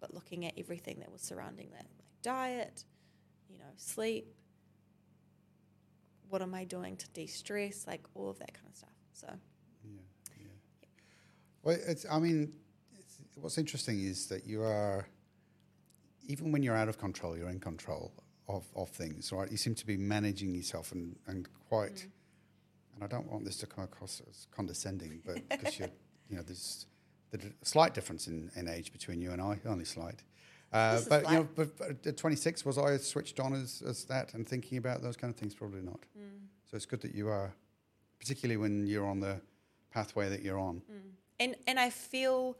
but 0.00 0.14
looking 0.14 0.46
at 0.46 0.54
everything 0.56 0.98
that 1.00 1.12
was 1.12 1.20
surrounding 1.20 1.68
that, 1.72 1.86
like 1.98 2.22
diet, 2.22 2.84
you 3.50 3.58
know, 3.58 3.64
sleep. 3.76 4.34
What 6.28 6.42
am 6.42 6.54
I 6.54 6.64
doing 6.64 6.96
to 6.96 7.08
de-stress? 7.10 7.86
Like 7.86 8.04
all 8.14 8.28
of 8.30 8.38
that 8.38 8.52
kind 8.52 8.66
of 8.68 8.76
stuff. 8.76 8.90
So 9.12 9.28
Yeah, 9.84 10.00
yeah. 10.38 10.46
Well, 11.62 11.78
it's. 11.86 12.06
I 12.10 12.18
mean, 12.18 12.52
it's, 12.98 13.18
what's 13.36 13.58
interesting 13.58 14.02
is 14.04 14.26
that 14.26 14.46
you 14.46 14.62
are, 14.62 15.06
even 16.26 16.52
when 16.52 16.62
you're 16.62 16.76
out 16.76 16.88
of 16.88 16.98
control, 16.98 17.36
you're 17.36 17.50
in 17.50 17.60
control 17.60 18.12
of, 18.48 18.64
of 18.74 18.90
things, 18.90 19.32
right? 19.32 19.50
You 19.50 19.56
seem 19.56 19.74
to 19.74 19.86
be 19.86 19.96
managing 19.96 20.54
yourself 20.54 20.92
and, 20.92 21.16
and 21.26 21.48
quite. 21.68 21.94
Mm-hmm. 21.94 22.08
And 22.94 23.04
I 23.04 23.08
don't 23.08 23.30
want 23.30 23.44
this 23.44 23.58
to 23.58 23.66
come 23.66 23.84
across 23.84 24.22
as 24.28 24.46
condescending, 24.50 25.20
but 25.24 25.46
because 25.50 25.78
you're, 25.78 25.90
you 26.30 26.36
know, 26.36 26.42
there's 26.42 26.86
the 27.30 27.38
d- 27.38 27.52
slight 27.62 27.92
difference 27.92 28.26
in, 28.26 28.50
in 28.56 28.68
age 28.68 28.90
between 28.90 29.20
you 29.20 29.32
and 29.32 29.42
I, 29.42 29.58
only 29.66 29.84
slight. 29.84 30.22
Uh, 30.76 31.00
but 31.08 31.24
you 31.30 31.36
know, 31.36 31.48
slight. 31.54 31.70
but 31.78 32.06
at 32.06 32.16
26, 32.16 32.64
was 32.64 32.76
I 32.76 32.96
switched 32.98 33.40
on 33.40 33.54
as, 33.54 33.82
as 33.86 34.04
that 34.04 34.34
and 34.34 34.46
thinking 34.46 34.78
about 34.78 35.02
those 35.02 35.16
kind 35.16 35.32
of 35.32 35.38
things? 35.38 35.54
Probably 35.54 35.80
not. 35.80 36.00
So 36.70 36.76
it's 36.76 36.86
good 36.86 37.00
that 37.00 37.14
you 37.14 37.28
are, 37.28 37.54
particularly 38.18 38.56
when 38.56 38.86
you're 38.86 39.06
on 39.06 39.20
the 39.20 39.40
pathway 39.90 40.28
that 40.28 40.42
you're 40.42 40.58
on. 40.58 40.82
and 41.40 41.56
and 41.66 41.78
I 41.78 41.90
feel 41.90 42.58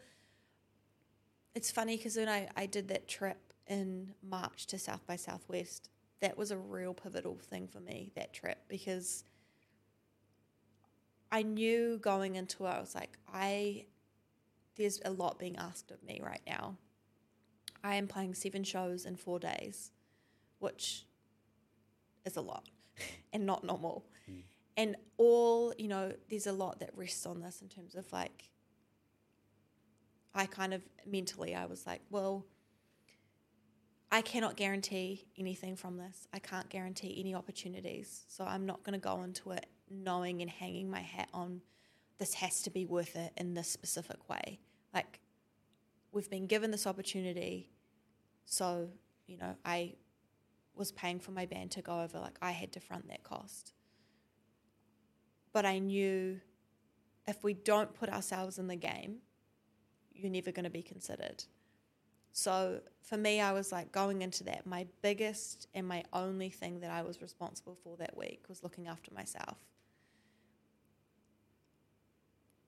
it's 1.54 1.70
funny 1.70 1.96
because 1.96 2.16
when 2.16 2.28
I, 2.28 2.48
I 2.56 2.66
did 2.66 2.88
that 2.88 3.08
trip 3.08 3.52
in 3.66 4.14
March 4.22 4.66
to 4.68 4.78
South 4.78 5.06
by 5.06 5.16
Southwest, 5.16 5.90
that 6.20 6.38
was 6.38 6.50
a 6.50 6.56
real 6.56 6.94
pivotal 6.94 7.36
thing 7.36 7.66
for 7.66 7.80
me, 7.80 8.12
that 8.14 8.32
trip, 8.32 8.58
because 8.68 9.24
I 11.32 11.42
knew 11.42 11.98
going 11.98 12.36
into 12.36 12.64
it, 12.64 12.68
I 12.68 12.80
was 12.80 12.94
like, 12.94 13.18
I 13.32 13.84
there's 14.76 15.00
a 15.04 15.10
lot 15.10 15.38
being 15.38 15.56
asked 15.56 15.90
of 15.90 16.02
me 16.02 16.20
right 16.22 16.42
now. 16.46 16.76
I 17.86 17.94
am 17.94 18.08
playing 18.08 18.34
seven 18.34 18.64
shows 18.64 19.06
in 19.06 19.14
four 19.14 19.38
days, 19.38 19.92
which 20.58 21.06
is 22.24 22.36
a 22.36 22.40
lot 22.40 22.68
and 23.32 23.46
not 23.46 23.62
normal. 23.62 24.04
Hmm. 24.26 24.40
And 24.76 24.96
all, 25.18 25.72
you 25.78 25.86
know, 25.86 26.12
there's 26.28 26.48
a 26.48 26.52
lot 26.52 26.80
that 26.80 26.90
rests 26.96 27.24
on 27.26 27.40
this 27.40 27.62
in 27.62 27.68
terms 27.68 27.94
of 27.94 28.12
like, 28.12 28.50
I 30.34 30.46
kind 30.46 30.74
of 30.74 30.82
mentally, 31.06 31.54
I 31.54 31.66
was 31.66 31.86
like, 31.86 32.00
well, 32.10 32.44
I 34.10 34.20
cannot 34.20 34.56
guarantee 34.56 35.24
anything 35.38 35.76
from 35.76 35.96
this. 35.96 36.26
I 36.32 36.40
can't 36.40 36.68
guarantee 36.68 37.16
any 37.20 37.36
opportunities. 37.36 38.24
So 38.26 38.44
I'm 38.44 38.66
not 38.66 38.82
going 38.82 38.94
to 38.94 39.02
go 39.02 39.22
into 39.22 39.52
it 39.52 39.66
knowing 39.88 40.42
and 40.42 40.50
hanging 40.50 40.90
my 40.90 41.02
hat 41.02 41.28
on 41.32 41.60
this 42.18 42.34
has 42.34 42.62
to 42.62 42.70
be 42.70 42.84
worth 42.84 43.14
it 43.14 43.32
in 43.36 43.54
this 43.54 43.68
specific 43.68 44.28
way. 44.28 44.58
Like, 44.92 45.20
we've 46.10 46.30
been 46.30 46.46
given 46.46 46.72
this 46.72 46.86
opportunity. 46.86 47.70
So, 48.46 48.88
you 49.26 49.36
know, 49.36 49.54
I 49.64 49.94
was 50.74 50.92
paying 50.92 51.18
for 51.18 51.32
my 51.32 51.46
band 51.46 51.72
to 51.72 51.82
go 51.82 52.00
over, 52.00 52.18
like, 52.18 52.38
I 52.40 52.52
had 52.52 52.72
to 52.72 52.80
front 52.80 53.08
that 53.08 53.22
cost. 53.22 53.72
But 55.52 55.66
I 55.66 55.78
knew 55.78 56.40
if 57.26 57.42
we 57.42 57.54
don't 57.54 57.92
put 57.92 58.08
ourselves 58.08 58.58
in 58.58 58.68
the 58.68 58.76
game, 58.76 59.16
you're 60.14 60.30
never 60.30 60.52
going 60.52 60.64
to 60.64 60.70
be 60.70 60.82
considered. 60.82 61.44
So 62.32 62.80
for 63.02 63.16
me, 63.16 63.40
I 63.40 63.52
was 63.52 63.72
like 63.72 63.90
going 63.92 64.22
into 64.22 64.44
that. 64.44 64.66
My 64.66 64.86
biggest 65.02 65.68
and 65.74 65.88
my 65.88 66.04
only 66.12 66.50
thing 66.50 66.80
that 66.80 66.90
I 66.90 67.02
was 67.02 67.22
responsible 67.22 67.76
for 67.82 67.96
that 67.96 68.16
week 68.16 68.44
was 68.48 68.62
looking 68.62 68.86
after 68.86 69.12
myself. 69.14 69.56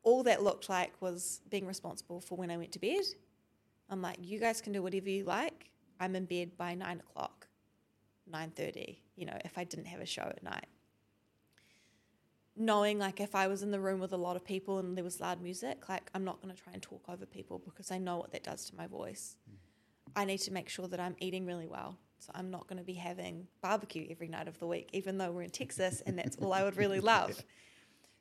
All 0.03 0.23
that 0.23 0.43
looked 0.43 0.69
like 0.71 0.93
was 1.01 1.43
being 1.51 1.67
responsible 1.67 2.21
for 2.21 2.37
when 2.37 2.51
I 2.51 2.57
went 2.57 2.73
to 2.73 2.79
bed. 2.79 3.05
I'm 3.91 4.03
like, 4.03 4.19
you 4.21 4.39
guys 4.39 4.61
can 4.61 4.73
do 4.73 4.83
whatever 4.83 5.09
you 5.11 5.25
like. 5.25 5.71
I'm 6.01 6.15
in 6.17 6.27
bed 6.27 6.57
by 6.57 6.75
nine 6.75 7.01
o'clock, 7.01 7.49
nine 8.31 8.51
thirty. 8.51 9.03
You 9.17 9.27
know, 9.27 9.37
if 9.45 9.59
I 9.59 9.65
didn't 9.65 9.87
have 9.87 10.01
a 10.01 10.07
show 10.07 10.23
at 10.23 10.43
night. 10.43 10.67
knowing 12.57 12.99
like 12.99 13.21
if 13.21 13.35
I 13.35 13.47
was 13.47 13.63
in 13.63 13.71
the 13.71 13.81
room 13.81 14.01
with 14.01 14.13
a 14.13 14.17
lot 14.17 14.37
of 14.37 14.45
people 14.45 14.79
and 14.79 14.97
there 14.97 15.05
was 15.05 15.21
loud 15.21 15.41
music, 15.41 15.89
like 15.89 16.11
I'm 16.15 16.25
not 16.25 16.43
going 16.43 16.55
to 16.55 16.61
try 16.61 16.73
and 16.73 16.83
talk 16.83 17.05
over 17.09 17.25
people 17.27 17.61
because 17.65 17.91
I 17.91 17.99
know 17.99 18.17
what 18.19 18.33
that 18.33 18.43
does 18.43 18.67
to 18.71 18.77
my 18.77 18.87
voice. 18.87 19.37
I 20.17 20.25
need 20.25 20.39
to 20.39 20.53
make 20.53 20.69
sure 20.69 20.89
that 20.89 20.99
I'm 21.01 21.15
eating 21.21 21.47
really 21.47 21.67
well. 21.67 21.97
So 22.19 22.33
I'm 22.35 22.51
not 22.51 22.67
going 22.67 22.79
to 22.79 22.85
be 22.85 22.95
having 22.95 23.47
barbecue 23.63 24.07
every 24.11 24.29
night 24.29 24.49
of 24.49 24.59
the 24.59 24.67
week, 24.67 24.89
even 24.93 25.19
though 25.19 25.31
we're 25.31 25.43
in 25.43 25.51
Texas 25.51 26.03
and 26.05 26.19
that's 26.19 26.37
all 26.37 26.53
I 26.53 26.65
would 26.65 26.77
really 26.77 27.01
love. 27.01 27.43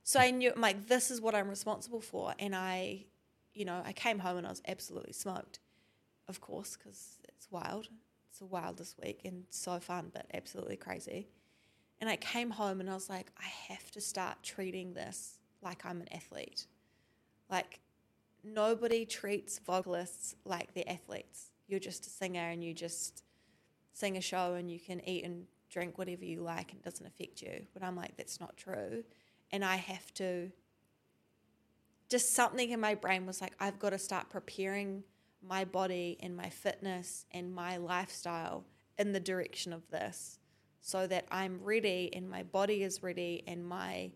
So 0.03 0.21
I 0.21 0.31
knew, 0.31 0.53
I'm 0.55 0.61
like, 0.61 0.87
this 0.87 1.11
is 1.11 1.19
what 1.19 1.35
I'm 1.35 1.49
responsible 1.49 1.99
for. 1.99 2.33
And 2.39 2.55
I, 2.55 3.07
you 3.57 3.65
know, 3.65 3.81
I 3.83 3.91
came 3.91 4.19
home 4.19 4.37
and 4.37 4.45
I 4.45 4.51
was 4.51 4.61
absolutely 4.67 5.13
smoked, 5.13 5.59
of 6.27 6.39
course, 6.39 6.77
because 6.77 7.17
it's 7.27 7.49
wild. 7.49 7.89
It's 8.29 8.39
the 8.39 8.45
wildest 8.45 8.95
week 9.03 9.21
and 9.25 9.45
so 9.49 9.79
fun, 9.79 10.11
but 10.13 10.27
absolutely 10.33 10.77
crazy. 10.77 11.27
And 11.99 12.07
I 12.07 12.17
came 12.17 12.51
home 12.51 12.79
and 12.79 12.89
I 12.89 12.93
was 12.93 13.09
like, 13.09 13.31
I 13.39 13.73
have 13.73 13.89
to 13.91 14.01
start 14.01 14.37
treating 14.43 14.93
this 14.93 15.39
like 15.63 15.85
I'm 15.85 16.01
an 16.01 16.13
athlete. 16.13 16.67
Like, 17.49 17.79
nobody 18.43 19.05
treats 19.05 19.57
vocalists 19.57 20.35
like 20.45 20.73
they're 20.75 20.83
athletes. 20.87 21.51
You're 21.67 21.79
just 21.79 22.05
a 22.05 22.09
singer 22.09 22.49
and 22.51 22.63
you 22.63 22.75
just 22.75 23.23
sing 23.93 24.17
a 24.17 24.21
show 24.21 24.53
and 24.53 24.69
you 24.69 24.79
can 24.79 25.01
eat 25.09 25.23
and 25.23 25.47
drink 25.71 25.97
whatever 25.97 26.23
you 26.23 26.41
like 26.41 26.71
and 26.71 26.79
it 26.79 26.85
doesn't 26.85 27.07
affect 27.07 27.41
you. 27.41 27.65
But 27.73 27.83
I'm 27.83 27.95
like, 27.95 28.15
that's 28.17 28.39
not 28.39 28.55
true. 28.55 29.03
And 29.51 29.65
I 29.65 29.77
have 29.77 30.13
to, 30.15 30.51
just 32.09 32.33
something 32.33 32.69
in 32.71 32.79
my 32.79 32.95
brain 32.95 33.25
was 33.25 33.41
like, 33.41 33.53
I've 33.59 33.79
got 33.79 33.91
to 33.91 33.99
start 33.99 34.29
preparing 34.29 35.03
my 35.45 35.65
body 35.65 36.17
and 36.21 36.35
my 36.35 36.49
fitness 36.49 37.25
and 37.31 37.53
my 37.53 37.77
lifestyle 37.77 38.65
in 38.97 39.11
the 39.11 39.19
direction 39.19 39.73
of 39.73 39.89
this 39.89 40.39
so 40.81 41.05
that 41.07 41.25
I'm 41.29 41.59
ready 41.61 42.09
and 42.13 42.29
my 42.29 42.43
body 42.43 42.83
is 42.83 43.03
ready 43.03 43.43
and 43.47 43.67
my 43.67 44.11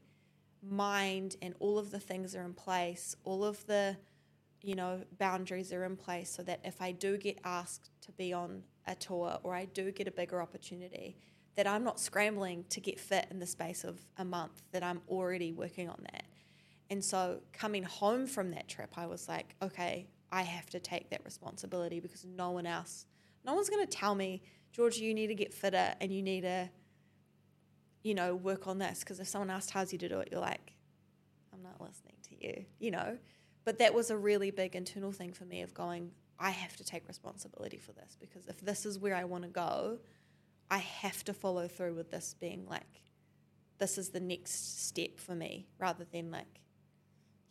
mind 0.63 1.35
and 1.41 1.53
all 1.59 1.77
of 1.77 1.91
the 1.91 1.99
things 1.99 2.35
are 2.35 2.43
in 2.43 2.53
place, 2.53 3.15
all 3.23 3.43
of 3.43 3.65
the 3.67 3.97
you 4.63 4.75
know 4.75 5.01
boundaries 5.17 5.73
are 5.73 5.85
in 5.85 5.97
place 5.97 6.29
so 6.29 6.43
that 6.43 6.59
if 6.63 6.81
I 6.81 6.91
do 6.91 7.17
get 7.17 7.39
asked 7.43 7.89
to 8.01 8.11
be 8.11 8.31
on 8.31 8.63
a 8.87 8.95
tour 8.95 9.39
or 9.43 9.55
I 9.55 9.65
do 9.65 9.91
get 9.91 10.07
a 10.07 10.11
bigger 10.11 10.41
opportunity 10.41 11.17
that 11.55 11.67
I'm 11.67 11.83
not 11.83 11.99
scrambling 11.99 12.65
to 12.69 12.79
get 12.79 12.99
fit 12.99 13.27
in 13.29 13.39
the 13.39 13.45
space 13.45 13.83
of 13.83 13.99
a 14.17 14.25
month 14.25 14.61
that 14.71 14.83
I'm 14.83 15.01
already 15.09 15.51
working 15.51 15.89
on 15.89 15.99
that. 16.11 16.23
And 16.91 17.03
so 17.03 17.39
coming 17.53 17.81
home 17.81 18.27
from 18.27 18.51
that 18.51 18.67
trip 18.67 18.93
I 18.97 19.07
was 19.07 19.27
like, 19.27 19.55
okay, 19.63 20.07
I 20.31 20.43
have 20.43 20.69
to 20.69 20.79
take 20.79 21.09
that 21.09 21.25
responsibility 21.25 21.99
because 21.99 22.23
no 22.23 22.51
one 22.51 22.67
else 22.67 23.07
no 23.45 23.53
one's 23.53 23.69
going 23.69 23.85
to 23.85 23.91
tell 23.91 24.15
me 24.15 24.41
Georgia, 24.71 25.03
you 25.03 25.13
need 25.13 25.27
to 25.27 25.35
get 25.35 25.53
fitter 25.53 25.93
and 25.99 26.11
you 26.13 26.21
need 26.21 26.41
to, 26.41 26.69
you 28.03 28.13
know, 28.13 28.35
work 28.35 28.67
on 28.67 28.77
this. 28.77 28.99
Because 28.99 29.19
if 29.19 29.27
someone 29.27 29.49
else 29.49 29.65
tells 29.65 29.91
you 29.91 29.99
to 29.99 30.09
do 30.09 30.19
it, 30.19 30.29
you're 30.31 30.41
like, 30.41 30.73
I'm 31.53 31.61
not 31.61 31.81
listening 31.81 32.15
to 32.29 32.47
you, 32.47 32.65
you 32.79 32.91
know. 32.91 33.17
But 33.65 33.79
that 33.79 33.93
was 33.93 34.09
a 34.09 34.17
really 34.17 34.51
big 34.51 34.75
internal 34.75 35.11
thing 35.11 35.33
for 35.33 35.45
me 35.45 35.61
of 35.61 35.73
going, 35.73 36.11
I 36.39 36.51
have 36.51 36.75
to 36.77 36.83
take 36.83 37.07
responsibility 37.07 37.77
for 37.77 37.91
this 37.91 38.17
because 38.19 38.47
if 38.47 38.59
this 38.61 38.85
is 38.85 38.97
where 38.97 39.15
I 39.15 39.25
want 39.25 39.43
to 39.43 39.49
go, 39.49 39.99
I 40.71 40.77
have 40.77 41.23
to 41.25 41.33
follow 41.33 41.67
through 41.67 41.93
with 41.93 42.09
this 42.09 42.35
being 42.39 42.65
like, 42.67 43.01
this 43.77 43.97
is 43.97 44.09
the 44.09 44.19
next 44.19 44.85
step 44.85 45.19
for 45.19 45.35
me 45.35 45.67
rather 45.77 46.05
than 46.11 46.31
like, 46.31 46.61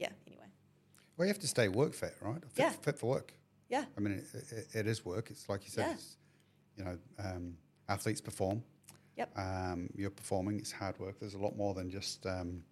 yeah, 0.01 0.09
anyway. 0.27 0.47
Well, 1.17 1.27
you 1.27 1.33
have 1.33 1.39
to 1.41 1.47
stay 1.47 1.69
work 1.69 1.95
fit, 1.95 2.15
right? 2.21 2.43
Fit, 2.43 2.59
Yeah. 2.65 2.71
fit 2.71 2.99
for 2.99 3.11
work. 3.11 3.33
Yeah. 3.69 3.85
I 3.97 4.01
mean, 4.01 4.15
it, 4.15 4.25
it, 4.53 4.67
it 4.75 4.87
is 4.89 5.05
work. 5.05 5.31
It's 5.31 5.49
like 5.49 5.63
you 5.65 5.71
said, 5.71 5.87
Yeah. 5.87 5.93
it's, 5.95 6.17
you 6.77 6.85
know, 6.85 6.99
um, 7.19 7.57
athletes 7.89 8.21
perform. 8.21 8.63
Yep. 9.17 9.39
Um, 9.39 9.91
you're 9.95 10.11
performing. 10.11 10.59
It's 10.59 10.73
hard 10.73 10.99
work. 10.99 11.21
There's 11.21 11.35
a 11.35 11.39
lot 11.39 11.57
more 11.57 11.75
than 11.75 11.91
just 11.91 12.25
um, 12.27 12.63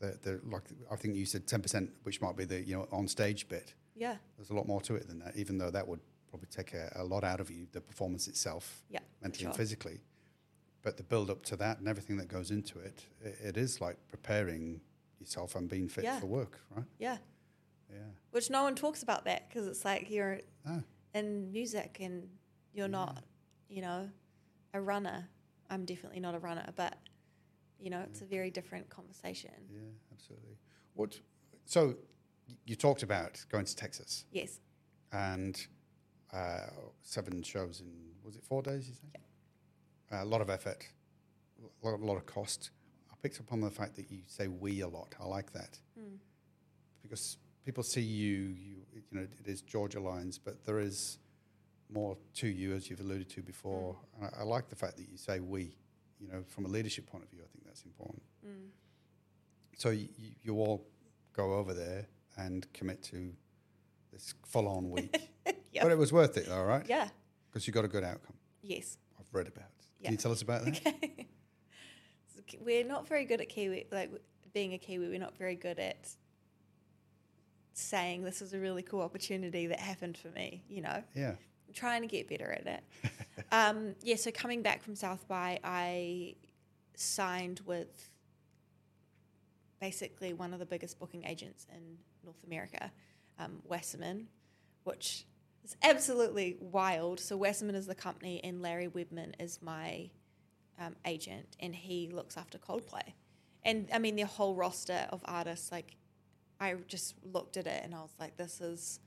the, 0.00 0.18
the 0.22 0.40
like. 0.50 0.62
I 0.90 0.96
think 0.96 1.14
you 1.16 1.26
said 1.26 1.46
ten 1.46 1.60
percent, 1.60 1.90
which 2.04 2.20
might 2.22 2.36
be 2.36 2.44
the 2.46 2.60
you 2.62 2.74
know 2.76 2.88
on 2.90 3.06
stage 3.06 3.46
bit. 3.48 3.74
Yeah. 3.94 4.16
There's 4.36 4.50
a 4.50 4.54
lot 4.54 4.66
more 4.66 4.80
to 4.82 4.94
it 4.94 5.06
than 5.06 5.18
that. 5.18 5.36
Even 5.36 5.58
though 5.58 5.70
that 5.70 5.86
would 5.86 6.00
probably 6.30 6.48
take 6.50 6.72
a, 6.72 6.90
a 6.96 7.04
lot 7.04 7.24
out 7.24 7.40
of 7.40 7.50
you, 7.50 7.66
the 7.72 7.80
performance 7.82 8.26
itself, 8.26 8.82
Yeah. 8.88 9.00
mentally 9.22 9.44
and 9.46 9.54
physically. 9.54 10.00
But 10.82 10.96
the 10.96 11.02
build 11.02 11.28
up 11.28 11.44
to 11.44 11.56
that 11.56 11.78
and 11.78 11.86
everything 11.86 12.16
that 12.16 12.26
goes 12.28 12.50
into 12.50 12.78
it, 12.78 13.04
it, 13.22 13.36
it 13.48 13.56
is 13.58 13.80
like 13.82 13.96
preparing 14.08 14.80
yourself 15.22 15.54
and 15.56 15.68
being 15.68 15.88
fit 15.88 16.04
Yeah. 16.04 16.20
for 16.20 16.26
work, 16.26 16.60
right? 16.70 16.84
Yeah. 16.98 17.18
Yeah. 17.90 17.98
Which 18.30 18.50
no 18.50 18.62
one 18.64 18.74
talks 18.74 19.02
about 19.02 19.24
that 19.24 19.48
because 19.48 19.66
it's 19.66 19.84
like 19.84 20.10
you're 20.10 20.40
Ah, 20.66 20.82
in 21.14 21.50
music 21.52 21.98
and 22.00 22.28
you're 22.72 22.88
not, 22.88 23.22
you 23.68 23.82
know, 23.82 24.10
a 24.74 24.80
runner. 24.80 25.28
I'm 25.70 25.84
definitely 25.84 26.20
not 26.20 26.34
a 26.34 26.38
runner, 26.38 26.66
but 26.76 26.98
you 27.78 27.90
know, 27.90 28.00
it's 28.08 28.20
a 28.22 28.24
very 28.24 28.50
different 28.50 28.88
conversation. 28.88 29.50
yeah, 29.70 29.80
absolutely. 30.12 30.56
What? 30.94 31.20
So 31.64 31.96
you 32.64 32.76
talked 32.76 33.02
about 33.02 33.44
going 33.48 33.64
to 33.64 33.74
Texas 33.76 34.24
Yes. 34.30 34.60
and 35.12 35.66
uh, 36.32 36.66
seven 37.02 37.42
shows 37.42 37.80
in 37.80 37.90
was 38.24 38.36
it 38.36 38.44
four 38.44 38.62
days? 38.62 38.88
You 38.88 38.94
say? 38.94 39.08
Uh, 40.12 40.22
a 40.22 40.24
lot 40.24 40.40
of 40.40 40.48
effort, 40.50 40.86
a 41.60 41.86
lot, 41.86 42.00
a 42.00 42.04
lot 42.04 42.16
of 42.16 42.26
cost. 42.26 42.70
I 43.22 43.28
picked 43.28 43.38
up 43.40 43.52
on 43.52 43.60
the 43.60 43.70
fact 43.70 43.94
that 43.96 44.10
you 44.10 44.18
say 44.26 44.48
"we" 44.48 44.80
a 44.80 44.88
lot. 44.88 45.14
I 45.20 45.26
like 45.26 45.52
that 45.52 45.78
Mm. 45.98 46.18
because 47.02 47.36
people 47.64 47.82
see 47.84 48.00
you. 48.00 48.32
You, 48.32 48.76
you 48.94 49.02
know, 49.20 49.26
it 49.38 49.46
is 49.46 49.62
Georgia 49.62 50.00
Lines, 50.00 50.38
but 50.38 50.64
there 50.64 50.80
is 50.80 51.18
more 51.88 52.16
to 52.34 52.48
you, 52.48 52.72
as 52.74 52.88
you've 52.90 53.00
alluded 53.00 53.28
to 53.30 53.42
before. 53.42 53.96
And 54.16 54.26
I, 54.34 54.40
I 54.40 54.42
like 54.42 54.68
the 54.68 54.76
fact 54.76 54.96
that 54.96 55.08
you 55.08 55.16
say 55.16 55.40
"we." 55.40 55.76
You 56.20 56.28
know, 56.28 56.42
from 56.48 56.64
a 56.66 56.68
leadership 56.68 57.06
point 57.06 57.24
of 57.24 57.30
view, 57.30 57.40
I 57.42 57.48
think 57.52 57.64
that's 57.64 57.82
important. 57.84 58.22
Mm. 58.46 58.68
So 59.76 59.90
you, 59.90 60.08
you 60.42 60.54
all 60.56 60.86
go 61.32 61.54
over 61.54 61.74
there 61.74 62.06
and 62.36 62.70
commit 62.72 63.02
to 63.04 63.32
this 64.12 64.32
full-on 64.46 64.88
week, 64.90 65.30
Yep. 65.46 65.82
but 65.82 65.90
it 65.90 65.98
was 65.98 66.12
worth 66.12 66.36
it, 66.36 66.46
though, 66.46 66.62
right? 66.62 66.86
Yeah. 66.88 67.08
Because 67.48 67.66
you 67.66 67.72
got 67.72 67.84
a 67.84 67.88
good 67.88 68.04
outcome. 68.04 68.36
Yes. 68.62 68.98
I've 69.18 69.26
read 69.32 69.48
about. 69.48 69.64
Yeah. 69.98 70.06
Can 70.08 70.12
you 70.12 70.18
tell 70.18 70.30
us 70.32 70.42
about 70.42 70.64
that? 70.64 70.80
Okay. 70.86 71.26
We're 72.60 72.84
not 72.84 73.06
very 73.08 73.24
good 73.24 73.40
at 73.40 73.48
Kiwi, 73.48 73.86
like 73.90 74.10
being 74.52 74.74
a 74.74 74.78
Kiwi, 74.78 75.08
we're 75.08 75.18
not 75.18 75.36
very 75.36 75.54
good 75.54 75.78
at 75.78 76.08
saying 77.74 78.22
this 78.22 78.42
is 78.42 78.52
a 78.52 78.58
really 78.58 78.82
cool 78.82 79.00
opportunity 79.00 79.66
that 79.66 79.80
happened 79.80 80.16
for 80.16 80.28
me, 80.28 80.62
you 80.68 80.82
know? 80.82 81.02
Yeah. 81.14 81.30
I'm 81.30 81.74
trying 81.74 82.02
to 82.02 82.08
get 82.08 82.28
better 82.28 82.52
at 82.52 82.66
it. 82.66 82.84
um, 83.52 83.94
yeah, 84.02 84.16
so 84.16 84.30
coming 84.30 84.62
back 84.62 84.82
from 84.82 84.94
South 84.94 85.26
by, 85.26 85.58
I 85.64 86.34
signed 86.94 87.60
with 87.64 88.10
basically 89.80 90.32
one 90.32 90.52
of 90.52 90.58
the 90.58 90.66
biggest 90.66 90.98
booking 90.98 91.24
agents 91.24 91.66
in 91.74 91.98
North 92.24 92.44
America, 92.46 92.92
um, 93.38 93.60
Wasserman, 93.64 94.28
which 94.84 95.26
is 95.64 95.76
absolutely 95.82 96.56
wild. 96.60 97.18
So 97.18 97.36
Wasserman 97.36 97.74
is 97.74 97.86
the 97.86 97.94
company, 97.94 98.40
and 98.44 98.62
Larry 98.62 98.88
Webman 98.88 99.32
is 99.40 99.60
my 99.62 100.10
um, 100.78 100.96
agent, 101.04 101.56
and 101.60 101.74
he 101.74 102.08
looks 102.08 102.36
after 102.36 102.58
Coldplay. 102.58 103.14
And 103.64 103.88
I 103.92 103.98
mean, 103.98 104.16
their 104.16 104.26
whole 104.26 104.54
roster 104.54 105.06
of 105.10 105.22
artists, 105.24 105.70
like, 105.70 105.96
I 106.60 106.74
just 106.86 107.14
looked 107.24 107.56
at 107.56 107.66
it 107.66 107.82
and 107.84 107.94
I 107.94 108.00
was 108.00 108.14
like, 108.18 108.36
this 108.36 108.60
is 108.60 109.00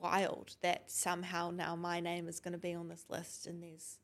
wild 0.00 0.56
that 0.62 0.90
somehow 0.90 1.50
now 1.50 1.74
my 1.74 2.00
name 2.00 2.28
is 2.28 2.40
going 2.40 2.52
to 2.52 2.58
be 2.58 2.74
on 2.74 2.88
this 2.88 3.04
list 3.08 3.46
and 3.46 3.62
there's 3.62 3.98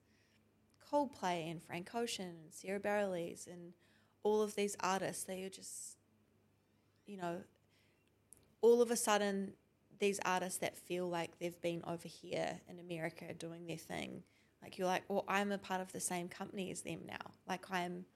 Coldplay 0.93 1.51
and 1.51 1.63
Frank 1.63 1.95
Ocean 1.95 2.35
and 2.43 2.53
Sara 2.53 2.81
Bareilles 2.81 3.47
and 3.47 3.73
all 4.23 4.43
of 4.43 4.55
these 4.55 4.77
artists 4.81 5.25
they 5.25 5.45
are 5.45 5.51
just 5.51 5.97
you 7.07 7.17
know 7.17 7.43
all 8.61 8.83
of 8.83 8.91
a 8.91 8.97
sudden 8.97 9.53
these 9.99 10.19
artists 10.25 10.59
that 10.59 10.77
feel 10.77 11.09
like 11.09 11.39
they've 11.39 11.61
been 11.61 11.83
over 11.87 12.09
here 12.09 12.61
in 12.69 12.79
America 12.79 13.33
doing 13.35 13.67
their 13.67 13.77
thing 13.77 14.23
like 14.65 14.79
you're 14.79 14.89
like 14.89 15.05
well 15.09 15.25
I'm 15.29 15.53
a 15.53 15.59
part 15.59 15.81
of 15.81 15.93
the 15.93 16.01
same 16.01 16.29
company 16.29 16.71
as 16.73 16.81
them 16.81 17.01
now 17.07 17.33
like 17.47 17.71
I'm 17.71 18.07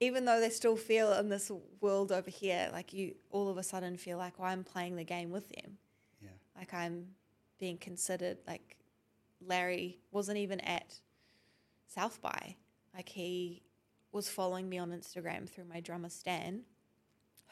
even 0.00 0.24
though 0.24 0.40
they 0.40 0.48
still 0.48 0.76
feel 0.76 1.12
in 1.12 1.28
this 1.28 1.52
world 1.80 2.10
over 2.10 2.30
here, 2.30 2.70
like 2.72 2.92
you 2.92 3.14
all 3.30 3.48
of 3.48 3.58
a 3.58 3.62
sudden 3.62 3.98
feel 3.98 4.16
like, 4.16 4.38
well, 4.38 4.48
I'm 4.48 4.64
playing 4.64 4.96
the 4.96 5.04
game 5.04 5.30
with 5.30 5.48
them. 5.50 5.76
Yeah. 6.22 6.30
Like 6.56 6.72
I'm 6.72 7.08
being 7.58 7.76
considered. 7.76 8.38
Like 8.46 8.78
Larry 9.46 9.98
wasn't 10.10 10.38
even 10.38 10.60
at 10.60 10.94
South 11.86 12.20
by. 12.22 12.56
Like 12.94 13.10
he 13.10 13.62
was 14.10 14.28
following 14.28 14.68
me 14.68 14.78
on 14.78 14.90
Instagram 14.90 15.48
through 15.48 15.64
my 15.64 15.80
drummer 15.80 16.08
Stan, 16.08 16.62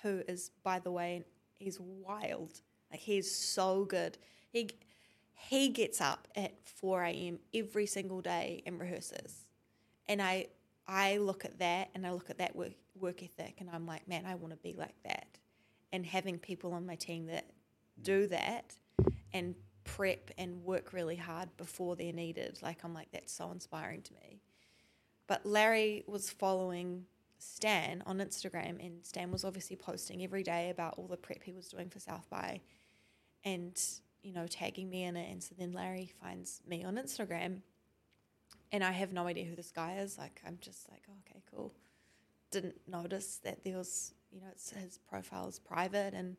who 0.03 0.23
is, 0.27 0.51
by 0.65 0.79
the 0.79 0.91
way, 0.91 1.25
he's 1.59 1.79
wild. 1.79 2.63
Like 2.91 3.01
he's 3.01 3.33
so 3.33 3.85
good. 3.85 4.17
He 4.49 4.71
he 5.39 5.69
gets 5.69 6.01
up 6.01 6.29
at 6.35 6.55
4 6.65 7.05
a.m. 7.05 7.39
every 7.55 7.87
single 7.87 8.21
day 8.21 8.63
and 8.67 8.79
rehearses. 8.79 9.47
And 10.07 10.21
I 10.21 10.49
I 10.87 11.19
look 11.19 11.45
at 11.45 11.59
that 11.59 11.91
and 11.95 12.07
I 12.07 12.13
look 12.13 12.31
at 12.31 12.39
that 12.39 12.57
work, 12.57 12.73
work 12.99 13.23
ethic 13.23 13.57
and 13.61 13.69
I'm 13.71 13.87
like, 13.87 14.09
man, 14.09 14.25
I 14.25 14.35
want 14.37 14.55
to 14.55 14.59
be 14.59 14.75
like 14.77 14.95
that. 15.05 15.39
And 15.93 16.05
having 16.05 16.39
people 16.39 16.73
on 16.73 16.87
my 16.87 16.95
team 16.95 17.27
that 17.27 17.51
do 18.01 18.27
that 18.29 18.75
and 19.33 19.55
prep 19.85 20.31
and 20.39 20.65
work 20.65 20.95
really 20.95 21.17
hard 21.17 21.55
before 21.59 21.95
they're 21.95 22.13
needed, 22.13 22.59
like 22.63 22.79
I'm 22.85 22.95
like, 22.95 23.11
that's 23.13 23.33
so 23.33 23.51
inspiring 23.51 24.01
to 24.03 24.15
me. 24.15 24.41
But 25.27 25.45
Larry 25.45 26.05
was 26.07 26.31
following 26.31 27.05
Stan 27.39 28.03
on 28.07 28.19
Instagram, 28.19 28.85
and 28.85 29.05
Stan 29.05 29.31
was 29.31 29.45
obviously 29.45 29.77
posting 29.77 30.25
every 30.25 30.43
day 30.43 30.71
about 30.71 30.95
all 30.97 31.07
the 31.07 31.19
prep 31.19 31.43
he 31.43 31.53
was 31.53 31.69
doing 31.69 31.91
for 31.91 32.01
South 32.01 32.29
by, 32.31 32.63
and 33.45 33.79
you 34.23 34.33
know 34.33 34.47
tagging 34.47 34.91
me 34.91 35.05
in 35.05 35.17
it. 35.17 35.31
And 35.31 35.43
so 35.43 35.55
then 35.59 35.73
Larry 35.73 36.13
finds 36.21 36.61
me 36.67 36.85
on 36.85 36.97
Instagram, 36.97 37.63
and 38.73 38.85
I 38.85 38.93
have 38.93 39.13
no 39.13 39.27
idea 39.27 39.45
who 39.45 39.57
this 39.57 39.73
guy 39.73 39.99
is. 39.99 40.19
Like 40.19 40.41
I'm 40.47 40.59
just 40.61 40.89
like, 40.91 41.03
oh, 41.09 41.15
okay, 41.27 41.43
cool. 41.55 41.73
Didn't 42.51 42.77
notice 42.87 43.41
that 43.45 43.63
there 43.63 43.77
was, 43.77 44.15
you 44.33 44.41
know, 44.41 44.47
it's, 44.51 44.71
his 44.71 44.99
profile 44.99 45.49
is 45.49 45.59
private, 45.59 46.15
and 46.15 46.37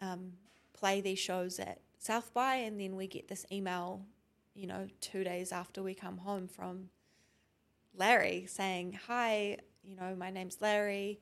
um, 0.00 0.32
play 0.72 1.00
these 1.00 1.18
shows 1.18 1.58
at 1.58 1.80
South 1.98 2.32
by, 2.34 2.56
and 2.56 2.80
then 2.80 2.96
we 2.96 3.06
get 3.06 3.28
this 3.28 3.46
email, 3.50 4.02
you 4.54 4.66
know, 4.66 4.86
two 5.00 5.24
days 5.24 5.52
after 5.52 5.82
we 5.82 5.94
come 5.94 6.18
home 6.18 6.48
from 6.48 6.90
Larry 7.96 8.46
saying, 8.46 8.98
Hi, 9.06 9.56
you 9.82 9.96
know, 9.96 10.14
my 10.16 10.30
name's 10.30 10.60
Larry. 10.60 11.20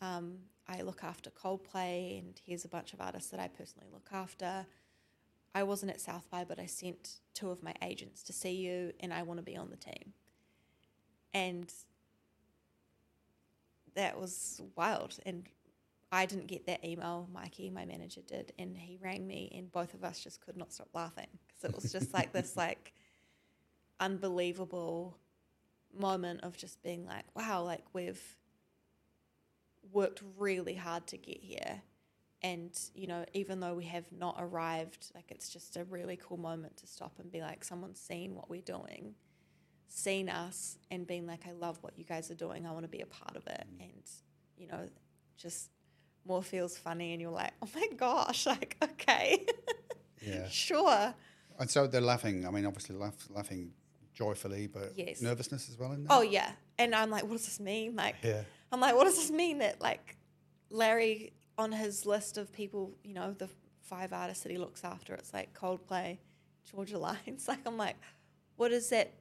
Um, 0.00 0.38
I 0.68 0.82
look 0.82 1.04
after 1.04 1.30
Coldplay, 1.30 2.18
and 2.18 2.40
here's 2.44 2.64
a 2.64 2.68
bunch 2.68 2.92
of 2.92 3.00
artists 3.00 3.30
that 3.30 3.40
I 3.40 3.48
personally 3.48 3.86
look 3.92 4.08
after. 4.12 4.66
I 5.56 5.62
wasn't 5.62 5.90
at 5.90 6.02
South 6.02 6.28
by, 6.30 6.44
but 6.44 6.58
I 6.58 6.66
sent 6.66 7.12
two 7.32 7.48
of 7.48 7.62
my 7.62 7.72
agents 7.80 8.22
to 8.24 8.34
see 8.34 8.56
you, 8.56 8.92
and 9.00 9.10
I 9.10 9.22
want 9.22 9.38
to 9.38 9.42
be 9.42 9.56
on 9.56 9.70
the 9.70 9.76
team. 9.78 10.12
And 11.32 11.72
that 13.94 14.20
was 14.20 14.60
wild. 14.76 15.18
And 15.24 15.44
I 16.12 16.26
didn't 16.26 16.48
get 16.48 16.66
that 16.66 16.84
email. 16.84 17.26
Mikey, 17.32 17.70
my 17.70 17.86
manager, 17.86 18.20
did, 18.20 18.52
and 18.58 18.76
he 18.76 18.98
rang 19.02 19.26
me, 19.26 19.50
and 19.56 19.72
both 19.72 19.94
of 19.94 20.04
us 20.04 20.22
just 20.22 20.44
could 20.44 20.58
not 20.58 20.74
stop 20.74 20.88
laughing 20.92 21.28
because 21.48 21.70
it 21.70 21.74
was 21.74 21.90
just 21.90 22.12
like 22.12 22.34
this, 22.34 22.54
like 22.54 22.92
unbelievable 23.98 25.16
moment 25.98 26.40
of 26.42 26.58
just 26.58 26.82
being 26.82 27.06
like, 27.06 27.24
wow, 27.34 27.62
like 27.62 27.84
we've 27.94 28.36
worked 29.90 30.22
really 30.36 30.74
hard 30.74 31.06
to 31.06 31.16
get 31.16 31.38
here. 31.42 31.80
And, 32.46 32.70
you 32.94 33.08
know, 33.08 33.24
even 33.34 33.58
though 33.58 33.74
we 33.74 33.86
have 33.86 34.04
not 34.12 34.36
arrived, 34.38 35.10
like 35.16 35.30
it's 35.30 35.48
just 35.48 35.76
a 35.76 35.84
really 35.84 36.16
cool 36.16 36.36
moment 36.36 36.76
to 36.78 36.86
stop 36.86 37.14
and 37.18 37.30
be 37.32 37.40
like, 37.40 37.64
someone's 37.64 37.98
seen 38.00 38.36
what 38.36 38.48
we're 38.48 38.60
doing, 38.60 39.14
seen 39.88 40.28
us, 40.28 40.78
and 40.92 41.06
being 41.08 41.26
like, 41.26 41.44
I 41.48 41.52
love 41.52 41.78
what 41.82 41.98
you 41.98 42.04
guys 42.04 42.30
are 42.30 42.36
doing. 42.36 42.64
I 42.64 42.70
want 42.70 42.84
to 42.84 42.88
be 42.88 43.00
a 43.00 43.06
part 43.06 43.34
of 43.36 43.44
it. 43.48 43.64
Mm. 43.76 43.80
And, 43.82 44.02
you 44.56 44.68
know, 44.68 44.88
just 45.36 45.70
more 46.24 46.40
feels 46.40 46.78
funny. 46.78 47.12
And 47.14 47.20
you're 47.20 47.32
like, 47.32 47.52
oh 47.62 47.68
my 47.74 47.88
gosh, 47.96 48.46
like, 48.54 48.76
okay, 48.80 49.44
Yeah. 50.20 50.48
sure. 50.66 51.14
And 51.58 51.68
so 51.68 51.88
they're 51.88 52.00
laughing. 52.00 52.46
I 52.46 52.50
mean, 52.52 52.64
obviously 52.64 52.94
laugh, 52.94 53.16
laughing 53.30 53.72
joyfully, 54.14 54.68
but 54.68 54.92
Yes. 54.94 55.20
nervousness 55.20 55.68
as 55.68 55.76
well 55.78 55.90
in 55.92 56.04
there. 56.04 56.16
Oh, 56.16 56.22
yeah. 56.22 56.52
And 56.78 56.94
I'm 56.94 57.10
like, 57.10 57.24
what 57.24 57.32
does 57.32 57.46
this 57.46 57.58
mean? 57.58 57.96
Like, 57.96 58.14
yeah. 58.22 58.42
I'm 58.70 58.80
like, 58.80 58.94
what 58.94 59.04
does 59.04 59.16
this 59.16 59.32
mean 59.32 59.58
that 59.58 59.80
like 59.80 60.16
Larry 60.70 61.32
on 61.58 61.72
his 61.72 62.06
list 62.06 62.38
of 62.38 62.52
people, 62.52 62.92
you 63.02 63.14
know, 63.14 63.32
the 63.32 63.48
five 63.82 64.12
artists 64.12 64.42
that 64.42 64.52
he 64.52 64.58
looks 64.58 64.84
after, 64.84 65.14
it's 65.14 65.32
like 65.32 65.58
Coldplay, 65.58 66.18
Georgia 66.70 66.98
Lines. 66.98 67.44
Like 67.48 67.60
I'm 67.66 67.76
like, 67.76 67.96
what 68.56 68.72
is 68.72 68.90
that? 68.90 69.12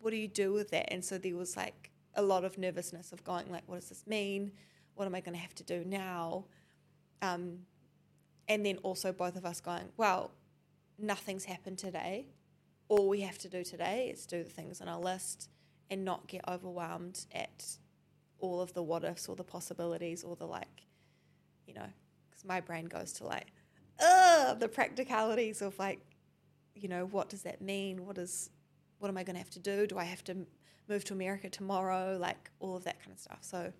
What 0.00 0.10
do 0.10 0.16
you 0.16 0.28
do 0.28 0.52
with 0.52 0.70
that? 0.70 0.92
And 0.92 1.04
so 1.04 1.18
there 1.18 1.36
was 1.36 1.56
like 1.56 1.90
a 2.14 2.22
lot 2.22 2.44
of 2.44 2.58
nervousness 2.58 3.12
of 3.12 3.24
going 3.24 3.50
like, 3.50 3.62
what 3.66 3.80
does 3.80 3.88
this 3.88 4.06
mean? 4.06 4.52
What 4.94 5.06
am 5.06 5.14
I 5.14 5.20
going 5.20 5.34
to 5.34 5.40
have 5.40 5.54
to 5.56 5.64
do 5.64 5.84
now? 5.86 6.44
Um, 7.22 7.60
and 8.48 8.66
then 8.66 8.78
also 8.78 9.12
both 9.12 9.36
of 9.36 9.46
us 9.46 9.60
going, 9.60 9.88
well, 9.96 10.32
nothing's 10.98 11.44
happened 11.44 11.78
today. 11.78 12.26
All 12.88 13.08
we 13.08 13.20
have 13.20 13.38
to 13.38 13.48
do 13.48 13.64
today 13.64 14.10
is 14.12 14.26
do 14.26 14.42
the 14.42 14.50
things 14.50 14.80
on 14.80 14.88
our 14.88 15.00
list 15.00 15.48
and 15.88 16.04
not 16.04 16.26
get 16.26 16.42
overwhelmed 16.48 17.24
at 17.32 17.64
all 18.38 18.60
of 18.60 18.74
the 18.74 18.82
what 18.82 19.04
ifs 19.04 19.28
or 19.28 19.36
the 19.36 19.44
possibilities 19.44 20.24
or 20.24 20.36
the 20.36 20.46
like, 20.46 20.86
you 21.66 21.74
know, 21.74 21.86
because 22.30 22.44
my 22.44 22.60
brain 22.60 22.86
goes 22.86 23.12
to 23.14 23.26
like, 23.26 23.48
ugh, 24.00 24.58
the 24.58 24.68
practicalities 24.68 25.62
of 25.62 25.78
like, 25.78 26.00
you 26.74 26.88
know, 26.88 27.06
what 27.06 27.28
does 27.28 27.42
that 27.42 27.60
mean? 27.60 28.06
What 28.06 28.18
is, 28.18 28.50
what 28.98 29.08
am 29.08 29.16
I 29.16 29.22
going 29.22 29.34
to 29.34 29.40
have 29.40 29.50
to 29.50 29.60
do? 29.60 29.86
Do 29.86 29.98
I 29.98 30.04
have 30.04 30.24
to 30.24 30.36
move 30.88 31.04
to 31.04 31.14
America 31.14 31.50
tomorrow? 31.50 32.16
Like 32.20 32.50
all 32.60 32.76
of 32.76 32.84
that 32.84 33.00
kind 33.00 33.12
of 33.12 33.18
stuff. 33.18 33.38
So 33.40 33.58
it 33.58 33.74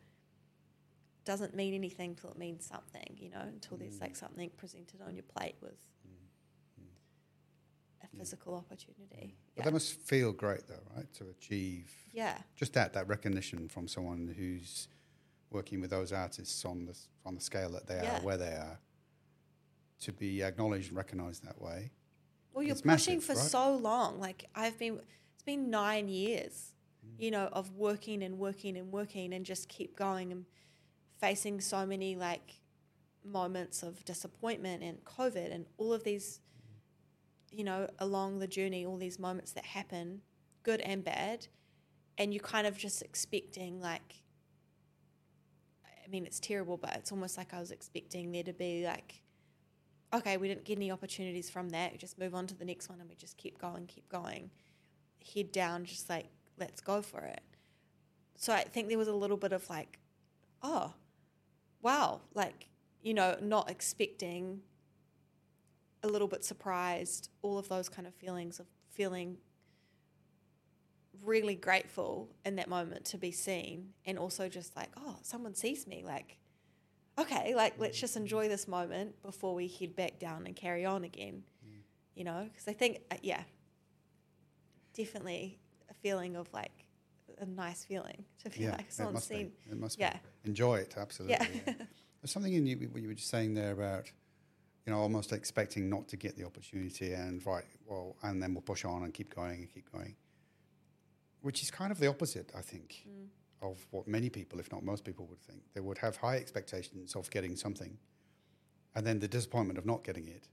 doesn't 1.25 1.55
mean 1.55 1.75
anything 1.75 2.11
until 2.11 2.31
it 2.31 2.39
means 2.39 2.67
something, 2.67 3.17
you 3.19 3.31
know, 3.31 3.41
until 3.41 3.77
there's 3.77 4.01
like 4.01 4.13
mm. 4.13 4.19
something 4.19 4.51
presented 4.57 5.01
on 5.07 5.15
your 5.15 5.25
plate 5.25 5.57
with 5.61 5.79
mm. 6.07 6.85
a 8.03 8.07
mm. 8.07 8.19
physical 8.19 8.55
opportunity. 8.55 9.37
But 9.55 9.61
Yeah. 9.61 9.65
that 9.65 9.73
must 9.73 10.01
feel 10.01 10.33
great, 10.33 10.67
though, 10.67 10.83
right? 10.97 11.13
To 11.15 11.29
achieve 11.31 11.91
yeah. 12.13 12.39
just 12.57 12.73
that 12.75 12.93
that 12.93 13.09
recognition 13.09 13.69
from 13.69 13.89
someone 13.89 14.35
who's 14.37 14.89
working 15.53 15.81
with 15.81 15.91
those 15.91 16.13
artists 16.13 16.65
on 16.65 16.87
the 16.87 16.97
on 17.25 17.35
the 17.35 17.41
scale 17.41 17.71
that 17.71 17.87
they 17.87 17.97
Yeah. 18.03 18.19
are, 18.19 18.21
where 18.23 18.37
they 18.37 18.55
are, 18.55 18.79
to 20.01 20.13
be 20.13 20.43
acknowledged 20.43 20.89
and 20.89 20.97
recognised 20.97 21.45
that 21.45 21.61
way. 21.61 21.93
Well, 22.53 22.65
you're 22.65 22.75
pushing 22.75 23.17
massive, 23.17 23.25
for 23.25 23.35
right? 23.35 23.51
so 23.51 23.77
long. 23.77 24.19
Like 24.19 24.49
I've 24.55 24.79
been, 24.79 25.01
it's 25.35 25.43
been 25.45 25.71
nine 25.71 26.09
years, 26.09 26.73
mm. 27.07 27.23
you 27.23 27.31
know, 27.31 27.49
of 27.53 27.73
working 27.77 28.23
and 28.23 28.39
working 28.39 28.77
and 28.77 28.91
working 28.93 29.33
and 29.33 29.47
just 29.47 29.69
keep 29.69 29.97
going 29.97 30.33
and 30.33 30.45
facing 31.21 31.61
so 31.61 31.87
many 31.87 32.17
like 32.17 32.61
moments 33.25 33.83
of 33.83 34.05
disappointment 34.05 34.83
and 34.83 35.05
COVID 35.05 35.55
and 35.55 35.67
all 35.79 35.93
of 35.93 36.03
these, 36.03 36.41
you 37.51 37.63
know, 37.65 37.89
along 38.01 38.41
the 38.41 38.49
journey, 38.49 38.85
all 38.85 38.97
these 38.99 39.19
moments 39.19 39.53
that 39.53 39.65
happen, 39.65 40.23
good 40.65 40.81
and 40.81 41.05
bad, 41.05 41.47
and 42.19 42.35
you're 42.35 42.43
kind 42.43 42.67
of 42.67 42.77
just 42.77 43.01
expecting 43.03 43.81
like. 43.81 44.23
I 46.13 46.15
mean, 46.15 46.27
it's 46.27 46.41
terrible, 46.41 46.77
but 46.77 46.95
it's 46.97 47.11
almost 47.11 47.39
like 47.39 47.55
I 47.55 47.61
was 47.61 47.71
expecting 47.71 48.33
there 48.33 48.43
to 48.43 48.53
be 48.53 48.85
like 48.85 49.23
okay, 50.15 50.37
we 50.37 50.49
didn't 50.49 50.65
get 50.65 50.77
any 50.77 50.91
opportunities 50.91 51.49
from 51.49 51.71
that. 51.71 51.93
We 51.93 51.99
just 51.99 52.19
move 52.19 52.35
on 52.35 52.47
to 52.49 52.55
the 52.55 52.65
next 52.65 52.89
one 52.89 53.01
and 53.01 53.09
we 53.09 53.15
just 53.15 53.37
keep 53.37 53.59
going, 53.59 53.87
keep 53.87 54.09
going. 54.09 54.51
Head 55.35 55.53
down, 55.53 55.85
just 55.85 56.11
like, 56.11 56.27
let's 56.59 56.81
go 56.81 57.01
for 57.01 57.21
it. 57.21 57.43
So 58.37 58.53
I 58.53 58.63
think 58.63 58.89
there 58.89 58.99
was 58.99 59.09
a 59.09 59.15
little 59.15 59.37
bit 59.37 59.53
of 59.53 59.69
like, 59.71 59.99
oh, 60.63 60.93
wow, 61.81 62.21
like, 62.35 62.69
you 63.03 63.15
know, 63.15 63.37
not 63.41 63.71
expecting, 63.71 64.61
a 66.03 66.09
little 66.09 66.29
bit 66.29 66.45
surprised, 66.45 67.31
all 67.43 67.59
of 67.59 67.69
those 67.69 67.89
kind 67.89 68.07
of 68.07 68.15
feelings 68.15 68.61
of 68.61 68.67
feeling 68.91 69.39
really 71.23 71.55
grateful 71.55 72.29
in 72.45 72.57
that 72.57 72.69
moment 72.69 73.05
to 73.07 73.19
be 73.19 73.31
seen 73.31 73.91
and 74.07 74.19
also 74.19 74.49
just 74.49 74.75
like, 74.77 74.89
oh, 74.97 75.17
someone 75.23 75.55
sees 75.55 75.87
me. 75.87 76.03
Like, 76.07 76.39
okay, 77.19 77.55
like 77.55 77.75
let's 77.79 77.99
just 78.01 78.17
enjoy 78.17 78.49
this 78.49 78.67
moment 78.67 79.21
before 79.23 79.55
we 79.55 79.69
head 79.69 79.95
back 79.95 80.19
down 80.19 80.47
and 80.47 80.57
carry 80.57 80.85
on 80.85 81.05
again. 81.05 81.43
You 82.15 82.25
know, 82.25 82.47
because 82.51 82.69
I 82.69 82.75
think, 82.75 82.99
uh, 83.11 83.17
yeah, 83.23 83.43
definitely 84.95 85.59
a 85.91 85.95
feeling 85.95 86.37
of 86.37 86.53
like 86.53 86.87
a 87.39 87.47
nice 87.47 87.85
feeling 87.85 88.25
to 88.43 88.51
feel 88.51 88.65
yeah, 88.65 88.73
like 88.77 88.93
someone's 88.93 89.25
seen. 89.25 89.53
be. 89.67 89.71
It 89.73 89.79
must 89.79 89.99
Yeah. 89.99 90.19
be. 90.45 90.51
Enjoy 90.51 90.77
it, 90.77 90.95
absolutely. 90.99 91.37
Yeah. 91.41 91.47
yeah. 91.67 91.75
There's 92.21 92.31
something 92.31 92.53
in 92.53 92.67
you 92.67 92.77
what 92.93 93.03
you 93.03 93.09
were 93.09 93.15
just 93.15 93.31
saying 93.31 93.55
there 93.55 93.73
about, 93.73 94.11
you 94.87 94.93
know, 94.93 94.99
almost 95.01 95.33
expecting 95.33 95.89
not 95.89 96.07
to 96.09 96.17
get 96.17 96.37
the 96.37 96.45
opportunity 96.45 97.15
and 97.15 97.45
right, 97.47 97.65
well, 97.87 98.17
and 98.23 98.43
then 98.43 98.55
we'll 98.55 98.63
push 98.63 98.85
on 98.85 99.03
and 99.05 99.13
keep 99.15 99.35
going 99.35 99.61
and 99.61 99.73
keep 99.73 99.91
going, 99.91 100.15
which 101.43 101.63
is 101.63 101.71
kind 101.71 101.93
of 101.93 101.99
the 101.99 102.07
opposite, 102.07 102.51
I 102.57 102.63
think, 102.63 103.05
Mm. 103.07 103.29
of 103.61 103.87
what 103.91 104.09
many 104.09 104.31
people, 104.31 104.59
if 104.59 104.73
not 104.73 104.83
most 104.83 105.05
people, 105.05 105.27
would 105.27 105.41
think. 105.41 105.63
They 105.75 105.81
would 105.81 105.99
have 105.99 106.17
high 106.17 106.37
expectations 106.37 107.15
of 107.15 107.31
getting 107.31 107.57
something, 107.57 107.99
and 108.95 109.07
then 109.07 109.19
the 109.19 109.29
disappointment 109.29 109.79
of 109.79 109.87
not 109.87 110.05
getting 110.05 110.29
it, 110.29 110.49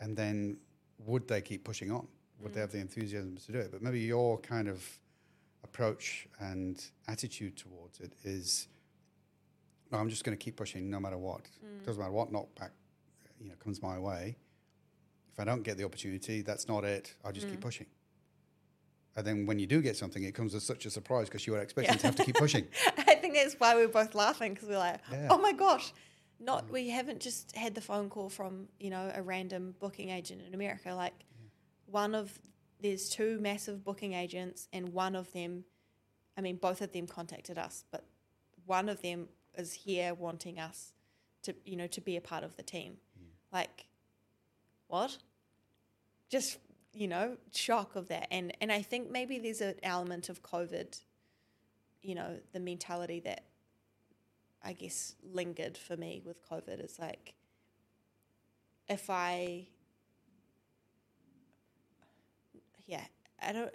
and 0.00 0.16
then 0.16 0.58
would 0.98 1.28
they 1.28 1.40
keep 1.40 1.64
pushing 1.64 1.90
on? 1.90 2.06
Would 2.40 2.52
they 2.54 2.58
mm. 2.58 2.62
have 2.62 2.72
the 2.72 2.78
enthusiasm 2.78 3.36
to 3.36 3.52
do 3.52 3.58
it? 3.58 3.70
But 3.72 3.82
maybe 3.82 4.00
your 4.00 4.38
kind 4.38 4.68
of 4.68 4.84
approach 5.64 6.28
and 6.38 6.82
attitude 7.08 7.56
towards 7.56 8.00
it 8.00 8.12
is, 8.24 8.68
no, 9.90 9.98
I'm 9.98 10.08
just 10.08 10.24
going 10.24 10.36
to 10.36 10.42
keep 10.42 10.56
pushing 10.56 10.88
no 10.90 11.00
matter 11.00 11.18
what. 11.18 11.44
Mm. 11.64 11.84
Doesn't 11.84 12.00
matter 12.00 12.12
what 12.12 12.32
knockback, 12.32 12.70
you 13.40 13.48
know, 13.48 13.54
comes 13.56 13.82
my 13.82 13.98
way. 13.98 14.36
If 15.32 15.40
I 15.40 15.44
don't 15.44 15.62
get 15.62 15.76
the 15.78 15.84
opportunity, 15.84 16.42
that's 16.42 16.68
not 16.68 16.84
it. 16.84 17.14
I'll 17.24 17.32
just 17.32 17.48
keep 17.48 17.58
mm. 17.58 17.62
pushing. 17.62 17.86
And 19.18 19.26
then 19.26 19.46
when 19.46 19.58
you 19.58 19.66
do 19.66 19.82
get 19.82 19.96
something, 19.96 20.22
it 20.22 20.32
comes 20.32 20.54
as 20.54 20.62
such 20.62 20.86
a 20.86 20.90
surprise 20.90 21.26
because 21.28 21.44
you 21.44 21.52
were 21.52 21.58
expecting 21.58 21.98
to 21.98 22.06
have 22.06 22.14
to 22.14 22.24
keep 22.24 22.36
pushing. 22.36 22.68
I 22.98 23.16
think 23.16 23.34
that's 23.34 23.54
why 23.54 23.74
we 23.74 23.84
we're 23.84 23.92
both 23.92 24.14
laughing 24.14 24.54
because 24.54 24.68
we're 24.68 24.78
like, 24.78 25.00
Yeah. 25.10 25.26
oh 25.28 25.38
my 25.38 25.52
gosh, 25.52 25.92
not 26.38 26.68
mm. 26.68 26.70
we 26.70 26.90
haven't 26.90 27.18
just 27.18 27.56
had 27.56 27.74
the 27.74 27.80
phone 27.80 28.10
call 28.10 28.28
from 28.28 28.68
you 28.78 28.90
know 28.90 29.10
a 29.12 29.20
random 29.20 29.74
booking 29.80 30.10
agent 30.10 30.42
in 30.46 30.54
America. 30.54 30.94
Like 30.94 31.14
one 31.86 32.14
of 32.14 32.38
there's 32.80 33.08
two 33.08 33.40
massive 33.40 33.84
booking 33.84 34.12
agents, 34.12 34.68
and 34.72 34.90
one 34.90 35.16
of 35.16 35.32
them, 35.32 35.64
I 36.36 36.40
mean, 36.40 36.54
both 36.54 36.80
of 36.80 36.92
them 36.92 37.08
contacted 37.08 37.58
us, 37.58 37.82
but 37.90 38.04
one 38.66 38.88
of 38.88 39.02
them 39.02 39.26
is 39.56 39.72
here 39.72 40.14
wanting 40.14 40.60
us 40.60 40.92
to 41.42 41.56
you 41.64 41.74
know 41.74 41.88
to 41.88 42.00
be 42.00 42.16
a 42.16 42.20
part 42.20 42.44
of 42.44 42.56
the 42.56 42.62
team. 42.62 42.98
Mm. 43.20 43.26
Like, 43.52 43.88
what? 44.86 45.18
Just 46.30 46.58
you 46.92 47.08
know, 47.08 47.36
shock 47.52 47.96
of 47.96 48.08
that, 48.08 48.28
and 48.30 48.52
and 48.60 48.72
I 48.72 48.82
think 48.82 49.10
maybe 49.10 49.38
there's 49.38 49.60
an 49.60 49.74
element 49.82 50.28
of 50.28 50.42
COVID 50.42 50.98
you 52.02 52.14
know, 52.14 52.38
the 52.52 52.60
mentality 52.60 53.20
that 53.20 53.44
I 54.62 54.72
guess 54.72 55.14
lingered 55.22 55.76
for 55.76 55.96
me 55.96 56.22
with 56.24 56.48
COVID 56.48 56.84
is 56.84 56.98
like, 56.98 57.34
if 58.88 59.10
I, 59.10 59.66
yeah, 62.86 63.04
I 63.42 63.52
don't, 63.52 63.74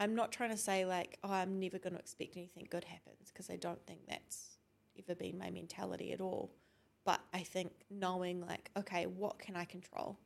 I'm 0.00 0.14
not 0.14 0.32
trying 0.32 0.50
to 0.50 0.56
say 0.56 0.84
like, 0.84 1.18
oh, 1.22 1.32
I'm 1.32 1.60
never 1.60 1.78
going 1.78 1.92
to 1.92 1.98
expect 1.98 2.36
anything 2.36 2.66
good 2.70 2.84
happens 2.84 3.30
because 3.32 3.50
I 3.50 3.56
don't 3.56 3.84
think 3.86 4.00
that's 4.08 4.58
ever 4.98 5.14
been 5.14 5.38
my 5.38 5.50
mentality 5.50 6.12
at 6.12 6.20
all. 6.20 6.50
But 7.04 7.20
I 7.32 7.40
think 7.40 7.72
knowing 7.90 8.40
like, 8.40 8.70
okay, 8.76 9.06
what 9.06 9.38
can 9.38 9.56
I 9.56 9.64
control? 9.64 10.18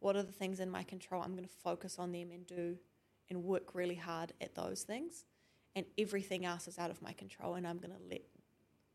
What 0.00 0.16
are 0.16 0.22
the 0.22 0.32
things 0.32 0.60
in 0.60 0.70
my 0.70 0.82
control? 0.82 1.22
I'm 1.22 1.32
going 1.32 1.44
to 1.44 1.54
focus 1.62 1.98
on 1.98 2.12
them 2.12 2.30
and 2.32 2.46
do 2.46 2.76
and 3.28 3.44
work 3.44 3.74
really 3.74 3.94
hard 3.94 4.32
at 4.40 4.54
those 4.54 4.82
things. 4.82 5.24
And 5.76 5.86
everything 5.96 6.44
else 6.44 6.66
is 6.66 6.78
out 6.78 6.90
of 6.90 7.00
my 7.00 7.12
control, 7.12 7.54
and 7.54 7.64
I'm 7.64 7.78
going 7.78 7.92
to 7.92 8.02
let 8.10 8.22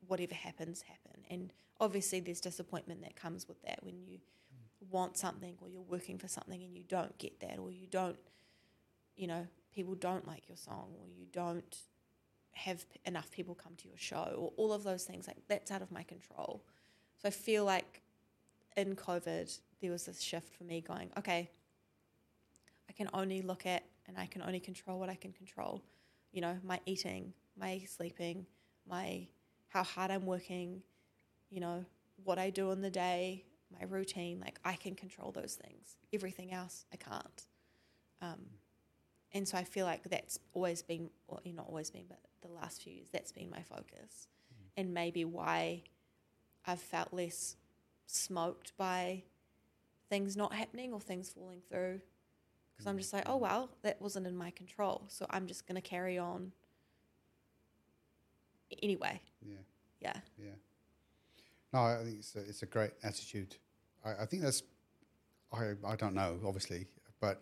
whatever 0.07 0.36
happens 0.36 0.82
happen. 0.82 1.22
And 1.30 1.53
obviously, 1.80 2.19
there's 2.19 2.41
disappointment 2.41 3.02
that 3.03 3.15
comes 3.15 3.48
with 3.48 3.61
that 3.61 3.80
when 3.82 4.02
you 4.03 4.19
want 4.91 5.18
something 5.18 5.56
or 5.61 5.69
you're 5.69 5.82
working 5.82 6.18
for 6.18 6.27
something 6.27 6.61
and 6.61 6.76
you 6.76 6.84
don't 6.84 7.18
get 7.18 7.40
that, 7.40 7.60
or 7.60 7.72
you 7.72 7.88
don't, 7.88 8.19
you 9.15 9.27
know, 9.27 9.48
people 9.73 9.95
don't 9.95 10.27
like 10.27 10.49
your 10.49 10.57
song, 10.57 10.94
or 10.99 11.07
you 11.07 11.27
don't 11.32 11.77
have 12.52 12.86
enough 13.06 13.32
people 13.32 13.56
come 13.56 13.76
to 13.77 13.88
your 13.88 13.98
show, 13.98 14.36
or 14.38 14.52
all 14.57 14.73
of 14.73 14.84
those 14.84 15.06
things. 15.06 15.27
Like, 15.27 15.38
that's 15.48 15.72
out 15.72 15.82
of 15.82 15.91
my 15.94 16.03
control. 16.03 16.61
So 17.22 17.30
I 17.30 17.32
feel 17.32 17.64
like 17.64 18.02
in 18.76 18.95
COVID, 18.95 19.60
there 19.81 19.91
was 19.91 20.06
this 20.06 20.22
shift 20.22 20.53
for 20.56 20.64
me 20.64 20.81
going, 20.81 21.10
okay, 21.18 21.49
I 22.89 22.93
can 22.93 23.10
only 23.14 23.41
look 23.41 23.65
at 23.65 23.84
and 24.07 24.18
I 24.18 24.26
can 24.26 24.41
only 24.41 24.60
control 24.60 24.99
what 24.99 25.10
I 25.10 25.15
can 25.15 25.31
control. 25.31 25.81
You 26.31 26.41
know, 26.41 26.57
my 26.64 26.80
eating, 26.85 27.34
my 27.57 27.81
sleeping, 27.88 28.45
my 28.88 29.27
how 29.69 29.84
hard 29.84 30.11
I'm 30.11 30.26
working, 30.26 30.81
you 31.49 31.60
know, 31.60 31.85
what 32.23 32.38
I 32.38 32.49
do 32.49 32.72
in 32.72 32.81
the 32.81 32.89
day, 32.89 33.43
my 33.77 33.85
routine. 33.85 34.39
Like 34.39 34.60
I 34.64 34.73
can 34.73 34.95
control 34.95 35.31
those 35.31 35.56
things. 35.56 35.95
Everything 36.14 36.53
else, 36.53 36.85
I 36.93 36.97
can't. 36.97 37.43
Um, 38.22 38.41
and 39.34 39.47
so 39.47 39.57
I 39.57 39.64
feel 39.64 39.85
like 39.85 40.03
that's 40.03 40.39
always 40.53 40.81
been, 40.81 41.10
well, 41.27 41.41
you 41.43 41.53
not 41.53 41.68
always 41.68 41.91
been, 41.91 42.06
but 42.07 42.19
the 42.41 42.53
last 42.53 42.84
few 42.84 42.93
years, 42.93 43.07
that's 43.11 43.31
been 43.31 43.49
my 43.49 43.61
focus, 43.61 44.27
and 44.77 44.93
maybe 44.93 45.26
why 45.26 45.84
I've 46.65 46.80
felt 46.80 47.11
less 47.11 47.56
smoked 48.07 48.76
by 48.77 49.23
things 50.10 50.38
not 50.38 50.53
happening 50.53 50.94
or 50.94 50.99
things 50.99 51.30
falling 51.30 51.61
through 51.69 51.99
because 52.72 52.88
I'm 52.88 52.98
just 52.98 53.14
like, 53.14 53.23
oh 53.27 53.38
well, 53.38 53.69
that 53.84 54.02
wasn't 54.02 54.27
in 54.27 54.36
my 54.36 54.52
control, 54.52 55.03
so 55.07 55.26
I'm 55.30 55.48
just 55.48 55.65
gonna 55.65 55.82
carry 55.82 56.18
on 56.18 56.52
anyway. 58.82 59.22
Yeah. 59.41 59.56
Yeah. 60.02 60.14
Yeah. 60.38 60.52
No, 61.73 61.80
I 61.82 62.03
think 62.03 62.19
it's 62.19 62.36
a, 62.36 62.40
it's 62.40 62.64
a 62.64 62.65
great 62.65 62.91
attitude. 63.03 63.56
I, 64.06 64.23
I 64.23 64.26
think 64.26 64.44
that's, 64.44 64.64
I, 65.52 65.73
I 65.86 65.95
don't 65.95 66.14
know, 66.14 66.40
obviously, 66.45 66.88
but 67.19 67.41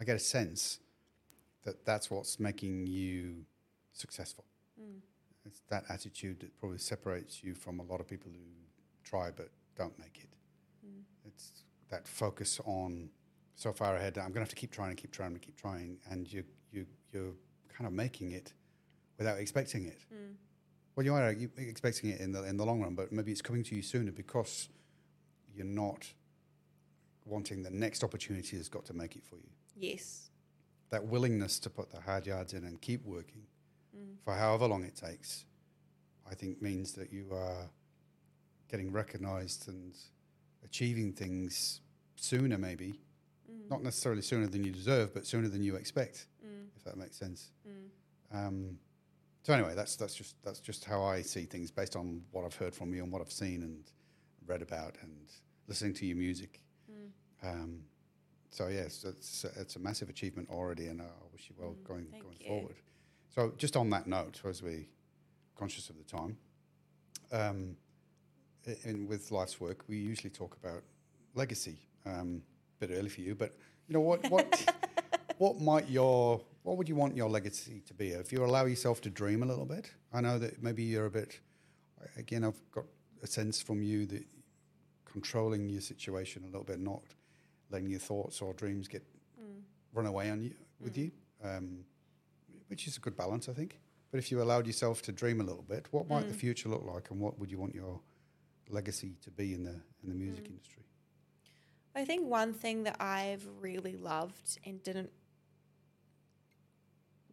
I 0.00 0.04
get 0.04 0.16
a 0.16 0.20
sense 0.20 0.80
that 1.64 1.84
that's 1.84 2.10
what's 2.10 2.38
making 2.38 2.86
you 2.86 3.44
successful. 3.92 4.44
Mm. 4.80 5.00
It's 5.46 5.60
that 5.70 5.84
attitude 5.88 6.40
that 6.40 6.58
probably 6.58 6.78
separates 6.78 7.42
you 7.42 7.54
from 7.54 7.80
a 7.80 7.82
lot 7.82 8.00
of 8.00 8.08
people 8.08 8.30
who 8.32 8.40
try 9.02 9.30
but 9.30 9.50
don't 9.76 9.98
make 9.98 10.18
it. 10.22 10.28
Mm. 10.86 11.02
It's 11.26 11.50
that 11.90 12.06
focus 12.06 12.60
on 12.64 13.10
so 13.54 13.72
far 13.72 13.96
ahead. 13.96 14.16
I'm 14.18 14.24
going 14.26 14.34
to 14.34 14.40
have 14.40 14.48
to 14.50 14.56
keep 14.56 14.70
trying 14.72 14.90
and 14.90 14.98
keep 14.98 15.12
trying 15.12 15.32
and 15.32 15.40
keep 15.42 15.56
trying, 15.56 15.98
and 16.10 16.30
you 16.32 16.44
you 16.72 16.86
you're 17.12 17.34
kind 17.72 17.86
of 17.86 17.92
making 17.92 18.32
it 18.32 18.52
without 19.18 19.38
expecting 19.38 19.86
it. 19.86 20.04
Mm. 20.12 20.34
Well, 20.96 21.04
you 21.04 21.14
are 21.14 21.34
expecting 21.56 22.10
it 22.10 22.20
in 22.20 22.32
the 22.32 22.44
in 22.44 22.56
the 22.56 22.64
long 22.64 22.80
run, 22.82 22.94
but 22.94 23.12
maybe 23.12 23.32
it's 23.32 23.42
coming 23.42 23.64
to 23.64 23.74
you 23.74 23.82
sooner 23.82 24.12
because 24.12 24.68
you're 25.54 25.64
not 25.66 26.12
wanting 27.24 27.62
the 27.62 27.70
next 27.70 28.04
opportunity 28.04 28.56
has 28.56 28.68
got 28.68 28.84
to 28.84 28.92
make 28.92 29.16
it 29.16 29.24
for 29.24 29.36
you. 29.36 29.48
Yes. 29.76 30.30
That 30.90 31.06
willingness 31.06 31.58
to 31.60 31.70
put 31.70 31.90
the 31.90 32.00
hard 32.00 32.26
yards 32.26 32.52
in 32.52 32.64
and 32.64 32.80
keep 32.80 33.04
working 33.04 33.46
Mm. 33.96 34.16
for 34.24 34.34
however 34.34 34.66
long 34.66 34.82
it 34.82 34.96
takes, 34.96 35.44
I 36.28 36.34
think 36.34 36.60
means 36.60 36.94
that 36.94 37.12
you 37.12 37.28
are 37.32 37.70
getting 38.74 38.90
recognised 38.90 39.68
and 39.68 39.94
achieving 40.64 41.12
things 41.12 41.80
sooner, 42.16 42.58
maybe 42.58 42.98
Mm. 43.48 43.70
not 43.70 43.82
necessarily 43.84 44.20
sooner 44.22 44.48
than 44.48 44.64
you 44.64 44.72
deserve, 44.72 45.14
but 45.14 45.24
sooner 45.26 45.48
than 45.48 45.62
you 45.62 45.76
expect, 45.76 46.26
Mm. 46.44 46.66
if 46.76 46.82
that 46.82 46.96
makes 46.96 47.16
sense. 47.16 47.52
Mm. 47.68 47.90
Um, 48.32 48.78
so 49.44 49.52
anyway, 49.52 49.74
that's 49.76 49.94
that's 49.94 50.14
just 50.16 50.34
that's 50.42 50.58
just 50.58 50.84
how 50.86 51.04
I 51.04 51.22
see 51.22 51.44
things 51.44 51.70
based 51.70 51.94
on 51.94 52.24
what 52.32 52.44
I've 52.44 52.56
heard 52.56 52.74
from 52.74 52.92
you 52.94 53.04
and 53.04 53.12
what 53.12 53.20
I've 53.22 53.30
seen 53.44 53.62
and 53.62 53.84
read 54.46 54.60
about 54.62 54.96
and 55.02 55.28
listening 55.68 55.94
to 55.94 56.06
your 56.06 56.16
music. 56.16 56.60
Mm. 56.90 57.10
Um, 57.42 57.84
so 58.50 58.66
yes, 58.68 59.04
it's 59.04 59.44
it's 59.44 59.76
a 59.76 59.78
massive 59.78 60.08
achievement 60.08 60.48
already, 60.50 60.88
and 60.88 61.00
I 61.00 61.10
wish 61.32 61.48
you 61.48 61.54
well 61.56 61.74
Mm, 61.74 61.84
going 61.84 62.06
thank 62.10 62.22
going 62.24 62.36
you. 62.40 62.46
forward. 62.48 62.76
So 63.30 63.52
just 63.56 63.76
on 63.76 63.88
that 63.90 64.06
note, 64.08 64.42
as 64.44 64.62
we 64.62 64.88
conscious 65.54 65.90
of 65.90 65.96
the 65.96 66.04
time, 66.04 66.38
um, 67.30 67.76
in 68.84 69.06
with 69.06 69.30
life's 69.30 69.60
work, 69.60 69.84
we 69.88 69.96
usually 69.96 70.30
talk 70.30 70.56
about 70.62 70.82
legacy. 71.34 71.78
Um, 72.06 72.42
a 72.80 72.86
bit 72.86 72.96
early 72.98 73.08
for 73.08 73.20
you, 73.22 73.34
but 73.34 73.52
you 73.88 73.94
know 73.94 74.00
what 74.00 74.28
what 74.30 74.66
what 75.38 75.60
might 75.60 75.88
your 75.88 76.40
what 76.62 76.76
would 76.76 76.88
you 76.88 76.94
want 76.96 77.16
your 77.16 77.28
legacy 77.28 77.82
to 77.86 77.94
be? 77.94 78.10
If 78.10 78.32
you 78.32 78.44
allow 78.44 78.64
yourself 78.64 79.00
to 79.02 79.10
dream 79.10 79.42
a 79.42 79.46
little 79.46 79.64
bit, 79.66 79.90
I 80.12 80.20
know 80.20 80.38
that 80.38 80.62
maybe 80.62 80.82
you're 80.82 81.06
a 81.06 81.10
bit. 81.10 81.38
Again, 82.16 82.44
I've 82.44 82.60
got 82.70 82.84
a 83.22 83.26
sense 83.26 83.60
from 83.62 83.82
you 83.82 84.06
that 84.06 84.24
controlling 85.04 85.68
your 85.68 85.80
situation 85.80 86.42
a 86.42 86.46
little 86.46 86.64
bit, 86.64 86.80
not 86.80 87.02
letting 87.70 87.88
your 87.90 88.00
thoughts 88.00 88.40
or 88.42 88.52
dreams 88.54 88.88
get 88.88 89.02
Mm. 89.40 89.62
run 89.92 90.06
away 90.06 90.30
on 90.30 90.42
you 90.42 90.54
with 90.80 90.94
Mm. 90.94 90.98
you, 91.04 91.10
um, 91.42 91.84
which 92.68 92.86
is 92.86 92.96
a 92.96 93.00
good 93.00 93.16
balance, 93.16 93.48
I 93.48 93.52
think. 93.52 93.80
But 94.10 94.18
if 94.18 94.30
you 94.30 94.40
allowed 94.42 94.66
yourself 94.66 95.02
to 95.02 95.12
dream 95.12 95.40
a 95.40 95.44
little 95.44 95.62
bit, 95.62 95.92
what 95.92 96.08
might 96.08 96.28
the 96.28 96.34
Mm. 96.34 96.38
future 96.38 96.68
look 96.68 96.84
like, 96.84 97.10
and 97.10 97.20
what 97.20 97.38
would 97.38 97.50
you 97.50 97.58
want 97.58 97.74
your 97.74 98.00
legacy 98.68 99.16
to 99.22 99.30
be 99.30 99.52
in 99.54 99.62
the 99.64 99.80
in 100.02 100.08
the 100.08 100.14
music 100.14 100.44
Mm. 100.44 100.50
industry? 100.50 100.82
I 101.94 102.04
think 102.04 102.26
one 102.28 102.52
thing 102.52 102.84
that 102.84 102.96
I've 103.00 103.46
really 103.60 103.96
loved 103.96 104.58
and 104.64 104.82
didn't 104.82 105.10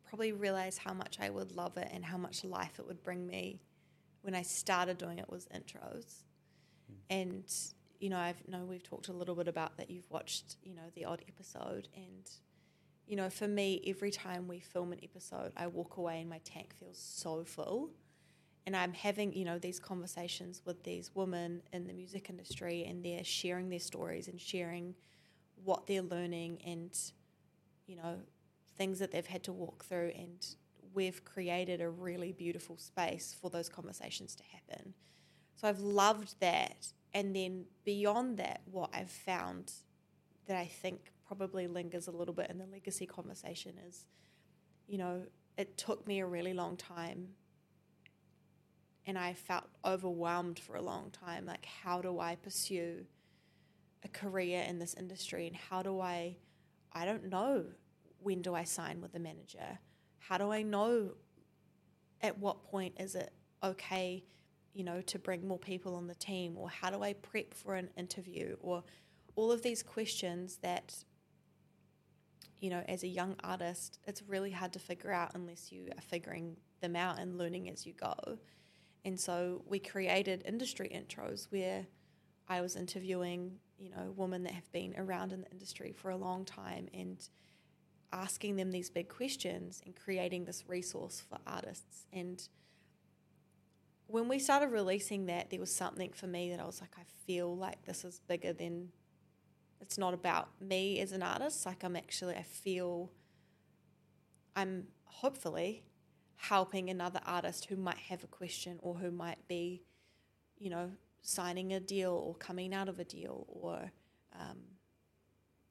probably 0.03 0.31
realize 0.33 0.77
how 0.77 0.93
much 0.93 1.19
I 1.19 1.29
would 1.29 1.51
love 1.53 1.77
it 1.77 1.87
and 1.91 2.03
how 2.03 2.17
much 2.17 2.43
life 2.43 2.79
it 2.79 2.85
would 2.87 3.01
bring 3.01 3.25
me 3.25 3.61
when 4.21 4.35
I 4.35 4.41
started 4.41 4.97
doing 4.97 5.19
it 5.19 5.29
was 5.29 5.47
intros. 5.47 6.23
And 7.09 7.43
you 7.99 8.09
know, 8.09 8.17
I've 8.17 8.47
know 8.47 8.65
we've 8.65 8.83
talked 8.83 9.07
a 9.07 9.13
little 9.13 9.35
bit 9.35 9.47
about 9.47 9.77
that 9.77 9.89
you've 9.89 10.09
watched, 10.09 10.57
you 10.63 10.73
know, 10.73 10.89
the 10.95 11.05
odd 11.05 11.23
episode 11.27 11.87
and 11.95 12.29
you 13.07 13.15
know, 13.17 13.29
for 13.29 13.47
me 13.47 13.81
every 13.87 14.11
time 14.11 14.47
we 14.47 14.59
film 14.59 14.93
an 14.93 14.99
episode, 15.03 15.51
I 15.57 15.67
walk 15.67 15.97
away 15.97 16.21
and 16.21 16.29
my 16.29 16.39
tank 16.45 16.73
feels 16.79 16.97
so 16.97 17.43
full. 17.43 17.89
And 18.65 18.75
I'm 18.75 18.93
having, 18.93 19.33
you 19.33 19.43
know, 19.43 19.57
these 19.57 19.79
conversations 19.79 20.61
with 20.65 20.83
these 20.83 21.11
women 21.15 21.61
in 21.73 21.87
the 21.87 21.93
music 21.93 22.29
industry 22.29 22.85
and 22.87 23.03
they're 23.03 23.23
sharing 23.23 23.69
their 23.69 23.79
stories 23.79 24.27
and 24.27 24.39
sharing 24.39 24.93
what 25.63 25.87
they're 25.87 26.03
learning 26.03 26.61
and, 26.65 26.95
you 27.87 27.95
know, 27.95 28.17
things 28.77 28.99
that 28.99 29.11
they've 29.11 29.25
had 29.25 29.43
to 29.43 29.51
walk 29.51 29.83
through. 29.85 30.11
And 30.15 30.45
we've 30.93 31.23
created 31.25 31.81
a 31.81 31.89
really 31.89 32.31
beautiful 32.33 32.77
space 32.77 33.35
for 33.39 33.49
those 33.49 33.67
conversations 33.67 34.35
to 34.35 34.43
happen. 34.43 34.93
So 35.55 35.67
I've 35.67 35.79
loved 35.79 36.35
that. 36.39 36.87
And 37.13 37.35
then 37.35 37.65
beyond 37.83 38.37
that, 38.37 38.61
what 38.65 38.91
I've 38.93 39.11
found 39.11 39.71
that 40.47 40.57
I 40.57 40.65
think 40.65 41.11
probably 41.25 41.67
lingers 41.67 42.07
a 42.07 42.11
little 42.11 42.33
bit 42.33 42.49
in 42.49 42.57
the 42.57 42.65
legacy 42.65 43.05
conversation 43.05 43.73
is, 43.87 44.05
you 44.87 44.97
know, 44.97 45.23
it 45.57 45.77
took 45.77 46.07
me 46.07 46.19
a 46.19 46.25
really 46.25 46.53
long 46.53 46.77
time 46.77 47.29
and 49.05 49.17
I 49.17 49.33
felt 49.33 49.65
overwhelmed 49.83 50.59
for 50.59 50.75
a 50.75 50.81
long 50.81 51.11
time. 51.11 51.45
Like, 51.45 51.65
how 51.65 52.01
do 52.01 52.19
I 52.19 52.35
pursue 52.35 53.05
a 54.03 54.07
career 54.07 54.63
in 54.67 54.79
this 54.79 54.93
industry? 54.93 55.47
And 55.47 55.55
how 55.55 55.81
do 55.81 55.99
I, 55.99 56.37
I 56.93 57.05
don't 57.05 57.29
know, 57.29 57.65
when 58.19 58.41
do 58.41 58.53
I 58.53 58.63
sign 58.63 59.01
with 59.01 59.15
a 59.15 59.19
manager? 59.19 59.79
How 60.19 60.37
do 60.37 60.51
I 60.51 60.61
know 60.61 61.11
at 62.21 62.37
what 62.37 62.63
point 62.63 62.95
is 62.99 63.15
it 63.15 63.33
okay, 63.63 64.23
you 64.73 64.83
know, 64.83 65.01
to 65.01 65.19
bring 65.19 65.47
more 65.47 65.59
people 65.59 65.95
on 65.95 66.07
the 66.07 66.15
team? 66.15 66.55
Or 66.57 66.69
how 66.69 66.91
do 66.91 67.01
I 67.01 67.13
prep 67.13 67.53
for 67.53 67.75
an 67.75 67.89
interview? 67.97 68.55
Or 68.61 68.83
all 69.35 69.51
of 69.51 69.63
these 69.63 69.81
questions 69.81 70.57
that, 70.61 70.93
you 72.59 72.69
know, 72.69 72.83
as 72.87 73.03
a 73.03 73.07
young 73.07 73.35
artist, 73.43 73.97
it's 74.05 74.21
really 74.27 74.51
hard 74.51 74.73
to 74.73 74.79
figure 74.79 75.11
out 75.11 75.31
unless 75.33 75.71
you 75.71 75.87
are 75.97 76.01
figuring 76.01 76.55
them 76.81 76.95
out 76.95 77.19
and 77.19 77.37
learning 77.37 77.69
as 77.69 77.85
you 77.85 77.93
go. 77.93 78.37
And 79.03 79.19
so 79.19 79.63
we 79.67 79.79
created 79.79 80.43
industry 80.45 80.89
intros 80.93 81.47
where 81.51 81.87
I 82.47 82.61
was 82.61 82.75
interviewing, 82.75 83.53
you 83.79 83.89
know, 83.89 84.13
women 84.15 84.43
that 84.43 84.53
have 84.53 84.71
been 84.71 84.93
around 84.97 85.31
in 85.31 85.41
the 85.41 85.49
industry 85.51 85.93
for 85.95 86.11
a 86.11 86.17
long 86.17 86.45
time 86.45 86.87
and 86.93 87.17
asking 88.13 88.57
them 88.57 88.71
these 88.71 88.89
big 88.89 89.09
questions 89.09 89.81
and 89.85 89.95
creating 89.95 90.45
this 90.45 90.65
resource 90.67 91.23
for 91.27 91.39
artists. 91.47 92.05
And 92.11 92.47
when 94.07 94.27
we 94.27 94.37
started 94.37 94.67
releasing 94.67 95.27
that, 95.27 95.49
there 95.49 95.59
was 95.59 95.73
something 95.73 96.11
for 96.13 96.27
me 96.27 96.49
that 96.51 96.59
I 96.59 96.65
was 96.65 96.81
like, 96.81 96.93
I 96.97 97.03
feel 97.25 97.55
like 97.55 97.85
this 97.85 98.03
is 98.03 98.19
bigger 98.27 98.53
than 98.53 98.89
it's 99.79 99.97
not 99.97 100.13
about 100.13 100.49
me 100.61 100.99
as 100.99 101.11
an 101.11 101.23
artist. 101.23 101.65
Like 101.65 101.83
I'm 101.83 101.95
actually, 101.95 102.35
I 102.35 102.43
feel 102.43 103.09
I'm 104.55 104.87
hopefully 105.05 105.83
helping 106.41 106.89
another 106.89 107.19
artist 107.23 107.65
who 107.65 107.75
might 107.75 107.97
have 107.97 108.23
a 108.23 108.27
question 108.27 108.79
or 108.81 108.95
who 108.95 109.11
might 109.11 109.47
be, 109.47 109.83
you 110.57 110.71
know, 110.71 110.89
signing 111.21 111.71
a 111.73 111.79
deal 111.79 112.13
or 112.13 112.33
coming 112.33 112.73
out 112.73 112.89
of 112.89 112.99
a 112.99 113.03
deal 113.03 113.45
or, 113.47 113.91
um, 114.39 114.57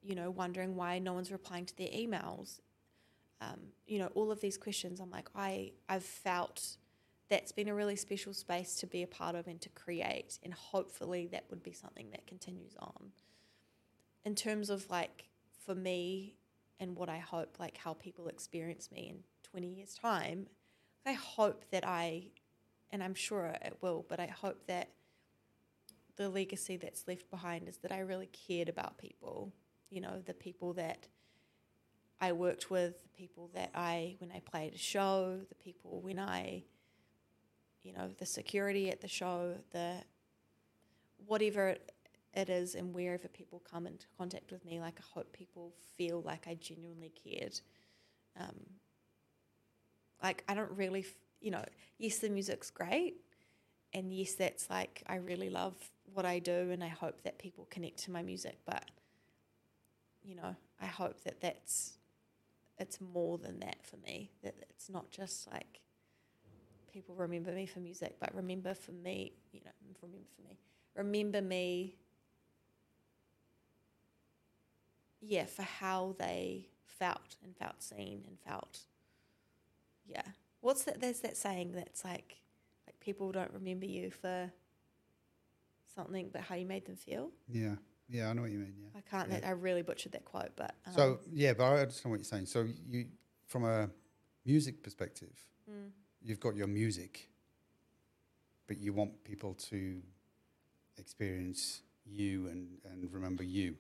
you 0.01 0.15
know, 0.15 0.31
wondering 0.31 0.77
why 0.77 1.01
no 1.01 1.13
one's 1.13 1.33
replying 1.33 1.67
to 1.67 1.77
their 1.77 1.89
emails. 1.89 2.61
Um, 3.41 3.59
you 3.89 3.99
know, 3.99 4.11
all 4.15 4.31
of 4.31 4.41
these 4.41 4.57
questions. 4.57 5.01
I'm 5.01 5.11
like, 5.11 5.29
I 5.35 5.73
I've 5.89 6.05
felt 6.05 6.77
that's 7.29 7.51
been 7.51 7.69
a 7.69 7.75
really 7.75 7.97
special 7.97 8.33
space 8.33 8.77
to 8.77 8.87
be 8.87 9.03
a 9.03 9.09
part 9.09 9.35
of 9.35 9.49
and 9.49 9.61
to 9.63 9.69
create, 9.71 10.39
and 10.45 10.55
hopefully 10.55 11.29
that 11.33 11.47
would 11.51 11.65
be 11.65 11.73
something 11.73 12.11
that 12.13 12.29
continues 12.29 12.77
on. 12.79 13.11
In 14.25 14.37
terms 14.37 14.71
of 14.71 14.89
like 14.89 15.31
for 15.67 15.75
me 15.75 16.37
and 16.79 16.95
what 16.95 17.09
I 17.09 17.19
hope, 17.19 17.57
like 17.59 17.77
how 17.77 17.95
people 17.95 18.29
experience 18.29 18.89
me 18.93 19.09
in 19.09 19.25
20 19.51 19.67
years' 19.67 19.95
time, 19.95 20.47
I 21.07 21.13
hope 21.13 21.65
that 21.71 21.87
I, 21.87 22.25
and 22.91 23.03
I'm 23.03 23.15
sure 23.15 23.47
it 23.47 23.77
will, 23.81 24.05
but 24.09 24.21
I 24.21 24.27
hope 24.27 24.67
that 24.67 24.91
the 26.17 26.29
legacy 26.29 26.77
that's 26.77 27.09
left 27.09 27.31
behind 27.31 27.69
is 27.69 27.79
that 27.79 27.93
I 27.93 28.01
really 28.01 28.29
cared 28.47 28.69
about 28.69 28.99
people. 28.99 29.53
You 29.89 30.03
know, 30.03 30.23
the 30.25 30.35
people 30.35 30.75
that 30.75 31.09
I 32.21 32.33
worked 32.33 32.71
with, 32.71 33.03
the 33.03 33.09
people 33.09 33.51
that 33.55 33.71
I, 33.75 34.17
when 34.19 34.31
I 34.31 34.41
played 34.41 34.75
a 34.75 34.79
show, 34.79 35.41
the 35.49 35.55
people 35.55 36.01
when 36.03 36.19
I, 36.19 36.65
you 37.83 37.95
know, 37.95 38.11
the 38.19 38.27
security 38.27 38.91
at 38.91 39.01
the 39.01 39.09
show, 39.09 39.55
the 39.73 39.95
whatever 41.27 41.77
it 42.35 42.49
is, 42.51 42.75
and 42.75 42.95
wherever 42.95 43.27
people 43.27 43.63
come 43.71 43.87
into 43.87 44.07
contact 44.19 44.53
with 44.53 44.65
me, 44.67 44.79
like 44.81 44.99
I 44.99 45.19
hope 45.19 45.33
people 45.33 45.73
feel 45.97 46.21
like 46.21 46.47
I 46.47 46.55
genuinely 46.55 47.13
cared. 47.25 47.59
Um, 48.39 48.57
like 50.23 50.45
I 50.49 50.55
don't 50.55 50.71
really, 50.73 51.07
you 51.41 51.51
know, 51.51 51.65
yes, 51.99 52.19
the 52.19 52.29
music's 52.29 52.71
great, 52.71 53.17
and 53.93 54.13
yes, 54.13 54.35
that's 54.35 54.69
like 54.71 55.03
I 55.07 55.17
really 55.17 55.51
love 55.51 55.75
what 56.13 56.27
I 56.27 56.39
do, 56.39 56.71
and 56.71 56.83
I 56.83 56.89
hope 56.89 57.23
that 57.23 57.39
people 57.39 57.67
connect 57.71 57.99
to 58.05 58.11
my 58.11 58.23
music. 58.23 58.59
But 58.67 58.85
you 60.23 60.35
know, 60.35 60.55
I 60.81 60.87
hope 60.87 61.23
that 61.25 61.41
that's 61.41 61.95
it's 62.79 62.99
more 63.01 63.39
than 63.39 63.61
that 63.61 63.85
for 63.85 63.97
me. 63.99 64.31
That 64.43 64.55
it's 64.71 64.89
not 64.89 65.11
just 65.11 65.51
like 65.51 65.81
people 66.93 67.15
remember 67.15 67.53
me 67.53 67.67
for 67.67 67.81
music, 67.81 68.17
but 68.21 68.35
remember 68.35 68.75
for 68.75 68.93
me, 68.93 69.33
you 69.53 69.61
know, 69.65 69.71
remember 69.83 70.27
for 70.35 70.43
me, 70.43 70.59
remember 70.95 71.41
me. 71.41 71.97
Yeah, 75.21 75.45
for 75.45 75.63
how 75.63 76.17
they 76.19 76.69
felt 76.87 77.37
and 77.45 77.55
felt 77.57 77.83
seen 77.83 78.25
and 78.27 78.39
felt 78.41 78.81
yeah. 80.11 80.23
What's 80.61 80.85
that? 80.85 81.01
There's 81.01 81.21
that 81.21 81.37
saying 81.37 81.73
that's 81.73 82.05
like, 82.05 82.37
like 82.87 82.99
people 83.01 83.33
don't 83.33 83.53
remember 83.53 83.87
you 83.87 84.11
for 84.11 84.51
something, 85.95 86.31
but 86.33 86.43
how 86.43 86.55
you 86.55 86.67
made 86.67 86.85
them 86.87 86.97
feel. 86.97 87.31
Yeah, 87.49 87.77
yeah, 88.09 88.29
I 88.29 88.33
know 88.33 88.43
what 88.43 88.51
you 88.51 88.59
mean. 88.59 88.75
Yeah. 88.81 88.99
I 88.99 89.11
can't. 89.11 89.31
Yeah. 89.31 89.49
I 89.49 89.53
really 89.53 89.83
butchered 89.83 90.13
that 90.13 90.25
quote, 90.25 90.51
but 90.57 90.75
um, 90.87 90.93
So 90.95 91.19
yeah, 91.33 91.53
but 91.55 91.65
I 91.65 91.81
understand 91.81 92.11
what 92.11 92.19
you're 92.19 92.25
saying. 92.25 92.47
So 92.47 92.67
you, 92.89 93.07
from 93.47 93.65
a 93.65 93.89
music 94.45 94.83
perspective, 94.83 95.33
mm, 95.71 95.91
you've 96.23 96.41
got 96.41 96.57
your 96.57 96.67
music, 96.67 97.29
but 98.67 98.79
you 98.79 98.93
want 98.93 99.25
people 99.25 99.55
to 99.71 100.03
experience 100.99 101.83
you 102.05 102.49
and, 102.49 102.69
and 102.91 103.13
remember 103.13 103.43
you, 103.43 103.77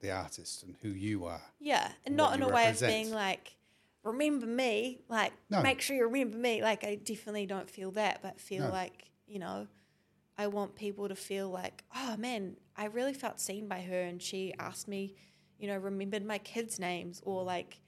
the 0.00 0.10
artist, 0.10 0.62
and 0.62 0.76
who 0.82 0.88
you 0.88 1.24
are. 1.24 1.42
yeah, 1.60 1.90
and 2.06 2.16
what 2.16 2.30
not 2.30 2.34
in 2.36 2.42
a 2.42 2.48
way 2.48 2.68
of 2.68 2.80
being 2.80 3.10
like, 3.10 3.56
remember 4.04 4.46
me, 4.46 5.00
like 5.08 5.32
No. 5.50 5.62
make 5.62 5.80
sure 5.80 5.96
you 5.96 6.04
remember 6.04 6.36
me. 6.36 6.62
Like 6.62 6.84
I 6.84 6.96
definitely 6.96 7.46
don't 7.46 7.68
feel 7.68 7.90
that, 7.92 8.22
but 8.22 8.40
feel 8.40 8.64
No. 8.64 8.70
like 8.70 9.10
you 9.26 9.38
know, 9.38 9.66
I 10.36 10.48
want 10.48 10.74
people 10.74 11.08
to 11.08 11.16
feel 11.16 11.48
like, 11.48 11.82
oh 11.94 12.16
man, 12.16 12.56
I 12.76 12.86
really 12.86 13.14
felt 13.14 13.40
seen 13.40 13.68
by 13.68 13.80
her, 13.82 14.02
and 14.02 14.22
she 14.22 14.52
asked 14.58 14.86
me, 14.86 15.14
you 15.58 15.66
know, 15.68 15.78
remembered 15.78 16.24
my 16.24 16.38
kids' 16.38 16.78
names, 16.78 17.22
or 17.24 17.42
mm. 17.42 17.46
like, 17.46 17.80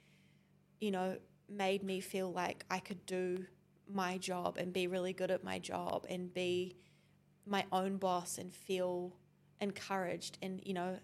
you 0.80 0.90
know, 0.90 1.18
made 1.48 1.82
me 1.82 2.00
feel 2.00 2.32
like 2.32 2.64
I 2.70 2.78
could 2.78 3.04
do 3.06 3.46
my 3.88 4.18
job 4.18 4.56
and 4.56 4.72
be 4.72 4.86
really 4.86 5.12
good 5.12 5.30
at 5.30 5.44
my 5.44 5.58
job 5.58 6.06
and 6.08 6.32
be 6.32 6.74
mm. 6.74 7.50
my 7.50 7.64
own 7.70 7.98
boss 7.98 8.38
and 8.38 8.52
feel 8.52 9.12
encouraged 9.60 10.38
and 10.42 10.60
you 10.64 10.74
know 10.74 10.98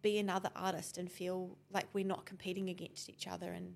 be 0.00 0.18
another 0.18 0.50
artist 0.54 0.96
and 0.96 1.10
feel 1.10 1.58
like 1.70 1.86
we're 1.92 2.06
not 2.06 2.24
competing 2.24 2.68
against 2.68 3.10
each 3.10 3.26
other 3.26 3.52
and 3.52 3.74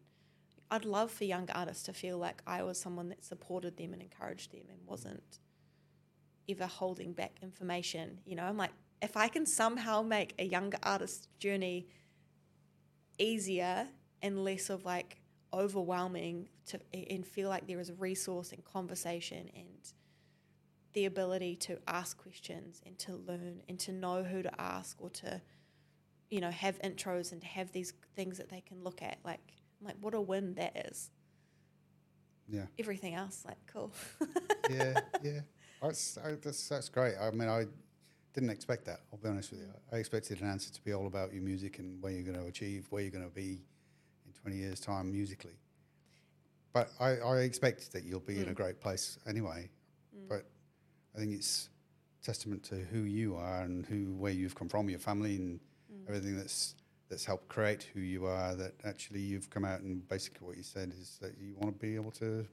I'd 0.72 0.86
love 0.86 1.10
for 1.10 1.24
young 1.24 1.50
artists 1.54 1.82
to 1.82 1.92
feel 1.92 2.16
like 2.16 2.40
I 2.46 2.62
was 2.62 2.80
someone 2.80 3.10
that 3.10 3.22
supported 3.22 3.76
them 3.76 3.92
and 3.92 4.00
encouraged 4.00 4.52
them 4.52 4.62
and 4.70 4.78
wasn't 4.86 5.40
ever 6.48 6.64
holding 6.64 7.12
back 7.12 7.32
information. 7.42 8.20
You 8.24 8.36
know, 8.36 8.44
I'm 8.44 8.56
like, 8.56 8.70
if 9.02 9.14
I 9.14 9.28
can 9.28 9.44
somehow 9.44 10.00
make 10.00 10.32
a 10.38 10.44
younger 10.44 10.78
artist's 10.82 11.28
journey 11.38 11.88
easier 13.18 13.86
and 14.22 14.42
less 14.42 14.70
of 14.70 14.86
like 14.86 15.20
overwhelming 15.52 16.48
to 16.68 16.80
and 16.94 17.26
feel 17.26 17.50
like 17.50 17.66
there 17.66 17.78
is 17.78 17.90
a 17.90 17.94
resource 17.94 18.52
and 18.52 18.64
conversation 18.64 19.50
and 19.54 19.92
the 20.94 21.04
ability 21.04 21.54
to 21.56 21.78
ask 21.86 22.16
questions 22.16 22.80
and 22.86 22.98
to 23.00 23.12
learn 23.12 23.62
and 23.68 23.78
to 23.80 23.92
know 23.92 24.22
who 24.22 24.42
to 24.42 24.60
ask 24.60 24.96
or 25.02 25.10
to 25.10 25.42
you 26.30 26.40
know 26.40 26.50
have 26.50 26.80
intros 26.80 27.30
and 27.30 27.42
to 27.42 27.46
have 27.46 27.72
these 27.72 27.92
things 28.16 28.38
that 28.38 28.48
they 28.48 28.62
can 28.62 28.82
look 28.82 29.02
at 29.02 29.18
like 29.22 29.61
like 29.84 29.96
what 30.00 30.14
a 30.14 30.20
win 30.20 30.54
that 30.54 30.76
is 30.90 31.10
Yeah, 32.48 32.66
everything 32.78 33.14
else 33.14 33.44
like 33.46 33.58
cool 33.66 33.92
yeah, 34.70 35.00
yeah. 35.22 35.40
That's 35.82 36.16
I, 36.18 36.34
that's 36.40 36.68
that's 36.68 36.88
great. 36.88 37.14
I 37.20 37.30
mean, 37.32 37.48
I 37.48 37.64
didn't 38.34 38.50
expect 38.50 38.84
that. 38.84 39.00
I'll 39.12 39.18
be 39.18 39.28
honest 39.28 39.50
with 39.50 39.60
you. 39.62 39.66
I 39.92 39.96
expected 39.96 40.40
an 40.40 40.48
answer 40.48 40.72
to 40.72 40.80
be 40.84 40.92
all 40.94 41.08
about 41.08 41.32
your 41.32 41.42
music 41.42 41.80
and 41.80 42.00
where 42.00 42.12
you're 42.12 42.22
going 42.22 42.38
to 42.38 42.46
achieve, 42.46 42.86
where 42.90 43.02
you're 43.02 43.10
going 43.10 43.24
to 43.28 43.34
be 43.34 43.64
in 44.24 44.32
20 44.40 44.56
years' 44.56 44.78
time 44.78 45.10
musically. 45.10 45.58
But 46.72 46.90
I, 47.00 47.16
I 47.16 47.38
expect 47.40 47.92
that 47.92 48.04
you'll 48.04 48.20
be 48.20 48.36
in 48.38 48.48
a 48.48 48.52
Mm. 48.52 48.54
great 48.54 48.80
place 48.80 49.18
anyway. 49.28 49.68
Mm. 50.16 50.28
But 50.28 50.46
I 51.16 51.18
think 51.18 51.32
it's 51.32 51.68
testament 52.22 52.62
to 52.64 52.76
who 52.76 53.00
you 53.00 53.34
are 53.34 53.62
and 53.62 53.84
who 53.84 54.14
where 54.14 54.32
you've 54.32 54.54
come 54.54 54.68
from, 54.68 54.88
your 54.88 55.00
family, 55.00 55.34
and 55.36 55.58
Mm. 55.92 56.08
everything 56.08 56.36
that's 56.36 56.76
that's 57.12 57.26
helped 57.26 57.46
create 57.48 57.82
who 57.92 58.00
you 58.00 58.24
are. 58.24 58.54
That 58.54 58.72
actually 58.84 59.20
you've 59.20 59.50
come 59.50 59.66
out 59.66 59.80
and 59.82 60.08
basically 60.08 60.46
what 60.46 60.56
you 60.56 60.62
said 60.62 60.94
is 60.98 61.18
that 61.20 61.36
you 61.38 61.54
want 61.58 61.78
to 61.78 61.86
be 61.86 61.94
able 61.94 62.10
to 62.12 62.46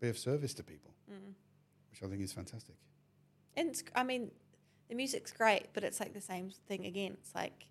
be 0.00 0.08
of 0.08 0.18
service 0.18 0.52
to 0.54 0.64
people, 0.64 0.90
Mm. 1.08 1.34
which 1.90 2.02
I 2.02 2.06
think 2.08 2.20
is 2.20 2.32
fantastic. 2.32 2.74
And 3.56 3.68
it's, 3.70 3.84
I 3.94 4.02
mean, 4.02 4.32
the 4.88 4.96
music's 4.96 5.32
great, 5.32 5.68
but 5.74 5.84
it's 5.84 6.00
like 6.00 6.12
the 6.12 6.20
same 6.20 6.50
thing 6.66 6.86
again. 6.86 7.12
It's 7.20 7.34
like 7.36 7.68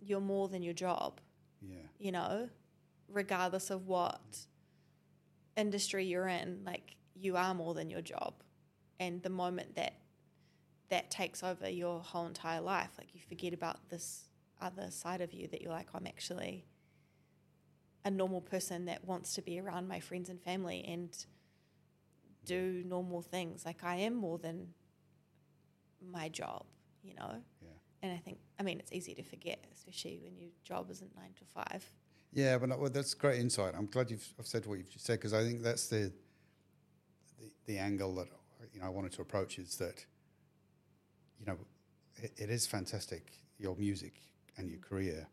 you're 0.00 0.20
more 0.20 0.48
than 0.48 0.62
your 0.62 0.72
job, 0.74 1.20
Yeah, 1.60 1.76
you 1.98 2.12
know, 2.12 2.48
regardless 3.08 3.68
of 3.70 3.86
what 3.86 4.46
industry 5.56 6.04
you're 6.06 6.28
in. 6.28 6.62
Like 6.64 6.96
you 7.14 7.36
are 7.36 7.52
more 7.54 7.74
than 7.74 7.90
your 7.90 8.02
job, 8.02 8.34
and 8.98 9.22
the 9.22 9.30
moment 9.30 9.74
that 9.74 9.94
that 10.88 11.10
takes 11.10 11.42
over 11.42 11.68
your 11.68 12.00
whole 12.00 12.26
entire 12.26 12.60
life, 12.62 12.90
like 12.98 13.14
you 13.14 13.20
forget 13.28 13.52
about 13.52 13.88
this 13.90 14.28
other 14.60 14.90
side 14.90 15.20
of 15.20 15.32
you 15.32 15.48
that 15.48 15.62
you're 15.62 15.72
like, 15.72 15.88
I'm 15.94 16.06
actually 16.06 16.64
a 18.04 18.10
normal 18.10 18.40
person 18.40 18.84
that 18.86 19.04
wants 19.04 19.34
to 19.34 19.42
be 19.42 19.58
around 19.60 19.88
my 19.88 20.00
friends 20.00 20.28
and 20.28 20.40
family 20.40 20.84
and 20.86 21.26
do 22.44 22.82
normal 22.86 23.22
things. 23.22 23.66
Like 23.66 23.82
I 23.84 23.96
am 23.96 24.14
more 24.14 24.38
than 24.38 24.68
my 26.00 26.28
job, 26.28 26.64
you 27.02 27.14
know? 27.14 27.42
Yeah. 27.60 27.68
And 28.02 28.12
I 28.12 28.18
think, 28.18 28.38
I 28.58 28.62
mean, 28.62 28.78
it's 28.78 28.92
easy 28.92 29.14
to 29.14 29.22
forget, 29.22 29.64
especially 29.74 30.20
when 30.22 30.36
your 30.36 30.50
job 30.64 30.90
isn't 30.90 31.16
nine 31.16 31.32
to 31.38 31.44
five. 31.44 31.84
yeah, 32.32 32.58
but 32.58 32.70
uh, 32.70 32.76
well, 32.78 32.90
that's 32.90 33.14
great 33.14 33.40
insight. 33.40 33.74
I'm 33.76 33.86
glad 33.86 34.10
you've 34.10 34.28
I've 34.38 34.46
said 34.46 34.66
what 34.66 34.78
you've 34.78 34.90
just 34.90 35.04
said 35.06 35.14
because 35.18 35.32
I 35.34 35.42
think 35.42 35.62
that's 35.62 35.88
the, 35.88 36.12
the 37.38 37.50
the 37.64 37.78
angle 37.78 38.14
that 38.16 38.28
you 38.72 38.80
know 38.80 38.86
I 38.86 38.90
wanted 38.90 39.12
to 39.12 39.22
approach 39.22 39.58
is 39.58 39.76
that 39.76 40.04
you 41.40 41.46
know 41.46 41.56
it, 42.22 42.32
it 42.36 42.50
is 42.50 42.66
fantastic 42.66 43.32
your 43.58 43.74
music 43.76 44.14
and 44.56 44.70
your 44.70 44.78
career 44.80 45.26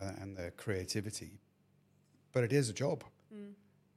uh, 0.00 0.10
and 0.20 0.36
the 0.36 0.50
creativity, 0.56 1.40
but 2.32 2.44
it 2.44 2.52
is 2.52 2.68
a 2.68 2.72
job. 2.72 3.04
Mm. 3.34 3.52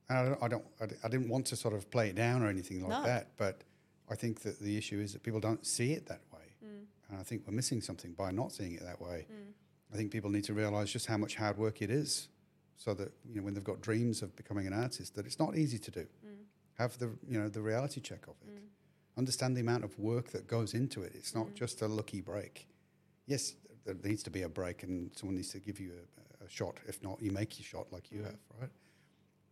And 0.10 0.18
I 0.18 0.24
don't, 0.26 0.44
I 0.44 0.48
don't, 0.48 0.66
I 0.82 0.86
I 1.06 1.10
didn't 1.10 1.30
want 1.30 1.46
to 1.48 1.56
sort 1.56 1.74
of 1.74 1.90
play 1.90 2.10
it 2.10 2.16
down 2.16 2.44
or 2.44 2.48
anything 2.50 2.82
like 2.82 2.90
No. 2.90 3.04
that. 3.04 3.30
But 3.38 3.64
I 4.10 4.16
think 4.16 4.42
that 4.42 4.60
the 4.60 4.78
issue 4.78 5.00
is 5.00 5.14
that 5.14 5.24
people 5.24 5.40
don't 5.40 5.66
see 5.66 5.94
it 5.94 6.06
that 6.08 6.22
way, 6.32 6.56
Mm. 6.64 6.86
and 7.10 7.20
I 7.20 7.24
think 7.24 7.44
we're 7.48 7.54
missing 7.56 7.82
something 7.82 8.14
by 8.14 8.32
not 8.32 8.52
seeing 8.52 8.74
it 8.74 8.84
that 8.84 9.02
way. 9.02 9.26
Mm. 9.32 9.54
I 9.94 9.98
think 9.98 10.12
people 10.12 10.30
need 10.30 10.44
to 10.46 10.54
realize 10.54 10.92
just 10.92 11.06
how 11.08 11.18
much 11.18 11.36
hard 11.36 11.58
work 11.58 11.82
it 11.82 11.90
is 11.90 12.28
so 12.78 12.94
that 12.96 13.12
you 13.28 13.36
know 13.38 13.44
when 13.44 13.54
they've 13.54 13.64
got 13.64 13.82
dreams 13.82 14.22
of 14.22 14.36
becoming 14.36 14.68
an 14.68 14.74
artist 14.74 15.16
that 15.16 15.26
it's 15.26 15.40
not 15.40 15.58
easy 15.58 15.78
to 15.80 15.92
do. 15.92 16.06
Have 16.78 16.98
the 16.98 17.08
you 17.28 17.40
know 17.40 17.48
the 17.50 17.62
reality 17.62 18.02
check 18.02 18.28
of 18.28 18.36
it. 18.48 18.62
Understand 19.18 19.56
the 19.56 19.62
amount 19.62 19.86
of 19.86 19.98
work 19.98 20.32
that 20.32 20.46
goes 20.46 20.74
into 20.74 21.02
it. 21.04 21.14
It's 21.16 21.34
not 21.34 21.54
just 21.56 21.82
a 21.82 21.88
lucky 21.88 22.20
break. 22.20 22.68
Yes, 23.28 23.56
there 23.86 23.96
needs 24.04 24.24
to 24.24 24.30
be 24.30 24.44
a 24.44 24.50
break 24.50 24.84
and 24.84 25.12
someone 25.16 25.36
needs 25.36 25.50
to 25.52 25.60
give 25.60 25.80
you 25.80 25.92
a, 26.42 26.46
a 26.46 26.50
shot. 26.50 26.78
If 26.88 27.02
not, 27.04 27.22
you 27.22 27.32
make 27.32 27.58
your 27.60 27.66
shot 27.66 27.92
like 27.92 28.12
you 28.12 28.24
have, 28.24 28.38
right? 28.60 28.70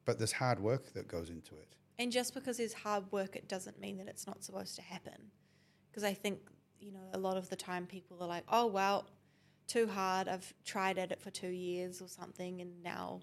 But 0.06 0.18
there's 0.18 0.32
hard 0.32 0.60
work 0.60 0.94
that 0.94 1.08
goes 1.08 1.30
into 1.30 1.56
it. 1.56 1.76
And 2.00 2.12
just 2.12 2.34
because 2.34 2.58
there's 2.58 2.74
hard 2.74 3.04
work, 3.12 3.36
it 3.36 3.48
doesn't 3.48 3.80
mean 3.80 3.98
that 3.98 4.08
it's 4.08 4.26
not 4.28 4.44
supposed 4.44 4.76
to 4.76 4.82
happen. 4.82 5.32
Because 5.90 6.04
I 6.04 6.14
think, 6.14 6.40
you 6.80 6.91
know, 6.91 7.08
a 7.14 7.18
lot 7.18 7.38
of 7.38 7.50
the 7.50 7.56
time 7.56 7.86
people 7.86 8.18
are 8.22 8.28
like, 8.28 8.44
oh, 8.50 8.66
well, 8.66 9.06
too 9.68 9.88
hard. 9.88 10.28
I've 10.28 10.52
tried 10.66 10.98
at 10.98 11.12
it 11.12 11.22
for 11.22 11.30
two 11.30 11.50
years 11.50 12.02
or 12.02 12.08
something, 12.08 12.62
and 12.62 12.82
now, 12.84 13.22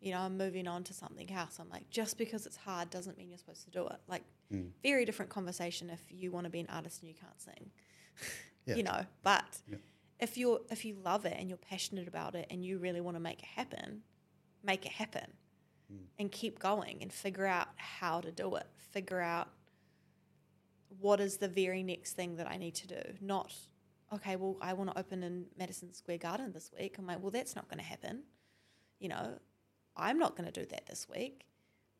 you 0.00 0.12
know, 0.12 0.20
I'm 0.20 0.38
moving 0.38 0.68
on 0.68 0.84
to 0.84 0.94
something 0.94 1.30
else. 1.32 1.58
I'm 1.60 1.68
like, 1.68 1.90
just 1.90 2.16
because 2.16 2.46
it's 2.46 2.56
hard 2.56 2.90
doesn't 2.90 3.18
mean 3.18 3.28
you're 3.28 3.38
supposed 3.38 3.64
to 3.64 3.70
do 3.70 3.86
it. 3.88 3.98
Like, 4.08 4.22
Mm. 4.52 4.70
very 4.80 5.04
different 5.04 5.28
conversation 5.28 5.90
if 5.90 6.00
you 6.08 6.30
want 6.30 6.44
to 6.44 6.50
be 6.50 6.60
an 6.60 6.68
artist 6.68 7.00
and 7.02 7.08
you 7.08 7.16
can't 7.20 7.40
sing, 7.40 7.68
Yeah. 8.66 8.74
you 8.76 8.82
know. 8.82 9.06
But 9.22 9.62
Yeah. 9.68 9.78
if 10.20 10.36
you're 10.36 10.60
if 10.70 10.84
you 10.84 10.94
love 10.94 11.24
it 11.24 11.36
and 11.38 11.48
you're 11.48 11.58
passionate 11.58 12.08
about 12.08 12.34
it 12.34 12.46
and 12.50 12.64
you 12.64 12.78
really 12.78 13.00
want 13.00 13.16
to 13.16 13.20
make 13.20 13.38
it 13.40 13.46
happen, 13.46 14.02
make 14.62 14.84
it 14.84 14.92
happen, 14.92 15.32
mm. 15.92 16.06
and 16.18 16.30
keep 16.30 16.58
going 16.58 16.98
and 17.00 17.12
figure 17.12 17.46
out 17.46 17.68
how 17.76 18.20
to 18.20 18.30
do 18.30 18.56
it. 18.56 18.66
Figure 18.76 19.20
out 19.20 19.48
what 21.00 21.20
is 21.20 21.38
the 21.38 21.48
very 21.48 21.82
next 21.82 22.12
thing 22.12 22.36
that 22.36 22.48
I 22.48 22.56
need 22.56 22.74
to 22.76 22.86
do. 22.86 23.02
Not 23.20 23.54
okay. 24.12 24.36
Well, 24.36 24.56
I 24.60 24.72
want 24.72 24.92
to 24.92 24.98
open 24.98 25.22
in 25.22 25.46
Madison 25.58 25.92
Square 25.92 26.18
Garden 26.18 26.52
this 26.52 26.70
week. 26.78 26.96
I'm 26.98 27.06
like, 27.06 27.22
well, 27.22 27.30
that's 27.30 27.56
not 27.56 27.68
going 27.68 27.78
to 27.78 27.84
happen. 27.84 28.22
You 28.98 29.08
know, 29.08 29.38
I'm 29.96 30.18
not 30.18 30.36
going 30.36 30.50
to 30.50 30.60
do 30.60 30.66
that 30.66 30.86
this 30.86 31.06
week. 31.08 31.46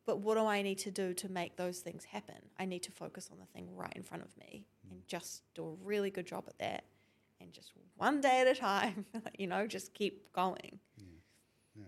But 0.07 0.19
what 0.19 0.35
do 0.35 0.45
I 0.45 0.61
need 0.61 0.79
to 0.79 0.91
do 0.91 1.13
to 1.15 1.29
make 1.29 1.57
those 1.57 1.79
things 1.79 2.05
happen? 2.05 2.37
I 2.57 2.63
need 2.63 2.81
to 2.83 2.91
focus 2.91 3.29
on 3.29 3.39
the 3.39 3.45
thing 3.45 3.67
right 3.75 3.91
in 3.93 4.03
front 4.03 4.23
of 4.23 4.35
me 4.37 4.65
mm. 4.87 4.91
and 4.91 5.05
just 5.05 5.43
do 5.53 5.65
a 5.67 5.85
really 5.85 6.09
good 6.09 6.25
job 6.25 6.45
at 6.47 6.57
that. 6.59 6.85
And 7.41 7.51
just 7.51 7.73
one 7.97 8.21
day 8.21 8.39
at 8.39 8.47
a 8.47 8.55
time, 8.55 9.05
you 9.37 9.47
know, 9.47 9.67
just 9.67 9.93
keep 9.93 10.31
going. 10.31 10.79
Yeah, 11.75 11.83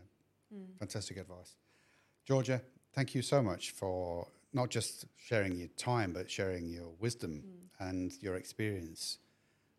mm. 0.54 0.78
Fantastic 0.78 1.16
advice. 1.16 1.56
Georgia, 2.26 2.62
thank 2.94 3.16
you 3.16 3.22
so 3.22 3.42
much 3.42 3.72
for 3.72 4.28
not 4.52 4.70
just 4.70 5.06
sharing 5.16 5.56
your 5.56 5.70
time, 5.78 6.12
but 6.12 6.30
sharing 6.30 6.68
your 6.68 6.92
wisdom 7.00 7.42
mm. 7.46 7.88
and 7.88 8.12
your 8.22 8.36
experience 8.36 9.20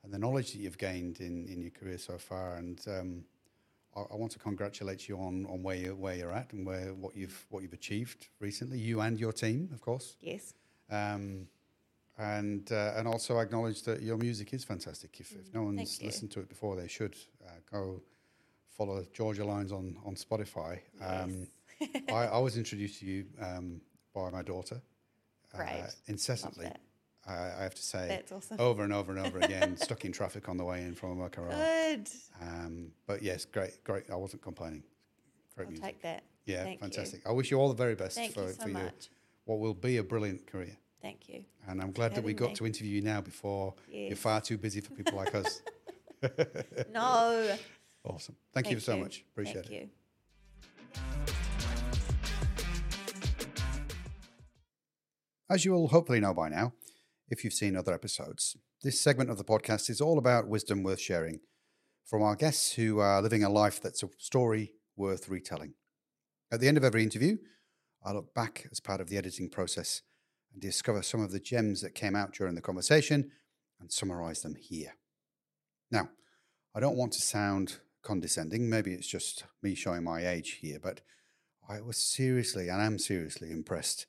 and 0.03 0.15
the 0.15 0.19
knowledge 0.19 0.53
that 0.53 0.61
you've 0.61 0.79
gained 0.79 1.21
in, 1.21 1.47
in 1.47 1.61
your 1.61 1.73
career 1.73 1.99
so 1.99 2.17
far. 2.17 2.57
And 2.57 2.81
um, 2.89 3.25
I, 3.97 4.01
I 4.13 4.17
want 4.17 4.33
to 4.33 4.39
congratulate 4.39 5.09
you 5.09 5.17
on, 5.17 5.47
on 5.47 5.63
where, 5.63 5.77
you, 5.77 5.95
where 5.95 6.15
you're 6.15 6.33
at 6.33 6.53
and 6.53 6.67
where, 6.67 6.95
what, 6.95 7.17
you've, 7.17 7.47
what 7.51 7.63
you've 7.63 7.73
achieved 7.73 8.29
recently, 8.39 8.79
you 8.79 9.01
and 9.01 9.19
your 9.19 9.33
team, 9.33 9.71
of 9.73 9.81
course. 9.81 10.17
Yes. 10.21 10.55
Um, 10.91 11.47
and 12.19 12.71
uh, 12.71 12.93
and 12.97 13.09
also 13.09 13.39
acknowledge 13.39 13.83
that 13.85 14.03
your 14.03 14.19
music 14.19 14.53
is 14.53 14.63
fantastic. 14.63 15.19
If, 15.21 15.33
if 15.33 15.55
no 15.55 15.63
one's 15.63 15.99
you. 16.01 16.07
listened 16.07 16.31
to 16.33 16.41
it 16.41 16.51
before, 16.51 16.77
they 16.77 16.87
should 16.87 17.17
uh, 17.47 17.53
go 17.71 18.03
follow 18.77 19.07
Georgia 19.15 19.45
Lines 19.45 19.73
on 19.73 19.97
on 20.05 20.17
Spotify. 20.17 20.81
Um, 21.01 21.47
I, 22.11 22.27
I 22.27 22.39
was 22.47 22.59
introduced 22.59 23.01
to 23.01 23.07
you 23.07 23.25
um, 23.41 23.81
by 24.15 24.29
my 24.29 24.43
daughter 24.43 24.83
uh, 25.59 25.87
incessantly. 26.07 26.71
I, 27.31 27.61
I 27.61 27.63
have 27.63 27.75
to 27.75 27.83
say, 27.83 28.23
awesome. 28.33 28.57
over 28.59 28.83
and 28.83 28.93
over 28.93 29.13
and 29.13 29.25
over 29.25 29.39
again, 29.39 29.77
stuck 29.77 30.05
in 30.05 30.13
traffic 30.13 30.49
on 30.49 30.57
the 30.57 30.65
way 30.65 30.83
in 30.83 30.95
from 30.95 31.17
Omokoroa. 31.17 31.51
Good. 31.51 32.09
Um, 32.43 32.93
but 33.07 33.23
yes, 33.23 33.45
great, 33.45 33.83
great. 33.85 34.11
I 34.11 34.17
wasn't 34.17 34.43
complaining. 34.43 34.83
Great 35.57 35.67
I'll 35.67 35.71
music. 35.71 35.87
take 35.87 36.03
that. 36.03 36.25
yeah, 36.45 36.65
Thank 36.65 36.75
you. 36.75 36.81
fantastic. 36.81 37.27
I 37.27 37.33
wish 37.33 37.51
you 37.51 37.59
all 37.59 37.69
the 37.69 37.75
very 37.75 37.95
best 37.95 38.17
Thank 38.17 38.35
for, 38.35 38.43
you 38.43 38.53
so 38.53 38.63
for 38.63 38.69
your 38.71 38.91
what 39.45 39.59
will 39.59 39.75
be 39.75 39.99
a 39.99 40.03
brilliant 40.03 40.47
career. 40.47 40.77
Thank 41.01 41.29
you. 41.29 41.45
And 41.69 41.81
I'm 41.81 41.93
glad 41.93 42.15
that 42.15 42.25
we 42.25 42.35
got 42.35 42.51
me. 42.51 42.55
to 42.57 42.67
interview 42.67 42.97
you 42.97 43.03
now 43.03 43.21
before 43.21 43.75
you're 43.89 44.17
far 44.17 44.41
too 44.41 44.59
busy 44.59 44.81
for 44.81 44.91
people 44.93 45.17
like 45.17 45.35
us. 45.35 45.63
No. 46.93 47.57
Awesome. 48.05 48.37
Thank, 48.53 48.71
you 48.71 48.79
so 48.79 48.95
much. 48.99 49.25
Appreciate 49.33 49.67
Thank 49.67 49.71
it. 49.71 49.89
you. 50.95 51.01
As 55.49 55.65
you 55.65 55.73
will 55.73 55.89
hopefully 55.89 56.21
know 56.21 56.35
by 56.35 56.51
now, 56.51 56.75
if 57.31 57.45
you've 57.45 57.53
seen 57.53 57.77
other 57.77 57.95
episodes, 57.95 58.57
this 58.83 59.01
segment 59.01 59.31
of 59.31 59.39
the 59.39 59.45
podcast 59.45 59.89
is 59.89 60.01
all 60.01 60.19
about 60.19 60.49
wisdom 60.49 60.83
worth 60.83 61.01
sharing 61.01 61.39
from 62.05 62.23
our 62.23 62.35
guests 62.35 62.73
who 62.73 62.99
are 62.99 63.23
living 63.23 63.45
a 63.45 63.49
life 63.49 63.81
that's 63.81 64.03
a 64.03 64.09
story 64.19 64.73
worth 64.97 65.29
retelling. 65.29 65.75
At 66.51 66.59
the 66.59 66.67
end 66.67 66.77
of 66.77 66.83
every 66.83 67.05
interview, 67.05 67.37
I 68.05 68.11
look 68.13 68.35
back 68.35 68.67
as 68.73 68.81
part 68.81 69.01
of 69.01 69.09
the 69.09 69.17
editing 69.17 69.49
process 69.49 70.03
and 70.53 70.61
discover 70.61 71.03
some 71.03 71.21
of 71.21 71.31
the 71.31 71.39
gems 71.39 71.83
that 71.83 71.95
came 71.95 72.17
out 72.17 72.35
during 72.35 72.57
the 72.57 72.61
conversation 72.61 73.31
and 73.81 73.93
summarize 73.93 74.43
them 74.43 74.57
here. 74.57 74.97
Now, 75.89 76.09
I 76.75 76.81
don't 76.81 76.97
want 76.97 77.13
to 77.13 77.23
sound 77.23 77.79
condescending, 78.03 78.69
maybe 78.69 78.93
it's 78.93 79.07
just 79.07 79.45
me 79.63 79.77
showing 79.77 80.03
my 80.03 80.27
age 80.27 80.59
here, 80.63 80.81
but 80.83 81.01
I 81.69 81.81
was 81.81 81.97
seriously 81.97 82.69
and 82.69 82.83
am 82.83 82.99
seriously 82.99 83.53
impressed 83.53 84.07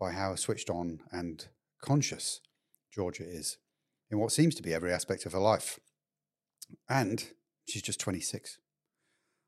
by 0.00 0.12
how 0.12 0.34
switched 0.34 0.68
on 0.68 0.98
and 1.12 1.46
conscious 1.80 2.40
Georgia 2.96 3.24
is 3.28 3.58
in 4.10 4.18
what 4.18 4.32
seems 4.32 4.54
to 4.54 4.62
be 4.62 4.72
every 4.72 4.90
aspect 4.90 5.26
of 5.26 5.32
her 5.32 5.38
life. 5.38 5.78
And 6.88 7.24
she's 7.68 7.82
just 7.82 8.00
26. 8.00 8.58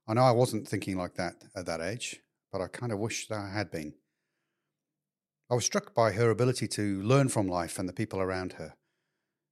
I 0.07 0.15
know 0.15 0.23
I 0.23 0.33
wasn't 0.33 0.69
thinking 0.69 0.99
like 0.99 1.15
that 1.15 1.35
at 1.57 1.67
that 1.67 1.81
age, 1.81 2.21
but 2.53 2.61
I 2.61 2.69
kind 2.69 2.93
of 2.93 2.99
wish 2.99 3.27
that 3.29 3.39
I 3.39 3.51
had 3.51 3.71
been. 3.71 3.95
I 5.51 5.55
was 5.55 5.65
struck 5.65 5.95
by 5.95 6.13
her 6.13 6.31
ability 6.31 6.69
to 6.69 7.03
learn 7.03 7.31
from 7.31 7.49
life 7.49 7.79
and 7.79 7.89
the 7.89 7.95
people 7.95 8.21
around 8.21 8.55
her. 8.55 8.75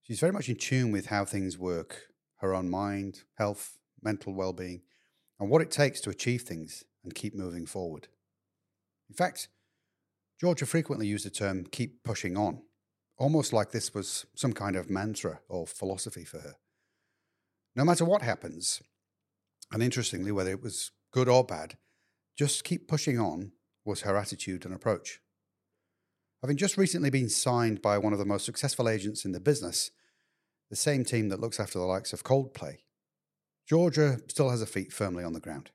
She's 0.02 0.20
very 0.20 0.32
much 0.32 0.48
in 0.48 0.56
tune 0.56 0.92
with 0.92 1.06
how 1.06 1.24
things 1.24 1.58
work, 1.58 2.08
her 2.40 2.54
own 2.54 2.68
mind, 2.68 3.22
health, 3.38 3.78
mental 4.02 4.34
well 4.34 4.52
being, 4.52 4.82
and 5.40 5.48
what 5.48 5.62
it 5.62 5.70
takes 5.70 6.00
to 6.02 6.10
achieve 6.10 6.42
things 6.42 6.84
and 7.02 7.14
keep 7.14 7.34
moving 7.34 7.64
forward. 7.64 8.08
In 9.08 9.16
fact, 9.16 9.48
Georgia 10.38 10.66
frequently 10.66 11.06
used 11.06 11.24
the 11.24 11.30
term 11.30 11.64
keep 11.64 12.04
pushing 12.04 12.36
on, 12.36 12.60
almost 13.18 13.52
like 13.52 13.70
this 13.70 13.94
was 13.94 14.26
some 14.34 14.52
kind 14.52 14.76
of 14.76 14.90
mantra 14.90 15.40
or 15.48 15.66
philosophy 15.66 16.24
for 16.24 16.38
her. 16.38 16.54
No 17.74 17.84
matter 17.84 18.04
what 18.04 18.22
happens, 18.22 18.82
and 19.72 19.82
interestingly, 19.82 20.32
whether 20.32 20.50
it 20.50 20.62
was 20.62 20.92
good 21.12 21.28
or 21.28 21.44
bad, 21.44 21.76
just 22.36 22.64
keep 22.64 22.88
pushing 22.88 23.18
on 23.18 23.52
was 23.84 24.02
her 24.02 24.16
attitude 24.16 24.64
and 24.64 24.74
approach. 24.74 25.20
Having 26.42 26.56
just 26.58 26.76
recently 26.76 27.10
been 27.10 27.28
signed 27.28 27.80
by 27.80 27.98
one 27.98 28.12
of 28.12 28.18
the 28.18 28.24
most 28.24 28.44
successful 28.44 28.88
agents 28.88 29.24
in 29.24 29.32
the 29.32 29.40
business, 29.40 29.90
the 30.70 30.76
same 30.76 31.04
team 31.04 31.28
that 31.28 31.40
looks 31.40 31.58
after 31.58 31.78
the 31.78 31.84
likes 31.84 32.12
of 32.12 32.24
Coldplay, 32.24 32.78
Georgia 33.66 34.18
still 34.28 34.50
has 34.50 34.60
her 34.60 34.66
feet 34.66 34.92
firmly 34.92 35.24
on 35.24 35.32
the 35.32 35.40
ground. 35.40 35.70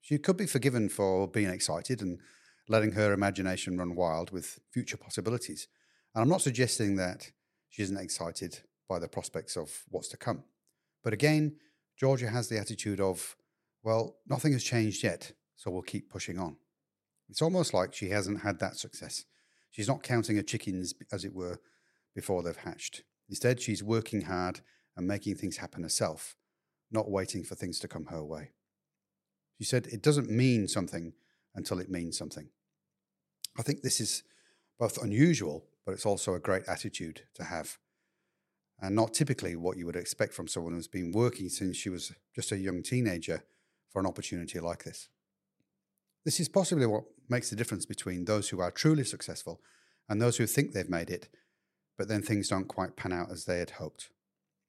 She 0.00 0.18
could 0.18 0.36
be 0.36 0.46
forgiven 0.46 0.88
for 0.88 1.28
being 1.28 1.50
excited 1.50 2.00
and 2.00 2.18
letting 2.68 2.92
her 2.92 3.12
imagination 3.12 3.78
run 3.78 3.94
wild 3.94 4.30
with 4.30 4.58
future 4.70 4.96
possibilities. 4.96 5.68
And 6.14 6.22
I'm 6.22 6.28
not 6.28 6.42
suggesting 6.42 6.96
that 6.96 7.30
she 7.68 7.82
isn't 7.82 7.96
excited 7.96 8.60
by 8.88 8.98
the 8.98 9.08
prospects 9.08 9.56
of 9.56 9.84
what's 9.88 10.08
to 10.08 10.16
come. 10.16 10.42
But 11.04 11.12
again, 11.12 11.56
Georgia 11.96 12.28
has 12.28 12.48
the 12.48 12.58
attitude 12.58 13.00
of, 13.00 13.36
well, 13.82 14.16
nothing 14.26 14.52
has 14.52 14.64
changed 14.64 15.04
yet, 15.04 15.32
so 15.56 15.70
we'll 15.70 15.82
keep 15.82 16.10
pushing 16.10 16.38
on. 16.38 16.56
It's 17.28 17.42
almost 17.42 17.72
like 17.72 17.94
she 17.94 18.08
hasn't 18.08 18.40
had 18.40 18.58
that 18.58 18.76
success. 18.76 19.24
She's 19.70 19.86
not 19.86 20.02
counting 20.02 20.36
her 20.36 20.42
chickens, 20.42 20.94
as 21.12 21.24
it 21.24 21.32
were, 21.32 21.60
before 22.14 22.42
they've 22.42 22.56
hatched. 22.56 23.02
Instead, 23.28 23.60
she's 23.60 23.82
working 23.82 24.22
hard 24.22 24.60
and 24.96 25.06
making 25.06 25.36
things 25.36 25.58
happen 25.58 25.84
herself, 25.84 26.34
not 26.90 27.10
waiting 27.10 27.44
for 27.44 27.54
things 27.54 27.78
to 27.78 27.88
come 27.88 28.06
her 28.06 28.24
way. 28.24 28.50
She 29.58 29.64
said, 29.64 29.86
It 29.86 30.02
doesn't 30.02 30.28
mean 30.28 30.66
something 30.66 31.12
until 31.54 31.78
it 31.78 31.90
means 31.90 32.18
something. 32.18 32.48
I 33.56 33.62
think 33.62 33.82
this 33.82 34.00
is 34.00 34.24
both 34.78 35.02
unusual, 35.02 35.66
but 35.90 35.94
it's 35.94 36.06
also 36.06 36.34
a 36.34 36.38
great 36.38 36.62
attitude 36.68 37.22
to 37.34 37.42
have. 37.42 37.76
And 38.80 38.94
not 38.94 39.12
typically 39.12 39.56
what 39.56 39.76
you 39.76 39.86
would 39.86 39.96
expect 39.96 40.32
from 40.32 40.46
someone 40.46 40.72
who's 40.72 40.86
been 40.86 41.10
working 41.10 41.48
since 41.48 41.76
she 41.76 41.88
was 41.88 42.12
just 42.32 42.52
a 42.52 42.58
young 42.58 42.84
teenager 42.84 43.42
for 43.90 43.98
an 43.98 44.06
opportunity 44.06 44.60
like 44.60 44.84
this. 44.84 45.08
This 46.24 46.38
is 46.38 46.48
possibly 46.48 46.86
what 46.86 47.02
makes 47.28 47.50
the 47.50 47.56
difference 47.56 47.86
between 47.86 48.24
those 48.24 48.50
who 48.50 48.60
are 48.60 48.70
truly 48.70 49.02
successful 49.02 49.60
and 50.08 50.22
those 50.22 50.36
who 50.36 50.46
think 50.46 50.74
they've 50.74 50.88
made 50.88 51.10
it, 51.10 51.28
but 51.98 52.06
then 52.06 52.22
things 52.22 52.46
don't 52.46 52.68
quite 52.68 52.94
pan 52.94 53.12
out 53.12 53.32
as 53.32 53.46
they 53.46 53.58
had 53.58 53.70
hoped. 53.70 54.10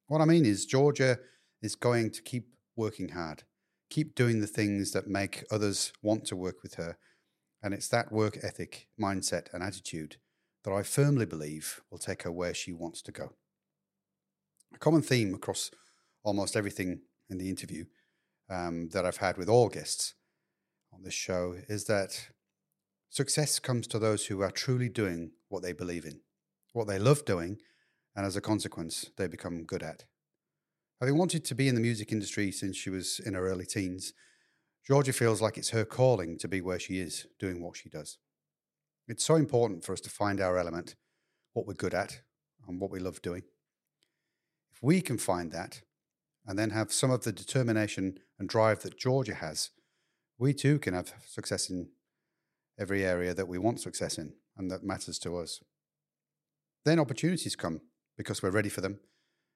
What 0.07 0.21
I 0.21 0.25
mean 0.25 0.43
is, 0.43 0.65
Georgia 0.65 1.19
is 1.61 1.75
going 1.75 2.09
to 2.13 2.23
keep 2.23 2.47
working 2.75 3.09
hard, 3.09 3.43
keep 3.91 4.15
doing 4.15 4.41
the 4.41 4.47
things 4.47 4.91
that 4.93 5.07
make 5.07 5.43
others 5.51 5.93
want 6.01 6.25
to 6.25 6.35
work 6.35 6.63
with 6.63 6.75
her. 6.75 6.97
And 7.61 7.75
it's 7.75 7.89
that 7.89 8.11
work 8.11 8.39
ethic, 8.41 8.87
mindset, 8.99 9.53
and 9.53 9.61
attitude 9.61 10.15
that 10.63 10.73
I 10.73 10.83
firmly 10.83 11.25
believe 11.25 11.81
will 11.89 11.97
take 11.97 12.23
her 12.23 12.31
where 12.31 12.53
she 12.53 12.73
wants 12.73 13.01
to 13.03 13.11
go. 13.11 13.33
A 14.73 14.77
common 14.77 15.01
theme 15.01 15.33
across 15.33 15.71
almost 16.23 16.55
everything 16.55 17.01
in 17.29 17.37
the 17.37 17.49
interview 17.49 17.85
um, 18.49 18.89
that 18.89 19.05
I've 19.05 19.17
had 19.17 19.37
with 19.37 19.49
all 19.49 19.69
guests 19.69 20.13
on 20.93 21.03
this 21.03 21.13
show 21.13 21.55
is 21.67 21.85
that 21.85 22.29
success 23.09 23.59
comes 23.59 23.87
to 23.87 23.99
those 23.99 24.27
who 24.27 24.41
are 24.41 24.51
truly 24.51 24.89
doing 24.89 25.31
what 25.49 25.63
they 25.63 25.73
believe 25.73 26.05
in, 26.05 26.21
what 26.73 26.87
they 26.87 26.99
love 26.99 27.25
doing, 27.25 27.57
and 28.15 28.25
as 28.25 28.35
a 28.35 28.41
consequence, 28.41 29.09
they 29.17 29.27
become 29.27 29.63
good 29.63 29.83
at. 29.83 30.03
Having 30.99 31.17
wanted 31.17 31.45
to 31.45 31.55
be 31.55 31.67
in 31.67 31.75
the 31.75 31.81
music 31.81 32.11
industry 32.11 32.51
since 32.51 32.77
she 32.77 32.89
was 32.89 33.19
in 33.19 33.33
her 33.33 33.47
early 33.47 33.65
teens, 33.65 34.13
Georgia 34.85 35.13
feels 35.13 35.41
like 35.41 35.57
it's 35.57 35.69
her 35.69 35.85
calling 35.85 36.37
to 36.37 36.47
be 36.47 36.61
where 36.61 36.79
she 36.79 36.99
is, 36.99 37.25
doing 37.39 37.61
what 37.61 37.77
she 37.77 37.89
does. 37.89 38.17
It's 39.07 39.23
so 39.23 39.35
important 39.35 39.83
for 39.83 39.93
us 39.93 40.01
to 40.01 40.09
find 40.09 40.39
our 40.39 40.57
element, 40.57 40.95
what 41.53 41.67
we're 41.67 41.73
good 41.73 41.93
at, 41.93 42.21
and 42.67 42.79
what 42.79 42.91
we 42.91 42.99
love 42.99 43.21
doing. 43.21 43.43
If 44.71 44.81
we 44.81 45.01
can 45.01 45.17
find 45.17 45.51
that, 45.51 45.81
and 46.45 46.57
then 46.57 46.71
have 46.71 46.91
some 46.91 47.11
of 47.11 47.23
the 47.23 47.31
determination 47.31 48.17
and 48.39 48.49
drive 48.49 48.81
that 48.81 48.97
Georgia 48.97 49.35
has, 49.35 49.69
we 50.37 50.53
too 50.53 50.79
can 50.79 50.93
have 50.93 51.13
success 51.27 51.69
in 51.69 51.89
every 52.79 53.05
area 53.05 53.33
that 53.33 53.47
we 53.47 53.57
want 53.57 53.79
success 53.79 54.17
in 54.17 54.33
and 54.57 54.71
that 54.71 54.83
matters 54.83 55.19
to 55.19 55.37
us. 55.37 55.61
Then 56.83 56.99
opportunities 56.99 57.55
come 57.55 57.81
because 58.17 58.41
we're 58.41 58.49
ready 58.49 58.69
for 58.69 58.81
them 58.81 58.99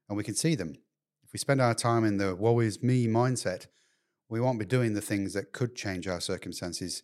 and 0.07 0.17
we 0.17 0.23
can 0.23 0.35
see 0.35 0.53
them. 0.53 0.75
If 1.23 1.33
we 1.33 1.39
spend 1.39 1.59
our 1.59 1.73
time 1.73 2.05
in 2.05 2.17
the 2.17 2.35
woe 2.35 2.59
is 2.59 2.83
me 2.83 3.07
mindset, 3.07 3.65
we 4.29 4.39
won't 4.39 4.59
be 4.59 4.65
doing 4.65 4.93
the 4.93 5.01
things 5.01 5.33
that 5.33 5.53
could 5.53 5.75
change 5.75 6.07
our 6.07 6.21
circumstances 6.21 7.01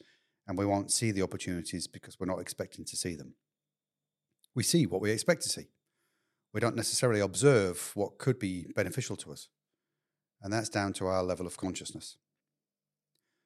and 0.47 0.57
we 0.57 0.65
won't 0.65 0.91
see 0.91 1.11
the 1.11 1.21
opportunities 1.21 1.87
because 1.87 2.19
we're 2.19 2.25
not 2.25 2.39
expecting 2.39 2.85
to 2.85 2.97
see 2.97 3.15
them. 3.15 3.35
We 4.55 4.63
see 4.63 4.85
what 4.85 5.01
we 5.01 5.11
expect 5.11 5.43
to 5.43 5.49
see. 5.49 5.67
We 6.53 6.59
don't 6.59 6.75
necessarily 6.75 7.21
observe 7.21 7.91
what 7.95 8.17
could 8.17 8.37
be 8.37 8.67
beneficial 8.75 9.15
to 9.17 9.31
us. 9.31 9.47
And 10.41 10.51
that's 10.51 10.69
down 10.69 10.93
to 10.93 11.05
our 11.05 11.23
level 11.23 11.47
of 11.47 11.57
consciousness. 11.57 12.17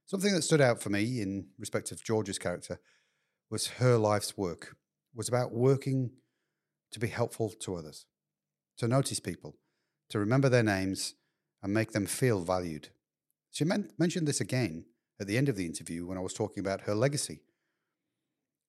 Something 0.05 0.34
that 0.34 0.43
stood 0.43 0.61
out 0.61 0.81
for 0.81 0.89
me 0.89 1.22
in 1.22 1.47
respect 1.59 1.91
of 1.91 2.03
George's 2.03 2.39
character 2.39 2.80
was 3.49 3.67
her 3.67 3.97
life's 3.97 4.38
work, 4.38 4.76
was 5.13 5.27
about 5.27 5.51
working 5.51 6.11
to 6.91 6.99
be 6.99 7.07
helpful 7.07 7.49
to 7.49 7.76
others, 7.76 8.05
to 8.77 8.88
notice 8.88 9.19
people, 9.19 9.57
to 10.09 10.19
remember 10.19 10.49
their 10.49 10.63
names 10.63 11.15
and 11.61 11.73
make 11.73 11.91
them 11.91 12.05
feel 12.05 12.41
valued. 12.41 12.89
She 13.51 13.65
men- 13.65 13.91
mentioned 13.97 14.27
this 14.27 14.41
again 14.41 14.85
at 15.19 15.27
the 15.27 15.37
end 15.37 15.49
of 15.49 15.55
the 15.55 15.65
interview 15.65 16.05
when 16.05 16.17
I 16.17 16.21
was 16.21 16.33
talking 16.33 16.61
about 16.61 16.81
her 16.81 16.95
legacy. 16.95 17.41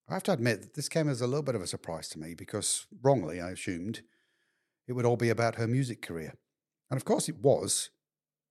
I 0.09 0.14
have 0.14 0.23
to 0.24 0.32
admit 0.32 0.62
that 0.62 0.74
this 0.74 0.89
came 0.89 1.09
as 1.09 1.20
a 1.20 1.27
little 1.27 1.43
bit 1.43 1.56
of 1.56 1.62
a 1.62 1.66
surprise 1.66 2.09
to 2.10 2.18
me 2.18 2.35
because, 2.35 2.86
wrongly, 3.02 3.40
I 3.40 3.51
assumed 3.51 4.02
it 4.86 4.93
would 4.93 5.05
all 5.05 5.16
be 5.16 5.31
about 5.31 5.56
her 5.56 5.66
music 5.66 6.01
career. 6.01 6.35
And 6.90 6.97
of 6.97 7.05
course 7.05 7.28
it 7.28 7.39
was, 7.39 7.90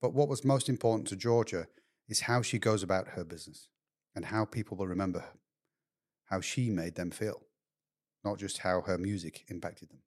but 0.02 0.12
what 0.12 0.28
was 0.28 0.44
most 0.44 0.68
important 0.68 1.08
to 1.08 1.16
Georgia 1.16 1.68
is 2.08 2.20
how 2.20 2.42
she 2.42 2.58
goes 2.58 2.82
about 2.82 3.08
her 3.08 3.24
business 3.24 3.68
and 4.14 4.26
how 4.26 4.44
people 4.44 4.76
will 4.76 4.86
remember 4.86 5.20
her, 5.20 5.32
how 6.26 6.40
she 6.40 6.68
made 6.68 6.94
them 6.94 7.10
feel, 7.10 7.42
not 8.22 8.38
just 8.38 8.58
how 8.58 8.82
her 8.82 8.98
music 8.98 9.44
impacted 9.48 9.88
them. 9.88 10.02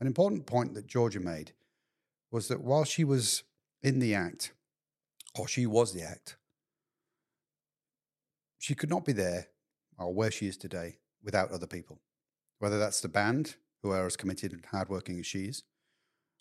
An 0.00 0.06
important 0.06 0.46
point 0.46 0.74
that 0.74 0.86
Georgia 0.86 1.20
made 1.20 1.52
was 2.30 2.48
that 2.48 2.62
while 2.62 2.84
she 2.84 3.04
was 3.04 3.42
in 3.82 3.98
the 3.98 4.14
act, 4.14 4.52
or 5.38 5.48
she 5.48 5.66
was 5.66 5.92
the 5.92 6.02
act, 6.02 6.36
she 8.58 8.74
could 8.74 8.90
not 8.90 9.04
be 9.04 9.12
there 9.12 9.48
or 9.98 10.12
where 10.12 10.30
she 10.30 10.46
is 10.46 10.56
today 10.56 10.98
without 11.22 11.50
other 11.50 11.66
people, 11.66 12.00
whether 12.58 12.78
that's 12.78 13.00
the 13.00 13.08
band, 13.08 13.56
who 13.82 13.90
are 13.90 14.06
as 14.06 14.16
committed 14.16 14.52
and 14.52 14.66
hardworking 14.66 15.18
as 15.18 15.26
she 15.26 15.44
is, 15.44 15.62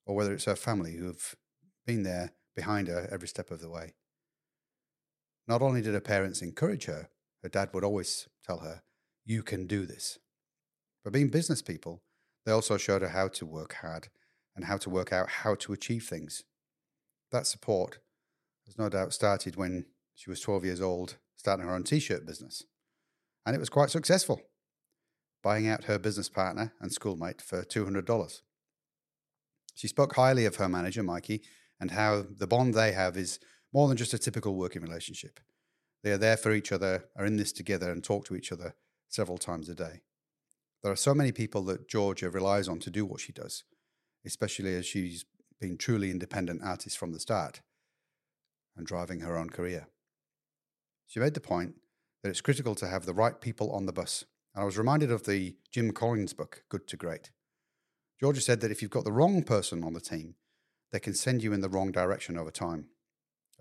or 0.05 0.15
whether 0.15 0.33
it's 0.33 0.45
her 0.45 0.55
family 0.55 0.95
who 0.97 1.07
have 1.07 1.35
been 1.85 2.03
there 2.03 2.33
behind 2.55 2.87
her 2.87 3.07
every 3.11 3.27
step 3.27 3.51
of 3.51 3.61
the 3.61 3.69
way. 3.69 3.93
Not 5.47 5.61
only 5.61 5.81
did 5.81 5.93
her 5.93 6.01
parents 6.01 6.41
encourage 6.41 6.85
her, 6.85 7.09
her 7.41 7.49
dad 7.49 7.69
would 7.73 7.83
always 7.83 8.27
tell 8.45 8.59
her, 8.59 8.83
You 9.25 9.43
can 9.43 9.65
do 9.65 9.85
this. 9.85 10.19
But 11.03 11.13
being 11.13 11.29
business 11.29 11.61
people, 11.61 12.03
they 12.45 12.51
also 12.51 12.77
showed 12.77 13.01
her 13.01 13.09
how 13.09 13.29
to 13.29 13.45
work 13.45 13.75
hard 13.75 14.09
and 14.55 14.65
how 14.65 14.77
to 14.77 14.89
work 14.89 15.13
out 15.13 15.29
how 15.29 15.55
to 15.55 15.73
achieve 15.73 16.03
things. 16.03 16.43
That 17.31 17.47
support 17.47 17.99
has 18.69 18.77
no 18.77 18.87
doubt 18.87 19.13
started 19.13 19.55
when 19.55 19.85
she 20.13 20.29
was 20.29 20.39
12 20.41 20.63
years 20.63 20.81
old, 20.81 21.17
starting 21.35 21.65
her 21.65 21.73
own 21.73 21.83
t 21.83 21.99
shirt 21.99 22.25
business. 22.25 22.63
And 23.45 23.55
it 23.55 23.59
was 23.59 23.69
quite 23.69 23.89
successful, 23.89 24.41
buying 25.41 25.67
out 25.67 25.85
her 25.85 25.97
business 25.97 26.29
partner 26.29 26.73
and 26.79 26.91
schoolmate 26.91 27.41
for 27.41 27.63
$200. 27.63 28.41
She 29.73 29.87
spoke 29.87 30.15
highly 30.15 30.45
of 30.45 30.57
her 30.57 30.69
manager, 30.69 31.01
Mikey, 31.01 31.41
and 31.79 31.91
how 31.91 32.25
the 32.29 32.45
bond 32.45 32.75
they 32.75 32.91
have 32.91 33.17
is 33.17 33.39
more 33.73 33.87
than 33.87 33.97
just 33.97 34.13
a 34.13 34.19
typical 34.19 34.55
working 34.55 34.83
relationship. 34.83 35.39
They 36.03 36.11
are 36.11 36.17
there 36.17 36.37
for 36.37 36.51
each 36.51 36.71
other, 36.71 37.05
are 37.17 37.25
in 37.25 37.37
this 37.37 37.51
together, 37.51 37.91
and 37.91 38.03
talk 38.03 38.25
to 38.25 38.35
each 38.35 38.51
other 38.51 38.75
several 39.07 39.39
times 39.39 39.67
a 39.67 39.75
day. 39.75 40.01
There 40.83 40.91
are 40.91 40.97
so 40.97 41.15
many 41.15 41.31
people 41.31 41.63
that 41.63 41.89
Georgia 41.89 42.29
relies 42.29 42.67
on 42.67 42.79
to 42.81 42.91
do 42.91 43.05
what 43.05 43.19
she 43.19 43.33
does, 43.33 43.63
especially 44.25 44.75
as 44.75 44.85
she's 44.85 45.25
been 45.59 45.77
truly 45.77 46.11
independent 46.11 46.61
artist 46.63 46.97
from 46.97 47.13
the 47.13 47.19
start 47.19 47.61
and 48.75 48.85
driving 48.85 49.21
her 49.21 49.37
own 49.37 49.49
career. 49.49 49.87
She 51.07 51.19
made 51.19 51.33
the 51.33 51.41
point 51.41 51.75
that 52.21 52.29
it's 52.29 52.41
critical 52.41 52.75
to 52.75 52.87
have 52.87 53.05
the 53.05 53.13
right 53.13 53.39
people 53.39 53.71
on 53.71 53.85
the 53.85 53.93
bus. 53.93 54.25
And 54.53 54.61
I 54.61 54.65
was 54.65 54.77
reminded 54.77 55.11
of 55.11 55.25
the 55.25 55.55
Jim 55.71 55.91
Collins 55.91 56.33
book, 56.33 56.63
Good 56.69 56.87
to 56.87 56.97
Great. 56.97 57.31
Georgia 58.19 58.41
said 58.41 58.61
that 58.61 58.71
if 58.71 58.81
you've 58.81 58.91
got 58.91 59.05
the 59.05 59.11
wrong 59.11 59.43
person 59.43 59.83
on 59.83 59.93
the 59.93 60.01
team, 60.01 60.35
they 60.91 60.99
can 60.99 61.13
send 61.13 61.43
you 61.43 61.53
in 61.53 61.61
the 61.61 61.69
wrong 61.69 61.91
direction 61.91 62.37
over 62.37 62.51
time. 62.51 62.87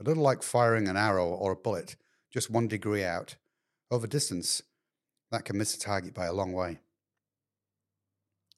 A 0.01 0.03
little 0.03 0.23
like 0.23 0.43
firing 0.43 0.89
an 0.89 0.97
arrow 0.97 1.27
or 1.27 1.53
a 1.53 1.57
bullet, 1.57 1.97
just 2.31 2.51
one 2.51 2.69
degree 2.69 3.05
out. 3.05 3.37
Over 3.91 4.07
distance, 4.07 4.63
that 5.31 5.45
can 5.45 5.57
miss 5.57 5.75
a 5.75 5.81
target 5.81 6.15
by 6.15 6.27
a 6.27 6.33
long 6.33 6.53
way. 6.53 6.81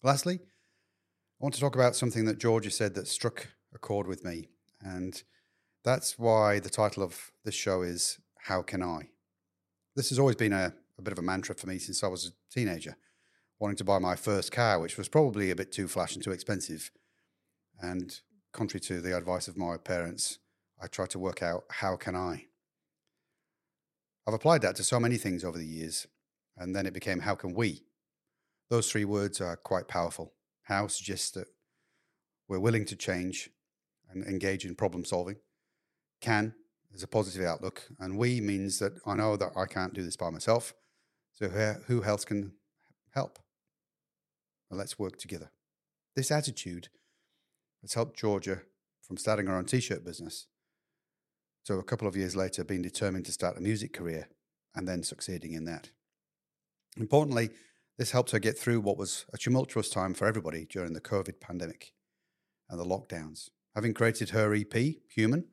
Lastly, 0.03 0.41
I 0.43 1.45
want 1.45 1.55
to 1.55 1.61
talk 1.61 1.75
about 1.75 1.97
something 1.97 2.25
that 2.25 2.39
Georgia 2.39 2.71
said 2.71 2.95
that 2.95 3.07
struck 3.07 3.49
a 3.75 3.79
chord 3.79 4.07
with 4.07 4.25
me. 4.25 4.49
And 4.81 5.23
that's 5.85 6.19
why 6.19 6.59
the 6.61 6.70
title 6.70 7.02
of 7.02 7.32
this 7.44 7.55
show 7.55 7.82
is 7.82 8.19
How 8.36 8.62
Can 8.62 8.82
I? 8.82 9.11
This 9.97 10.11
has 10.11 10.19
always 10.19 10.36
been 10.36 10.52
a, 10.52 10.74
a 10.98 11.02
bit 11.02 11.12
of 11.12 11.19
a 11.19 11.23
mantra 11.23 11.55
for 11.55 11.66
me 11.66 11.78
since 11.78 12.05
I 12.05 12.09
was 12.09 12.27
a 12.27 12.55
teenager, 12.55 12.97
wanting 13.59 13.77
to 13.77 13.85
buy 13.85 13.98
my 13.98 14.15
first 14.15 14.52
car, 14.52 14.78
which 14.78 14.97
was 14.97 15.09
probably 15.09 15.51
a 15.51 15.57
bit 15.57 15.73
too 15.73 15.89
flash 15.89 16.15
and 16.15 16.23
too 16.23 16.32
expensive. 16.32 16.90
And 17.81 18.20
contrary 18.52 18.81
to 18.81 19.01
the 19.01 19.16
advice 19.16 19.48
of 19.48 19.57
my 19.57 19.77
parents, 19.78 20.39
I 20.82 20.86
tried 20.86 21.11
to 21.11 21.19
work 21.19 21.43
out 21.43 21.65
how 21.70 21.97
can 21.97 22.15
I. 22.15 22.47
I've 24.27 24.35
applied 24.35 24.62
that 24.62 24.77
to 24.77 24.85
so 24.85 25.01
many 25.01 25.16
things 25.16 25.44
over 25.44 25.59
the 25.59 25.66
years, 25.66 26.07
and 26.57 26.77
then 26.77 26.86
it 26.86 26.94
became 26.94 27.20
how 27.20 27.35
can 27.35 27.55
we? 27.55 27.85
Those 28.69 28.90
three 28.90 29.05
words 29.05 29.40
are 29.40 29.57
quite 29.57 29.89
powerful. 29.89 30.35
How 30.65 30.86
suggests 30.86 31.31
that 31.32 31.48
we're 32.48 32.61
willing 32.61 32.85
to 32.85 32.97
change 32.97 33.51
and 34.11 34.24
engage 34.24 34.65
in 34.65 34.74
problem 34.74 35.05
solving. 35.05 35.36
Can 36.21 36.55
is 36.93 37.03
a 37.03 37.09
positive 37.09 37.47
outlook, 37.47 37.83
and 37.99 38.19
we 38.19 38.41
means 38.41 38.79
that 38.79 38.93
I 39.07 39.15
know 39.15 39.37
that 39.37 39.53
I 39.57 39.67
can't 39.67 39.95
do 39.95 40.03
this 40.03 40.17
by 40.17 40.31
myself. 40.31 40.75
So 41.33 41.49
who 41.87 42.05
else 42.05 42.25
can 42.25 42.53
help? 43.15 43.39
Well, 44.69 44.79
let's 44.79 44.99
work 44.99 45.19
together. 45.19 45.51
This 46.15 46.31
attitude 46.31 46.89
has 47.83 47.95
helped 47.95 48.19
Georgia 48.19 48.63
from 49.03 49.17
starting 49.17 49.47
her 49.47 49.57
own 49.57 49.65
t 49.65 49.81
shirt 49.81 50.05
business 50.05 50.47
to 51.65 51.75
a 51.75 51.83
couple 51.83 52.09
of 52.09 52.17
years 52.17 52.37
later 52.37 52.65
being 52.65 52.83
determined 52.83 53.27
to 53.27 53.33
start 53.33 53.57
a 53.57 53.61
music 53.61 53.93
career 53.93 54.29
and 54.75 54.87
then 54.87 55.03
succeeding 55.03 55.53
in 55.53 55.65
that. 55.65 55.91
Importantly, 56.97 57.51
this 57.99 58.13
helped 58.13 58.31
her 58.31 58.39
get 58.39 58.59
through 58.59 58.81
what 58.81 58.97
was 58.97 59.27
a 59.33 59.39
tumultuous 59.39 59.91
time 59.91 60.15
for 60.15 60.27
everybody 60.27 60.65
during 60.65 60.93
the 60.93 61.01
COVID 61.01 61.41
pandemic 61.41 61.93
and 62.69 62.79
the 62.79 62.85
lockdowns. 62.85 63.51
Having 63.75 63.95
created 63.95 64.31
her 64.31 64.55
EP, 64.55 64.75
Human, 65.15 65.47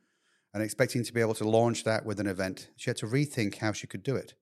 and 0.53 0.63
expecting 0.63 1.03
to 1.03 1.13
be 1.13 1.21
able 1.21 1.35
to 1.35 1.47
launch 1.47 1.83
that 1.83 2.05
with 2.05 2.19
an 2.19 2.27
event, 2.27 2.69
she 2.75 2.89
had 2.89 2.97
to 2.97 3.05
rethink 3.05 3.57
how 3.57 3.71
she 3.71 3.87
could 3.87 4.03
do 4.03 4.15
it. 4.15 4.33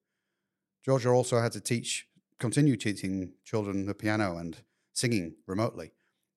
Georgia 0.83 1.09
also 1.09 1.39
had 1.39 1.51
to 1.53 1.59
teach, 1.59 2.07
continue 2.39 2.75
teaching 2.75 3.33
children 3.43 3.85
the 3.85 3.93
piano 3.93 4.37
and 4.37 4.57
singing 4.93 5.35
remotely 5.47 5.91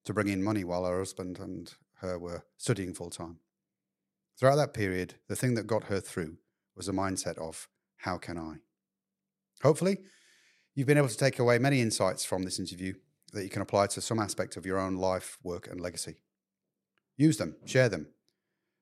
to 0.04 0.14
bring 0.14 0.28
in 0.28 0.42
money 0.42 0.64
while 0.64 0.84
her 0.84 0.98
husband 0.98 1.38
and 1.38 1.74
her 2.00 2.18
were 2.18 2.44
studying 2.56 2.94
full 2.94 3.10
time. 3.10 3.38
Throughout 4.38 4.56
that 4.56 4.74
period, 4.74 5.14
the 5.28 5.36
thing 5.36 5.54
that 5.54 5.66
got 5.66 5.84
her 5.84 6.00
through 6.00 6.38
was 6.76 6.88
a 6.88 6.92
mindset 6.92 7.36
of, 7.38 7.68
how 7.98 8.16
can 8.18 8.38
I? 8.38 8.56
Hopefully, 9.62 9.98
you've 10.74 10.86
been 10.86 10.98
able 10.98 11.08
to 11.08 11.16
take 11.16 11.38
away 11.38 11.58
many 11.58 11.80
insights 11.80 12.24
from 12.24 12.44
this 12.44 12.58
interview 12.60 12.94
that 13.32 13.42
you 13.42 13.50
can 13.50 13.62
apply 13.62 13.88
to 13.88 14.00
some 14.00 14.18
aspect 14.18 14.56
of 14.56 14.64
your 14.64 14.78
own 14.78 14.96
life, 14.96 15.38
work, 15.42 15.68
and 15.68 15.80
legacy. 15.80 16.22
Use 17.16 17.36
them, 17.36 17.56
share 17.66 17.88
them. 17.88 18.06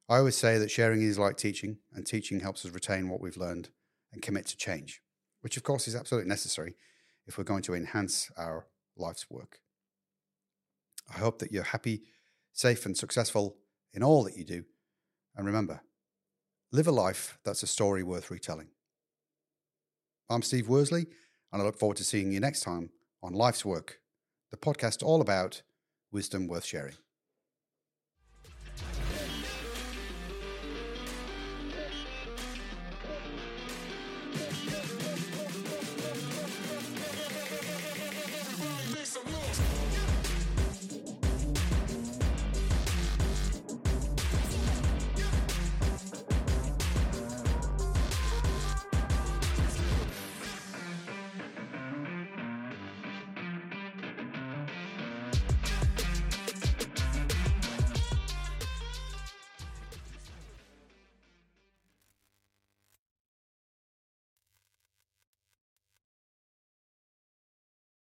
I 0.09 0.19
always 0.19 0.37
say 0.37 0.59
that 0.59 0.71
sharing 0.71 1.03
is 1.03 1.19
like 1.19 1.37
teaching, 1.37 1.79
and 1.93 2.07
teaching 2.07 2.41
helps 2.41 2.65
us 2.65 2.73
retain 2.73 3.09
what 3.09 3.21
we've 3.21 3.37
learned 3.37 3.71
and 4.13 4.23
commit 4.23 4.47
to 4.47 4.57
change, 4.57 5.03
which 5.41 5.57
of 5.57 5.65
course 5.65 5.89
is 5.89 5.97
absolutely 5.97 6.29
necessary 6.29 6.77
if 7.27 7.37
we're 7.37 7.45
going 7.45 7.63
to 7.63 7.75
enhance 7.75 8.31
our 8.37 8.67
life's 8.97 9.29
work. 9.29 9.59
I 11.13 11.19
hope 11.19 11.41
that 11.41 11.51
you're 11.51 11.65
happy, 11.65 12.03
safe, 12.53 12.87
and 12.87 12.97
successful 12.97 13.57
in 13.93 14.05
all 14.05 14.23
that 14.25 14.37
you 14.37 14.45
do. 14.45 14.65
And 15.35 15.45
remember, 15.45 15.81
live 16.71 16.87
a 16.87 16.93
life 16.93 17.39
that's 17.45 17.65
a 17.65 17.67
story 17.67 18.05
worth 18.05 18.31
retelling. 18.31 18.69
I'm 20.31 20.43
Steve 20.43 20.69
Worsley, 20.69 21.07
and 21.53 21.63
I 21.63 21.65
look 21.65 21.79
forward 21.79 21.97
to 21.99 22.05
seeing 22.05 22.31
you 22.31 22.41
next 22.41 22.61
time 22.61 22.91
on 23.23 23.33
Life's 23.33 23.65
Work, 23.65 23.99
the 24.51 24.57
podcast 24.57 25.03
all 25.03 25.21
about 25.21 25.63
wisdom 26.13 26.47
worth 26.47 26.65
sharing. 26.65 26.95